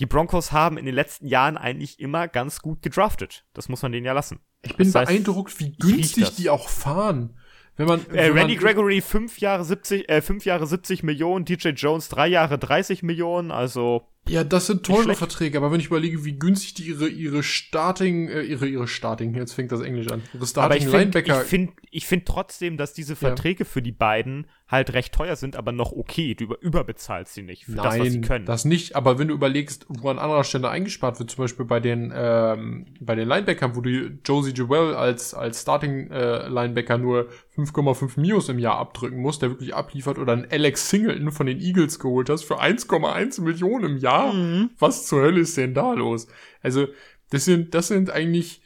die 0.00 0.04
Broncos 0.04 0.52
haben 0.52 0.76
in 0.76 0.84
den 0.84 0.94
letzten 0.94 1.28
Jahren 1.28 1.56
eigentlich 1.56 1.98
immer 1.98 2.28
ganz 2.28 2.60
gut 2.60 2.82
gedraftet. 2.82 3.46
Das 3.54 3.70
muss 3.70 3.80
man 3.80 3.90
denen 3.90 4.04
ja 4.04 4.12
lassen. 4.12 4.40
Ich 4.60 4.76
bin 4.76 4.86
Das 4.92 4.96
heißt, 4.96 5.08
beeindruckt, 5.08 5.58
wie 5.60 5.72
günstig 5.72 6.34
die 6.34 6.50
auch 6.50 6.68
fahren. 6.68 7.38
Wenn 7.76 7.86
man, 7.86 8.00
Äh, 8.10 8.28
wenn 8.28 8.38
Randy 8.38 8.54
man, 8.54 8.64
Gregory 8.64 9.00
fünf 9.00 9.38
Jahre 9.38 9.64
70, 9.64 10.08
äh, 10.08 10.22
fünf 10.22 10.44
Jahre 10.44 10.66
70 10.66 11.02
Millionen, 11.02 11.44
DJ 11.44 11.68
Jones 11.70 12.08
drei 12.08 12.26
Jahre 12.28 12.58
30 12.58 13.02
Millionen, 13.02 13.50
also 13.50 14.08
Ja, 14.28 14.44
das 14.44 14.66
sind 14.66 14.84
teure. 14.84 15.14
Verträge, 15.14 15.58
aber 15.58 15.70
wenn 15.70 15.80
ich 15.80 15.86
überlege, 15.86 16.24
wie 16.24 16.38
günstig 16.38 16.74
die 16.74 16.84
ihre, 16.84 17.08
ihre 17.08 17.42
Starting, 17.42 18.28
äh, 18.28 18.42
ihre, 18.42 18.66
ihre 18.66 18.88
Starting, 18.88 19.34
jetzt 19.34 19.52
fängt 19.52 19.72
das 19.72 19.80
Englisch 19.80 20.08
an, 20.08 20.22
ihre 20.32 20.38
aber 20.38 20.46
Starting 20.46 20.78
ich 20.78 20.84
finde 20.84 20.98
Linebacker, 20.98 21.42
ich 21.42 21.48
find, 21.48 21.72
ich 21.90 22.06
find 22.06 22.26
trotzdem, 22.26 22.76
dass 22.76 22.94
diese 22.94 23.14
Verträge 23.14 23.64
für 23.64 23.82
die 23.82 23.92
beiden 23.92 24.46
halt 24.68 24.92
recht 24.94 25.14
teuer 25.14 25.36
sind, 25.36 25.54
aber 25.54 25.70
noch 25.70 25.92
okay. 25.92 26.34
Du 26.34 26.44
über, 26.44 26.60
überbezahlst 26.60 27.34
sie 27.34 27.42
nicht 27.42 27.66
für 27.66 27.72
Nein, 27.72 27.84
das, 27.84 27.98
was 27.98 28.08
sie 28.08 28.20
können. 28.20 28.46
das 28.46 28.64
nicht. 28.64 28.96
Aber 28.96 29.18
wenn 29.18 29.28
du 29.28 29.34
überlegst, 29.34 29.86
wo 29.88 30.08
an 30.08 30.18
anderer 30.18 30.42
Stelle 30.42 30.68
eingespart 30.68 31.20
wird, 31.20 31.30
zum 31.30 31.44
Beispiel 31.44 31.64
bei 31.64 31.78
den 31.78 32.12
ähm, 32.14 32.86
bei 33.00 33.14
den 33.14 33.28
Linebackern, 33.28 33.76
wo 33.76 33.80
du 33.80 34.18
Josie 34.24 34.52
Jewell 34.52 34.94
als 34.94 35.34
als 35.34 35.62
Starting 35.62 36.10
äh, 36.10 36.48
Linebacker 36.48 36.98
nur 36.98 37.28
5,5 37.56 38.18
Mios 38.20 38.48
im 38.48 38.58
Jahr 38.58 38.78
abdrücken 38.78 39.20
musst, 39.20 39.42
der 39.42 39.50
wirklich 39.50 39.74
abliefert, 39.74 40.18
oder 40.18 40.32
einen 40.32 40.50
Alex 40.50 40.90
Singleton 40.90 41.30
von 41.30 41.46
den 41.46 41.60
Eagles 41.60 42.00
geholt 42.00 42.28
hast 42.28 42.42
für 42.42 42.60
1,1 42.60 43.42
Millionen 43.42 43.84
im 43.84 43.96
Jahr. 43.98 44.32
Mhm. 44.32 44.70
Was 44.80 45.06
zur 45.06 45.22
Hölle 45.22 45.40
ist 45.40 45.56
denn 45.56 45.74
da 45.74 45.92
los? 45.92 46.26
Also 46.60 46.88
das 47.30 47.44
sind 47.44 47.72
das 47.74 47.86
sind 47.86 48.10
eigentlich 48.10 48.62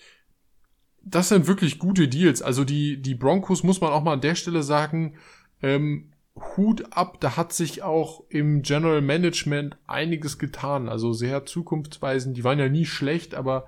das 1.02 1.28
sind 1.28 1.46
wirklich 1.46 1.78
gute 1.78 2.08
Deals. 2.08 2.42
Also 2.42 2.64
die, 2.64 3.00
die 3.00 3.14
Broncos 3.14 3.62
muss 3.62 3.80
man 3.80 3.90
auch 3.90 4.02
mal 4.02 4.12
an 4.12 4.20
der 4.20 4.34
Stelle 4.34 4.62
sagen, 4.62 5.14
ähm, 5.62 6.12
Hut 6.56 6.84
ab, 6.92 7.20
da 7.20 7.36
hat 7.36 7.52
sich 7.52 7.82
auch 7.82 8.24
im 8.28 8.62
General 8.62 9.00
Management 9.00 9.76
einiges 9.86 10.38
getan. 10.38 10.88
Also 10.88 11.12
sehr 11.12 11.44
zukunftsweisend. 11.44 12.36
Die 12.36 12.44
waren 12.44 12.58
ja 12.58 12.68
nie 12.68 12.86
schlecht, 12.86 13.34
aber 13.34 13.66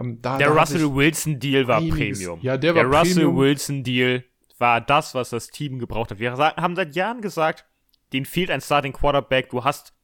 ähm, 0.00 0.20
da, 0.22 0.38
Der 0.38 0.48
da 0.52 0.60
Russell 0.60 0.94
Wilson 0.94 1.38
Deal 1.38 1.68
war 1.68 1.78
einiges- 1.78 1.96
Premium. 2.18 2.40
Ja, 2.42 2.56
der 2.56 2.74
war 2.74 2.84
Russell 2.84 3.14
Premium. 3.24 3.36
Wilson 3.36 3.84
Deal 3.84 4.24
war 4.58 4.80
das, 4.80 5.14
was 5.14 5.30
das 5.30 5.48
Team 5.48 5.78
gebraucht 5.78 6.10
hat. 6.10 6.18
Wir 6.18 6.32
haben 6.36 6.74
seit 6.76 6.96
Jahren 6.96 7.20
gesagt, 7.20 7.66
denen 8.12 8.26
fehlt 8.26 8.50
ein 8.50 8.60
Starting 8.60 8.92
Quarterback. 8.92 9.50
Du 9.50 9.62
hast, 9.62 9.94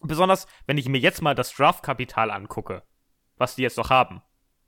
besonders 0.00 0.46
wenn 0.66 0.78
ich 0.78 0.88
mir 0.88 0.98
jetzt 0.98 1.22
mal 1.22 1.34
das 1.34 1.52
Draftkapital 1.54 2.30
angucke, 2.30 2.82
was 3.36 3.56
die 3.56 3.62
jetzt 3.62 3.78
noch 3.78 3.90
haben. 3.90 4.22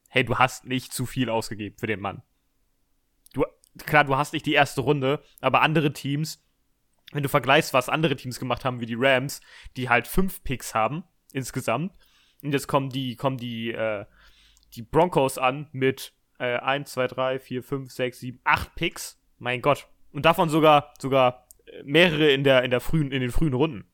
Hey, 0.08 0.24
du 0.24 0.38
hast 0.38 0.64
nicht 0.64 0.92
zu 0.92 1.06
viel 1.06 1.28
ausgegeben 1.30 1.76
für 1.78 1.86
den 1.86 2.00
Mann. 2.00 2.22
Klar, 3.78 4.04
du 4.04 4.16
hast 4.16 4.32
nicht 4.32 4.46
die 4.46 4.54
erste 4.54 4.80
Runde, 4.82 5.22
aber 5.40 5.62
andere 5.62 5.92
Teams, 5.92 6.44
wenn 7.12 7.22
du 7.22 7.28
vergleichst, 7.28 7.74
was 7.74 7.88
andere 7.88 8.16
Teams 8.16 8.38
gemacht 8.38 8.64
haben, 8.64 8.80
wie 8.80 8.86
die 8.86 8.96
Rams, 8.96 9.40
die 9.76 9.88
halt 9.88 10.06
fünf 10.06 10.42
Picks 10.44 10.74
haben 10.74 11.04
insgesamt, 11.32 11.92
und 12.44 12.52
jetzt 12.52 12.68
kommen 12.68 12.90
die, 12.90 13.16
kommen 13.16 13.38
die, 13.38 13.72
äh, 13.72 14.04
die 14.74 14.82
Broncos 14.82 15.38
an 15.38 15.68
mit 15.72 16.12
äh, 16.38 16.58
1, 16.58 16.92
2, 16.92 17.06
3, 17.06 17.38
4, 17.38 17.62
5, 17.62 17.90
6, 17.90 18.20
7, 18.20 18.40
8 18.44 18.74
Picks. 18.74 19.18
Mein 19.38 19.62
Gott. 19.62 19.88
Und 20.12 20.26
davon 20.26 20.50
sogar, 20.50 20.92
sogar 21.00 21.46
äh, 21.64 21.82
mehrere 21.84 22.30
in 22.30 22.44
der, 22.44 22.62
in 22.62 22.70
der 22.70 22.80
frühen, 22.80 23.10
in 23.12 23.20
den 23.22 23.30
frühen 23.30 23.54
Runden. 23.54 23.90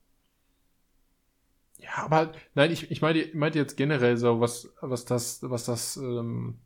Ja, 1.79 2.05
aber 2.05 2.33
nein, 2.55 2.73
ich, 2.73 2.91
ich 2.91 3.01
meine, 3.01 3.21
ich 3.21 3.35
meinte 3.35 3.59
jetzt 3.59 3.77
generell 3.77 4.17
so, 4.17 4.41
was, 4.41 4.75
was 4.81 5.05
das, 5.05 5.49
was 5.49 5.65
das, 5.65 5.97
ähm, 5.97 6.59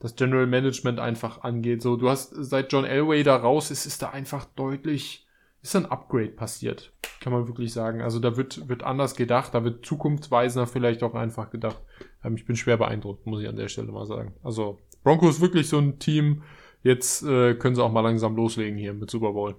das 0.00 0.14
General 0.14 0.46
Management 0.46 1.00
einfach 1.00 1.42
angeht. 1.42 1.82
So, 1.82 1.96
du 1.96 2.08
hast 2.08 2.30
seit 2.30 2.72
John 2.72 2.84
Elway 2.84 3.22
da 3.22 3.36
raus 3.36 3.70
ist, 3.70 3.86
ist 3.86 4.02
da 4.02 4.10
einfach 4.10 4.44
deutlich, 4.44 5.26
ist 5.62 5.74
ein 5.74 5.86
Upgrade 5.86 6.28
passiert. 6.28 6.92
Kann 7.20 7.32
man 7.32 7.48
wirklich 7.48 7.72
sagen. 7.72 8.00
Also 8.00 8.20
da 8.20 8.36
wird, 8.36 8.68
wird 8.68 8.84
anders 8.84 9.16
gedacht, 9.16 9.54
da 9.54 9.64
wird 9.64 9.84
zukunftsweisender 9.84 10.66
vielleicht 10.66 11.02
auch 11.02 11.14
einfach 11.14 11.50
gedacht. 11.50 11.80
Ähm, 12.24 12.36
ich 12.36 12.44
bin 12.44 12.56
schwer 12.56 12.76
beeindruckt, 12.76 13.26
muss 13.26 13.42
ich 13.42 13.48
an 13.48 13.56
der 13.56 13.68
Stelle 13.68 13.90
mal 13.90 14.06
sagen. 14.06 14.34
Also, 14.42 14.78
Broncos 15.02 15.36
ist 15.36 15.40
wirklich 15.40 15.68
so 15.68 15.78
ein 15.78 15.98
Team, 15.98 16.42
jetzt 16.82 17.22
äh, 17.24 17.54
können 17.54 17.74
sie 17.74 17.82
auch 17.82 17.92
mal 17.92 18.00
langsam 18.00 18.36
loslegen 18.36 18.78
hier 18.78 18.94
mit 18.94 19.10
Super 19.10 19.32
Bowl. 19.32 19.56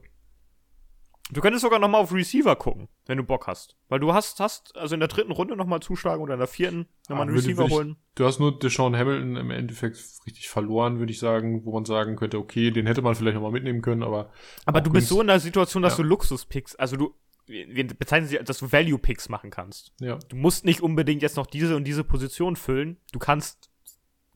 Du 1.32 1.42
könntest 1.42 1.62
sogar 1.62 1.78
noch 1.80 1.88
mal 1.90 2.00
auf 2.00 2.12
Receiver 2.12 2.56
gucken, 2.56 2.88
wenn 3.06 3.18
du 3.18 3.24
Bock 3.24 3.46
hast. 3.46 3.78
Weil 3.88 4.00
du 4.00 4.14
hast, 4.14 4.40
hast 4.40 4.76
also 4.76 4.96
in 4.96 5.00
der 5.00 5.10
dritten 5.10 5.32
Runde 5.32 5.56
noch 5.56 5.68
mal 5.68 5.80
zuschlagen 5.80 6.24
oder 6.24 6.34
in 6.34 6.40
der 6.40 6.48
vierten 6.48 6.88
noch 7.08 7.18
mal 7.18 7.20
Ah, 7.20 7.22
einen 7.28 7.36
Receiver 7.36 7.66
ich- 7.66 7.72
holen. 7.72 7.98
Du 8.16 8.26
hast 8.26 8.40
nur 8.40 8.58
Deshaun 8.58 8.96
Hamilton 8.96 9.36
im 9.36 9.52
Endeffekt 9.52 9.98
richtig 10.26 10.50
verloren, 10.50 10.98
würde 11.00 11.12
ich 11.12 11.20
sagen, 11.20 11.64
wo 11.66 11.74
man 11.74 11.86
sagen 11.86 12.16
könnte, 12.16 12.40
okay, 12.40 12.72
den 12.72 12.88
hätte 12.88 13.02
man 13.04 13.14
vielleicht 13.16 13.36
nochmal 13.36 13.52
mitnehmen 13.52 13.82
können, 13.82 14.02
aber. 14.04 14.32
Aber 14.66 14.82
du 14.82 14.92
bist 14.92 15.08
so 15.08 15.22
in 15.22 15.28
der 15.28 15.40
Situation, 15.40 15.84
dass 15.84 15.98
Ja. 15.98 16.04
du 16.04 16.10
Luxus-Picks, 16.10 16.76
also 16.76 16.96
du, 16.98 17.14
wir 17.46 17.86
bezeichnen 17.88 18.28
sie, 18.28 18.40
dass 18.44 18.58
du 18.60 18.72
Value-Picks 18.72 19.30
machen 19.30 19.52
kannst. 19.52 19.94
Ja. 20.02 20.18
Du 20.30 20.36
musst 20.36 20.66
nicht 20.66 20.82
unbedingt 20.82 21.22
jetzt 21.22 21.38
noch 21.38 21.48
diese 21.48 21.76
und 21.76 21.84
diese 21.86 22.04
Position 22.04 22.56
füllen. 22.56 22.98
Du 23.12 23.20
kannst 23.20 23.70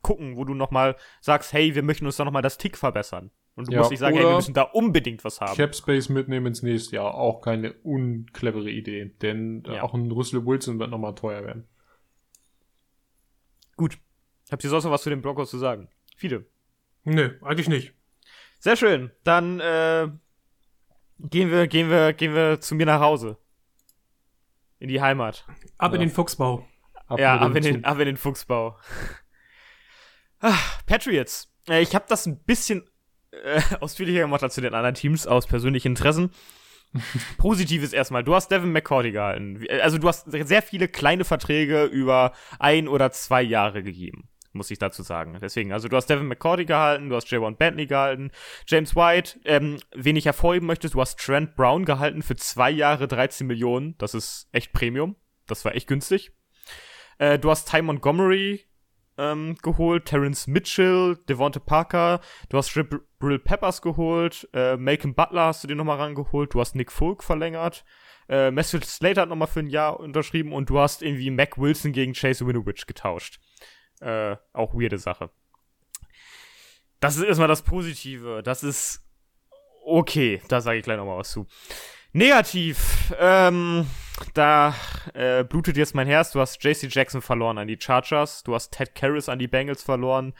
gucken, 0.00 0.36
wo 0.36 0.44
du 0.44 0.54
noch 0.54 0.70
mal 0.70 0.96
sagst, 1.20 1.52
hey, 1.52 1.74
wir 1.74 1.82
möchten 1.82 2.06
uns 2.06 2.16
da 2.16 2.24
noch 2.24 2.32
mal 2.32 2.42
das 2.42 2.58
Tick 2.58 2.76
verbessern. 2.76 3.30
Und 3.56 3.68
du 3.68 3.72
Ja, 3.72 3.78
musst 3.78 3.90
nicht 3.92 4.00
sagen, 4.00 4.16
hey, 4.16 4.24
wir 4.26 4.34
müssen 4.34 4.54
da 4.54 4.62
unbedingt 4.62 5.24
was 5.24 5.40
haben. 5.40 5.54
Cap 5.54 5.74
Space 5.76 6.08
mitnehmen 6.08 6.46
ins 6.46 6.62
nächste 6.62 6.96
Jahr, 6.96 7.14
auch 7.14 7.40
keine 7.40 7.72
unclevere 7.84 8.68
Idee, 8.70 9.14
denn 9.22 9.64
äh, 9.66 9.76
Ja. 9.76 9.82
auch 9.82 9.94
ein 9.94 10.10
Russell 10.10 10.44
Wilson 10.44 10.78
wird 10.80 10.90
nochmal 10.90 11.14
teuer 11.14 11.44
werden. 11.44 11.68
Gut. 13.76 13.98
Habt 14.50 14.62
ihr 14.64 14.70
sonst 14.70 14.84
noch 14.84 14.90
was 14.90 15.02
zu 15.02 15.10
den 15.10 15.22
Broncos 15.22 15.50
zu 15.50 15.58
sagen? 15.58 15.88
Viele. 16.16 16.46
Nö, 17.04 17.38
eigentlich 17.42 17.68
nicht. 17.68 17.94
Sehr 18.58 18.76
schön. 18.76 19.10
Dann 19.24 19.60
äh, 19.60 20.08
gehen 21.18 21.50
wir, 21.50 21.66
gehen 21.66 21.90
wir, 21.90 22.12
gehen 22.12 22.34
wir 22.34 22.60
zu 22.60 22.74
mir 22.74 22.86
nach 22.86 23.00
Hause. 23.00 23.36
In 24.78 24.88
die 24.88 25.00
Heimat. 25.00 25.46
Ab 25.78 25.92
in 25.94 26.00
Ja. 26.00 26.06
den 26.06 26.10
Fuchsbau. 26.12 26.66
Ab 27.06 27.18
ja, 27.20 27.36
ab 27.38 27.54
in, 27.54 27.62
den, 27.62 27.84
ab 27.84 27.98
in 27.98 28.06
den 28.06 28.16
Fuchsbau. 28.16 28.78
Ah, 30.40 30.58
Patriots. 30.84 31.50
Äh, 31.70 31.80
ich 31.80 31.94
habe 31.94 32.04
das 32.06 32.26
ein 32.26 32.38
bisschen 32.44 32.84
äh, 33.44 33.60
ausführlicher 33.80 34.20
gemacht 34.20 34.42
als 34.42 34.54
zu 34.54 34.60
den 34.60 34.74
anderen 34.74 34.94
Teams 34.94 35.26
aus 35.26 35.46
persönlichen 35.46 35.88
Interessen. 35.88 36.30
Positives 37.38 37.92
erstmal. 37.92 38.24
Du 38.24 38.34
hast 38.34 38.50
Devin 38.50 38.72
McCourty 38.72 39.12
gehalten. 39.12 39.66
Also 39.82 39.98
du 39.98 40.08
hast 40.08 40.30
sehr 40.30 40.62
viele 40.62 40.88
kleine 40.88 41.24
Verträge 41.24 41.84
über 41.84 42.32
ein 42.58 42.88
oder 42.88 43.10
zwei 43.10 43.42
Jahre 43.42 43.82
gegeben, 43.82 44.28
muss 44.52 44.70
ich 44.70 44.78
dazu 44.78 45.02
sagen. 45.02 45.38
Deswegen, 45.40 45.72
also 45.72 45.88
du 45.88 45.96
hast 45.96 46.06
Devin 46.06 46.28
McCourty 46.28 46.64
gehalten, 46.64 47.08
du 47.08 47.16
hast 47.16 47.28
J1 47.28 47.56
Bentley 47.56 47.86
gehalten, 47.86 48.30
James 48.66 48.94
White, 48.94 49.40
ähm, 49.44 49.78
wen 49.94 50.16
ich 50.16 50.26
hervorheben 50.26 50.66
möchte, 50.66 50.88
du 50.88 51.00
hast 51.00 51.18
Trent 51.18 51.56
Brown 51.56 51.84
gehalten 51.84 52.22
für 52.22 52.36
zwei 52.36 52.70
Jahre 52.70 53.08
13 53.08 53.46
Millionen. 53.46 53.96
Das 53.98 54.14
ist 54.14 54.48
echt 54.52 54.72
Premium. 54.72 55.16
Das 55.46 55.64
war 55.64 55.74
echt 55.74 55.88
günstig. 55.88 56.32
Äh, 57.18 57.38
du 57.38 57.50
hast 57.50 57.70
Ty 57.70 57.82
Montgomery 57.82 58.64
ähm, 59.18 59.56
geholt, 59.62 60.06
Terrence 60.06 60.46
Mitchell, 60.46 61.16
Devonte 61.28 61.60
Parker, 61.60 62.20
du 62.48 62.56
hast 62.56 62.70
Brill 63.24 63.38
Peppers 63.38 63.80
geholt, 63.80 64.48
äh, 64.52 64.76
Malcolm 64.76 65.14
Butler 65.14 65.46
hast 65.46 65.64
du 65.64 65.68
dir 65.68 65.76
nochmal 65.76 65.96
rangeholt, 65.96 66.52
du 66.52 66.60
hast 66.60 66.74
Nick 66.74 66.92
Folk 66.92 67.22
verlängert, 67.22 67.84
äh, 68.28 68.50
Matthew 68.50 68.80
Slater 68.82 69.22
hat 69.22 69.28
nochmal 69.28 69.48
für 69.48 69.60
ein 69.60 69.68
Jahr 69.68 69.98
unterschrieben 70.00 70.52
und 70.52 70.70
du 70.70 70.78
hast 70.78 71.02
irgendwie 71.02 71.30
Mac 71.30 71.58
Wilson 71.58 71.92
gegen 71.92 72.12
Chase 72.12 72.46
Winovich 72.46 72.86
getauscht. 72.86 73.40
Äh, 74.00 74.36
auch 74.52 74.74
weirde 74.74 74.98
Sache. 74.98 75.30
Das 77.00 77.16
ist 77.16 77.22
erstmal 77.22 77.48
das 77.48 77.62
Positive. 77.62 78.42
Das 78.42 78.62
ist 78.62 79.06
okay. 79.84 80.40
Da 80.48 80.60
sage 80.60 80.78
ich 80.78 80.84
gleich 80.84 80.96
nochmal 80.96 81.18
was 81.18 81.30
zu. 81.30 81.46
Negativ, 82.16 83.12
ähm, 83.18 83.88
da 84.34 84.72
äh, 85.14 85.42
blutet 85.42 85.76
jetzt 85.76 85.96
mein 85.96 86.06
Herz. 86.06 86.30
Du 86.30 86.40
hast 86.40 86.62
JC 86.62 86.88
Jackson 86.88 87.20
verloren 87.20 87.58
an 87.58 87.66
die 87.66 87.76
Chargers, 87.78 88.44
du 88.44 88.54
hast 88.54 88.70
Ted 88.70 88.94
Karras 88.94 89.28
an 89.28 89.40
die 89.40 89.48
Bengals 89.48 89.82
verloren, 89.82 90.32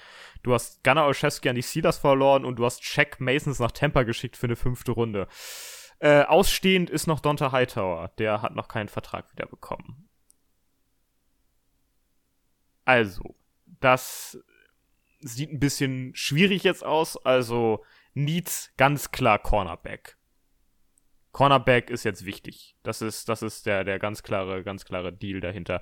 du 0.44 0.54
hast 0.54 0.84
Gunnar 0.84 1.06
Olszewski 1.06 1.48
an 1.48 1.56
die 1.56 1.62
Steelers 1.62 1.98
verloren 1.98 2.44
und 2.44 2.56
du 2.56 2.64
hast 2.64 2.80
Jack 2.94 3.20
Masons 3.20 3.58
nach 3.58 3.72
Tampa 3.72 4.04
geschickt 4.04 4.36
für 4.36 4.46
eine 4.46 4.56
fünfte 4.56 4.92
Runde. 4.92 5.26
Äh, 5.98 6.22
ausstehend 6.22 6.90
ist 6.90 7.06
noch 7.06 7.20
Donta 7.20 7.50
Hightower, 7.50 8.12
der 8.18 8.42
hat 8.42 8.54
noch 8.54 8.68
keinen 8.68 8.88
Vertrag 8.88 9.32
wieder 9.32 9.46
bekommen. 9.46 10.08
Also, 12.84 13.34
das 13.80 14.38
sieht 15.20 15.50
ein 15.50 15.60
bisschen 15.60 16.14
schwierig 16.14 16.62
jetzt 16.64 16.84
aus. 16.84 17.16
Also, 17.24 17.82
Needs 18.12 18.70
ganz 18.76 19.10
klar 19.10 19.38
Cornerback. 19.38 20.18
Cornerback 21.34 21.90
ist 21.90 22.04
jetzt 22.04 22.24
wichtig. 22.24 22.76
Das 22.84 23.02
ist, 23.02 23.28
das 23.28 23.42
ist 23.42 23.66
der, 23.66 23.82
der 23.82 23.98
ganz 23.98 24.22
klare, 24.22 24.62
ganz 24.62 24.84
klare 24.84 25.12
Deal 25.12 25.40
dahinter. 25.40 25.80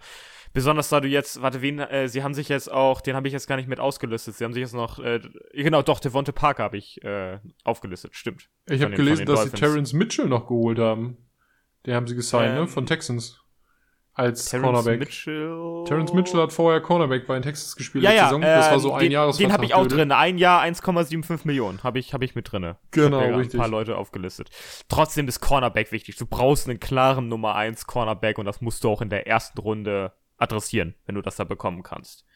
Besonders 0.54 0.88
da 0.88 0.98
du 0.98 1.08
jetzt, 1.08 1.42
warte, 1.42 1.60
wen, 1.60 1.78
äh, 1.78 2.08
sie 2.08 2.22
haben 2.22 2.32
sich 2.32 2.48
jetzt 2.48 2.72
auch, 2.72 3.02
den 3.02 3.14
habe 3.14 3.28
ich 3.28 3.34
jetzt 3.34 3.46
gar 3.46 3.56
nicht 3.56 3.68
mit 3.68 3.78
ausgelistet. 3.78 4.34
Sie 4.34 4.44
haben 4.44 4.54
sich 4.54 4.62
jetzt 4.62 4.74
noch, 4.74 4.98
äh, 4.98 5.20
genau, 5.52 5.82
doch, 5.82 6.00
Devonte 6.00 6.32
Parker 6.32 6.64
habe 6.64 6.78
ich 6.78 7.04
äh, 7.04 7.38
aufgelistet, 7.64 8.16
stimmt. 8.16 8.48
Ich 8.66 8.80
habe 8.80 8.94
gelesen, 8.94 9.26
dass 9.26 9.44
sie 9.44 9.50
Terrence 9.50 9.92
Mitchell 9.92 10.26
noch 10.26 10.46
geholt 10.46 10.78
haben. 10.78 11.18
Den 11.84 11.96
haben 11.96 12.06
sie 12.06 12.14
gesigned, 12.14 12.54
ne? 12.54 12.60
ähm, 12.60 12.64
ne? 12.64 12.68
Von 12.68 12.86
Texans 12.86 13.41
als 14.14 14.44
Terrence 14.46 14.66
Cornerback. 14.66 15.00
Mitchell. 15.00 15.84
Terrence 15.86 16.12
Mitchell 16.12 16.40
hat 16.40 16.52
vorher 16.52 16.80
Cornerback 16.80 17.26
bei 17.26 17.34
den 17.34 17.42
Texas 17.42 17.74
gespielt 17.76 18.04
ja, 18.04 18.12
ja, 18.12 18.24
Saison. 18.24 18.42
Das 18.42 18.70
war 18.70 18.78
so 18.78 18.92
ein 18.92 19.00
den, 19.00 19.12
Jahresvertrag. 19.12 19.48
Den 19.48 19.52
habe 19.52 19.64
ich 19.64 19.74
auch 19.74 19.86
drin. 19.86 20.12
Ein 20.12 20.38
Jahr 20.38 20.62
1,75 20.62 21.40
Millionen 21.44 21.82
habe 21.82 21.98
ich, 21.98 22.12
hab 22.12 22.22
ich 22.22 22.34
mit 22.34 22.52
drin. 22.52 22.74
Genau, 22.90 23.22
ich 23.22 23.36
richtig. 23.36 23.54
Ein 23.54 23.60
paar 23.60 23.70
Leute 23.70 23.96
aufgelistet. 23.96 24.50
Trotzdem 24.88 25.28
ist 25.28 25.40
Cornerback 25.40 25.92
wichtig. 25.92 26.16
Du 26.16 26.26
brauchst 26.26 26.68
einen 26.68 26.78
klaren 26.78 27.28
Nummer 27.28 27.54
1 27.54 27.86
Cornerback 27.86 28.38
und 28.38 28.44
das 28.44 28.60
musst 28.60 28.84
du 28.84 28.90
auch 28.90 29.00
in 29.00 29.08
der 29.08 29.26
ersten 29.26 29.58
Runde 29.58 30.12
adressieren, 30.36 30.94
wenn 31.06 31.14
du 31.14 31.22
das 31.22 31.36
da 31.36 31.44
bekommen 31.44 31.82
kannst. 31.82 32.26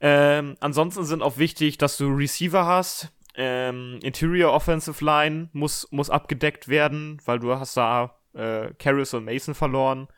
Ähm, 0.00 0.56
ansonsten 0.60 1.04
sind 1.04 1.22
auch 1.22 1.38
wichtig, 1.38 1.78
dass 1.78 1.96
du 1.96 2.08
Receiver 2.08 2.66
hast. 2.66 3.12
Ähm, 3.34 3.98
Interior 4.02 4.52
Offensive 4.52 5.04
Line 5.04 5.50
muss, 5.52 5.88
muss 5.90 6.08
abgedeckt 6.08 6.68
werden, 6.68 7.20
weil 7.26 7.38
du 7.38 7.54
hast 7.54 7.76
da 7.76 8.16
äh, 8.32 8.72
Karras 8.78 9.12
und 9.12 9.24
Mason 9.24 9.54
verloren. 9.54 10.08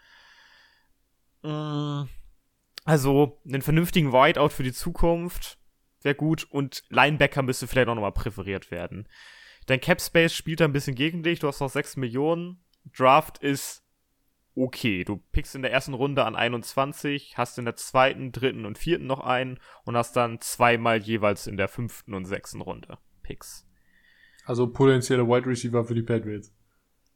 Mm, 1.42 2.08
also, 2.84 3.40
einen 3.46 3.62
vernünftigen 3.62 4.12
Whiteout 4.12 4.50
für 4.50 4.62
die 4.62 4.72
Zukunft 4.72 5.58
wäre 6.02 6.14
gut 6.14 6.46
und 6.50 6.84
Linebacker 6.88 7.42
müsste 7.42 7.66
vielleicht 7.66 7.88
auch 7.88 7.94
nochmal 7.94 8.12
präferiert 8.12 8.70
werden. 8.70 9.08
Dein 9.66 9.80
Cap 9.80 10.00
Space 10.00 10.32
spielt 10.32 10.60
da 10.60 10.64
ein 10.64 10.72
bisschen 10.72 10.94
gegen 10.94 11.22
dich, 11.22 11.40
du 11.40 11.48
hast 11.48 11.60
noch 11.60 11.68
6 11.68 11.96
Millionen. 11.96 12.64
Draft 12.96 13.38
ist 13.38 13.84
okay. 14.54 15.04
Du 15.04 15.18
pickst 15.32 15.54
in 15.54 15.62
der 15.62 15.72
ersten 15.72 15.94
Runde 15.94 16.24
an 16.24 16.36
21, 16.36 17.36
hast 17.36 17.58
in 17.58 17.64
der 17.64 17.76
zweiten, 17.76 18.32
dritten 18.32 18.64
und 18.64 18.78
vierten 18.78 19.06
noch 19.06 19.20
einen 19.20 19.58
und 19.84 19.96
hast 19.96 20.16
dann 20.16 20.40
zweimal 20.40 20.98
jeweils 20.98 21.46
in 21.46 21.56
der 21.56 21.68
fünften 21.68 22.14
und 22.14 22.24
sechsten 22.24 22.60
Runde 22.60 22.98
Picks. 23.22 23.66
Also 24.44 24.66
potenzielle 24.66 25.28
Wide 25.28 25.46
Receiver 25.46 25.84
für 25.84 25.94
die 25.94 26.02
Patriots. 26.02 26.54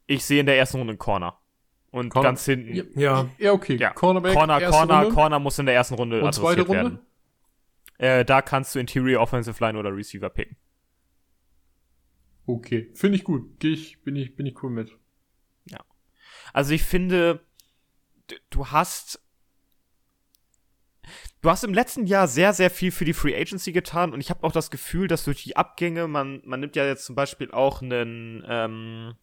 Ich 0.06 0.24
sehe 0.24 0.40
in 0.40 0.46
der 0.46 0.58
ersten 0.58 0.78
Runde 0.78 0.92
einen 0.92 0.98
Corner. 0.98 1.40
Und 1.92 2.08
Corner 2.08 2.30
ganz 2.30 2.44
hinten. 2.44 2.98
Ja. 2.98 3.28
Ja, 3.38 3.52
okay. 3.52 3.76
Ja. 3.76 3.90
Cornerback, 3.90 4.32
Corner, 4.34 4.60
Corner, 4.60 5.00
Runde. 5.02 5.14
Corner 5.14 5.38
muss 5.38 5.58
in 5.58 5.66
der 5.66 5.74
ersten 5.74 5.94
Runde 5.94 6.22
Und 6.22 6.34
zweite 6.34 6.62
Runde? 6.62 6.74
werden. 6.74 6.98
Äh, 7.98 8.24
da 8.24 8.42
kannst 8.42 8.74
du 8.74 8.80
Interior 8.80 9.22
Offensive 9.22 9.62
Line 9.62 9.78
oder 9.78 9.94
Receiver 9.94 10.30
picken. 10.30 10.56
Okay, 12.46 12.90
finde 12.94 13.16
ich 13.16 13.24
gut. 13.24 13.60
Geh 13.60 13.74
ich, 13.74 14.02
bin 14.02 14.16
ich, 14.16 14.34
bin 14.34 14.46
ich 14.46 14.60
cool 14.62 14.70
mit. 14.70 14.90
Ja. 15.66 15.78
Also 16.52 16.72
ich 16.72 16.82
finde, 16.82 17.44
du 18.50 18.66
hast 18.66 19.20
Du 21.42 21.50
hast 21.50 21.64
im 21.64 21.74
letzten 21.74 22.06
Jahr 22.06 22.28
sehr, 22.28 22.52
sehr 22.52 22.70
viel 22.70 22.92
für 22.92 23.04
die 23.04 23.12
Free 23.12 23.36
Agency 23.36 23.72
getan 23.72 24.12
und 24.12 24.20
ich 24.20 24.30
habe 24.30 24.44
auch 24.44 24.52
das 24.52 24.70
Gefühl, 24.70 25.08
dass 25.08 25.24
durch 25.24 25.42
die 25.42 25.56
Abgänge, 25.56 26.06
man, 26.06 26.40
man 26.44 26.60
nimmt 26.60 26.76
ja 26.76 26.86
jetzt 26.86 27.04
zum 27.04 27.16
Beispiel 27.16 27.50
auch 27.50 27.82
einen, 27.82 28.44
ähm, 28.48 29.14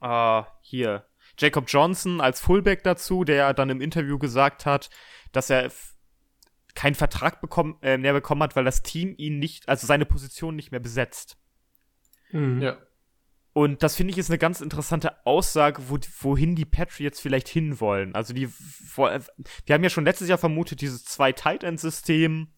äh, 0.00 0.42
hier, 0.60 1.06
Jacob 1.38 1.66
Johnson 1.68 2.20
als 2.20 2.40
Fullback 2.40 2.82
dazu, 2.82 3.24
der 3.24 3.54
dann 3.54 3.70
im 3.70 3.80
Interview 3.80 4.18
gesagt 4.18 4.66
hat, 4.66 4.90
dass 5.32 5.50
er 5.50 5.70
keinen 6.74 6.94
Vertrag 6.94 7.40
bekommen, 7.40 7.76
äh, 7.82 7.98
mehr 7.98 8.12
bekommen 8.12 8.42
hat, 8.42 8.56
weil 8.56 8.64
das 8.64 8.82
Team 8.82 9.14
ihn 9.16 9.38
nicht, 9.38 9.68
also 9.68 9.86
seine 9.86 10.06
Position 10.06 10.56
nicht 10.56 10.70
mehr 10.70 10.80
besetzt. 10.80 11.36
Mhm. 12.32 12.62
Ja. 12.62 12.78
Und 13.52 13.82
das 13.82 13.96
finde 13.96 14.12
ich 14.12 14.18
ist 14.18 14.30
eine 14.30 14.38
ganz 14.38 14.60
interessante 14.60 15.26
Aussage, 15.26 15.82
wo, 15.88 15.98
wohin 16.20 16.54
die 16.54 16.64
Patriots 16.64 17.20
vielleicht 17.20 17.48
hinwollen. 17.48 18.14
Also 18.14 18.32
die, 18.32 18.48
wir 18.48 19.74
haben 19.74 19.82
ja 19.82 19.90
schon 19.90 20.04
letztes 20.04 20.28
Jahr 20.28 20.38
vermutet, 20.38 20.80
dieses 20.80 21.04
zwei 21.04 21.32
Tight 21.32 21.64
End 21.64 21.80
System, 21.80 22.52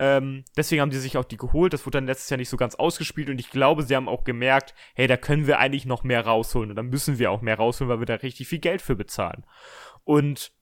ähm, 0.00 0.46
deswegen 0.56 0.80
haben 0.80 0.90
die 0.90 0.96
sich 0.96 1.18
auch 1.18 1.26
die 1.26 1.36
geholt. 1.36 1.74
Das 1.74 1.84
wurde 1.84 1.98
dann 1.98 2.06
letztes 2.06 2.30
Jahr 2.30 2.38
nicht 2.38 2.48
so 2.48 2.56
ganz 2.56 2.74
ausgespielt 2.74 3.28
und 3.28 3.38
ich 3.38 3.50
glaube, 3.50 3.82
sie 3.82 3.94
haben 3.94 4.08
auch 4.08 4.24
gemerkt, 4.24 4.74
hey, 4.94 5.06
da 5.06 5.18
können 5.18 5.46
wir 5.46 5.58
eigentlich 5.58 5.84
noch 5.84 6.04
mehr 6.04 6.24
rausholen 6.24 6.70
und 6.70 6.76
da 6.76 6.82
müssen 6.82 7.18
wir 7.18 7.30
auch 7.30 7.42
mehr 7.42 7.56
rausholen, 7.56 7.90
weil 7.90 7.98
wir 7.98 8.06
da 8.06 8.14
richtig 8.14 8.48
viel 8.48 8.60
Geld 8.60 8.80
für 8.80 8.96
bezahlen. 8.96 9.44
Und 10.04 10.52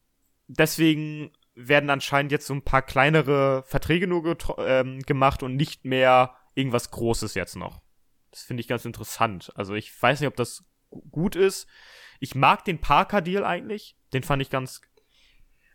deswegen 0.49 1.31
werden 1.55 1.89
anscheinend 1.89 2.33
jetzt 2.33 2.49
so 2.49 2.55
ein 2.55 2.65
paar 2.65 2.83
kleinere 2.83 3.63
Verträge 3.63 4.09
nur 4.09 4.37
ähm, 4.59 4.99
gemacht 5.03 5.45
und 5.45 5.55
nicht 5.55 5.85
mehr 5.85 6.35
irgendwas 6.55 6.91
Großes 6.91 7.35
jetzt 7.35 7.55
noch. 7.55 7.81
Das 8.33 8.43
finde 8.43 8.61
ich 8.61 8.67
ganz 8.67 8.85
interessant. 8.85 9.53
Also 9.55 9.75
ich 9.75 10.03
weiß 10.03 10.19
nicht, 10.19 10.29
ob 10.29 10.37
das 10.37 10.65
gut 11.13 11.37
ist. 11.37 11.69
Ich 12.19 12.35
mag 12.35 12.65
den 12.65 12.81
Parker-Deal 12.81 13.45
eigentlich. 13.45 13.97
Den 14.13 14.25
fand 14.25 14.43
ich 14.43 14.51
ganz, 14.51 14.81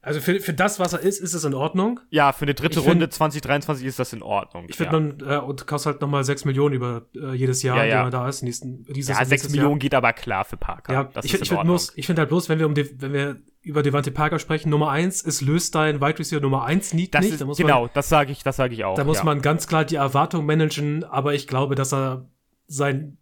also 0.06 0.20
für, 0.20 0.42
für 0.42 0.54
das, 0.54 0.80
was 0.80 0.92
er 0.92 1.00
ist, 1.00 1.22
ist 1.22 1.34
es 1.34 1.46
in 1.46 1.54
Ordnung. 1.54 2.02
Ja, 2.10 2.34
für 2.34 2.44
eine 2.44 2.54
dritte 2.54 2.82
ich 2.82 2.86
Runde 2.86 3.08
2023 3.08 3.88
ist 3.88 4.00
das 4.00 4.12
in 4.12 4.22
Ordnung. 4.22 4.66
Ich 4.68 4.76
finde, 4.76 4.92
ja. 4.92 5.00
man 5.00 5.44
äh, 5.44 5.46
und 5.46 5.66
kostet 5.66 5.94
halt 5.94 6.02
nochmal 6.02 6.26
6 6.26 6.44
Millionen 6.44 6.76
über 6.76 7.04
äh, 7.16 7.34
jedes 7.34 7.64
Jahr, 7.64 7.78
ja, 7.78 7.86
ja. 7.86 8.04
er 8.04 8.10
da 8.10 8.28
ist. 8.28 8.42
Nächsten, 8.42 8.84
dieses, 8.84 9.18
ja, 9.18 9.24
6 9.24 9.52
Millionen 9.52 9.72
Jahr. 9.72 9.80
geht 9.80 9.96
aber 9.96 10.12
klar 10.12 10.44
für 10.44 10.58
Parker. 10.58 10.92
Ja, 10.92 11.04
das 11.06 11.24
ich, 11.24 11.34
ich 11.34 11.48
finde 11.48 11.64
bloß, 11.64 11.94
ich 11.96 12.06
finde 12.06 12.20
halt 12.20 12.30
bloß, 12.30 12.50
wenn 12.50 12.60
wir 12.60 12.66
um 12.66 12.76
die, 12.76 13.02
wenn 13.02 13.14
wir 13.14 13.38
über 13.62 13.82
Devante 13.82 14.12
Parker 14.12 14.40
sprechen, 14.40 14.70
Nummer 14.70 14.92
1 14.92 15.22
ist 15.22 15.40
löst 15.40 15.74
dein 15.74 16.02
Wide 16.02 16.20
Receiver 16.20 16.42
Nummer 16.42 16.66
1 16.66 16.94
Need 16.94 17.16
das 17.16 17.22
nicht. 17.22 17.34
Ist, 17.36 17.42
da 17.42 17.46
muss 17.46 17.58
genau, 17.58 17.84
man, 17.84 17.92
das 17.94 18.10
sage 18.10 18.34
ich, 18.34 18.44
das 18.44 18.58
sage 18.58 18.74
ich 18.74 18.84
auch. 18.84 18.96
Da 18.96 19.06
muss 19.06 19.20
ja. 19.20 19.24
man 19.24 19.42
ganz 19.42 19.68
klar 19.68 19.86
die 19.86 19.96
Erwartung 19.96 20.46
managen, 20.46 21.06
aber 21.06 21.34
ich 21.34 21.48
glaube, 21.48 21.76
dass 21.76 21.94
er 21.94 22.28
sein 22.68 23.20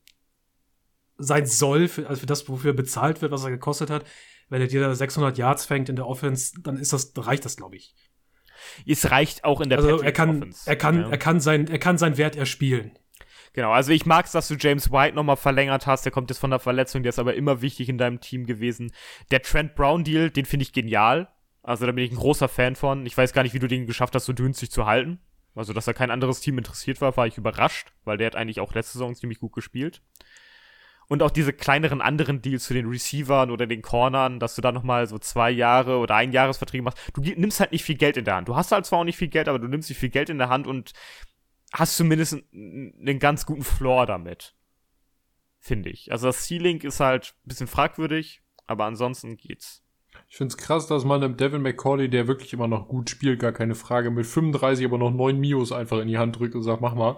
sein 1.19 1.45
soll, 1.45 1.87
für, 1.87 2.07
also 2.09 2.21
für 2.21 2.25
das, 2.25 2.49
wofür 2.49 2.73
bezahlt 2.73 3.21
wird, 3.21 3.31
was 3.31 3.43
er 3.43 3.51
gekostet 3.51 3.91
hat, 3.91 4.03
wenn 4.51 4.61
er 4.61 4.67
dir 4.67 4.93
600 4.93 5.37
Yards 5.37 5.65
fängt 5.65 5.87
in 5.89 5.95
der 5.95 6.05
Offense, 6.05 6.61
dann 6.61 6.77
ist 6.77 6.91
das, 6.91 7.13
reicht 7.15 7.45
das, 7.45 7.55
glaube 7.55 7.77
ich. 7.77 7.95
Es 8.85 9.09
reicht 9.09 9.45
auch 9.45 9.61
in 9.61 9.69
der 9.69 9.79
also 9.79 10.01
er 10.01 10.11
kann, 10.11 10.37
Offense. 10.37 10.69
Er 10.69 10.75
kann, 10.75 11.01
ja. 11.01 11.09
er 11.09 11.17
kann 11.17 11.39
sein, 11.39 11.67
er 11.67 11.79
kann 11.79 11.97
sein 11.97 12.17
Wert 12.17 12.35
erspielen. 12.35 12.91
Genau, 13.53 13.71
also 13.71 13.91
ich 13.91 14.05
mag's, 14.05 14.33
dass 14.33 14.49
du 14.49 14.55
James 14.55 14.91
White 14.91 15.15
nochmal 15.15 15.37
verlängert 15.37 15.87
hast. 15.87 16.03
Der 16.03 16.11
kommt 16.11 16.29
jetzt 16.29 16.39
von 16.39 16.51
der 16.51 16.59
Verletzung, 16.59 17.01
der 17.01 17.09
ist 17.11 17.19
aber 17.19 17.33
immer 17.33 17.61
wichtig 17.61 17.87
in 17.87 17.97
deinem 17.97 18.19
Team 18.19 18.45
gewesen. 18.45 18.91
Der 19.31 19.41
Trent 19.41 19.73
Brown 19.73 20.03
Deal, 20.03 20.29
den 20.29 20.45
finde 20.45 20.63
ich 20.63 20.73
genial. 20.73 21.29
Also 21.63 21.85
da 21.85 21.93
bin 21.93 22.03
ich 22.03 22.11
ein 22.11 22.17
großer 22.17 22.49
Fan 22.49 22.75
von. 22.75 23.05
Ich 23.05 23.17
weiß 23.17 23.31
gar 23.31 23.43
nicht, 23.43 23.53
wie 23.53 23.59
du 23.59 23.67
den 23.67 23.87
geschafft 23.87 24.15
hast, 24.15 24.25
so 24.25 24.33
günstig 24.33 24.69
zu 24.69 24.85
halten. 24.85 25.19
Also, 25.55 25.73
dass 25.73 25.85
da 25.85 25.93
kein 25.93 26.11
anderes 26.11 26.39
Team 26.39 26.57
interessiert 26.57 27.01
war, 27.01 27.17
war 27.17 27.27
ich 27.27 27.37
überrascht, 27.37 27.93
weil 28.05 28.17
der 28.17 28.27
hat 28.27 28.35
eigentlich 28.35 28.61
auch 28.61 28.73
letzte 28.73 28.93
Saison 28.93 29.15
ziemlich 29.15 29.39
gut 29.39 29.51
gespielt. 29.51 30.01
Und 31.11 31.21
auch 31.23 31.29
diese 31.29 31.51
kleineren 31.51 31.99
anderen 31.99 32.41
Deals 32.41 32.63
zu 32.63 32.73
den 32.73 32.87
Receivern 32.87 33.51
oder 33.51 33.67
den 33.67 33.81
Cornern, 33.81 34.39
dass 34.39 34.55
du 34.55 34.61
da 34.61 34.71
nochmal 34.71 35.07
so 35.07 35.19
zwei 35.19 35.51
Jahre 35.51 35.97
oder 35.97 36.15
ein 36.15 36.31
Jahresverträge 36.31 36.81
machst. 36.81 36.99
Du 37.13 37.19
nimmst 37.19 37.59
halt 37.59 37.73
nicht 37.73 37.83
viel 37.83 37.97
Geld 37.97 38.15
in 38.15 38.23
der 38.23 38.37
Hand. 38.37 38.47
Du 38.47 38.55
hast 38.55 38.71
halt 38.71 38.85
zwar 38.85 38.99
auch 38.99 39.03
nicht 39.03 39.17
viel 39.17 39.27
Geld, 39.27 39.49
aber 39.49 39.59
du 39.59 39.67
nimmst 39.67 39.89
nicht 39.89 39.97
viel 39.97 40.07
Geld 40.07 40.29
in 40.29 40.37
der 40.37 40.47
Hand 40.47 40.67
und 40.67 40.93
hast 41.73 41.97
zumindest 41.97 42.37
einen 42.53 43.19
ganz 43.19 43.45
guten 43.45 43.65
Floor 43.65 44.05
damit. 44.05 44.55
Finde 45.59 45.89
ich. 45.89 46.13
Also 46.13 46.27
das 46.27 46.47
Ceiling 46.47 46.79
ist 46.79 47.01
halt 47.01 47.35
ein 47.43 47.49
bisschen 47.49 47.67
fragwürdig, 47.67 48.41
aber 48.65 48.85
ansonsten 48.85 49.35
geht's. 49.35 49.83
Ich 50.29 50.37
finde 50.37 50.53
es 50.53 50.57
krass, 50.57 50.87
dass 50.87 51.03
man 51.03 51.21
einem 51.21 51.35
Devin 51.35 51.61
McCauley, 51.61 52.09
der 52.09 52.29
wirklich 52.29 52.53
immer 52.53 52.69
noch 52.69 52.87
gut 52.87 53.09
spielt, 53.09 53.41
gar 53.41 53.51
keine 53.51 53.75
Frage, 53.75 54.11
mit 54.11 54.27
35 54.27 54.85
aber 54.85 54.97
noch 54.97 55.11
9 55.11 55.37
Mios 55.37 55.73
einfach 55.73 55.99
in 55.99 56.07
die 56.07 56.17
Hand 56.17 56.39
drückt 56.39 56.55
und 56.55 56.63
sagt, 56.63 56.79
mach 56.79 56.95
mal. 56.95 57.17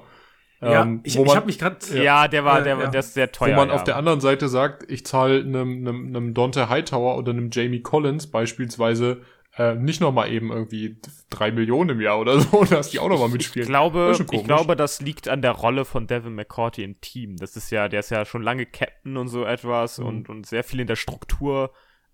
Ja, 0.63 0.81
ähm, 0.83 1.01
ich, 1.03 1.17
ich 1.17 1.35
habe 1.35 1.45
mich 1.45 1.59
gerade. 1.59 1.77
Ja, 1.93 2.03
ja, 2.03 2.27
der 2.27 2.45
war, 2.45 2.61
der, 2.61 2.77
äh, 2.77 2.81
ja. 2.81 2.87
der 2.87 2.99
ist 2.99 3.13
sehr 3.13 3.31
teuer. 3.31 3.53
Wo 3.53 3.59
man 3.59 3.69
ja. 3.69 3.75
auf 3.75 3.83
der 3.83 3.95
anderen 3.97 4.21
Seite 4.21 4.47
sagt, 4.47 4.89
ich 4.89 5.05
zahle 5.05 5.39
einem, 5.39 5.87
einem, 5.87 6.07
einem 6.07 6.33
Dante 6.33 6.69
Hightower 6.69 7.17
oder 7.17 7.31
einem 7.31 7.49
Jamie 7.51 7.81
Collins 7.81 8.27
beispielsweise 8.27 9.21
äh, 9.57 9.75
nicht 9.75 10.01
noch 10.01 10.11
mal 10.11 10.31
eben 10.31 10.51
irgendwie 10.51 10.99
drei 11.29 11.51
Millionen 11.51 11.91
im 11.91 12.01
Jahr 12.01 12.19
oder 12.19 12.39
so, 12.39 12.63
dass 12.63 12.89
die 12.89 12.99
auch 12.99 13.09
noch 13.09 13.19
mal 13.19 13.29
mitspielen. 13.29 13.63
Ich 13.63 13.69
glaube, 13.69 14.17
ich 14.31 14.43
glaube, 14.43 14.75
das 14.75 15.01
liegt 15.01 15.27
an 15.27 15.41
der 15.41 15.51
Rolle 15.51 15.85
von 15.85 16.07
Devin 16.07 16.33
McCourty 16.33 16.83
im 16.83 16.99
Team. 17.01 17.37
Das 17.37 17.55
ist 17.55 17.69
ja, 17.69 17.87
der 17.87 17.99
ist 17.99 18.09
ja 18.09 18.25
schon 18.25 18.41
lange 18.41 18.65
Captain 18.65 19.17
und 19.17 19.27
so 19.27 19.45
etwas 19.45 19.99
mhm. 19.99 20.05
und, 20.05 20.29
und 20.29 20.45
sehr 20.45 20.63
viel 20.63 20.79
in 20.79 20.87
der 20.87 20.95
Struktur 20.95 21.71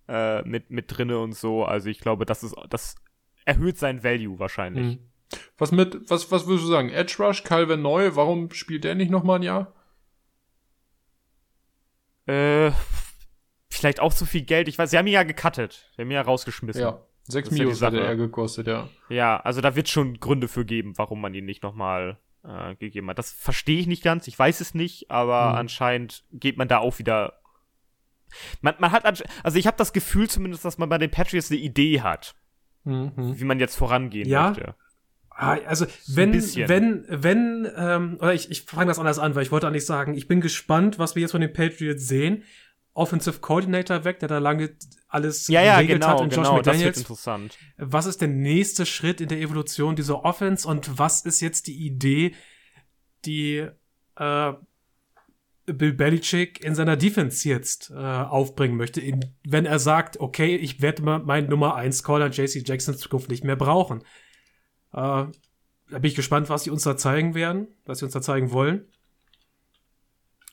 äh, 0.08 0.42
mit, 0.42 0.70
mit 0.70 0.86
drinne 0.88 1.18
und 1.18 1.34
so. 1.34 1.64
Also 1.64 1.88
ich 1.88 2.00
glaube, 2.00 2.26
das 2.26 2.42
ist, 2.42 2.54
das 2.68 2.96
erhöht 3.44 3.78
sein 3.78 4.04
Value 4.04 4.38
wahrscheinlich. 4.38 4.98
Mhm. 4.98 5.09
Was 5.58 5.72
mit, 5.72 6.10
was, 6.10 6.30
was 6.30 6.46
würdest 6.46 6.66
du 6.66 6.70
sagen? 6.70 6.90
Edge 6.90 7.16
Rush, 7.18 7.44
Calvin 7.44 7.82
Neu, 7.82 8.16
warum 8.16 8.50
spielt 8.50 8.84
der 8.84 8.94
nicht 8.94 9.10
noch 9.10 9.22
mal 9.22 9.36
ein 9.36 9.42
Jahr? 9.42 9.74
Äh, 12.26 12.72
vielleicht 13.68 14.00
auch 14.00 14.12
zu 14.12 14.26
viel 14.26 14.42
Geld. 14.42 14.68
Ich 14.68 14.78
weiß, 14.78 14.90
sie 14.90 14.98
haben 14.98 15.06
ihn 15.06 15.14
ja 15.14 15.22
gecuttet. 15.22 15.90
Sie 15.94 16.02
haben 16.02 16.10
ihn 16.10 16.14
ja 16.14 16.22
rausgeschmissen. 16.22 16.82
Ja. 16.82 17.00
Sechs 17.24 17.50
Minus 17.50 17.80
ja 17.80 17.88
hätte 17.88 18.00
er 18.00 18.16
gekostet, 18.16 18.66
ja. 18.66 18.88
Ja, 19.08 19.38
also 19.38 19.60
da 19.60 19.76
wird 19.76 19.88
schon 19.88 20.18
Gründe 20.18 20.48
für 20.48 20.64
geben, 20.64 20.94
warum 20.96 21.20
man 21.20 21.34
ihn 21.34 21.44
nicht 21.44 21.62
nochmal 21.62 22.18
äh, 22.42 22.74
gegeben 22.76 23.08
hat. 23.08 23.18
Das 23.18 23.30
verstehe 23.30 23.78
ich 23.78 23.86
nicht 23.86 24.02
ganz, 24.02 24.26
ich 24.26 24.38
weiß 24.38 24.60
es 24.60 24.74
nicht, 24.74 25.10
aber 25.10 25.50
mhm. 25.50 25.56
anscheinend 25.56 26.24
geht 26.32 26.56
man 26.56 26.68
da 26.68 26.78
auch 26.78 26.98
wieder. 26.98 27.40
Man, 28.60 28.74
man 28.78 28.92
hat, 28.92 29.04
also 29.42 29.58
ich 29.58 29.66
habe 29.66 29.76
das 29.76 29.92
Gefühl 29.92 30.28
zumindest, 30.28 30.64
dass 30.64 30.78
man 30.78 30.88
bei 30.88 30.98
den 30.98 31.10
Patriots 31.10 31.50
eine 31.50 31.60
Idee 31.60 32.00
hat, 32.00 32.34
mhm. 32.84 33.12
wie 33.16 33.44
man 33.44 33.60
jetzt 33.60 33.76
vorangehen 33.76 34.28
ja. 34.28 34.48
möchte. 34.48 34.74
Ah, 35.40 35.58
also 35.66 35.86
wenn, 36.06 36.34
wenn, 36.34 37.04
wenn, 37.08 37.68
ähm, 37.74 38.16
oder 38.20 38.34
ich, 38.34 38.50
ich 38.50 38.62
fange 38.62 38.88
das 38.88 38.98
anders 38.98 39.18
an, 39.18 39.34
weil 39.34 39.42
ich 39.42 39.50
wollte 39.50 39.66
eigentlich 39.66 39.86
sagen, 39.86 40.14
ich 40.14 40.28
bin 40.28 40.42
gespannt, 40.42 40.98
was 40.98 41.14
wir 41.14 41.22
jetzt 41.22 41.30
von 41.30 41.40
den 41.40 41.52
Patriots 41.52 42.06
sehen. 42.06 42.44
Offensive 42.92 43.38
Coordinator 43.38 44.04
weg, 44.04 44.18
der 44.18 44.28
da 44.28 44.38
lange 44.38 44.76
alles 45.08 45.48
ja, 45.48 45.62
ja, 45.62 45.80
genau, 45.80 46.08
hat 46.08 46.20
und 46.20 46.34
Josh 46.34 46.44
genau, 46.44 46.56
McDaniels. 46.56 46.84
Das 46.84 46.84
wird 46.84 46.96
interessant. 46.98 47.58
Was 47.78 48.04
ist 48.04 48.20
der 48.20 48.28
nächste 48.28 48.84
Schritt 48.84 49.20
in 49.22 49.28
der 49.28 49.38
Evolution 49.38 49.96
dieser 49.96 50.24
Offense 50.24 50.68
und 50.68 50.98
was 50.98 51.22
ist 51.22 51.40
jetzt 51.40 51.68
die 51.68 51.86
Idee, 51.86 52.34
die 53.24 53.66
äh, 54.16 54.52
Bill 55.64 55.92
Belichick 55.94 56.62
in 56.62 56.74
seiner 56.74 56.96
Defense 56.96 57.48
jetzt 57.48 57.90
äh, 57.90 57.94
aufbringen 57.94 58.76
möchte, 58.76 59.00
in, 59.00 59.24
wenn 59.44 59.64
er 59.64 59.78
sagt, 59.78 60.20
okay, 60.20 60.56
ich 60.56 60.82
werde 60.82 61.02
meinen 61.02 61.48
Nummer 61.48 61.76
1 61.76 62.02
Caller 62.02 62.28
JC 62.28 62.66
Jackson 62.66 62.94
in 62.94 63.00
Zukunft 63.00 63.30
nicht 63.30 63.44
mehr 63.44 63.56
brauchen. 63.56 64.02
Äh, 64.92 65.26
da 65.90 65.98
bin 65.98 66.04
ich 66.04 66.14
gespannt, 66.14 66.48
was 66.48 66.64
sie 66.64 66.70
uns 66.70 66.82
da 66.82 66.96
zeigen 66.96 67.34
werden, 67.34 67.68
was 67.84 67.98
sie 67.98 68.04
uns 68.04 68.14
da 68.14 68.22
zeigen 68.22 68.52
wollen. 68.52 68.86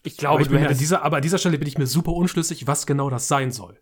Ich 0.04 0.18
glaube, 0.18 0.36
aber, 0.36 0.42
ich 0.44 0.50
bin 0.50 0.66
an 0.66 0.78
dieser, 0.78 1.04
aber 1.04 1.18
an 1.18 1.22
dieser 1.22 1.38
Stelle 1.38 1.58
bin 1.58 1.68
ich 1.68 1.78
mir 1.78 1.88
super 1.88 2.14
unschlüssig, 2.14 2.66
was 2.66 2.86
genau 2.86 3.10
das 3.10 3.28
sein 3.28 3.52
soll. 3.52 3.80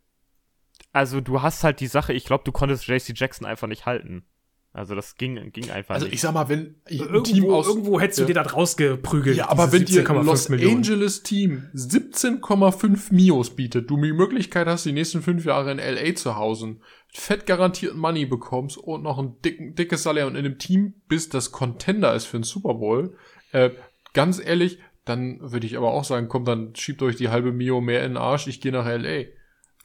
Also 0.92 1.22
du 1.22 1.42
hast 1.42 1.64
halt 1.64 1.80
die 1.80 1.88
Sache, 1.88 2.14
ich 2.14 2.26
glaube, 2.26 2.44
du 2.44 2.52
konntest 2.52 2.88
JC 2.88 3.14
Jackson 3.16 3.46
einfach 3.46 3.68
nicht 3.68 3.86
halten. 3.86 4.26
Also 4.76 4.94
das 4.94 5.16
ging, 5.16 5.54
ging 5.54 5.72
einfach 5.72 5.94
also 5.94 6.06
nicht. 6.06 6.16
ich 6.16 6.22
sag 6.22 6.34
mal, 6.34 6.50
wenn 6.50 6.76
irgendwo, 6.90 7.22
Team 7.22 7.50
aus, 7.50 7.66
irgendwo 7.66 7.98
hättest 7.98 8.20
ja. 8.20 8.26
du 8.26 8.34
dir 8.34 8.42
da 8.42 8.42
rausgeprügelt. 8.42 9.38
Ja, 9.38 9.48
aber 9.48 9.72
wenn 9.72 9.86
dir 9.86 10.04
Los 10.04 10.50
Millionen. 10.50 10.78
Angeles 10.78 11.24
Team 11.24 11.70
17,5 11.74 13.14
Mios 13.14 13.56
bietet, 13.56 13.90
du 13.90 13.96
die 13.96 14.12
Möglichkeit 14.12 14.68
hast, 14.68 14.86
die 14.86 14.92
nächsten 14.92 15.22
fünf 15.22 15.46
Jahre 15.46 15.72
in 15.72 15.78
LA 15.78 16.16
zu 16.16 16.36
hausen, 16.36 16.82
fett 17.14 17.46
garantierten 17.46 17.98
Money 17.98 18.26
bekommst 18.26 18.78
und 18.78 19.04
noch 19.04 19.18
ein 19.18 19.40
dicken, 19.46 19.76
dickes 19.76 20.04
Salär 20.04 20.28
und 20.28 20.36
in 20.36 20.46
einem 20.46 20.58
Team 20.58 20.96
bist, 21.08 21.34
das 21.34 21.54
Contender 21.54 22.14
ist 22.14 22.26
für 22.26 22.40
den 22.40 22.44
Super 22.44 22.74
Bowl, 22.74 23.16
äh, 23.54 23.70
ganz 24.14 24.42
ehrlich, 24.44 24.80
dann 25.06 25.40
würde 25.40 25.68
ich 25.68 25.78
aber 25.78 25.92
auch 25.92 26.04
sagen, 26.04 26.28
komm, 26.28 26.44
dann 26.44 26.76
schiebt 26.76 27.02
euch 27.02 27.16
die 27.16 27.30
halbe 27.30 27.54
Mio 27.54 27.80
mehr 27.80 28.04
in 28.04 28.12
den 28.12 28.18
Arsch, 28.18 28.48
ich 28.48 28.60
gehe 28.60 28.74
nach 28.74 28.86
LA. 28.86 29.24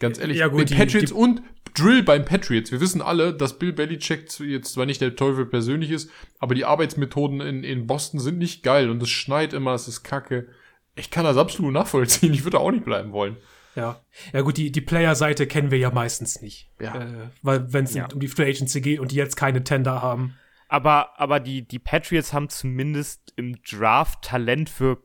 Ganz 0.00 0.18
ehrlich, 0.18 0.38
ja, 0.38 0.48
gut, 0.48 0.68
die, 0.68 0.74
Patriots 0.74 1.12
die, 1.12 1.16
und 1.16 1.42
Drill 1.74 2.02
beim 2.02 2.24
Patriots. 2.24 2.72
Wir 2.72 2.80
wissen 2.80 3.02
alle, 3.02 3.34
dass 3.34 3.58
Bill 3.58 3.72
Belichick 3.72 4.38
jetzt 4.40 4.74
zwar 4.74 4.86
nicht 4.86 5.00
der 5.00 5.16
Teufel 5.16 5.46
persönlich 5.46 5.90
ist, 5.90 6.10
aber 6.38 6.54
die 6.54 6.64
Arbeitsmethoden 6.64 7.40
in, 7.40 7.64
in 7.64 7.86
Boston 7.86 8.20
sind 8.20 8.38
nicht 8.38 8.62
geil 8.62 8.90
und 8.90 9.02
es 9.02 9.10
schneit 9.10 9.52
immer, 9.52 9.74
es 9.74 9.88
ist 9.88 10.02
kacke. 10.02 10.48
Ich 10.96 11.10
kann 11.10 11.24
das 11.24 11.36
absolut 11.36 11.72
nachvollziehen. 11.72 12.34
Ich 12.34 12.44
würde 12.44 12.60
auch 12.60 12.70
nicht 12.70 12.84
bleiben 12.84 13.12
wollen. 13.12 13.36
Ja. 13.74 14.00
Ja, 14.32 14.40
gut, 14.40 14.56
die, 14.56 14.72
die 14.72 14.80
Player-Seite 14.80 15.46
kennen 15.46 15.70
wir 15.70 15.78
ja 15.78 15.90
meistens 15.90 16.42
nicht. 16.42 16.70
Ja. 16.80 16.94
Äh, 16.94 17.30
weil, 17.42 17.72
wenn 17.72 17.84
es 17.84 17.94
ja. 17.94 18.08
um 18.12 18.20
die 18.20 18.28
Free 18.28 18.50
Agency 18.50 18.80
geht 18.80 19.00
und 19.00 19.12
die 19.12 19.16
jetzt 19.16 19.36
keine 19.36 19.64
Tender 19.64 20.02
haben. 20.02 20.36
Aber, 20.68 21.18
aber 21.18 21.40
die, 21.40 21.66
die 21.66 21.78
Patriots 21.78 22.32
haben 22.32 22.48
zumindest 22.48 23.32
im 23.36 23.60
Draft 23.62 24.22
Talent 24.22 24.70
für, 24.70 25.02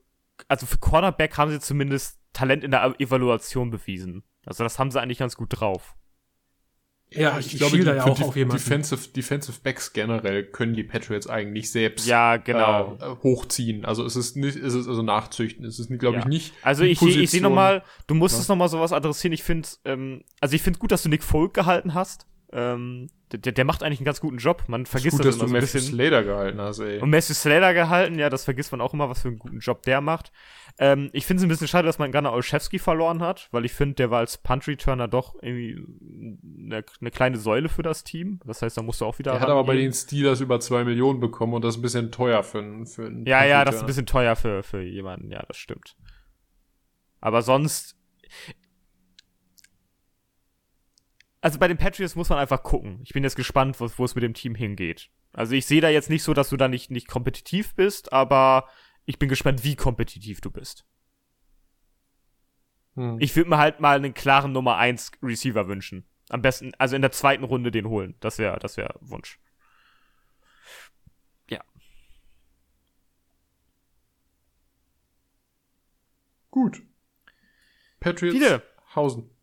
also 0.47 0.65
für 0.65 0.77
Cornerback 0.77 1.37
haben 1.37 1.51
sie 1.51 1.59
zumindest 1.59 2.19
Talent 2.33 2.63
in 2.63 2.71
der 2.71 2.95
Evaluation 2.99 3.71
bewiesen. 3.71 4.23
Also 4.45 4.63
das 4.63 4.77
haben 4.77 4.91
sie 4.91 5.01
eigentlich 5.01 5.19
ganz 5.19 5.35
gut 5.35 5.59
drauf. 5.59 5.95
Ja, 7.11 7.39
ich, 7.39 7.53
ich 7.53 7.59
glaube, 7.59 7.77
die, 7.77 7.83
ja 7.83 8.03
auch 8.03 8.19
auf 8.19 8.33
Defensive, 8.33 9.07
Defensive 9.09 9.59
Backs 9.63 9.93
generell 9.93 10.43
können 10.43 10.73
die 10.73 10.83
Patriots 10.83 11.27
eigentlich 11.27 11.71
selbst 11.71 12.07
ja, 12.07 12.37
genau. 12.37 12.97
äh, 12.99 13.23
hochziehen. 13.23 13.85
Also 13.85 14.03
es 14.03 14.15
ist 14.15 14.35
nicht, 14.35 14.57
es 14.57 14.73
ist 14.73 14.87
also 14.87 15.01
nachzüchten. 15.01 15.65
Es 15.65 15.79
ist, 15.79 15.87
glaube 15.99 16.17
ja. 16.17 16.21
ich, 16.23 16.27
nicht. 16.27 16.53
Also 16.61 16.83
ich, 16.83 16.99
Position, 16.99 17.23
ich 17.23 17.29
sehe 17.29 17.41
nochmal, 17.41 17.83
du 18.07 18.15
musstest 18.15 18.49
ja. 18.49 18.55
noch 18.55 18.59
mal 18.59 18.67
sowas 18.67 18.91
adressieren. 18.91 19.33
Ich 19.33 19.43
finde, 19.43 19.69
ähm, 19.85 20.23
also 20.41 20.55
ich 20.55 20.61
finde 20.61 20.79
gut, 20.79 20.91
dass 20.91 21.03
du 21.03 21.09
Nick 21.09 21.23
Folk 21.23 21.53
gehalten 21.53 21.93
hast. 21.93 22.27
Ähm, 22.55 23.07
der, 23.33 23.51
der 23.51 23.65
macht 23.65 23.83
eigentlich 23.83 23.99
einen 23.99 24.05
ganz 24.05 24.21
guten 24.21 24.37
Job. 24.37 24.63
Man 24.67 24.85
vergisst 24.85 25.19
das, 25.19 25.25
gut, 25.25 25.25
das 25.25 25.37
dass 25.37 25.47
du 25.49 25.53
Matthew 25.53 25.79
Slater 25.79 26.23
gehalten 26.23 26.61
hast, 26.61 26.79
ey. 26.79 26.99
Und 27.01 27.09
Matthew 27.09 27.33
Slater 27.33 27.73
gehalten, 27.73 28.17
ja, 28.17 28.29
das 28.29 28.45
vergisst 28.45 28.71
man 28.71 28.79
auch 28.79 28.93
immer, 28.93 29.09
was 29.09 29.23
für 29.23 29.27
einen 29.27 29.39
guten 29.39 29.59
Job 29.59 29.81
der 29.83 29.99
macht. 29.99 30.31
Ähm, 30.77 31.09
ich 31.11 31.25
finde 31.25 31.41
es 31.41 31.45
ein 31.45 31.49
bisschen 31.49 31.67
schade, 31.67 31.85
dass 31.85 31.99
man 31.99 32.13
Gunnar 32.13 32.31
Olszewski 32.31 32.79
verloren 32.79 33.21
hat, 33.21 33.49
weil 33.51 33.65
ich 33.65 33.73
finde, 33.73 33.95
der 33.95 34.09
war 34.09 34.19
als 34.19 34.37
Punt-Returner 34.37 35.09
doch 35.09 35.35
irgendwie 35.41 35.83
eine, 36.65 36.85
eine, 37.01 37.11
kleine 37.11 37.37
Säule 37.37 37.67
für 37.67 37.83
das 37.83 38.05
Team. 38.05 38.39
Das 38.45 38.61
heißt, 38.61 38.77
da 38.77 38.81
musst 38.83 39.01
du 39.01 39.05
auch 39.05 39.19
wieder. 39.19 39.33
Er 39.33 39.41
hat 39.41 39.49
aber 39.49 39.65
bei 39.65 39.75
den 39.75 39.91
Steelers 39.91 40.39
über 40.39 40.61
zwei 40.61 40.85
Millionen 40.85 41.19
bekommen 41.19 41.55
und 41.55 41.63
das 41.65 41.75
ist 41.75 41.79
ein 41.79 41.81
bisschen 41.81 42.11
teuer 42.13 42.41
für 42.41 42.59
einen, 42.59 42.85
für 42.85 43.05
einen 43.05 43.25
Ja, 43.25 43.43
ja, 43.43 43.65
das 43.65 43.75
ist 43.75 43.81
ein 43.81 43.87
bisschen 43.87 44.05
teuer 44.05 44.37
für, 44.37 44.63
für 44.63 44.81
jemanden, 44.81 45.29
ja, 45.29 45.43
das 45.45 45.57
stimmt. 45.57 45.97
Aber 47.19 47.41
sonst, 47.41 47.97
also 51.45 51.59
bei 51.59 51.67
den 51.67 51.77
Patriots 51.77 52.15
muss 52.15 52.29
man 52.29 52.39
einfach 52.39 52.63
gucken. 52.63 53.01
Ich 53.03 53.13
bin 53.13 53.23
jetzt 53.23 53.35
gespannt, 53.35 53.79
wo, 53.79 53.87
wo 53.97 54.03
es 54.03 54.15
mit 54.15 54.23
dem 54.23 54.33
Team 54.33 54.55
hingeht. 54.55 55.11
Also 55.31 55.53
ich 55.53 55.67
sehe 55.67 55.79
da 55.79 55.89
jetzt 55.89 56.09
nicht 56.09 56.23
so, 56.23 56.33
dass 56.33 56.49
du 56.49 56.57
da 56.57 56.67
nicht, 56.67 56.89
nicht 56.89 57.07
kompetitiv 57.07 57.75
bist, 57.75 58.11
aber 58.11 58.67
ich 59.05 59.19
bin 59.19 59.29
gespannt, 59.29 59.63
wie 59.63 59.75
kompetitiv 59.75 60.41
du 60.41 60.49
bist. 60.49 60.87
Hm. 62.95 63.17
Ich 63.19 63.35
würde 63.35 63.51
mir 63.51 63.59
halt 63.59 63.79
mal 63.79 63.95
einen 63.95 64.15
klaren 64.15 64.53
Nummer 64.53 64.77
1 64.77 65.11
Receiver 65.21 65.67
wünschen. 65.67 66.09
Am 66.29 66.41
besten, 66.41 66.71
also 66.79 66.95
in 66.95 67.03
der 67.03 67.11
zweiten 67.11 67.43
Runde 67.43 67.69
den 67.69 67.89
holen. 67.89 68.15
Das 68.21 68.39
wäre, 68.39 68.57
das 68.57 68.75
wäre 68.75 68.95
Wunsch. 69.01 69.39
Ja. 71.47 71.63
Gut. 76.49 76.81
Patriots 77.99 78.35
Viele. 78.35 78.63
Hausen. 78.95 79.34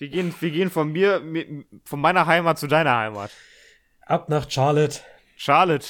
Wir 0.00 0.08
gehen, 0.08 0.34
wir 0.40 0.50
gehen 0.50 0.70
von 0.70 0.90
mir, 0.92 1.22
von 1.84 2.00
meiner 2.00 2.24
Heimat 2.24 2.58
zu 2.58 2.66
deiner 2.66 2.96
Heimat. 2.96 3.30
Ab 4.06 4.30
nach 4.30 4.50
Charlotte. 4.50 5.00
Charlotte. 5.36 5.86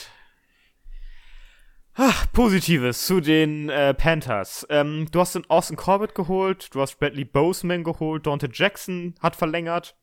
Ach, 1.94 2.26
Positives 2.32 3.06
zu 3.06 3.20
den 3.20 3.68
äh, 3.68 3.94
Panthers. 3.94 4.66
Ähm, 4.68 5.06
du 5.12 5.20
hast 5.20 5.36
den 5.36 5.48
Austin 5.48 5.76
Corbett 5.76 6.16
geholt, 6.16 6.74
du 6.74 6.80
hast 6.80 6.98
Bradley 6.98 7.24
Boseman 7.24 7.84
geholt, 7.84 8.26
Dante 8.26 8.48
Jackson 8.52 9.14
hat 9.20 9.36
verlängert, 9.36 9.96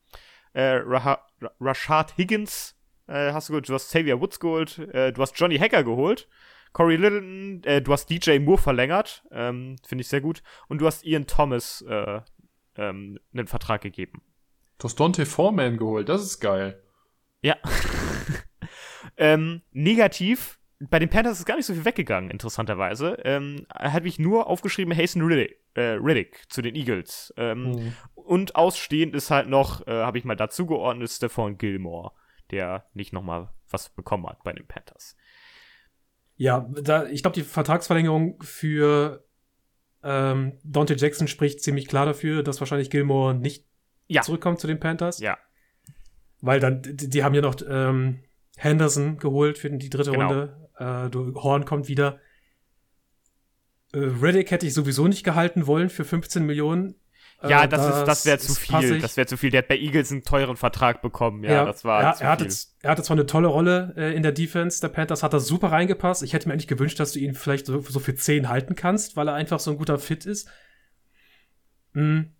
äh, 0.53 0.79
Rah 0.85 1.19
Rashad 1.59 2.17
Higgins 2.17 2.77
äh, 3.07 3.33
hast 3.33 3.49
du 3.49 3.53
geholt, 3.53 3.67
du 3.67 3.73
hast 3.73 3.89
Xavier 3.89 4.21
Woods 4.21 4.39
geholt, 4.39 4.79
äh, 4.93 5.11
du 5.11 5.21
hast 5.21 5.37
Johnny 5.37 5.57
Hacker 5.57 5.83
geholt, 5.83 6.29
Corey 6.71 6.95
Littleton, 6.95 7.61
äh, 7.65 7.81
du 7.81 7.91
hast 7.91 8.09
DJ 8.09 8.39
Moore 8.39 8.61
verlängert, 8.61 9.25
ähm, 9.31 9.75
finde 9.85 10.03
ich 10.03 10.07
sehr 10.07 10.21
gut, 10.21 10.43
und 10.69 10.79
du 10.79 10.85
hast 10.85 11.03
Ian 11.03 11.27
Thomas 11.27 11.81
äh, 11.81 12.21
ähm, 12.77 13.19
einen 13.33 13.47
Vertrag 13.47 13.81
gegeben. 13.81 14.21
Du 14.77 14.85
hast 14.85 14.99
Dante 14.99 15.25
Foreman 15.25 15.77
geholt, 15.77 16.09
das 16.09 16.23
ist 16.23 16.39
geil. 16.39 16.81
Ja. 17.41 17.55
ähm, 19.17 19.61
negativ 19.71 20.57
bei 20.79 20.99
den 20.99 21.09
Panthers 21.09 21.39
ist 21.39 21.45
gar 21.45 21.55
nicht 21.55 21.65
so 21.65 21.73
viel 21.73 21.85
weggegangen, 21.85 22.29
interessanterweise. 22.29 23.17
Ähm, 23.23 23.65
habe 23.73 24.07
ich 24.07 24.19
nur 24.19 24.47
aufgeschrieben 24.47 24.95
Hasten 24.95 25.21
Riddick, 25.21 25.59
äh, 25.73 25.97
Riddick 25.99 26.45
zu 26.49 26.61
den 26.61 26.75
Eagles. 26.75 27.33
Ähm, 27.37 27.71
mhm. 27.71 27.93
Und 28.13 28.55
ausstehend 28.55 29.15
ist 29.15 29.31
halt 29.31 29.47
noch, 29.47 29.85
äh, 29.87 29.91
habe 29.91 30.17
ich 30.17 30.25
mal 30.25 30.35
dazu 30.35 30.65
geordnet, 30.67 31.09
Stephon 31.09 31.57
Gilmore, 31.57 32.11
der 32.51 32.85
nicht 32.93 33.11
nochmal 33.11 33.49
was 33.69 33.89
bekommen 33.89 34.27
hat 34.27 34.43
bei 34.43 34.53
den 34.53 34.67
Panthers. 34.67 35.17
Ja, 36.35 36.69
da, 36.81 37.07
ich 37.07 37.23
glaube, 37.23 37.35
die 37.35 37.43
Vertragsverlängerung 37.43 38.41
für 38.43 39.26
ähm, 40.03 40.53
Dante 40.63 40.95
Jackson 40.95 41.27
spricht 41.27 41.61
ziemlich 41.61 41.87
klar 41.87 42.05
dafür, 42.05 42.43
dass 42.43 42.59
wahrscheinlich 42.59 42.89
Gilmore 42.89 43.33
nicht 43.35 43.65
Ja. 44.07 44.21
zurückkommt 44.21 44.59
zu 44.59 44.67
den 44.67 44.79
Panthers. 44.79 45.19
Ja. 45.19 45.37
Weil 46.41 46.59
dann, 46.59 46.81
die, 46.83 47.09
die 47.09 47.23
haben 47.23 47.33
ja 47.33 47.41
noch 47.41 47.55
ähm, 47.67 48.19
Henderson 48.57 49.17
geholt 49.17 49.57
für 49.57 49.69
die 49.69 49.89
dritte 49.89 50.11
Genau. 50.11 50.27
Runde. 50.27 50.69
Äh, 50.77 51.09
du, 51.09 51.33
Horn 51.35 51.65
kommt 51.65 51.87
wieder. 51.87 52.19
Äh, 53.93 53.99
Reddick 53.99 54.51
hätte 54.51 54.67
ich 54.67 54.73
sowieso 54.73 55.07
nicht 55.07 55.23
gehalten 55.23 55.67
wollen 55.67 55.89
für 55.89 56.05
15 56.05 56.45
Millionen. 56.45 56.95
Äh, 57.41 57.49
Ja, 57.49 57.67
das, 57.67 57.85
ist, 57.85 58.05
das 58.05 58.25
wäre 58.25 58.39
zu 58.39 58.53
viel. 58.55 58.99
Das 58.99 59.17
wäre 59.17 59.27
zu 59.27 59.37
viel. 59.37 59.51
Der 59.51 59.59
hat 59.59 59.67
bei 59.67 59.77
Eagles 59.77 60.11
einen 60.11 60.23
teuren 60.23 60.57
Vertrag 60.57 61.01
bekommen. 61.01 61.43
Ja, 61.43 61.65
das 61.65 61.83
war 61.85 62.01
er, 62.03 62.13
zu 62.15 62.23
er, 62.23 62.29
hatte, 62.31 62.45
viel. 62.49 62.55
er 62.81 62.91
hatte 62.91 63.03
zwar 63.03 63.15
eine 63.15 63.25
tolle 63.25 63.47
Rolle 63.47 63.93
äh, 63.95 64.15
in 64.15 64.23
der 64.23 64.31
Defense 64.31 64.81
der 64.81 64.89
Panthers, 64.89 65.23
hat 65.23 65.33
da 65.33 65.39
super 65.39 65.71
reingepasst. 65.71 66.23
Ich 66.23 66.33
hätte 66.33 66.47
mir 66.47 66.53
eigentlich 66.53 66.67
gewünscht, 66.67 66.99
dass 66.99 67.11
du 67.11 67.19
ihn 67.19 67.35
vielleicht 67.35 67.65
so, 67.67 67.81
so 67.81 67.99
für 67.99 68.15
10 68.15 68.49
halten 68.49 68.75
kannst, 68.75 69.15
weil 69.15 69.27
er 69.27 69.35
einfach 69.35 69.59
so 69.59 69.71
ein 69.71 69.77
guter 69.77 69.99
Fit 69.99 70.25
ist. 70.25 70.49
Hm. 71.93 72.33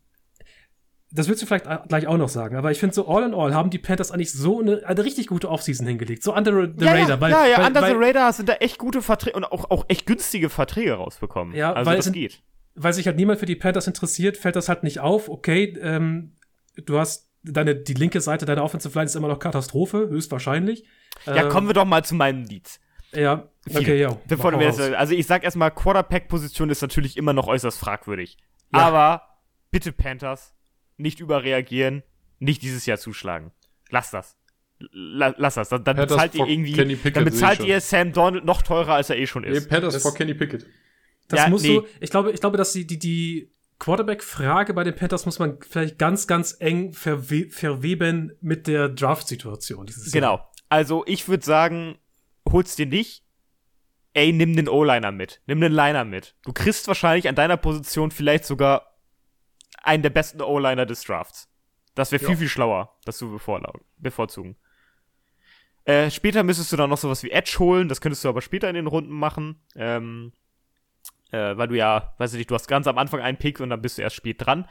Das 1.10 1.30
willst 1.30 1.42
du 1.42 1.46
vielleicht 1.46 1.66
gleich 1.88 2.06
auch 2.06 2.18
noch 2.18 2.28
sagen, 2.28 2.58
aber 2.58 2.70
ich 2.72 2.80
finde 2.80 2.94
so 2.94 3.08
all 3.08 3.24
in 3.24 3.34
all 3.34 3.54
haben 3.54 3.70
die 3.70 3.78
Panthers 3.80 4.12
eigentlich 4.12 4.34
so 4.34 4.60
eine, 4.60 4.86
eine 4.86 5.06
richtig 5.06 5.28
gute 5.28 5.50
Offseason 5.50 5.88
hingelegt. 5.88 6.22
So 6.22 6.36
under 6.36 6.52
the 6.68 6.84
ja, 6.84 6.92
radar. 6.92 7.10
ja, 7.10 7.22
weil, 7.22 7.32
ja, 7.32 7.46
ja 7.46 7.58
weil, 7.60 7.68
under 7.68 7.82
weil, 7.82 7.92
the 7.94 7.98
radar 7.98 8.34
sind 8.34 8.50
da 8.50 8.54
echt 8.56 8.78
gute 8.78 9.02
Verträge 9.02 9.38
und 9.38 9.46
auch, 9.46 9.72
auch 9.72 9.86
echt 9.88 10.06
günstige 10.06 10.50
Verträge 10.50 10.94
rausbekommen. 10.96 11.56
Ja, 11.56 11.72
also 11.72 11.90
weil 11.90 11.96
das 11.98 12.08
es- 12.08 12.12
geht. 12.12 12.42
Weil 12.78 12.94
sich 12.94 13.08
halt 13.08 13.18
niemand 13.18 13.40
für 13.40 13.46
die 13.46 13.56
Panthers 13.56 13.88
interessiert, 13.88 14.38
fällt 14.38 14.56
das 14.56 14.70
halt 14.70 14.84
nicht 14.84 15.00
auf. 15.00 15.30
Okay, 15.30 15.78
ähm, 15.82 16.34
du 16.76 17.00
hast 17.00 17.32
deine, 17.44 17.76
die 17.76 17.94
linke 17.94 18.22
Seite 18.22 18.46
deiner 18.46 18.64
Offensive 18.64 18.94
Line 18.98 19.06
ist 19.08 19.16
immer 19.16 19.28
noch 19.28 19.40
Katastrophe, 19.40 20.08
höchstwahrscheinlich. 20.10 20.86
Ja, 21.26 21.44
Ähm, 21.44 21.50
kommen 21.50 21.68
wir 21.68 21.74
doch 21.74 21.86
mal 21.86 22.04
zu 22.06 22.16
meinen 22.16 22.46
Leads. 22.46 22.80
Ja, 23.14 23.50
Viele. 23.66 23.80
okay, 23.80 24.00
ja. 24.00 24.18
Bevor 24.28 24.52
du 24.52 24.58
mir 24.58 24.68
also 24.98 25.14
ich 25.14 25.26
sag 25.28 25.44
erstmal, 25.44 25.72
Quarterback-Position 25.72 26.70
ist 26.70 26.82
natürlich 26.82 27.18
immer 27.18 27.34
noch 27.34 27.48
äußerst 27.48 27.80
fragwürdig. 27.80 28.38
Ja. 28.74 28.80
Aber 28.82 29.22
bitte 29.72 29.92
Panthers, 29.92 30.54
nicht 30.98 31.20
überreagieren, 31.20 32.04
nicht 32.40 32.62
dieses 32.62 32.86
Jahr 32.86 32.98
zuschlagen. 32.98 33.52
Lass 33.90 34.12
das. 34.12 34.36
La 34.92 35.34
lass 35.38 35.56
das. 35.56 35.70
Dann, 35.70 35.84
dann 35.86 35.96
Panthers 35.96 36.16
bezahlt 36.18 36.36
ihr 36.36 36.46
irgendwie, 36.48 37.12
dann 37.12 37.24
bezahlt 37.26 37.62
ihr 37.62 37.80
Sam 37.82 38.12
Donald 38.14 38.46
noch 38.46 38.62
teurer, 38.62 38.96
als 38.96 39.10
er 39.10 39.18
eh 39.18 39.26
schon 39.26 39.44
Nee, 39.44 39.50
ist. 39.52 39.70
Panthers 39.70 39.94
Das- 39.96 40.04
vor 40.04 40.14
Kenny 40.14 40.34
Pickett. 40.34 40.66
Das 41.28 41.40
Ja, 41.42 41.50
musst 41.50 41.66
nee. 41.66 41.76
du, 41.76 41.88
ich 42.00 42.10
glaube, 42.10 42.32
ich 42.32 42.40
glaube, 42.40 42.58
dass 42.58 42.72
die, 42.74 42.88
die, 42.88 43.00
die 43.00 43.52
Quarterback-Frage 43.80 44.74
bei 44.74 44.84
den 44.84 44.96
Panthers 44.96 45.26
muss 45.26 45.40
man 45.40 45.60
vielleicht 45.62 45.98
ganz, 46.00 46.28
ganz 46.28 46.56
eng 46.60 46.94
verwe 46.94 47.50
verweben 47.50 48.32
mit 48.42 48.68
der 48.68 48.90
Draft-Situation 48.90 49.86
dieses 49.86 50.06
Jahr. 50.14 50.14
Genau. 50.14 50.50
Also 50.70 51.04
ich 51.06 51.28
würde 51.28 51.46
sagen, 51.46 51.98
hol's 52.50 52.76
dir 52.76 52.86
nicht. 52.88 53.24
Ey, 54.14 54.34
nimm 54.34 54.56
den 54.56 54.68
O-Liner 54.68 55.12
mit. 55.12 55.42
Nimm 55.46 55.62
den 55.62 55.72
Liner 55.72 56.04
mit. 56.06 56.36
Du 56.44 56.54
kriegst 56.54 56.88
wahrscheinlich 56.88 57.28
an 57.30 57.36
deiner 57.36 57.58
Position 57.58 58.10
vielleicht 58.10 58.46
sogar 58.46 58.98
einen 59.84 60.02
der 60.02 60.10
besten 60.10 60.42
O-Liner 60.42 60.86
des 60.86 61.04
Drafts. 61.04 61.50
Das 61.94 62.12
wäre 62.12 62.20
viel, 62.20 62.32
Ja. 62.32 62.38
viel 62.38 62.50
schlauer, 62.50 62.98
das 63.06 63.18
zu 63.18 63.40
bevorzugen. 63.98 64.56
Äh, 65.86 66.10
später 66.12 66.44
müsstest 66.44 66.72
du 66.72 66.78
dann 66.78 66.90
noch 66.90 66.98
sowas 66.98 67.24
wie 67.24 67.32
Edge 67.32 67.58
holen, 67.60 67.88
das 67.88 68.02
könntest 68.02 68.24
du 68.24 68.30
aber 68.30 68.42
später 68.42 68.68
in 68.70 68.76
den 68.76 68.88
Runden 68.88 69.14
machen. 69.14 69.62
Ähm, 69.76 70.34
äh, 71.32 71.58
weil 71.58 71.68
du 71.68 71.76
ja, 71.76 72.14
weiß 72.18 72.34
ich 72.34 72.38
nicht, 72.38 72.52
du 72.52 72.56
hast 72.56 72.68
ganz 72.68 72.88
am 72.88 72.98
Anfang 72.98 73.22
einen 73.22 73.38
Pick 73.38 73.60
und 73.60 73.70
dann 73.70 73.82
bist 73.82 73.98
du 73.98 74.02
erst 74.02 74.16
spät 74.16 74.46
dran. 74.46 74.68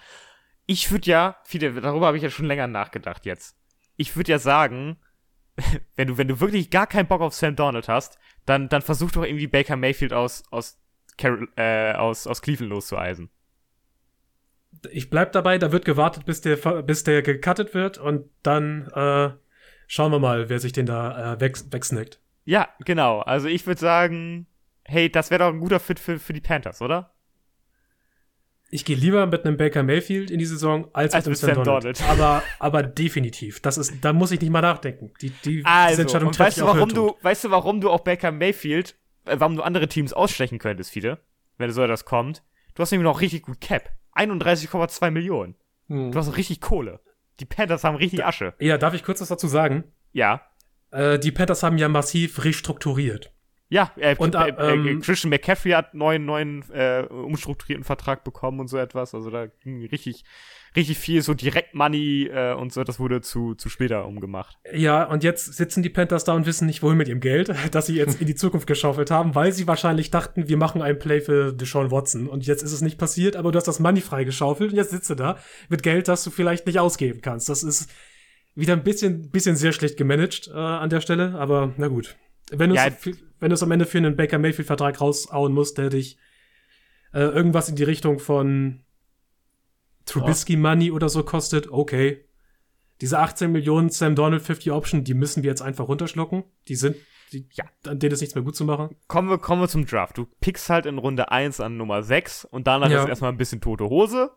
Ich 0.67 0.91
würde 0.91 1.11
ja, 1.11 1.37
viele, 1.45 1.81
darüber 1.81 2.07
habe 2.07 2.17
ich 2.17 2.23
ja 2.23 2.31
schon 2.31 2.47
länger 2.47 2.67
nachgedacht 2.67 3.25
jetzt. 3.27 3.57
Ich 3.97 4.17
würde 4.17 4.33
ja 4.33 4.39
sagen, 4.39 4.99
wenn 5.97 6.09
du, 6.09 6.19
wenn 6.19 6.29
du 6.29 6.41
wirklich 6.41 6.71
gar 6.71 6.87
keinen 6.87 7.07
Bock 7.07 7.21
auf 7.21 7.35
Sam 7.35 7.57
Donald 7.57 7.89
hast, 7.89 8.19
dann, 8.45 8.69
dann 8.69 8.83
versuch 8.83 9.13
doch 9.13 9.25
irgendwie 9.25 9.47
Baker 9.47 9.77
Mayfield 9.77 10.13
aus, 10.13 10.45
aus, 10.51 10.79
Carol, 11.19 11.49
äh, 11.57 11.93
aus, 11.93 12.27
aus 12.27 12.43
Cleveland 12.43 12.71
loszueisen. 12.71 13.31
Ich 14.91 15.09
bleib 15.09 15.33
dabei, 15.33 15.59
da 15.59 15.73
wird 15.73 15.85
gewartet, 15.85 16.27
bis 16.27 16.43
der, 16.43 16.57
bis 16.83 17.03
der 17.05 17.23
gecuttet 17.23 17.73
wird 17.73 17.97
und 17.97 18.29
dann 18.43 18.89
äh, 18.89 19.31
schauen 19.87 20.13
wir 20.13 20.19
mal, 20.19 20.49
wer 20.49 20.59
sich 20.59 20.73
den 20.73 20.87
da 20.87 21.35
äh, 21.35 21.41
weg, 21.41 21.57
wegsnackt. 21.71 22.21
Ja, 22.45 22.69
genau. 22.85 23.21
Also 23.21 23.49
ich 23.49 23.67
würde 23.67 23.81
sagen, 23.81 24.47
hey, 24.87 25.11
das 25.11 25.31
wäre 25.31 25.45
doch 25.45 25.53
ein 25.53 25.61
guter 25.61 25.81
Fit 25.81 25.99
für, 26.01 26.19
für 26.19 26.33
die 26.33 26.41
Panthers, 26.41 26.81
oder? 26.83 27.13
Ich 28.69 28.85
gehe 28.85 28.97
lieber 28.97 29.27
mit 29.27 29.45
einem 29.45 29.57
Baker 29.57 29.83
Mayfield 29.85 30.31
in 30.31 30.39
die 30.41 30.45
Saison 30.45 30.89
als, 30.93 31.15
Als 31.15 31.27
mit 31.27 31.41
mit 31.41 31.45
einem 31.45 31.55
Sam 31.57 31.65
Donald. 31.65 32.01
Donald. 32.01 32.11
Aber, 32.11 32.43
aber 32.59 32.83
definitiv. 32.83 33.61
Das 33.61 33.79
ist, 33.79 33.95
da 34.05 34.13
muss 34.13 34.33
ich 34.33 34.41
nicht 34.41 34.51
mal 34.51 34.61
nachdenken. 34.61 35.13
Die, 35.21 35.31
die, 35.31 35.63
Also, 35.65 36.03
Entscheidung 36.03 36.29
und 36.29 36.39
weißt 36.39 36.59
ich 36.59 36.65
du, 36.65 36.69
auch 36.69 36.75
warum 36.75 36.89
du, 36.93 37.17
weißt 37.23 37.45
du, 37.45 37.51
warum 37.51 37.81
du 37.81 37.91
auch 37.91 38.01
Baker 38.01 38.33
Mayfield, 38.33 38.97
äh, 39.25 39.37
warum 39.39 39.57
du 39.57 39.63
andere 39.63 39.87
Teams 39.87 40.13
ausstechen 40.13 40.59
könntest, 40.59 40.91
viele, 40.91 41.19
wenn 41.59 41.71
so 41.71 41.83
etwas 41.83 42.05
kommt? 42.05 42.43
Du 42.75 42.83
hast 42.83 42.91
nämlich 42.91 43.05
noch 43.05 43.21
richtig 43.21 43.43
gut 43.43 43.61
Cap. 43.61 43.89
31,2 44.17 45.11
Millionen. 45.11 45.55
Hm. 45.89 46.11
Du 46.11 46.19
hast 46.19 46.37
richtig 46.37 46.61
Kohle. 46.61 47.01
Die 47.39 47.45
Panthers 47.45 47.85
haben 47.85 47.97
richtig 47.97 48.25
Asche. 48.25 48.55
Ja, 48.59 48.79
darf 48.79 48.95
ich 48.95 49.05
kurz 49.05 49.21
was 49.21 49.29
dazu 49.29 49.47
sagen? 49.47 49.85
Ja. 50.13 50.43
Äh, 50.91 51.19
die 51.19 51.31
Panthers 51.33 51.63
haben 51.63 51.79
ja 51.79 51.89
massiv 51.89 52.45
restrukturiert. 52.45 53.33
Ja, 53.69 53.91
äh, 53.97 54.15
Und, 54.17 54.37
äh, 54.37 54.49
äh, 54.49 54.53
äh, 54.59 54.75
ähm, 54.75 55.01
Christian 55.01 55.31
McCaffrey 55.31 55.73
hat 55.73 55.93
einen 55.93 55.99
neuen, 55.99 56.25
neuen 56.25 56.71
äh, 56.71 57.03
umstrukturierten 57.03 57.85
Vertrag 57.85 58.23
bekommen 58.23 58.61
und 58.61 58.69
so 58.69 58.77
etwas. 58.77 59.13
Also 59.13 59.29
da 59.29 59.47
ging 59.47 59.85
richtig, 59.87 60.25
richtig 60.77 60.99
viel 60.99 61.21
so 61.23 61.35
direkt 61.35 61.75
Money 61.75 62.29
äh, 62.33 62.55
und 62.55 62.73
so, 62.73 62.85
das 62.85 63.01
wurde 63.01 63.23
zu, 63.23 63.57
zu 63.57 63.69
später 63.69 64.07
umgemacht. 64.07 64.57
Ja, 64.73 65.03
und 65.05 65.25
jetzt 65.25 65.53
sitzen 65.55 65.83
die 65.83 65.89
Panthers 65.89 66.23
da 66.23 66.35
und 66.35 66.47
wissen 66.47 66.67
nicht, 66.67 66.85
wohin 66.85 66.97
mit 66.97 67.09
ihrem 67.09 67.19
Geld, 67.19 67.53
das 67.73 67.87
sie 67.87 67.97
jetzt 67.97 68.21
in 68.21 68.29
die 68.29 68.37
Zukunft 68.37 68.69
geschaufelt 68.69 69.11
haben, 69.11 69.35
weil 69.35 69.51
sie 69.51 69.67
wahrscheinlich 69.67 70.13
dachten, 70.13 70.49
wir 70.49 70.57
machen 70.57 70.81
einen 70.81 71.01
Play 71.01 71.21
für 71.21 71.53
Deshaun 71.53 71.91
Watson. 71.91 72.29
Und 72.29 72.47
jetzt 72.47 72.63
ist 72.63 72.73
es 72.73 72.83
nicht 72.83 72.99
passiert, 72.99 73.35
aber 73.35 73.51
du 73.51 73.57
hast 73.57 73.67
das 73.67 73.81
Money 73.81 74.01
freigeschaufelt 74.01 74.71
und 74.71 74.77
jetzt 74.77 74.91
sitzt 74.91 75.11
du 75.11 75.17
da 75.17 75.39
mit 75.69 75.83
Geld, 75.83 76.07
das 76.07 76.23
du 76.23 76.31
vielleicht 76.31 76.67
nicht 76.67 76.79
ausgeben 76.79 77.21
kannst. 77.21 77.49
Das 77.49 77.65
ist 77.65 77.91
wieder 78.55 78.75
ein 78.75 78.85
bisschen, 78.85 79.31
bisschen 79.31 79.57
sehr 79.57 79.73
schlecht 79.73 79.97
gemanagt 79.97 80.49
äh, 80.49 80.57
an 80.57 80.89
der 80.89 81.01
Stelle, 81.01 81.35
aber 81.35 81.75
na 81.79 81.89
gut. 81.89 82.17
Wenn 82.53 82.71
du 82.71 82.77
Ja, 82.77 82.87
es 82.87 83.26
wenn 83.41 83.51
du 83.51 83.55
es 83.55 83.63
am 83.63 83.71
Ende 83.73 83.87
für 83.87 83.99
einen 83.99 84.17
Baker 84.17 84.39
Mayfield-Vertrag 84.39 85.01
raushauen 85.01 85.53
musst, 85.53 85.79
der 85.79 85.91
dich 85.91 86.19
äh, 87.13 87.21
irgendwas 87.21 87.69
in 87.69 87.77
die 87.77 87.83
Richtung 87.85 88.19
von 88.19 88.81
Trubisky 90.05 90.57
Money 90.57 90.91
oder 90.93 91.09
so 91.09 91.23
kostet, 91.23 91.69
okay. 91.71 92.25
Diese 93.01 93.19
18 93.19 93.53
Millionen 93.53 93.91
Sam 93.91 94.15
Donald 94.15 94.43
50 94.43 94.73
Option, 94.73 95.05
die 95.05 95.13
müssen 95.15 95.43
wir 95.43 95.51
jetzt 95.51 95.61
einfach 95.61 95.87
runterschlucken. 95.89 96.45
Die 96.69 96.77
sind, 96.77 96.97
die, 97.33 97.47
Ja. 97.53 97.65
an 97.87 97.99
denen 97.99 98.15
ist 98.15 98.21
nichts 98.23 98.35
mehr 98.35 98.45
gut 98.45 98.57
zu 98.57 98.65
machen. 98.65 98.97
Kommen 99.07 99.29
wir, 99.29 99.37
kommen 99.39 99.61
wir 99.61 99.69
zum 99.69 99.85
Draft. 99.85 100.17
Du 100.17 100.27
pickst 100.41 100.71
halt 100.71 100.87
in 100.87 100.97
Runde 100.97 101.31
1 101.31 101.61
an 101.61 101.77
Nummer 101.77 102.03
6 102.03 102.47
und 102.47 102.67
danach 102.67 102.89
Ja. 102.91 103.03
ist 103.03 103.09
erstmal 103.09 103.33
ein 103.33 103.37
bisschen 103.37 103.61
tote 103.61 103.85
Hose. 103.85 104.31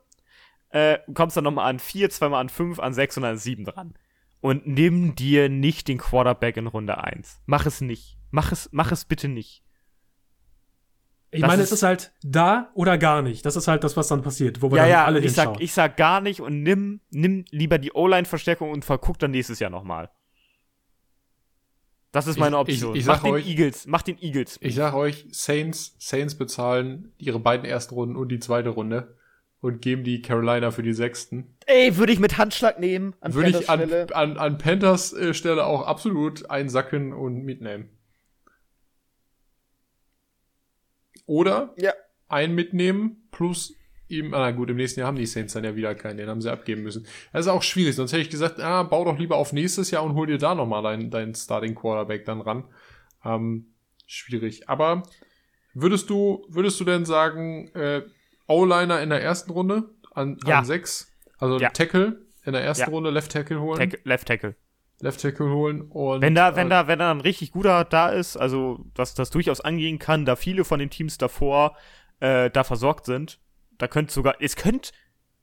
Äh, 0.71 0.99
kommst 1.13 1.37
dann 1.37 1.45
nochmal 1.45 1.69
an 1.69 1.79
4, 1.79 2.09
zweimal 2.09 2.41
an 2.41 2.49
5, 2.49 2.79
an 2.79 2.93
6 2.93 3.17
und 3.17 3.23
an 3.23 3.37
7 3.37 3.63
dran. 3.63 3.93
Und 4.41 4.67
nimm 4.67 5.15
dir 5.15 5.47
nicht 5.49 5.87
den 5.87 5.97
Quarterback 5.97 6.57
in 6.57 6.67
Runde 6.67 7.01
1. 7.03 7.39
Mach 7.45 7.65
es 7.65 7.79
nicht. 7.81 8.17
Mach 8.31 8.51
es, 8.51 8.69
mach 8.71 8.91
es 8.91 9.05
bitte 9.05 9.27
nicht. 9.27 9.63
Ich 11.31 11.41
Das 11.41 11.47
meine, 11.47 11.61
ist- 11.61 11.69
es 11.71 11.79
ist 11.79 11.83
halt 11.83 12.11
da 12.23 12.71
oder 12.73 12.97
gar 12.97 13.21
nicht. 13.21 13.45
Das 13.45 13.55
ist 13.55 13.67
halt 13.67 13.83
das, 13.83 13.95
was 13.95 14.07
dann 14.07 14.23
passiert, 14.23 14.61
wo 14.63 14.71
wir 14.71 14.77
Ja, 14.77 14.83
dann 14.83 14.91
ja, 14.91 15.05
alle 15.05 15.19
ich 15.19 15.33
sag, 15.33 15.61
ich 15.61 15.73
sag 15.73 15.95
gar 15.95 16.21
nicht 16.21 16.39
und 16.41 16.63
nimm, 16.63 17.01
nimm 17.11 17.45
lieber 17.51 17.77
die 17.77 17.91
O-Line-Verstärkung 17.93 18.71
und 18.71 18.83
verguck 18.83 19.19
dann 19.19 19.31
nächstes 19.31 19.59
Jahr 19.59 19.69
nochmal. 19.69 20.09
Das 22.11 22.25
ist 22.25 22.39
meine 22.39 22.55
Ich- 22.55 22.59
Option. 22.61 22.95
ich- 22.95 23.01
ich 23.01 23.05
mach 23.05 23.15
sag 23.17 23.23
den 23.25 23.33
euch- 23.33 23.47
Eagles, 23.47 23.85
mach 23.85 24.01
den 24.01 24.17
Eagles. 24.19 24.57
Ich 24.61 24.73
sag 24.73 24.93
euch, 24.95 25.27
Saints, 25.31 25.95
Saints 25.99 26.35
bezahlen 26.35 27.13
ihre 27.19 27.39
beiden 27.39 27.65
ersten 27.65 27.93
Runden 27.93 28.15
und 28.15 28.29
die 28.29 28.39
zweite 28.39 28.69
Runde 28.69 29.15
und 29.61 29.81
geben 29.83 30.03
die 30.03 30.23
Carolina 30.23 30.71
für 30.71 30.81
die 30.81 30.93
sechsten. 30.93 31.55
Ey, 31.67 31.97
würde 31.97 32.11
ich 32.11 32.19
mit 32.19 32.39
Handschlag 32.39 32.79
nehmen. 32.79 33.13
An 33.21 33.35
Würde 33.35 33.49
ich 33.51 33.69
an, 33.69 33.81
an, 34.13 34.37
an 34.39 34.57
Panthers 34.57 35.13
äh, 35.13 35.35
Stelle 35.35 35.65
auch 35.65 35.83
absolut 35.85 36.49
einsacken 36.49 37.13
und 37.13 37.43
mitnehmen. 37.43 37.89
Oder 41.29 41.73
Ja. 41.77 41.93
einen 42.27 42.55
mitnehmen 42.55 43.27
plus 43.31 43.75
ihm, 44.07 44.33
ah, 44.33 44.39
na 44.39 44.51
gut, 44.51 44.69
im 44.71 44.77
nächsten 44.77 44.99
Jahr 44.99 45.07
haben 45.07 45.17
die 45.17 45.27
Saints 45.27 45.53
dann 45.53 45.63
ja 45.63 45.75
wieder 45.75 45.93
keinen, 45.93 46.17
den 46.17 46.27
haben 46.27 46.41
sie 46.41 46.51
abgeben 46.51 46.81
müssen. 46.81 47.05
Das 47.31 47.45
ist 47.45 47.51
auch 47.51 47.61
schwierig, 47.61 47.95
sonst 47.95 48.11
hätte 48.11 48.23
ich 48.23 48.31
gesagt, 48.31 48.59
ah, 48.59 48.81
bau 48.81 49.05
doch 49.05 49.19
lieber 49.19 49.35
auf 49.37 49.53
nächstes 49.53 49.91
Jahr 49.91 50.03
und 50.03 50.15
hol 50.15 50.25
dir 50.25 50.39
da 50.39 50.55
nochmal 50.55 50.81
deinen 50.81 51.11
dein 51.11 51.35
Starting 51.35 51.75
Quarterback 51.75 52.25
dann 52.25 52.41
ran. 52.41 52.63
Ähm, 53.23 53.73
schwierig. 54.07 54.67
Aber 54.67 55.03
würdest 55.75 56.09
du, 56.09 56.43
würdest 56.49 56.79
du 56.79 56.85
denn 56.85 57.05
sagen, 57.05 57.67
äh, 57.75 58.01
O-Liner 58.47 58.99
in 59.03 59.09
der 59.11 59.21
ersten 59.21 59.51
Runde 59.51 59.91
an, 60.11 60.37
Ja. 60.47 60.59
an 60.59 60.65
sechs? 60.65 61.11
Also 61.37 61.59
Ja. 61.59 61.69
Tackle 61.69 62.25
in 62.45 62.53
der 62.53 62.63
ersten 62.63 62.85
Ja. 62.85 62.89
Runde, 62.89 63.11
Left 63.11 63.31
Tackle 63.31 63.61
holen? 63.61 63.77
Tackle, 63.77 63.99
Left 64.05 64.27
Tackle. 64.27 64.55
Left 65.01 65.21
Tackle 65.21 65.49
holen 65.49 65.81
und 65.83 66.21
Wenn 66.21 66.35
da, 66.35 66.55
wenn 66.55 66.67
äh, 66.67 66.71
da, 66.71 66.87
wenn 66.87 66.99
da 66.99 67.11
ein 67.11 67.21
richtig 67.21 67.51
guter 67.51 67.85
da 67.85 68.09
ist, 68.09 68.37
also 68.37 68.85
dass 68.93 69.13
das 69.13 69.29
durchaus 69.29 69.61
angehen 69.61 69.99
kann, 69.99 70.25
da 70.25 70.35
viele 70.35 70.65
von 70.65 70.79
den 70.79 70.89
Teams 70.89 71.17
davor 71.17 71.77
äh, 72.19 72.49
da 72.49 72.63
versorgt 72.63 73.05
sind, 73.05 73.39
da 73.77 73.87
könnte 73.87 74.13
sogar, 74.13 74.35
es 74.39 74.55
könnte, 74.55 74.91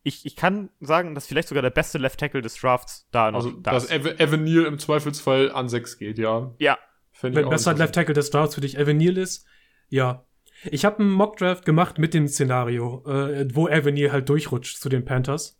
ich, 0.03 0.27
ich 0.27 0.37
kann 0.37 0.69
sagen, 0.81 1.15
dass 1.15 1.27
vielleicht 1.27 1.49
sogar 1.49 1.63
der 1.63 1.71
beste 1.71 1.99
Left 1.99 2.21
Tackle 2.21 2.43
des 2.43 2.55
Drafts 2.57 3.09
da 3.13 3.31
noch 3.31 3.39
also 3.39 3.51
da 3.53 3.73
dass 3.73 3.85
ist. 3.85 3.93
Evan, 3.93 4.19
Evan 4.19 4.45
Neal 4.45 4.65
im 4.67 4.79
Zweifelsfall 4.79 5.51
an 5.51 5.69
sechs 5.69 5.99
geht, 5.99 6.19
ja. 6.19 6.55
Ja, 6.59 6.79
Fänd 7.13 7.35
Wenn 7.35 7.47
auch 7.47 7.51
bester 7.51 7.75
Left 7.75 7.95
Tackle 7.95 8.15
des 8.15 8.31
Drafts 8.31 8.55
für 8.55 8.61
dich 8.61 8.77
Evan 8.77 8.99
Neal 8.99 9.17
ist, 9.17 9.47
ja. 9.89 10.25
Ich 10.65 10.85
habe 10.85 11.01
einen 11.01 11.11
Mock-Draft 11.11 11.65
gemacht 11.65 11.99
mit 11.99 12.15
dem 12.15 12.29
Szenario, 12.29 13.05
äh, 13.07 13.49
wo 13.55 13.69
Evan 13.69 13.95
Neal 13.95 14.13
halt 14.13 14.29
durchrutscht 14.29 14.79
zu 14.79 14.89
den 14.89 15.05
Panthers. 15.05 15.59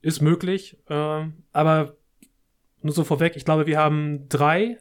Ist 0.00 0.20
möglich, 0.20 0.78
äh, 0.88 1.26
aber 1.52 1.96
nur 2.84 2.94
so 2.94 3.04
vorweg, 3.04 3.34
ich 3.36 3.44
glaube, 3.44 3.66
wir 3.66 3.78
haben 3.78 4.28
drei 4.28 4.78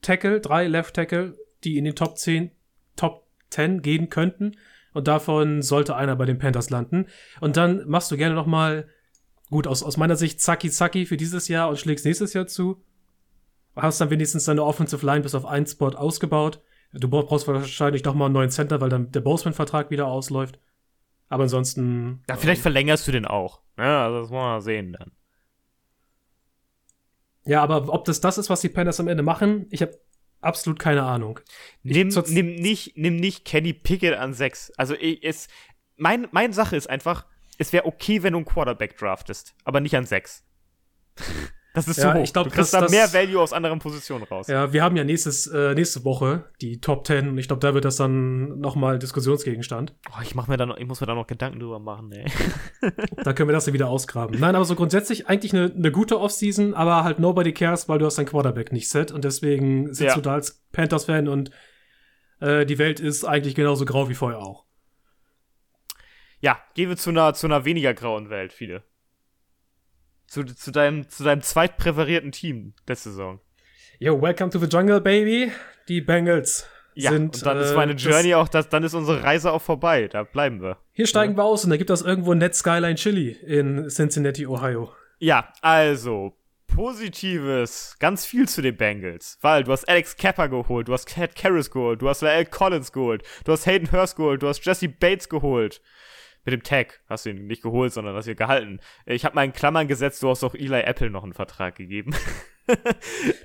Tackle, 0.00 0.40
drei 0.40 0.66
Left 0.66 0.94
Tackle, 0.94 1.36
die 1.64 1.76
in 1.76 1.84
den 1.84 1.94
Top 1.94 2.18
10, 2.18 2.50
Top 2.96 3.26
10 3.50 3.82
gehen 3.82 4.08
könnten. 4.08 4.56
Und 4.94 5.08
davon 5.08 5.62
sollte 5.62 5.94
einer 5.94 6.16
bei 6.16 6.24
den 6.24 6.38
Panthers 6.38 6.70
landen. 6.70 7.06
Und 7.40 7.56
dann 7.56 7.86
machst 7.86 8.10
du 8.10 8.16
gerne 8.16 8.34
noch 8.34 8.46
mal, 8.46 8.88
gut, 9.50 9.66
aus, 9.66 9.82
aus 9.82 9.96
meiner 9.96 10.16
Sicht, 10.16 10.40
Zacki 10.40 10.70
Zacki 10.70 11.06
für 11.06 11.16
dieses 11.16 11.48
Jahr 11.48 11.68
und 11.68 11.78
schlägst 11.78 12.04
nächstes 12.04 12.32
Jahr 12.32 12.46
zu. 12.46 12.82
Hast 13.76 14.00
dann 14.00 14.10
wenigstens 14.10 14.44
deine 14.44 14.64
Offensive 14.64 15.04
Line 15.04 15.20
bis 15.20 15.34
auf 15.34 15.44
einen 15.44 15.66
Spot 15.66 15.90
ausgebaut. 15.90 16.62
Du 16.92 17.08
brauchst 17.08 17.46
wahrscheinlich 17.46 18.04
noch 18.04 18.14
mal 18.14 18.24
einen 18.24 18.34
neuen 18.34 18.50
Center, 18.50 18.80
weil 18.80 18.88
dann 18.88 19.12
der 19.12 19.20
Boseman-Vertrag 19.20 19.90
wieder 19.90 20.06
ausläuft. 20.06 20.58
Aber 21.28 21.42
ansonsten. 21.42 22.22
Ja, 22.28 22.36
vielleicht 22.36 22.62
verlängerst 22.62 23.06
du 23.06 23.12
den 23.12 23.26
auch. 23.26 23.60
Ja, 23.76 24.06
also 24.06 24.20
das 24.22 24.30
wollen 24.30 24.42
wir 24.42 24.48
mal 24.48 24.60
sehen 24.62 24.96
dann. 24.98 25.12
Ja, 27.48 27.62
aber 27.62 27.90
ob 27.90 28.04
das 28.04 28.20
das 28.20 28.36
ist, 28.36 28.50
was 28.50 28.60
die 28.60 28.68
Panthers 28.68 29.00
am 29.00 29.08
Ende 29.08 29.22
machen, 29.22 29.68
ich 29.70 29.80
habe 29.80 29.98
absolut 30.42 30.78
keine 30.78 31.02
Ahnung. 31.04 31.40
Nimm, 31.82 32.08
nimm, 32.26 32.56
nicht, 32.56 32.98
nimm 32.98 33.16
nicht 33.16 33.46
Kenny 33.46 33.72
Pickett 33.72 34.18
an 34.18 34.34
6. 34.34 34.72
Also 34.76 34.94
ich, 34.94 35.24
es, 35.24 35.48
mein, 35.96 36.28
meine 36.30 36.52
Sache 36.52 36.76
ist 36.76 36.90
einfach, 36.90 37.24
es 37.56 37.72
wäre 37.72 37.86
okay, 37.86 38.22
wenn 38.22 38.34
du 38.34 38.40
einen 38.40 38.44
Quarterback 38.44 38.98
draftest, 38.98 39.54
aber 39.64 39.80
nicht 39.80 39.96
an 39.96 40.04
6. 40.04 40.44
Das 41.74 41.86
ist 41.86 41.98
Ja, 41.98 42.12
so 42.12 42.18
hoch. 42.18 42.24
ich 42.24 42.32
glaub, 42.32 42.44
du 42.44 42.50
kriegst 42.50 42.72
das- 42.72 42.80
da 42.80 42.80
das- 42.80 42.90
mehr 42.90 43.12
Value 43.12 43.40
aus 43.40 43.52
anderen 43.52 43.78
Positionen 43.78 44.24
raus. 44.24 44.48
Ja, 44.48 44.72
wir 44.72 44.82
haben 44.82 44.96
ja 44.96 45.04
nächstes, 45.04 45.46
äh, 45.46 45.74
nächste 45.74 46.02
Woche 46.04 46.46
die 46.60 46.80
Top 46.80 47.06
10 47.06 47.28
und 47.28 47.38
ich 47.38 47.46
glaube, 47.46 47.60
da 47.60 47.74
wird 47.74 47.84
das 47.84 47.96
dann 47.96 48.58
noch 48.58 48.74
mal 48.74 48.98
Diskussionsgegenstand. 48.98 49.94
Oh, 50.10 50.20
ich, 50.22 50.34
mach 50.34 50.48
mir 50.48 50.56
da 50.56 50.66
noch, 50.66 50.78
ich 50.78 50.86
muss 50.86 51.00
mir 51.00 51.06
da 51.06 51.14
noch 51.14 51.26
Gedanken 51.26 51.60
drüber 51.60 51.78
machen, 51.78 52.10
ey. 52.12 52.24
Da 53.24 53.32
können 53.34 53.48
wir 53.48 53.52
das 53.52 53.66
ja 53.66 53.72
wieder 53.74 53.88
ausgraben. 53.88 54.40
Nein, 54.40 54.54
aber 54.56 54.64
so 54.64 54.74
grundsätzlich 54.74 55.28
eigentlich 55.28 55.52
eine, 55.52 55.70
eine 55.72 55.92
gute 55.92 56.18
Offseason, 56.18 56.74
aber 56.74 57.04
halt 57.04 57.18
nobody 57.18 57.52
cares, 57.52 57.88
weil 57.88 57.98
du 57.98 58.06
hast 58.06 58.16
dein 58.18 58.26
Quarterback 58.26 58.72
nicht 58.72 58.88
set 58.88 59.12
und 59.12 59.24
deswegen 59.24 59.88
sitzt 59.92 60.00
Ja. 60.08 60.14
du 60.14 60.20
da 60.22 60.32
als 60.34 60.64
Panthers-Fan 60.72 61.28
und 61.28 61.50
äh, 62.40 62.64
die 62.66 62.78
Welt 62.78 62.98
ist 62.98 63.24
eigentlich 63.24 63.54
genauso 63.54 63.84
grau 63.84 64.08
wie 64.08 64.14
vorher 64.14 64.38
auch. 64.40 64.64
Ja, 66.40 66.58
gehen 66.74 66.88
wir 66.88 66.96
zu 66.96 67.10
einer, 67.10 67.34
zu 67.34 67.46
einer 67.46 67.64
weniger 67.64 67.94
grauen 67.94 68.30
Welt, 68.30 68.52
viele. 68.52 68.84
Zu, 70.28 70.44
zu, 70.44 70.70
deinem, 70.70 71.08
zu 71.08 71.24
deinem 71.24 71.40
zweitpräferierten 71.42 72.32
Team 72.32 72.74
der 72.86 72.96
Saison. 72.96 73.40
Yo, 73.98 74.20
welcome 74.22 74.50
to 74.50 74.58
the 74.58 74.66
jungle, 74.66 75.00
baby. 75.00 75.50
Die 75.88 76.00
Bengals 76.02 76.66
Ja, 76.94 77.10
sind. 77.12 77.34
und 77.36 77.46
dann 77.46 77.58
ist 77.58 77.72
äh, 77.72 77.74
meine 77.74 77.94
das- 77.94 78.04
Journey 78.04 78.34
auch, 78.34 78.46
das, 78.48 78.68
dann 78.68 78.84
ist 78.84 78.92
unsere 78.94 79.22
Reise 79.22 79.50
auch 79.50 79.62
vorbei. 79.62 80.06
Da 80.06 80.22
bleiben 80.24 80.60
wir. 80.60 80.76
Hier 80.92 81.06
steigen 81.06 81.34
wir 81.36 81.44
aus 81.44 81.64
und 81.64 81.70
da 81.70 81.76
gibt 81.78 81.88
es 81.90 82.02
irgendwo 82.02 82.34
Net 82.34 82.54
Skyline 82.54 82.94
Chili 82.96 83.30
in 83.30 83.88
Cincinnati, 83.88 84.46
Ohio. 84.46 84.92
Ja, 85.18 85.52
also, 85.62 86.34
Positives, 86.66 87.96
ganz 87.98 88.24
viel 88.26 88.46
zu 88.48 88.60
den 88.62 88.76
Bengals, 88.76 89.38
weil 89.40 89.64
du 89.64 89.72
hast 89.72 89.88
Alex 89.88 90.16
Kappa 90.16 90.46
geholt, 90.46 90.88
du 90.88 90.92
hast 90.92 91.06
Cat 91.06 91.34
Karras 91.34 91.70
geholt, 91.70 92.02
du 92.02 92.08
hast 92.08 92.22
Al 92.22 92.44
Collins 92.46 92.92
geholt, 92.92 93.22
du 93.44 93.52
hast 93.52 93.66
Hayden 93.66 93.90
Hurst 93.90 94.16
geholt, 94.16 94.42
du 94.42 94.48
hast 94.48 94.64
Jesse 94.64 94.88
Bates 94.88 95.28
geholt. 95.28 95.80
Mit 96.48 96.54
dem 96.54 96.62
Tag 96.62 97.00
hast 97.10 97.26
du 97.26 97.30
ihn 97.30 97.46
nicht 97.46 97.62
geholt, 97.62 97.92
sondern 97.92 98.16
hast 98.16 98.26
ihn 98.26 98.34
gehalten. 98.34 98.80
Ich 99.04 99.26
habe 99.26 99.34
mal 99.34 99.44
in 99.44 99.52
Klammern 99.52 99.86
gesetzt, 99.86 100.22
du 100.22 100.30
hast 100.30 100.42
auch 100.42 100.54
Eli 100.54 100.80
Apple 100.80 101.10
noch 101.10 101.22
einen 101.22 101.34
Vertrag 101.34 101.76
gegeben. 101.76 102.14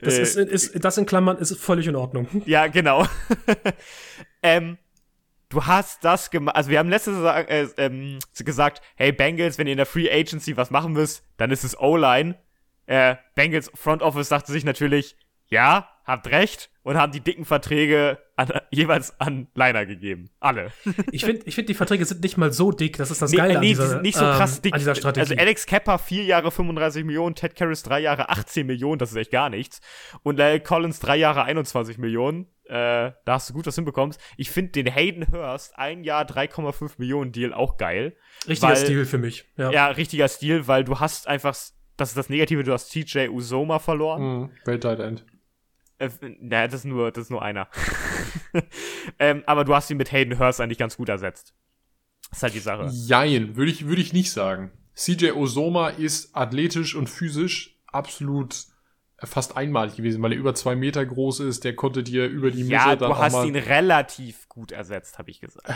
Das, 0.01 0.17
ist, 0.17 0.35
ist, 0.35 0.83
das 0.83 0.97
in 0.97 1.05
Klammern 1.05 1.37
ist 1.37 1.57
völlig 1.57 1.87
in 1.87 1.95
Ordnung. 1.95 2.27
Ja, 2.45 2.67
genau. 2.67 3.07
ähm, 4.43 4.77
du 5.47 5.65
hast 5.65 6.03
das 6.03 6.29
gemacht. 6.29 6.57
Also, 6.57 6.69
wir 6.69 6.79
haben 6.79 6.89
letztes 6.89 7.17
Jahr 7.23 7.49
äh, 7.49 7.69
ähm, 7.77 8.19
gesagt, 8.37 8.81
hey, 8.95 9.13
Bengals, 9.13 9.57
wenn 9.57 9.67
ihr 9.67 9.71
in 9.71 9.77
der 9.77 9.85
Free 9.85 10.11
Agency 10.11 10.57
was 10.57 10.71
machen 10.71 10.91
müsst, 10.91 11.23
dann 11.37 11.51
ist 11.51 11.63
es 11.63 11.79
O-Line. 11.79 12.35
Äh, 12.85 13.15
Bengals 13.33 13.71
Front 13.73 14.01
Office 14.01 14.27
dachte 14.27 14.51
sich 14.51 14.65
natürlich, 14.65 15.15
ja, 15.47 15.87
habt 16.03 16.27
recht, 16.27 16.69
und 16.83 16.97
haben 16.97 17.13
die 17.13 17.21
dicken 17.21 17.45
Verträge 17.45 18.17
an, 18.35 18.51
jeweils 18.71 19.19
an 19.19 19.47
Liner 19.53 19.85
gegeben. 19.85 20.29
Alle. 20.39 20.71
Ich 21.11 21.23
finde, 21.25 21.43
ich 21.45 21.55
find, 21.55 21.69
die 21.69 21.73
Verträge 21.73 22.03
sind 22.05 22.21
nicht 22.23 22.37
mal 22.37 22.51
so 22.51 22.71
dick. 22.71 22.97
Das 22.97 23.11
ist 23.11 23.21
das 23.21 23.31
Nee, 23.31 23.37
Geile 23.37 23.49
nee, 23.53 23.55
an 23.57 23.61
dieser, 23.61 23.83
die 23.83 23.89
sind 23.89 24.01
nicht 24.01 24.17
so 24.17 24.23
krass 24.25 24.57
ähm, 24.57 24.61
dick. 24.63 24.73
an 24.73 24.79
dieser 24.79 24.95
Strategie. 24.95 25.19
Also 25.31 25.35
Alex 25.35 25.65
Kepper 25.65 25.99
vier 25.99 26.23
Jahre 26.23 26.49
35 26.51 27.03
Millionen, 27.05 27.35
Ted 27.35 27.55
Karras 27.55 27.83
drei 27.83 27.99
Jahre 27.99 28.29
18 28.29 28.65
Millionen, 28.65 28.97
das 28.99 29.11
ist 29.11 29.17
echt 29.17 29.31
gar 29.31 29.49
nichts. 29.49 29.81
Und 30.23 30.37
Lyle 30.37 30.59
Collins 30.59 30.99
drei 30.99 31.17
Jahre 31.17 31.43
21 31.43 31.97
Millionen. 31.97 32.47
Äh, 32.65 33.11
da 33.25 33.33
hast 33.33 33.49
du 33.49 33.53
gut 33.53 33.67
was 33.67 33.75
hinbekommst. 33.75 34.19
Ich 34.37 34.49
finde 34.49 34.71
den 34.71 34.87
Hayden 34.87 35.27
Hurst 35.31 35.77
ein 35.77 36.03
Jahr 36.03 36.23
3,5 36.25 36.93
Millionen 36.97 37.31
Deal 37.33 37.53
auch 37.53 37.77
geil. 37.77 38.15
Richtiger 38.47 38.69
weil- 38.71 38.77
Stil 38.77 39.05
für 39.05 39.17
mich. 39.17 39.45
Ja. 39.57 39.69
Ja, 39.71 39.87
richtiger 39.87 40.27
Stil, 40.29 40.65
weil 40.67 40.83
du 40.85 40.99
hast 40.99 41.27
einfach, 41.27 41.53
das 41.97 42.09
ist 42.09 42.17
das 42.17 42.29
Negative, 42.29 42.63
du 42.63 42.71
hast 42.73 42.89
TJ 42.89 43.27
Usoma 43.27 43.79
verloren. 43.79 44.21
Mhm. 44.23 44.49
Welt-Tight 44.65 44.99
End. 45.01 45.25
Äh, 46.03 46.09
naja, 46.39 46.67
das 46.67 46.81
ist 46.81 46.85
nur, 46.85 47.11
das 47.11 47.25
ist 47.25 47.29
nur 47.29 47.41
einer. 47.41 47.67
ähm, 49.19 49.43
aber 49.45 49.63
du 49.65 49.75
hast 49.75 49.89
ihn 49.89 49.97
mit 49.97 50.11
Hayden 50.11 50.39
Hurst 50.39 50.61
eigentlich 50.61 50.77
ganz 50.77 50.97
gut 50.97 51.09
ersetzt. 51.09 51.53
Das 52.29 52.39
ist 52.39 52.43
halt 52.43 52.53
die 52.55 52.59
Sache. 52.59 52.89
Jein, 52.91 53.55
würde 53.55 53.71
ich, 53.71 53.85
würde 53.87 54.01
ich 54.01 54.13
nicht 54.13 54.31
sagen. 54.31 54.71
CJ 54.95 55.31
Osoma 55.31 55.89
ist 55.89 56.35
athletisch 56.35 56.95
und 56.95 57.09
physisch 57.09 57.79
absolut 57.87 58.65
fast 59.25 59.55
einmalig 59.57 59.95
gewesen, 59.95 60.21
weil 60.21 60.31
er 60.33 60.37
über 60.37 60.53
zwei 60.55 60.75
Meter 60.75 61.05
groß 61.05 61.39
ist. 61.41 61.63
Der 61.63 61.75
konnte 61.75 62.03
dir 62.03 62.25
über 62.27 62.51
die 62.51 62.63
Mitte 62.63 62.73
Ja, 62.75 62.95
dann 62.95 63.09
du 63.09 63.15
auch 63.15 63.19
hast 63.21 63.33
mal 63.33 63.47
ihn 63.47 63.55
relativ 63.55 64.47
gut 64.49 64.71
ersetzt, 64.71 65.17
habe 65.17 65.31
ich 65.31 65.39
gesagt. 65.41 65.67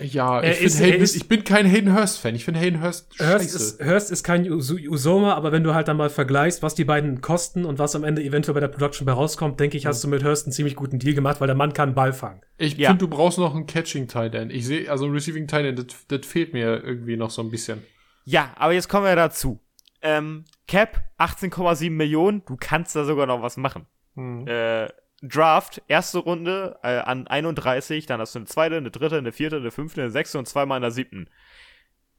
Ja, 0.00 0.40
Er 0.40 0.52
ich, 0.52 0.60
ist- 0.62 0.80
Hayden, 0.80 1.02
ist- 1.02 1.16
ich 1.16 1.28
bin 1.28 1.44
kein 1.44 1.66
Hayden 1.66 1.94
Hurst-Fan. 1.94 2.34
Ich 2.34 2.44
finde 2.44 2.60
Hayden 2.60 2.82
Hurst 2.82 3.10
Hurst 3.18 3.18
scheiße. 3.18 3.56
ist, 3.56 3.84
Hurst 3.84 4.10
ist 4.10 4.22
kein 4.24 4.50
Us- 4.50 4.70
Usoma, 4.70 5.34
aber 5.34 5.52
wenn 5.52 5.64
du 5.64 5.74
halt 5.74 5.88
dann 5.88 5.96
mal 5.96 6.10
vergleichst, 6.10 6.62
was 6.62 6.74
die 6.74 6.84
beiden 6.84 7.20
kosten 7.20 7.64
und 7.64 7.78
was 7.78 7.94
am 7.96 8.04
Ende 8.04 8.22
eventuell 8.22 8.54
bei 8.54 8.60
der 8.60 8.68
Production 8.68 9.06
bei 9.06 9.12
rauskommt, 9.12 9.58
denke 9.60 9.76
ich, 9.76 9.86
hast 9.86 10.02
du 10.04 10.08
mit 10.08 10.24
Hurst 10.24 10.46
einen 10.46 10.52
ziemlich 10.52 10.76
guten 10.76 10.98
Deal 10.98 11.14
gemacht, 11.14 11.40
weil 11.40 11.46
der 11.46 11.56
Mann 11.56 11.72
kann 11.72 11.94
Ball 11.94 12.12
fangen. 12.12 12.40
ich 12.58 12.76
Ja. 12.76 12.90
finde, 12.90 13.06
du 13.06 13.08
brauchst 13.08 13.38
noch 13.38 13.54
einen 13.54 13.66
Catching-Tight 13.66 14.34
End. 14.34 14.52
Ich 14.52 14.66
sehe, 14.66 14.90
also 14.90 15.04
ein 15.06 15.12
Receiving-Tight 15.12 15.64
End, 15.66 15.78
das, 15.78 15.86
das 16.08 16.26
fehlt 16.26 16.52
mir 16.52 16.82
irgendwie 16.84 17.16
noch 17.16 17.30
so 17.30 17.42
ein 17.42 17.50
bisschen. 17.50 17.82
Ja, 18.24 18.52
aber 18.56 18.72
jetzt 18.72 18.88
kommen 18.88 19.04
wir 19.06 19.16
dazu. 19.16 19.60
Ähm, 20.02 20.44
Cap 20.66 21.00
18,7 21.18 21.90
Millionen, 21.90 22.44
du 22.44 22.56
kannst 22.58 22.96
da 22.96 23.04
sogar 23.04 23.26
noch 23.26 23.42
was 23.42 23.56
machen. 23.56 23.86
Hm. 24.14 24.46
Äh, 24.46 24.88
Draft, 25.22 25.82
erste 25.86 26.18
Runde 26.18 26.78
äh, 26.82 26.98
an 26.98 27.28
31, 27.28 28.06
dann 28.06 28.20
hast 28.20 28.34
du 28.34 28.40
eine 28.40 28.46
zweite, 28.46 28.76
eine 28.76 28.90
dritte, 28.90 29.18
eine 29.18 29.30
vierte, 29.30 29.56
eine 29.56 29.70
fünfte, 29.70 30.02
eine 30.02 30.10
sechste 30.10 30.38
und 30.38 30.46
zweimal 30.46 30.78
in 30.78 30.82
der 30.82 30.90
siebten. 30.90 31.28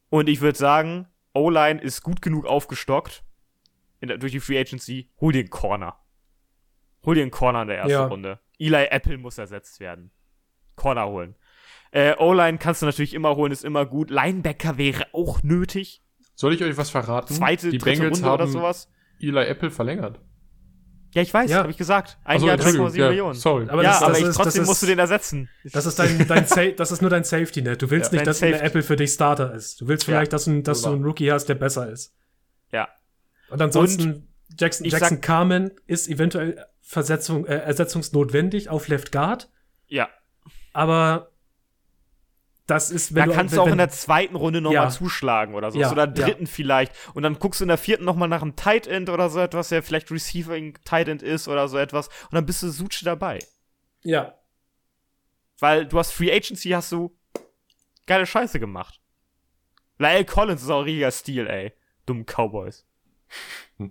Und 0.09 0.29
ich 0.29 0.39
würde 0.39 0.57
sagen, 0.57 1.07
O-Line 1.33 1.81
ist 1.81 2.01
gut 2.01 2.21
genug 2.21 2.45
aufgestockt 2.45 3.23
der, 4.01 4.17
durch 4.17 4.31
die 4.31 4.39
Free 4.39 4.59
Agency. 4.59 5.09
Hol 5.19 5.33
dir 5.33 5.39
einen 5.39 5.49
Corner. 5.49 5.97
Hol 7.05 7.15
dir 7.15 7.21
einen 7.21 7.31
Corner 7.31 7.63
in 7.63 7.67
der 7.67 7.77
ersten 7.77 7.91
Ja. 7.91 8.05
Runde. 8.05 8.39
Eli 8.59 8.85
Apple 8.85 9.17
muss 9.17 9.37
ersetzt 9.37 9.79
werden. 9.79 10.11
Corner 10.75 11.07
holen. 11.07 11.35
Äh, 11.91 12.15
O-Line 12.17 12.57
kannst 12.57 12.81
du 12.81 12.85
natürlich 12.85 13.13
immer 13.13 13.35
holen, 13.35 13.51
ist 13.51 13.65
immer 13.65 13.85
gut. 13.85 14.09
Linebacker 14.09 14.77
wäre 14.77 15.07
auch 15.13 15.43
nötig. 15.43 16.02
Soll 16.35 16.53
ich 16.53 16.63
euch 16.63 16.75
was 16.77 16.89
verraten? 16.89 17.33
Zweite, 17.33 17.69
die 17.69 17.77
dritte 17.77 17.99
Bengals 18.01 18.17
Runde 18.19 18.33
oder 18.33 18.43
haben 18.45 18.51
sowas. 18.51 18.89
Eli 19.19 19.45
Apple 19.45 19.69
verlängert. 19.71 20.19
Ja, 21.13 21.21
ich 21.21 21.31
weiß, 21.31 21.51
Ja. 21.51 21.59
habe 21.59 21.69
ich 21.69 21.77
gesagt. 21.77 22.17
Ein 22.23 22.37
Achso, 22.37 22.47
Jahr 22.47 22.55
Entschuldigung, 22.55 22.87
3,7 22.87 22.97
ja, 22.99 23.09
Millionen. 23.09 23.33
Sorry. 23.35 23.69
Aber 23.69 23.83
ja, 23.83 23.89
das- 23.91 24.01
aber 24.01 24.09
das 24.13 24.19
ich, 24.21 24.25
ist- 24.27 24.35
trotzdem 24.35 24.61
das 24.61 24.67
musst 24.67 24.81
du 24.81 24.85
ist- 24.87 24.89
den 24.89 24.99
ersetzen. 24.99 25.49
Das 25.71 25.85
ist 25.85 25.99
dein, 25.99 26.27
dein, 26.27 26.75
das 26.75 26.91
ist 26.91 27.01
nur 27.01 27.09
dein 27.11 27.23
Safety 27.23 27.61
Net. 27.61 27.81
Du 27.83 27.91
willst 27.91 28.11
Ja, 28.11 28.17
nicht, 28.17 28.27
dass 28.27 28.39
Safety. 28.39 28.65
Apple 28.65 28.81
für 28.81 28.95
dich 28.95 29.11
Starter 29.13 29.53
ist. 29.53 29.79
Du 29.79 29.87
willst 29.87 30.05
vielleicht, 30.05 30.31
Ja. 30.31 30.35
dass, 30.37 30.47
ein, 30.47 30.63
dass 30.63 30.81
du 30.81 30.89
einen 30.89 31.03
Rookie 31.03 31.31
hast, 31.31 31.45
der 31.45 31.55
besser 31.55 31.87
ist. 31.91 32.15
Ja. 32.71 32.87
Und 33.51 33.61
ansonsten, 33.61 34.27
Jackson, 34.57 34.85
ich 34.87 34.91
Jackson 34.93 35.17
sag- 35.17 35.21
Carmen 35.21 35.71
ist 35.85 36.07
eventuell 36.09 36.65
Versetzung, 36.81 37.45
äh, 37.45 37.57
ersetzungsnotwendig 37.59 38.69
auf 38.69 38.87
Left 38.87 39.11
Guard, 39.11 39.49
Ja. 39.87 40.09
aber 40.73 41.29
das 42.67 42.91
ist, 42.91 43.11
Da 43.11 43.15
wenn 43.15 43.29
du, 43.29 43.35
kannst 43.35 43.51
wenn, 43.53 43.57
du 43.57 43.63
auch 43.63 43.71
in 43.71 43.77
der 43.77 43.89
zweiten 43.89 44.35
Runde 44.35 44.61
nochmal 44.61 44.75
Ja. 44.75 44.83
mal 44.85 44.91
zuschlagen 44.91 45.53
oder 45.53 45.71
so. 45.71 45.79
Ja, 45.79 45.91
Oder 45.91 46.05
ja. 46.05 46.11
dritten 46.11 46.47
vielleicht. 46.47 46.93
Und 47.13 47.23
dann 47.23 47.37
guckst 47.39 47.59
du 47.59 47.65
in 47.65 47.67
der 47.69 47.77
vierten 47.77 48.05
nochmal 48.05 48.29
nach 48.29 48.41
einem 48.41 48.55
Tight 48.55 48.87
End 48.87 49.09
oder 49.09 49.29
so 49.29 49.39
etwas, 49.39 49.69
der 49.69 49.83
vielleicht 49.83 50.11
Receiving 50.11 50.77
Tight 50.85 51.07
End 51.09 51.21
ist 51.21 51.47
oder 51.47 51.67
so 51.67 51.77
etwas. 51.77 52.07
Und 52.07 52.33
dann 52.33 52.45
bist 52.45 52.63
du 52.63 52.69
Suche 52.69 53.03
dabei. 53.03 53.39
Ja. 54.03 54.35
Weil 55.59 55.85
du 55.85 55.99
hast 55.99 56.11
Free 56.11 56.31
Agency, 56.31 56.69
hast 56.69 56.91
du 56.91 57.15
geile 58.07 58.25
Scheiße 58.25 58.59
gemacht. 58.59 58.99
Lyle 59.97 60.25
Collins 60.25 60.63
ist 60.63 60.69
auch 60.69 60.79
ein 60.79 60.85
riesiger 60.85 61.11
Stil, 61.11 61.47
ey. 61.47 61.73
Dummen 62.05 62.25
Cowboys. 62.25 62.85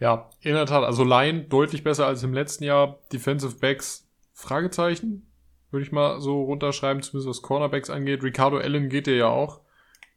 Ja, 0.00 0.28
in 0.40 0.54
der 0.54 0.66
Tat. 0.66 0.84
Also 0.84 1.04
Line 1.04 1.44
deutlich 1.44 1.84
besser 1.84 2.06
als 2.06 2.22
im 2.24 2.34
letzten 2.34 2.64
Jahr. 2.64 2.98
Defensive 3.12 3.54
Backs, 3.56 4.06
Fragezeichen. 4.32 5.30
Würde 5.74 5.86
ich 5.86 5.90
mal 5.90 6.20
so 6.20 6.44
runterschreiben, 6.44 7.02
zumindest 7.02 7.28
was 7.28 7.42
Cornerbacks 7.42 7.90
angeht. 7.90 8.22
Ricardo 8.22 8.58
Allen 8.58 8.88
geht 8.88 9.08
dir 9.08 9.16
ja 9.16 9.26
auch. 9.26 9.60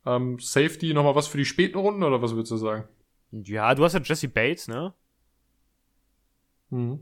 Ähm, 0.05 0.38
Safety, 0.38 0.93
nochmal 0.93 1.15
was 1.15 1.25
für 1.25 1.39
die 1.39 1.45
späten 1.45 1.79
Runden 1.79 2.03
oder 2.03 2.21
was 2.21 2.35
würdest 2.35 2.51
du 2.51 2.57
sagen? 2.57 2.88
Ja, 3.31 3.73
du 3.73 3.84
hast 3.84 3.93
ja 3.93 3.99
Jesse 4.03 4.27
Bates, 4.27 4.67
ne? 4.67 4.93
Mhm. 6.69 6.99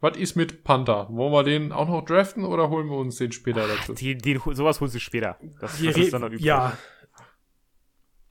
Was 0.00 0.16
ist 0.16 0.34
mit 0.34 0.64
Panther? 0.64 1.08
Wollen 1.10 1.30
wir 1.30 1.44
den 1.44 1.72
auch 1.72 1.90
noch 1.90 2.06
draften 2.06 2.46
oder 2.46 2.70
holen 2.70 2.88
wir 2.88 2.96
uns 2.96 3.16
den 3.16 3.32
später 3.32 3.68
dazu? 3.68 3.92
Die, 3.92 4.16
die, 4.16 4.40
sowas 4.52 4.80
holst 4.80 4.94
du 4.94 4.98
später. 4.98 5.36
Das, 5.60 5.78
das 5.78 5.94
ist 5.98 6.14
dann 6.14 6.22
noch 6.22 6.28
übrig. 6.28 6.40
ja. 6.40 6.78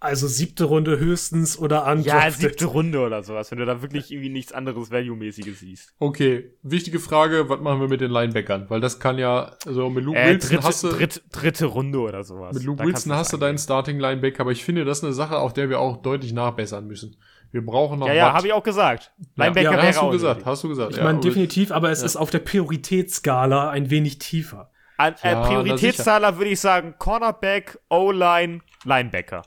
Also 0.01 0.27
siebte 0.27 0.63
Runde 0.63 0.97
höchstens 0.97 1.59
oder 1.59 1.85
an. 1.85 2.01
Ja, 2.03 2.31
siebte 2.31 2.65
Runde 2.67 2.99
oder 3.01 3.21
sowas, 3.21 3.51
wenn 3.51 3.57
du 3.59 3.65
da 3.65 3.81
wirklich 3.81 4.11
irgendwie 4.11 4.29
nichts 4.29 4.53
anderes 4.53 4.91
Value-mäßiges 4.91 5.59
siehst. 5.59 5.93
Okay, 5.99 6.53
wichtige 6.63 6.99
Frage, 6.99 7.49
was 7.49 7.59
machen 7.59 7.81
wir 7.81 7.89
mit 7.89 7.99
den 7.99 8.09
Linebackern? 8.11 8.69
Weil 8.69 8.79
das 8.79 8.99
kann 9.01 9.17
ja, 9.17 9.51
also 9.65 9.89
mit 9.89 10.05
Luke 10.05 10.17
Äh, 10.17 10.35
Wilson 10.35 10.49
dritte, 10.51 10.63
hast 10.67 10.83
du, 10.85 10.87
dritt, 10.89 11.23
dritte 11.33 11.65
Runde 11.65 11.99
oder 11.99 12.23
sowas. 12.23 12.53
mit 12.55 12.63
Luke 12.63 12.77
Da 12.81 12.85
Wilson 12.85 13.11
hast 13.13 13.33
du 13.33 13.37
deinen 13.37 13.49
angehen. 13.49 13.63
Starting 13.63 13.99
Linebacker, 13.99 14.39
aber 14.41 14.51
ich 14.51 14.63
finde, 14.63 14.85
das 14.85 14.99
ist 14.99 15.03
eine 15.03 15.11
Sache, 15.13 15.37
auf 15.37 15.51
der 15.51 15.69
wir 15.69 15.81
auch 15.81 15.97
deutlich 16.01 16.31
nachbessern 16.31 16.87
müssen. 16.87 17.17
Wir 17.51 17.65
brauchen 17.65 17.99
noch 17.99 18.07
Ja, 18.07 18.13
ja, 18.13 18.33
habe 18.33 18.47
ich 18.47 18.53
auch 18.53 18.63
gesagt. 18.63 19.11
Ja, 19.35 19.45
Linebacker 19.45 19.63
ja, 19.71 19.71
wäre 19.77 19.87
hast 19.87 19.97
du 19.97 20.01
auch 20.01 20.11
gesagt, 20.11 20.45
hast 20.45 20.63
du 20.63 20.69
gesagt. 20.69 20.91
Ich 20.91 20.97
ja, 20.97 21.03
meine, 21.03 21.19
definitiv, 21.19 21.71
aber 21.73 21.89
es 21.91 21.99
ja. 21.99 22.05
ist 22.05 22.15
auf 22.15 22.29
der 22.29 22.39
Prioritätsskala 22.39 23.69
ein 23.69 23.89
wenig 23.89 24.19
tiefer. 24.19 24.71
An, 24.97 25.15
äh, 25.23 25.31
Ja, 25.31 25.41
na 25.41 25.47
Prioritätszahler 25.47 26.37
würde 26.37 26.51
ich 26.51 26.59
sagen 26.59 26.95
Cornerback, 26.97 27.79
O-Line, 27.89 28.59
Linebacker. 28.85 29.41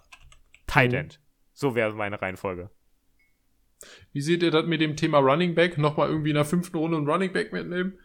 Tight 0.72 0.92
Mhm. 0.92 0.98
End. 0.98 1.20
So 1.52 1.74
wäre 1.74 1.92
meine 1.94 2.20
Reihenfolge. 2.20 2.70
Wie 4.12 4.20
seht 4.20 4.42
ihr 4.42 4.50
das 4.50 4.64
mit 4.66 4.80
dem 4.80 4.96
Thema 4.96 5.18
Running 5.18 5.54
Back? 5.54 5.76
Nochmal 5.76 6.08
irgendwie 6.08 6.30
in 6.30 6.36
der 6.36 6.44
fünften 6.44 6.78
Runde 6.78 6.96
einen 6.96 7.08
Running 7.08 7.32
Back 7.32 7.52
mitnehmen? 7.52 7.98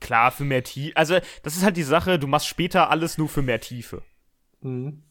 Klar, 0.00 0.30
für 0.30 0.44
mehr 0.44 0.62
Tiefe. 0.62 0.96
Also, 0.96 1.18
das 1.42 1.56
ist 1.56 1.64
halt 1.64 1.76
die 1.76 1.82
Sache, 1.82 2.18
du 2.18 2.26
machst 2.26 2.46
später 2.46 2.90
alles 2.90 3.18
nur 3.18 3.28
für 3.28 3.42
mehr 3.42 3.60
Tiefe. 3.60 4.02
Mhm. 4.60 5.02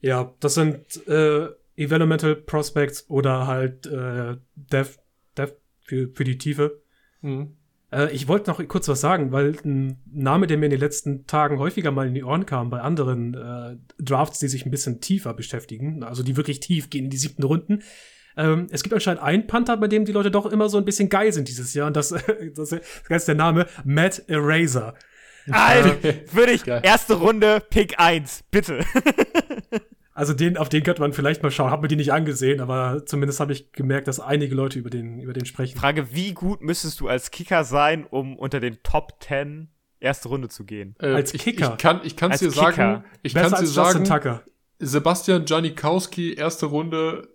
Ja, 0.00 0.34
das 0.40 0.54
sind 0.54 1.06
äh, 1.08 1.48
Developmental 1.76 2.36
Prospects 2.36 3.08
oder 3.10 3.46
halt 3.46 3.86
äh, 3.86 4.36
Dev, 4.54 4.98
Dev 5.36 5.52
für, 5.80 6.08
für 6.14 6.24
die 6.24 6.38
Tiefe. 6.38 6.82
Mhm. 7.20 7.56
Äh, 7.92 8.12
ich 8.12 8.28
wollte 8.28 8.50
noch 8.50 8.66
kurz 8.68 8.88
was 8.88 9.00
sagen, 9.00 9.32
weil 9.32 9.56
ein 9.64 9.98
Name, 10.12 10.46
der 10.46 10.58
mir 10.58 10.66
in 10.66 10.70
den 10.70 10.80
letzten 10.80 11.26
Tagen 11.26 11.58
häufiger 11.58 11.90
mal 11.90 12.08
in 12.08 12.14
die 12.14 12.24
Ohren 12.24 12.46
kam 12.46 12.70
bei 12.70 12.80
anderen 12.80 13.34
äh, 13.34 13.76
Drafts, 14.02 14.38
die 14.38 14.48
sich 14.48 14.66
ein 14.66 14.70
bisschen 14.70 15.00
tiefer 15.00 15.34
beschäftigen, 15.34 16.02
also 16.02 16.22
die 16.22 16.36
wirklich 16.36 16.60
tief 16.60 16.90
gehen 16.90 17.04
in 17.04 17.10
die 17.10 17.16
siebten 17.16 17.42
Runden. 17.42 17.82
Ähm, 18.36 18.68
es 18.70 18.82
gibt 18.82 18.94
anscheinend 18.94 19.22
einen 19.22 19.46
Panther, 19.46 19.76
bei 19.76 19.88
dem 19.88 20.04
die 20.04 20.12
Leute 20.12 20.30
doch 20.30 20.46
immer 20.46 20.68
so 20.68 20.78
ein 20.78 20.84
bisschen 20.84 21.08
geil 21.08 21.32
sind 21.32 21.48
dieses 21.48 21.74
Jahr. 21.74 21.88
Und 21.88 21.96
das, 21.96 22.10
das, 22.10 22.24
das 22.54 22.80
ist 23.10 23.28
der 23.28 23.34
Name 23.34 23.66
Matt 23.84 24.22
Eraser. 24.28 24.94
Alter, 25.50 25.96
würde 26.32 26.52
ich. 26.52 26.66
Erste 26.66 27.14
Runde, 27.14 27.62
Pick 27.70 27.98
1, 27.98 28.44
bitte. 28.50 28.80
Also 30.18 30.34
den, 30.34 30.56
auf 30.56 30.68
den 30.68 30.82
könnte 30.82 31.00
man 31.00 31.12
vielleicht 31.12 31.42
mal 31.44 31.50
schauen. 31.52 31.70
Hab 31.70 31.80
mir 31.80 31.86
die 31.88 31.94
nicht 31.96 32.12
angesehen, 32.12 32.60
aber 32.60 33.06
zumindest 33.06 33.38
habe 33.38 33.52
ich 33.52 33.70
gemerkt, 33.72 34.08
dass 34.08 34.18
einige 34.18 34.52
Leute 34.54 34.78
über 34.78 34.90
den, 34.90 35.20
über 35.20 35.32
den 35.32 35.46
sprechen. 35.46 35.78
Frage, 35.78 36.12
wie 36.12 36.32
gut 36.34 36.60
müsstest 36.60 36.98
du 36.98 37.06
als 37.08 37.30
Kicker 37.30 37.62
sein, 37.62 38.04
um 38.04 38.36
unter 38.36 38.58
den 38.58 38.82
Top 38.82 39.22
10 39.22 39.68
erste 40.00 40.28
Runde 40.28 40.48
zu 40.48 40.64
gehen? 40.64 40.96
Äh, 41.00 41.08
Als 41.14 41.32
Kicker. 41.32 41.72
Ich 41.74 41.78
kann, 41.78 42.00
ich 42.02 42.16
kann's 42.16 42.32
Als 42.32 42.40
dir 42.40 42.48
Kicker. 42.50 42.72
sagen, 42.72 43.04
ich 43.22 43.32
kann's 43.34 43.60
dir 43.60 43.66
sagen, 43.66 44.04
Tucker. 44.04 44.42
Sebastian 44.80 45.44
Janikowski, 45.46 46.34
erste 46.34 46.66
Runde 46.66 47.28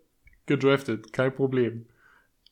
gedraftet, 0.46 1.14
kein 1.14 1.34
Problem. 1.34 1.86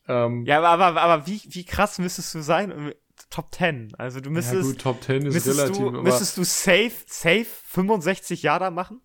Ähm, 0.08 0.44
Ja, 0.46 0.62
aber, 0.62 0.86
aber, 0.86 1.00
aber 1.02 1.26
wie, 1.26 1.42
wie 1.48 1.64
krass 1.66 1.98
müsstest 1.98 2.34
du 2.34 2.40
sein? 2.40 2.72
um- 2.72 2.92
Top 3.30 3.54
10. 3.54 3.94
Also 3.98 4.20
du 4.20 4.30
ja 4.30 4.34
müsstest, 4.34 4.62
gut, 4.62 4.78
Top 4.80 5.02
10 5.02 5.26
ist 5.26 5.34
müsstest, 5.34 5.58
relativ, 5.60 5.76
du, 5.78 5.88
aber 5.88 6.02
müsstest 6.02 6.36
du 6.38 6.44
safe, 6.44 6.92
safe 7.06 7.46
65 7.66 8.42
Jahre 8.42 8.70
machen? 8.70 9.00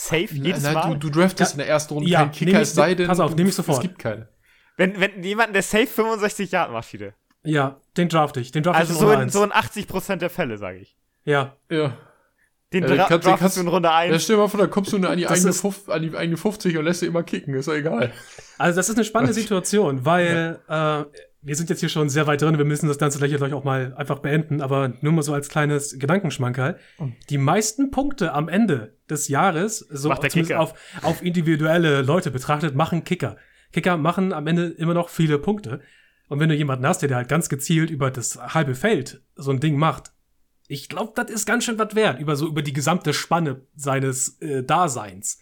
Safe 0.00 0.28
jedes 0.32 0.62
nein, 0.62 0.74
Mal? 0.74 0.90
Du, 0.98 1.08
du 1.08 1.18
draftest 1.18 1.50
Ja. 1.52 1.54
in 1.54 1.58
der 1.58 1.68
ersten 1.68 1.94
Runde 1.94 2.08
Ja, 2.08 2.20
keinen 2.20 2.30
Kicker, 2.30 2.60
es 2.60 2.72
sei 2.74 2.94
denn, 2.94 3.08
pass 3.08 3.18
auf, 3.18 3.34
nehm 3.34 3.46
ich 3.46 3.50
es 3.50 3.56
sofort. 3.56 3.82
gibt 3.82 3.98
keine. 3.98 4.28
wenn, 4.76 5.00
wenn 5.00 5.22
jemanden, 5.24 5.54
der 5.54 5.62
safe 5.62 5.88
65 5.88 6.52
Jahre 6.52 6.72
macht, 6.72 6.84
Fide. 6.86 7.14
Ja, 7.42 7.80
den 7.96 8.08
draft 8.08 8.36
ich. 8.36 8.52
Den 8.52 8.62
draft 8.62 8.78
Also 8.78 8.92
ich 8.92 8.98
so 9.00 9.08
Runde 9.08 9.22
in, 9.24 9.28
so 9.30 9.42
in 9.42 9.50
80% 9.52 10.16
der 10.16 10.30
Fälle, 10.30 10.56
sage 10.56 10.78
ich. 10.78 10.96
Ja, 11.24 11.56
Ja. 11.68 11.96
Den 12.72 12.82
Ja, 12.82 12.88
dra 12.90 12.96
kannst- 13.08 13.26
draftest 13.26 13.38
kannst- 13.40 13.56
du 13.56 13.60
in 13.62 13.68
Runde 13.68 13.90
1. 13.90 14.12
ja, 14.12 14.18
stell 14.20 14.36
dir 14.36 14.42
mal 14.42 14.48
vor, 14.48 14.60
da 14.60 14.66
kommst 14.66 14.92
du 14.92 14.96
an 14.98 15.16
die, 15.16 15.26
eigene 15.26 15.48
ist- 15.50 15.64
Fuf- 15.64 15.88
an 15.90 16.02
die 16.02 16.14
eigene 16.14 16.36
50 16.36 16.76
und 16.76 16.84
lässt 16.84 17.00
sie 17.00 17.06
immer 17.06 17.22
kicken, 17.22 17.54
ist 17.54 17.66
doch 17.66 17.72
egal. 17.72 18.12
also 18.58 18.76
das 18.76 18.88
ist 18.90 18.94
eine 18.96 19.04
spannende 19.06 19.32
Situation, 19.40 20.04
weil 20.04 20.60
äh, 20.68 21.04
wir 21.40 21.56
sind 21.56 21.70
jetzt 21.70 21.80
hier 21.80 21.88
schon 21.88 22.10
sehr 22.10 22.26
weit 22.26 22.42
drin. 22.42 22.58
Wir 22.58 22.66
müssen 22.66 22.86
das 22.86 22.98
Ganze 22.98 23.18
gleich, 23.18 23.34
gleich 23.34 23.54
auch 23.54 23.64
mal 23.64 23.94
einfach 23.96 24.18
beenden, 24.18 24.60
aber 24.60 24.92
nur 25.00 25.12
mal 25.12 25.22
so 25.22 25.32
als 25.32 25.48
kleines 25.48 25.98
Gedankenschmankerl. 25.98 26.78
Die 27.30 27.38
meisten 27.38 27.90
Punkte 27.90 28.34
am 28.34 28.48
Ende 28.50 28.97
des 29.10 29.28
Jahres, 29.28 29.78
so 29.78 30.10
auf, 30.10 30.74
auf 31.02 31.22
individuelle 31.22 32.02
Leute 32.02 32.30
betrachtet, 32.30 32.74
machen 32.74 33.04
Kicker. 33.04 33.36
Kicker 33.72 33.96
machen 33.96 34.32
am 34.32 34.46
Ende 34.46 34.68
immer 34.68 34.94
noch 34.94 35.08
viele 35.08 35.38
Punkte. 35.38 35.80
Und 36.28 36.40
wenn 36.40 36.48
du 36.48 36.54
jemanden 36.54 36.86
hast, 36.86 37.00
der 37.02 37.14
halt 37.14 37.28
ganz 37.28 37.48
gezielt 37.48 37.90
über 37.90 38.10
das 38.10 38.36
halbe 38.36 38.74
Feld 38.74 39.22
so 39.34 39.50
ein 39.50 39.60
Ding 39.60 39.76
macht, 39.76 40.12
ich 40.66 40.88
glaube, 40.88 41.12
das 41.14 41.30
ist 41.30 41.46
ganz 41.46 41.64
schön 41.64 41.78
was 41.78 41.94
wert, 41.94 42.20
über 42.20 42.36
so 42.36 42.46
über 42.46 42.60
die 42.60 42.74
gesamte 42.74 43.14
Spanne 43.14 43.62
seines 43.74 44.38
äh, 44.40 44.62
Daseins. 44.62 45.40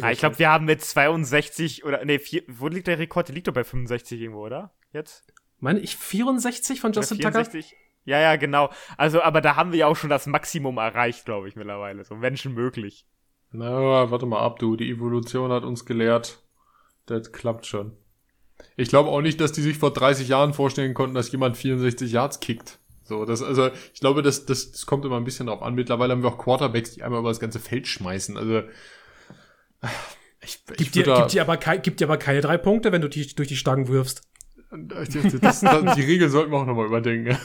Ah, 0.00 0.10
ich 0.10 0.18
glaube, 0.18 0.38
wir 0.38 0.48
haben 0.48 0.64
mit 0.64 0.82
62 0.82 1.84
oder, 1.84 2.04
nee, 2.04 2.18
vier, 2.18 2.42
wo 2.48 2.66
liegt 2.66 2.86
der 2.86 2.98
Rekord? 2.98 3.28
Der 3.28 3.34
liegt 3.34 3.46
doch 3.46 3.52
bei 3.52 3.62
65 3.62 4.20
irgendwo, 4.20 4.44
oder? 4.44 4.72
Jetzt? 4.92 5.24
meine 5.58 5.80
ich 5.80 5.96
64 5.96 6.80
von 6.80 6.92
Justin 6.92 7.18
Tucker? 7.18 7.44
64? 7.44 7.74
Ja, 8.06 8.18
ja, 8.20 8.36
genau. 8.36 8.70
Also, 8.96 9.20
aber 9.20 9.40
da 9.42 9.56
haben 9.56 9.72
wir 9.72 9.80
ja 9.80 9.86
auch 9.88 9.96
schon 9.96 10.08
das 10.10 10.26
Maximum 10.26 10.78
erreicht, 10.78 11.24
glaube 11.26 11.48
ich, 11.48 11.56
mittlerweile. 11.56 12.04
So 12.04 12.14
Menschen 12.14 12.54
möglich. 12.54 13.04
Na, 13.50 14.10
warte 14.10 14.26
mal 14.26 14.40
ab, 14.40 14.58
du. 14.58 14.76
Die 14.76 14.88
Evolution 14.90 15.50
hat 15.52 15.64
uns 15.64 15.84
gelehrt. 15.84 16.42
Das 17.06 17.32
klappt 17.32 17.66
schon. 17.66 17.92
Ich 18.76 18.88
glaube 18.88 19.10
auch 19.10 19.20
nicht, 19.20 19.40
dass 19.40 19.52
die 19.52 19.60
sich 19.60 19.76
vor 19.76 19.92
30 19.92 20.28
Jahren 20.28 20.54
vorstellen 20.54 20.94
konnten, 20.94 21.14
dass 21.14 21.30
jemand 21.30 21.56
64 21.56 22.10
Yards 22.10 22.40
kickt. 22.40 22.78
So, 23.04 23.24
das, 23.24 23.42
also, 23.42 23.70
ich 23.92 24.00
glaube, 24.00 24.22
das, 24.22 24.46
das, 24.46 24.72
das 24.72 24.86
kommt 24.86 25.04
immer 25.04 25.16
ein 25.16 25.24
bisschen 25.24 25.46
drauf 25.46 25.62
an. 25.62 25.74
Mittlerweile 25.74 26.12
haben 26.12 26.22
wir 26.22 26.30
auch 26.30 26.38
Quarterbacks, 26.38 26.92
die 26.92 27.02
einmal 27.02 27.20
über 27.20 27.28
das 27.28 27.38
ganze 27.40 27.60
Feld 27.60 27.86
schmeißen. 27.86 28.36
Also, 28.36 28.62
ich, 30.42 30.60
ich 30.70 30.76
Gibt 30.76 30.94
dir, 30.94 31.02
gibt, 31.04 31.32
dir 31.32 31.42
aber 31.42 31.56
kei- 31.56 31.78
gibt 31.78 32.00
dir 32.00 32.06
aber 32.06 32.16
keine 32.18 32.40
drei 32.40 32.56
Punkte, 32.56 32.92
wenn 32.92 33.02
du 33.02 33.08
die 33.08 33.26
durch 33.34 33.48
die 33.48 33.56
Stangen 33.56 33.88
wirfst. 33.88 34.22
Das, 34.72 35.08
das, 35.10 35.60
das, 35.60 35.94
die 35.94 36.02
Regel 36.02 36.28
sollten 36.28 36.50
wir 36.50 36.58
auch 36.58 36.66
nochmal 36.66 36.86
überdenken. 36.86 37.36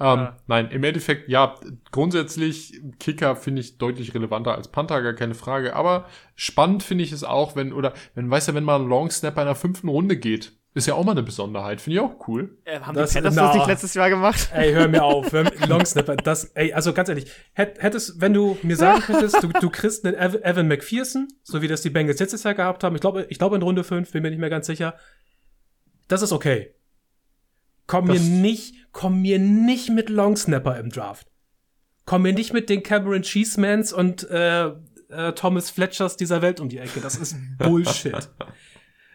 Ähm, 0.00 0.06
Ja. 0.18 0.36
Nein, 0.46 0.70
im 0.70 0.82
Endeffekt, 0.84 1.28
ja, 1.28 1.54
grundsätzlich, 1.90 2.80
Kicker 2.98 3.36
finde 3.36 3.60
ich 3.60 3.78
deutlich 3.78 4.14
relevanter 4.14 4.54
als 4.54 4.68
Panther, 4.68 5.02
gar 5.02 5.12
keine 5.14 5.34
Frage. 5.34 5.74
Aber 5.76 6.06
spannend 6.34 6.82
finde 6.82 7.04
ich 7.04 7.12
es 7.12 7.24
auch, 7.24 7.54
wenn, 7.56 7.72
oder, 7.72 7.92
wenn, 8.14 8.30
weißt 8.30 8.48
du, 8.48 8.54
wenn 8.54 8.64
mal 8.64 8.80
ein 8.80 8.88
Long 8.88 9.10
Snapper 9.10 9.42
in 9.42 9.46
der 9.46 9.54
fünften 9.54 9.88
Runde 9.88 10.16
geht, 10.16 10.52
ist 10.74 10.86
ja 10.86 10.94
auch 10.94 11.04
mal 11.04 11.12
eine 11.12 11.22
Besonderheit. 11.22 11.82
Finde 11.82 11.96
ich 11.98 12.00
auch 12.00 12.26
cool. 12.28 12.56
Äh, 12.64 12.80
haben 12.80 12.94
Das- 12.96 13.10
die 13.10 13.16
Panthers 13.16 13.34
na. 13.34 13.46
das 13.48 13.56
nicht 13.56 13.66
letztes 13.66 13.92
Jahr 13.92 14.08
gemacht? 14.08 14.48
Ey, 14.54 14.72
hör 14.72 14.88
mir 14.88 15.04
auf. 15.04 15.30
Hör, 15.30 15.44
Long 15.68 15.84
Snapper, 15.84 16.16
das, 16.16 16.44
ey, 16.54 16.72
also 16.72 16.94
ganz 16.94 17.10
ehrlich, 17.10 17.30
hätt, 17.52 17.78
hättest, 17.82 18.22
wenn 18.22 18.32
du 18.32 18.56
mir 18.62 18.76
sagen 18.76 19.02
könntest, 19.06 19.42
du, 19.42 19.48
du 19.48 19.68
kriegst 19.68 20.06
einen 20.06 20.16
Ev- 20.16 20.40
Evan 20.42 20.68
McPherson, 20.68 21.28
so 21.42 21.60
wie 21.60 21.68
das 21.68 21.82
die 21.82 21.90
Bengals 21.90 22.20
letztes 22.20 22.42
Jahr 22.44 22.54
gehabt 22.54 22.84
haben, 22.84 22.94
ich 22.94 23.02
glaube, 23.02 23.26
ich 23.28 23.38
glaube 23.38 23.56
in 23.56 23.62
Runde 23.62 23.84
5, 23.84 24.10
bin 24.12 24.22
mir 24.22 24.30
nicht 24.30 24.38
mehr 24.40 24.48
ganz 24.48 24.66
sicher. 24.66 24.94
Das 26.08 26.22
ist 26.22 26.32
okay. 26.32 26.74
Komm 27.86 28.06
mir 28.06 28.14
Das- 28.14 28.22
nicht, 28.22 28.76
komm 28.92 29.22
mir 29.22 29.38
nicht 29.38 29.90
mit 29.90 30.08
Long 30.08 30.36
Snapper 30.36 30.78
im 30.78 30.90
Draft. 30.90 31.28
Komm 32.04 32.22
mir 32.22 32.32
nicht 32.32 32.52
mit 32.52 32.68
den 32.68 32.82
Cameron 32.82 33.22
Cheesemans 33.22 33.92
und 33.92 34.28
äh, 34.30 34.72
äh, 35.08 35.32
Thomas 35.34 35.70
Fletchers 35.70 36.16
dieser 36.16 36.42
Welt 36.42 36.60
um 36.60 36.68
die 36.68 36.78
Ecke. 36.78 37.00
Das 37.00 37.16
ist 37.16 37.36
Bullshit. 37.58 38.30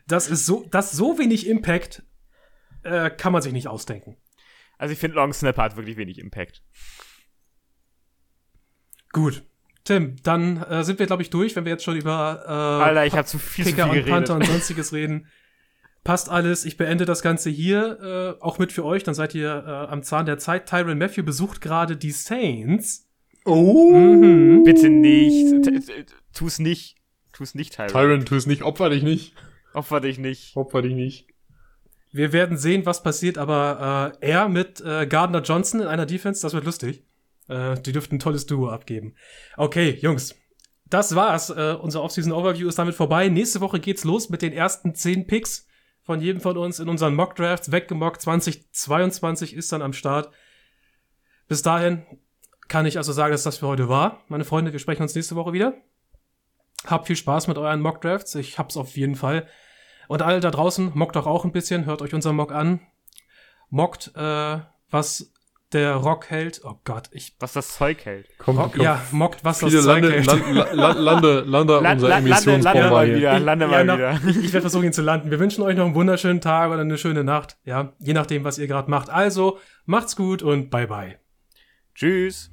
das 0.07 0.29
ist 0.29 0.45
so, 0.45 0.65
das 0.71 0.91
so 0.91 1.17
wenig 1.19 1.47
Impact 1.47 2.03
äh, 2.83 3.09
kann 3.09 3.33
man 3.33 3.41
sich 3.41 3.53
nicht 3.53 3.67
ausdenken. 3.67 4.17
Also 4.77 4.93
ich 4.93 4.99
finde 4.99 5.15
Long 5.15 5.33
Snapper 5.33 5.63
hat 5.63 5.75
wirklich 5.75 5.97
wenig 5.97 6.19
Impact. 6.19 6.61
Gut. 9.11 9.43
Tim, 9.83 10.17
dann 10.21 10.61
äh, 10.63 10.83
sind 10.83 10.99
wir, 10.99 11.07
glaube 11.07 11.23
ich, 11.23 11.29
durch, 11.29 11.55
wenn 11.55 11.65
wir 11.65 11.71
jetzt 11.71 11.83
schon 11.83 11.95
über 11.95 12.43
äh, 12.45 12.83
Alter, 12.83 13.05
ich 13.05 13.13
habe 13.13 13.25
zu 13.25 13.39
viel, 13.39 13.65
zu 13.65 13.73
viel 13.73 13.81
und 13.81 14.05
Panther 14.05 14.35
und 14.35 14.45
sonstiges 14.45 14.93
reden. 14.93 15.27
Passt 16.07 16.29
alles. 16.29 16.63
Ich 16.63 16.77
beende 16.77 17.03
das 17.03 17.21
Ganze 17.21 17.49
hier, 17.49 18.37
äh, 18.39 18.41
auch 18.41 18.59
mit 18.59 18.71
für 18.71 18.85
euch. 18.85 19.03
Dann 19.03 19.13
seid 19.13 19.35
ihr 19.35 19.49
äh, 19.67 19.91
am 19.91 20.03
Zahn 20.03 20.25
der 20.25 20.37
Zeit. 20.37 20.65
Tyron 20.65 20.97
Matthew 20.97 21.23
besucht 21.23 21.59
gerade 21.59 21.97
die 21.97 22.11
Saints. 22.11 23.09
Oh! 23.43 23.91
Mhm. 23.91 24.63
Bitte 24.63 24.87
nicht. 24.87 25.65
T- 25.65 25.79
t- 25.81 26.05
Tu's 26.33 26.59
nicht. 26.59 26.95
Tu's 27.33 27.55
nicht, 27.55 27.75
Tyron. 27.75 27.89
Tyron, 27.91 28.25
tu 28.25 28.35
es 28.35 28.45
nicht, 28.47 28.61
opfer 28.61 28.89
dich 28.89 29.03
nicht. 29.03 29.33
Opfer 29.73 29.99
dich 29.99 30.17
nicht. 30.17 30.55
Opfer 30.55 30.81
dich 30.81 30.93
nicht. 30.93 31.27
Wir 32.13 32.31
werden 32.31 32.55
sehen, 32.55 32.85
was 32.85 33.03
passiert, 33.03 33.37
aber 33.37 34.15
äh, 34.21 34.27
er 34.29 34.47
mit 34.47 34.79
äh, 34.79 35.07
Gardner 35.07 35.41
Johnson 35.41 35.81
in 35.81 35.87
einer 35.87 36.05
Defense, 36.05 36.41
das 36.41 36.53
wird 36.53 36.63
lustig. 36.63 37.03
Äh, 37.49 37.81
die 37.81 37.91
dürften 37.91 38.15
ein 38.15 38.19
tolles 38.19 38.45
Duo 38.45 38.69
abgeben. 38.69 39.13
Okay, 39.57 39.97
Jungs. 39.99 40.35
Das 40.89 41.15
war's. 41.15 41.49
Äh, 41.49 41.75
unser 41.81 42.01
Offseason 42.01 42.31
Overview 42.31 42.69
ist 42.69 42.79
damit 42.79 42.95
vorbei. 42.95 43.27
Nächste 43.27 43.59
Woche 43.59 43.81
geht's 43.81 44.05
los 44.05 44.29
mit 44.29 44.41
den 44.41 44.53
ersten 44.53 44.95
10 44.95 45.27
Picks 45.27 45.66
von 46.07 46.21
jedem 46.21 46.39
von 46.39 46.57
uns 46.57 46.79
in 46.79 46.87
unseren 46.87 47.15
Mock 47.15 47.35
Drafts. 47.35 47.69
Weggemockt 47.69 48.21
2022 48.21 49.53
ist 49.53 49.73
dann 49.73 49.81
am 49.81 49.91
Start. 49.91 50.31
Bis 51.49 51.61
dahin 51.61 52.05
kann 52.69 52.85
ich 52.85 52.97
also 52.97 53.11
sagen, 53.11 53.33
dass 53.33 53.43
das 53.43 53.57
für 53.57 53.67
heute 53.67 53.89
war. 53.89 54.23
Meine 54.29 54.45
Freunde, 54.45 54.71
wir 54.71 54.79
sprechen 54.79 55.01
uns 55.01 55.15
nächste 55.15 55.35
Woche 55.35 55.51
wieder. 55.51 55.73
Habt 56.85 57.07
viel 57.07 57.17
Spaß 57.17 57.49
mit 57.49 57.57
euren 57.57 57.81
Mockdrafts. 57.81 58.35
Ich 58.35 58.57
hab's 58.57 58.77
auf 58.77 58.95
jeden 58.95 59.15
Fall. 59.15 59.47
Und 60.07 60.21
alle 60.21 60.39
da 60.39 60.49
draußen, 60.49 60.91
mockt 60.95 61.17
doch 61.17 61.27
auch 61.27 61.43
ein 61.43 61.51
bisschen. 61.51 61.85
Hört 61.85 62.01
euch 62.01 62.13
unser 62.13 62.31
Mock 62.31 62.53
an. 62.53 62.79
Mockt, 63.69 64.13
äh, 64.15 64.59
was 64.89 65.33
der 65.73 65.95
Rock 65.95 66.29
hält. 66.29 66.61
Oh 66.63 66.75
Gott, 66.83 67.09
ich. 67.11 67.35
Was 67.39 67.53
das 67.53 67.75
Zeug 67.75 68.05
hält. 68.05 68.27
Kommt, 68.37 68.57
Rock, 68.57 68.71
kommt 68.73 68.83
ja, 68.83 69.01
mockt, 69.11 69.43
was 69.43 69.59
das 69.59 69.71
Zeug 69.71 69.85
Lande, 69.85 70.11
hält. 70.11 70.25
Land, 70.25 70.73
Land, 70.73 70.99
Lande, 70.99 71.39
Lande, 71.41 71.41
unser 71.77 71.81
lande, 71.81 72.07
lande 72.07 72.29
Emissionsbomber 72.29 72.89
mal 72.89 73.05
hier. 73.05 73.15
wieder. 73.17 73.39
Lande 73.39 73.67
mal 73.67 73.85
na, 73.85 73.97
wieder. 73.97 74.19
Ich, 74.27 74.37
ich 74.37 74.53
werde 74.53 74.61
versuchen, 74.61 74.85
ihn 74.85 74.93
zu 74.93 75.01
landen. 75.01 75.31
Wir 75.31 75.39
wünschen 75.39 75.63
euch 75.63 75.75
noch 75.75 75.85
einen 75.85 75.95
wunderschönen 75.95 76.41
Tag 76.41 76.71
oder 76.71 76.81
eine 76.81 76.97
schöne 76.97 77.23
Nacht. 77.23 77.57
Ja, 77.65 77.93
je 77.99 78.13
nachdem, 78.13 78.43
was 78.43 78.57
ihr 78.57 78.67
gerade 78.67 78.89
macht. 78.89 79.09
Also, 79.09 79.59
macht's 79.85 80.15
gut 80.15 80.41
und 80.41 80.69
bye 80.69 80.87
bye. 80.87 81.19
Tschüss. 81.95 82.51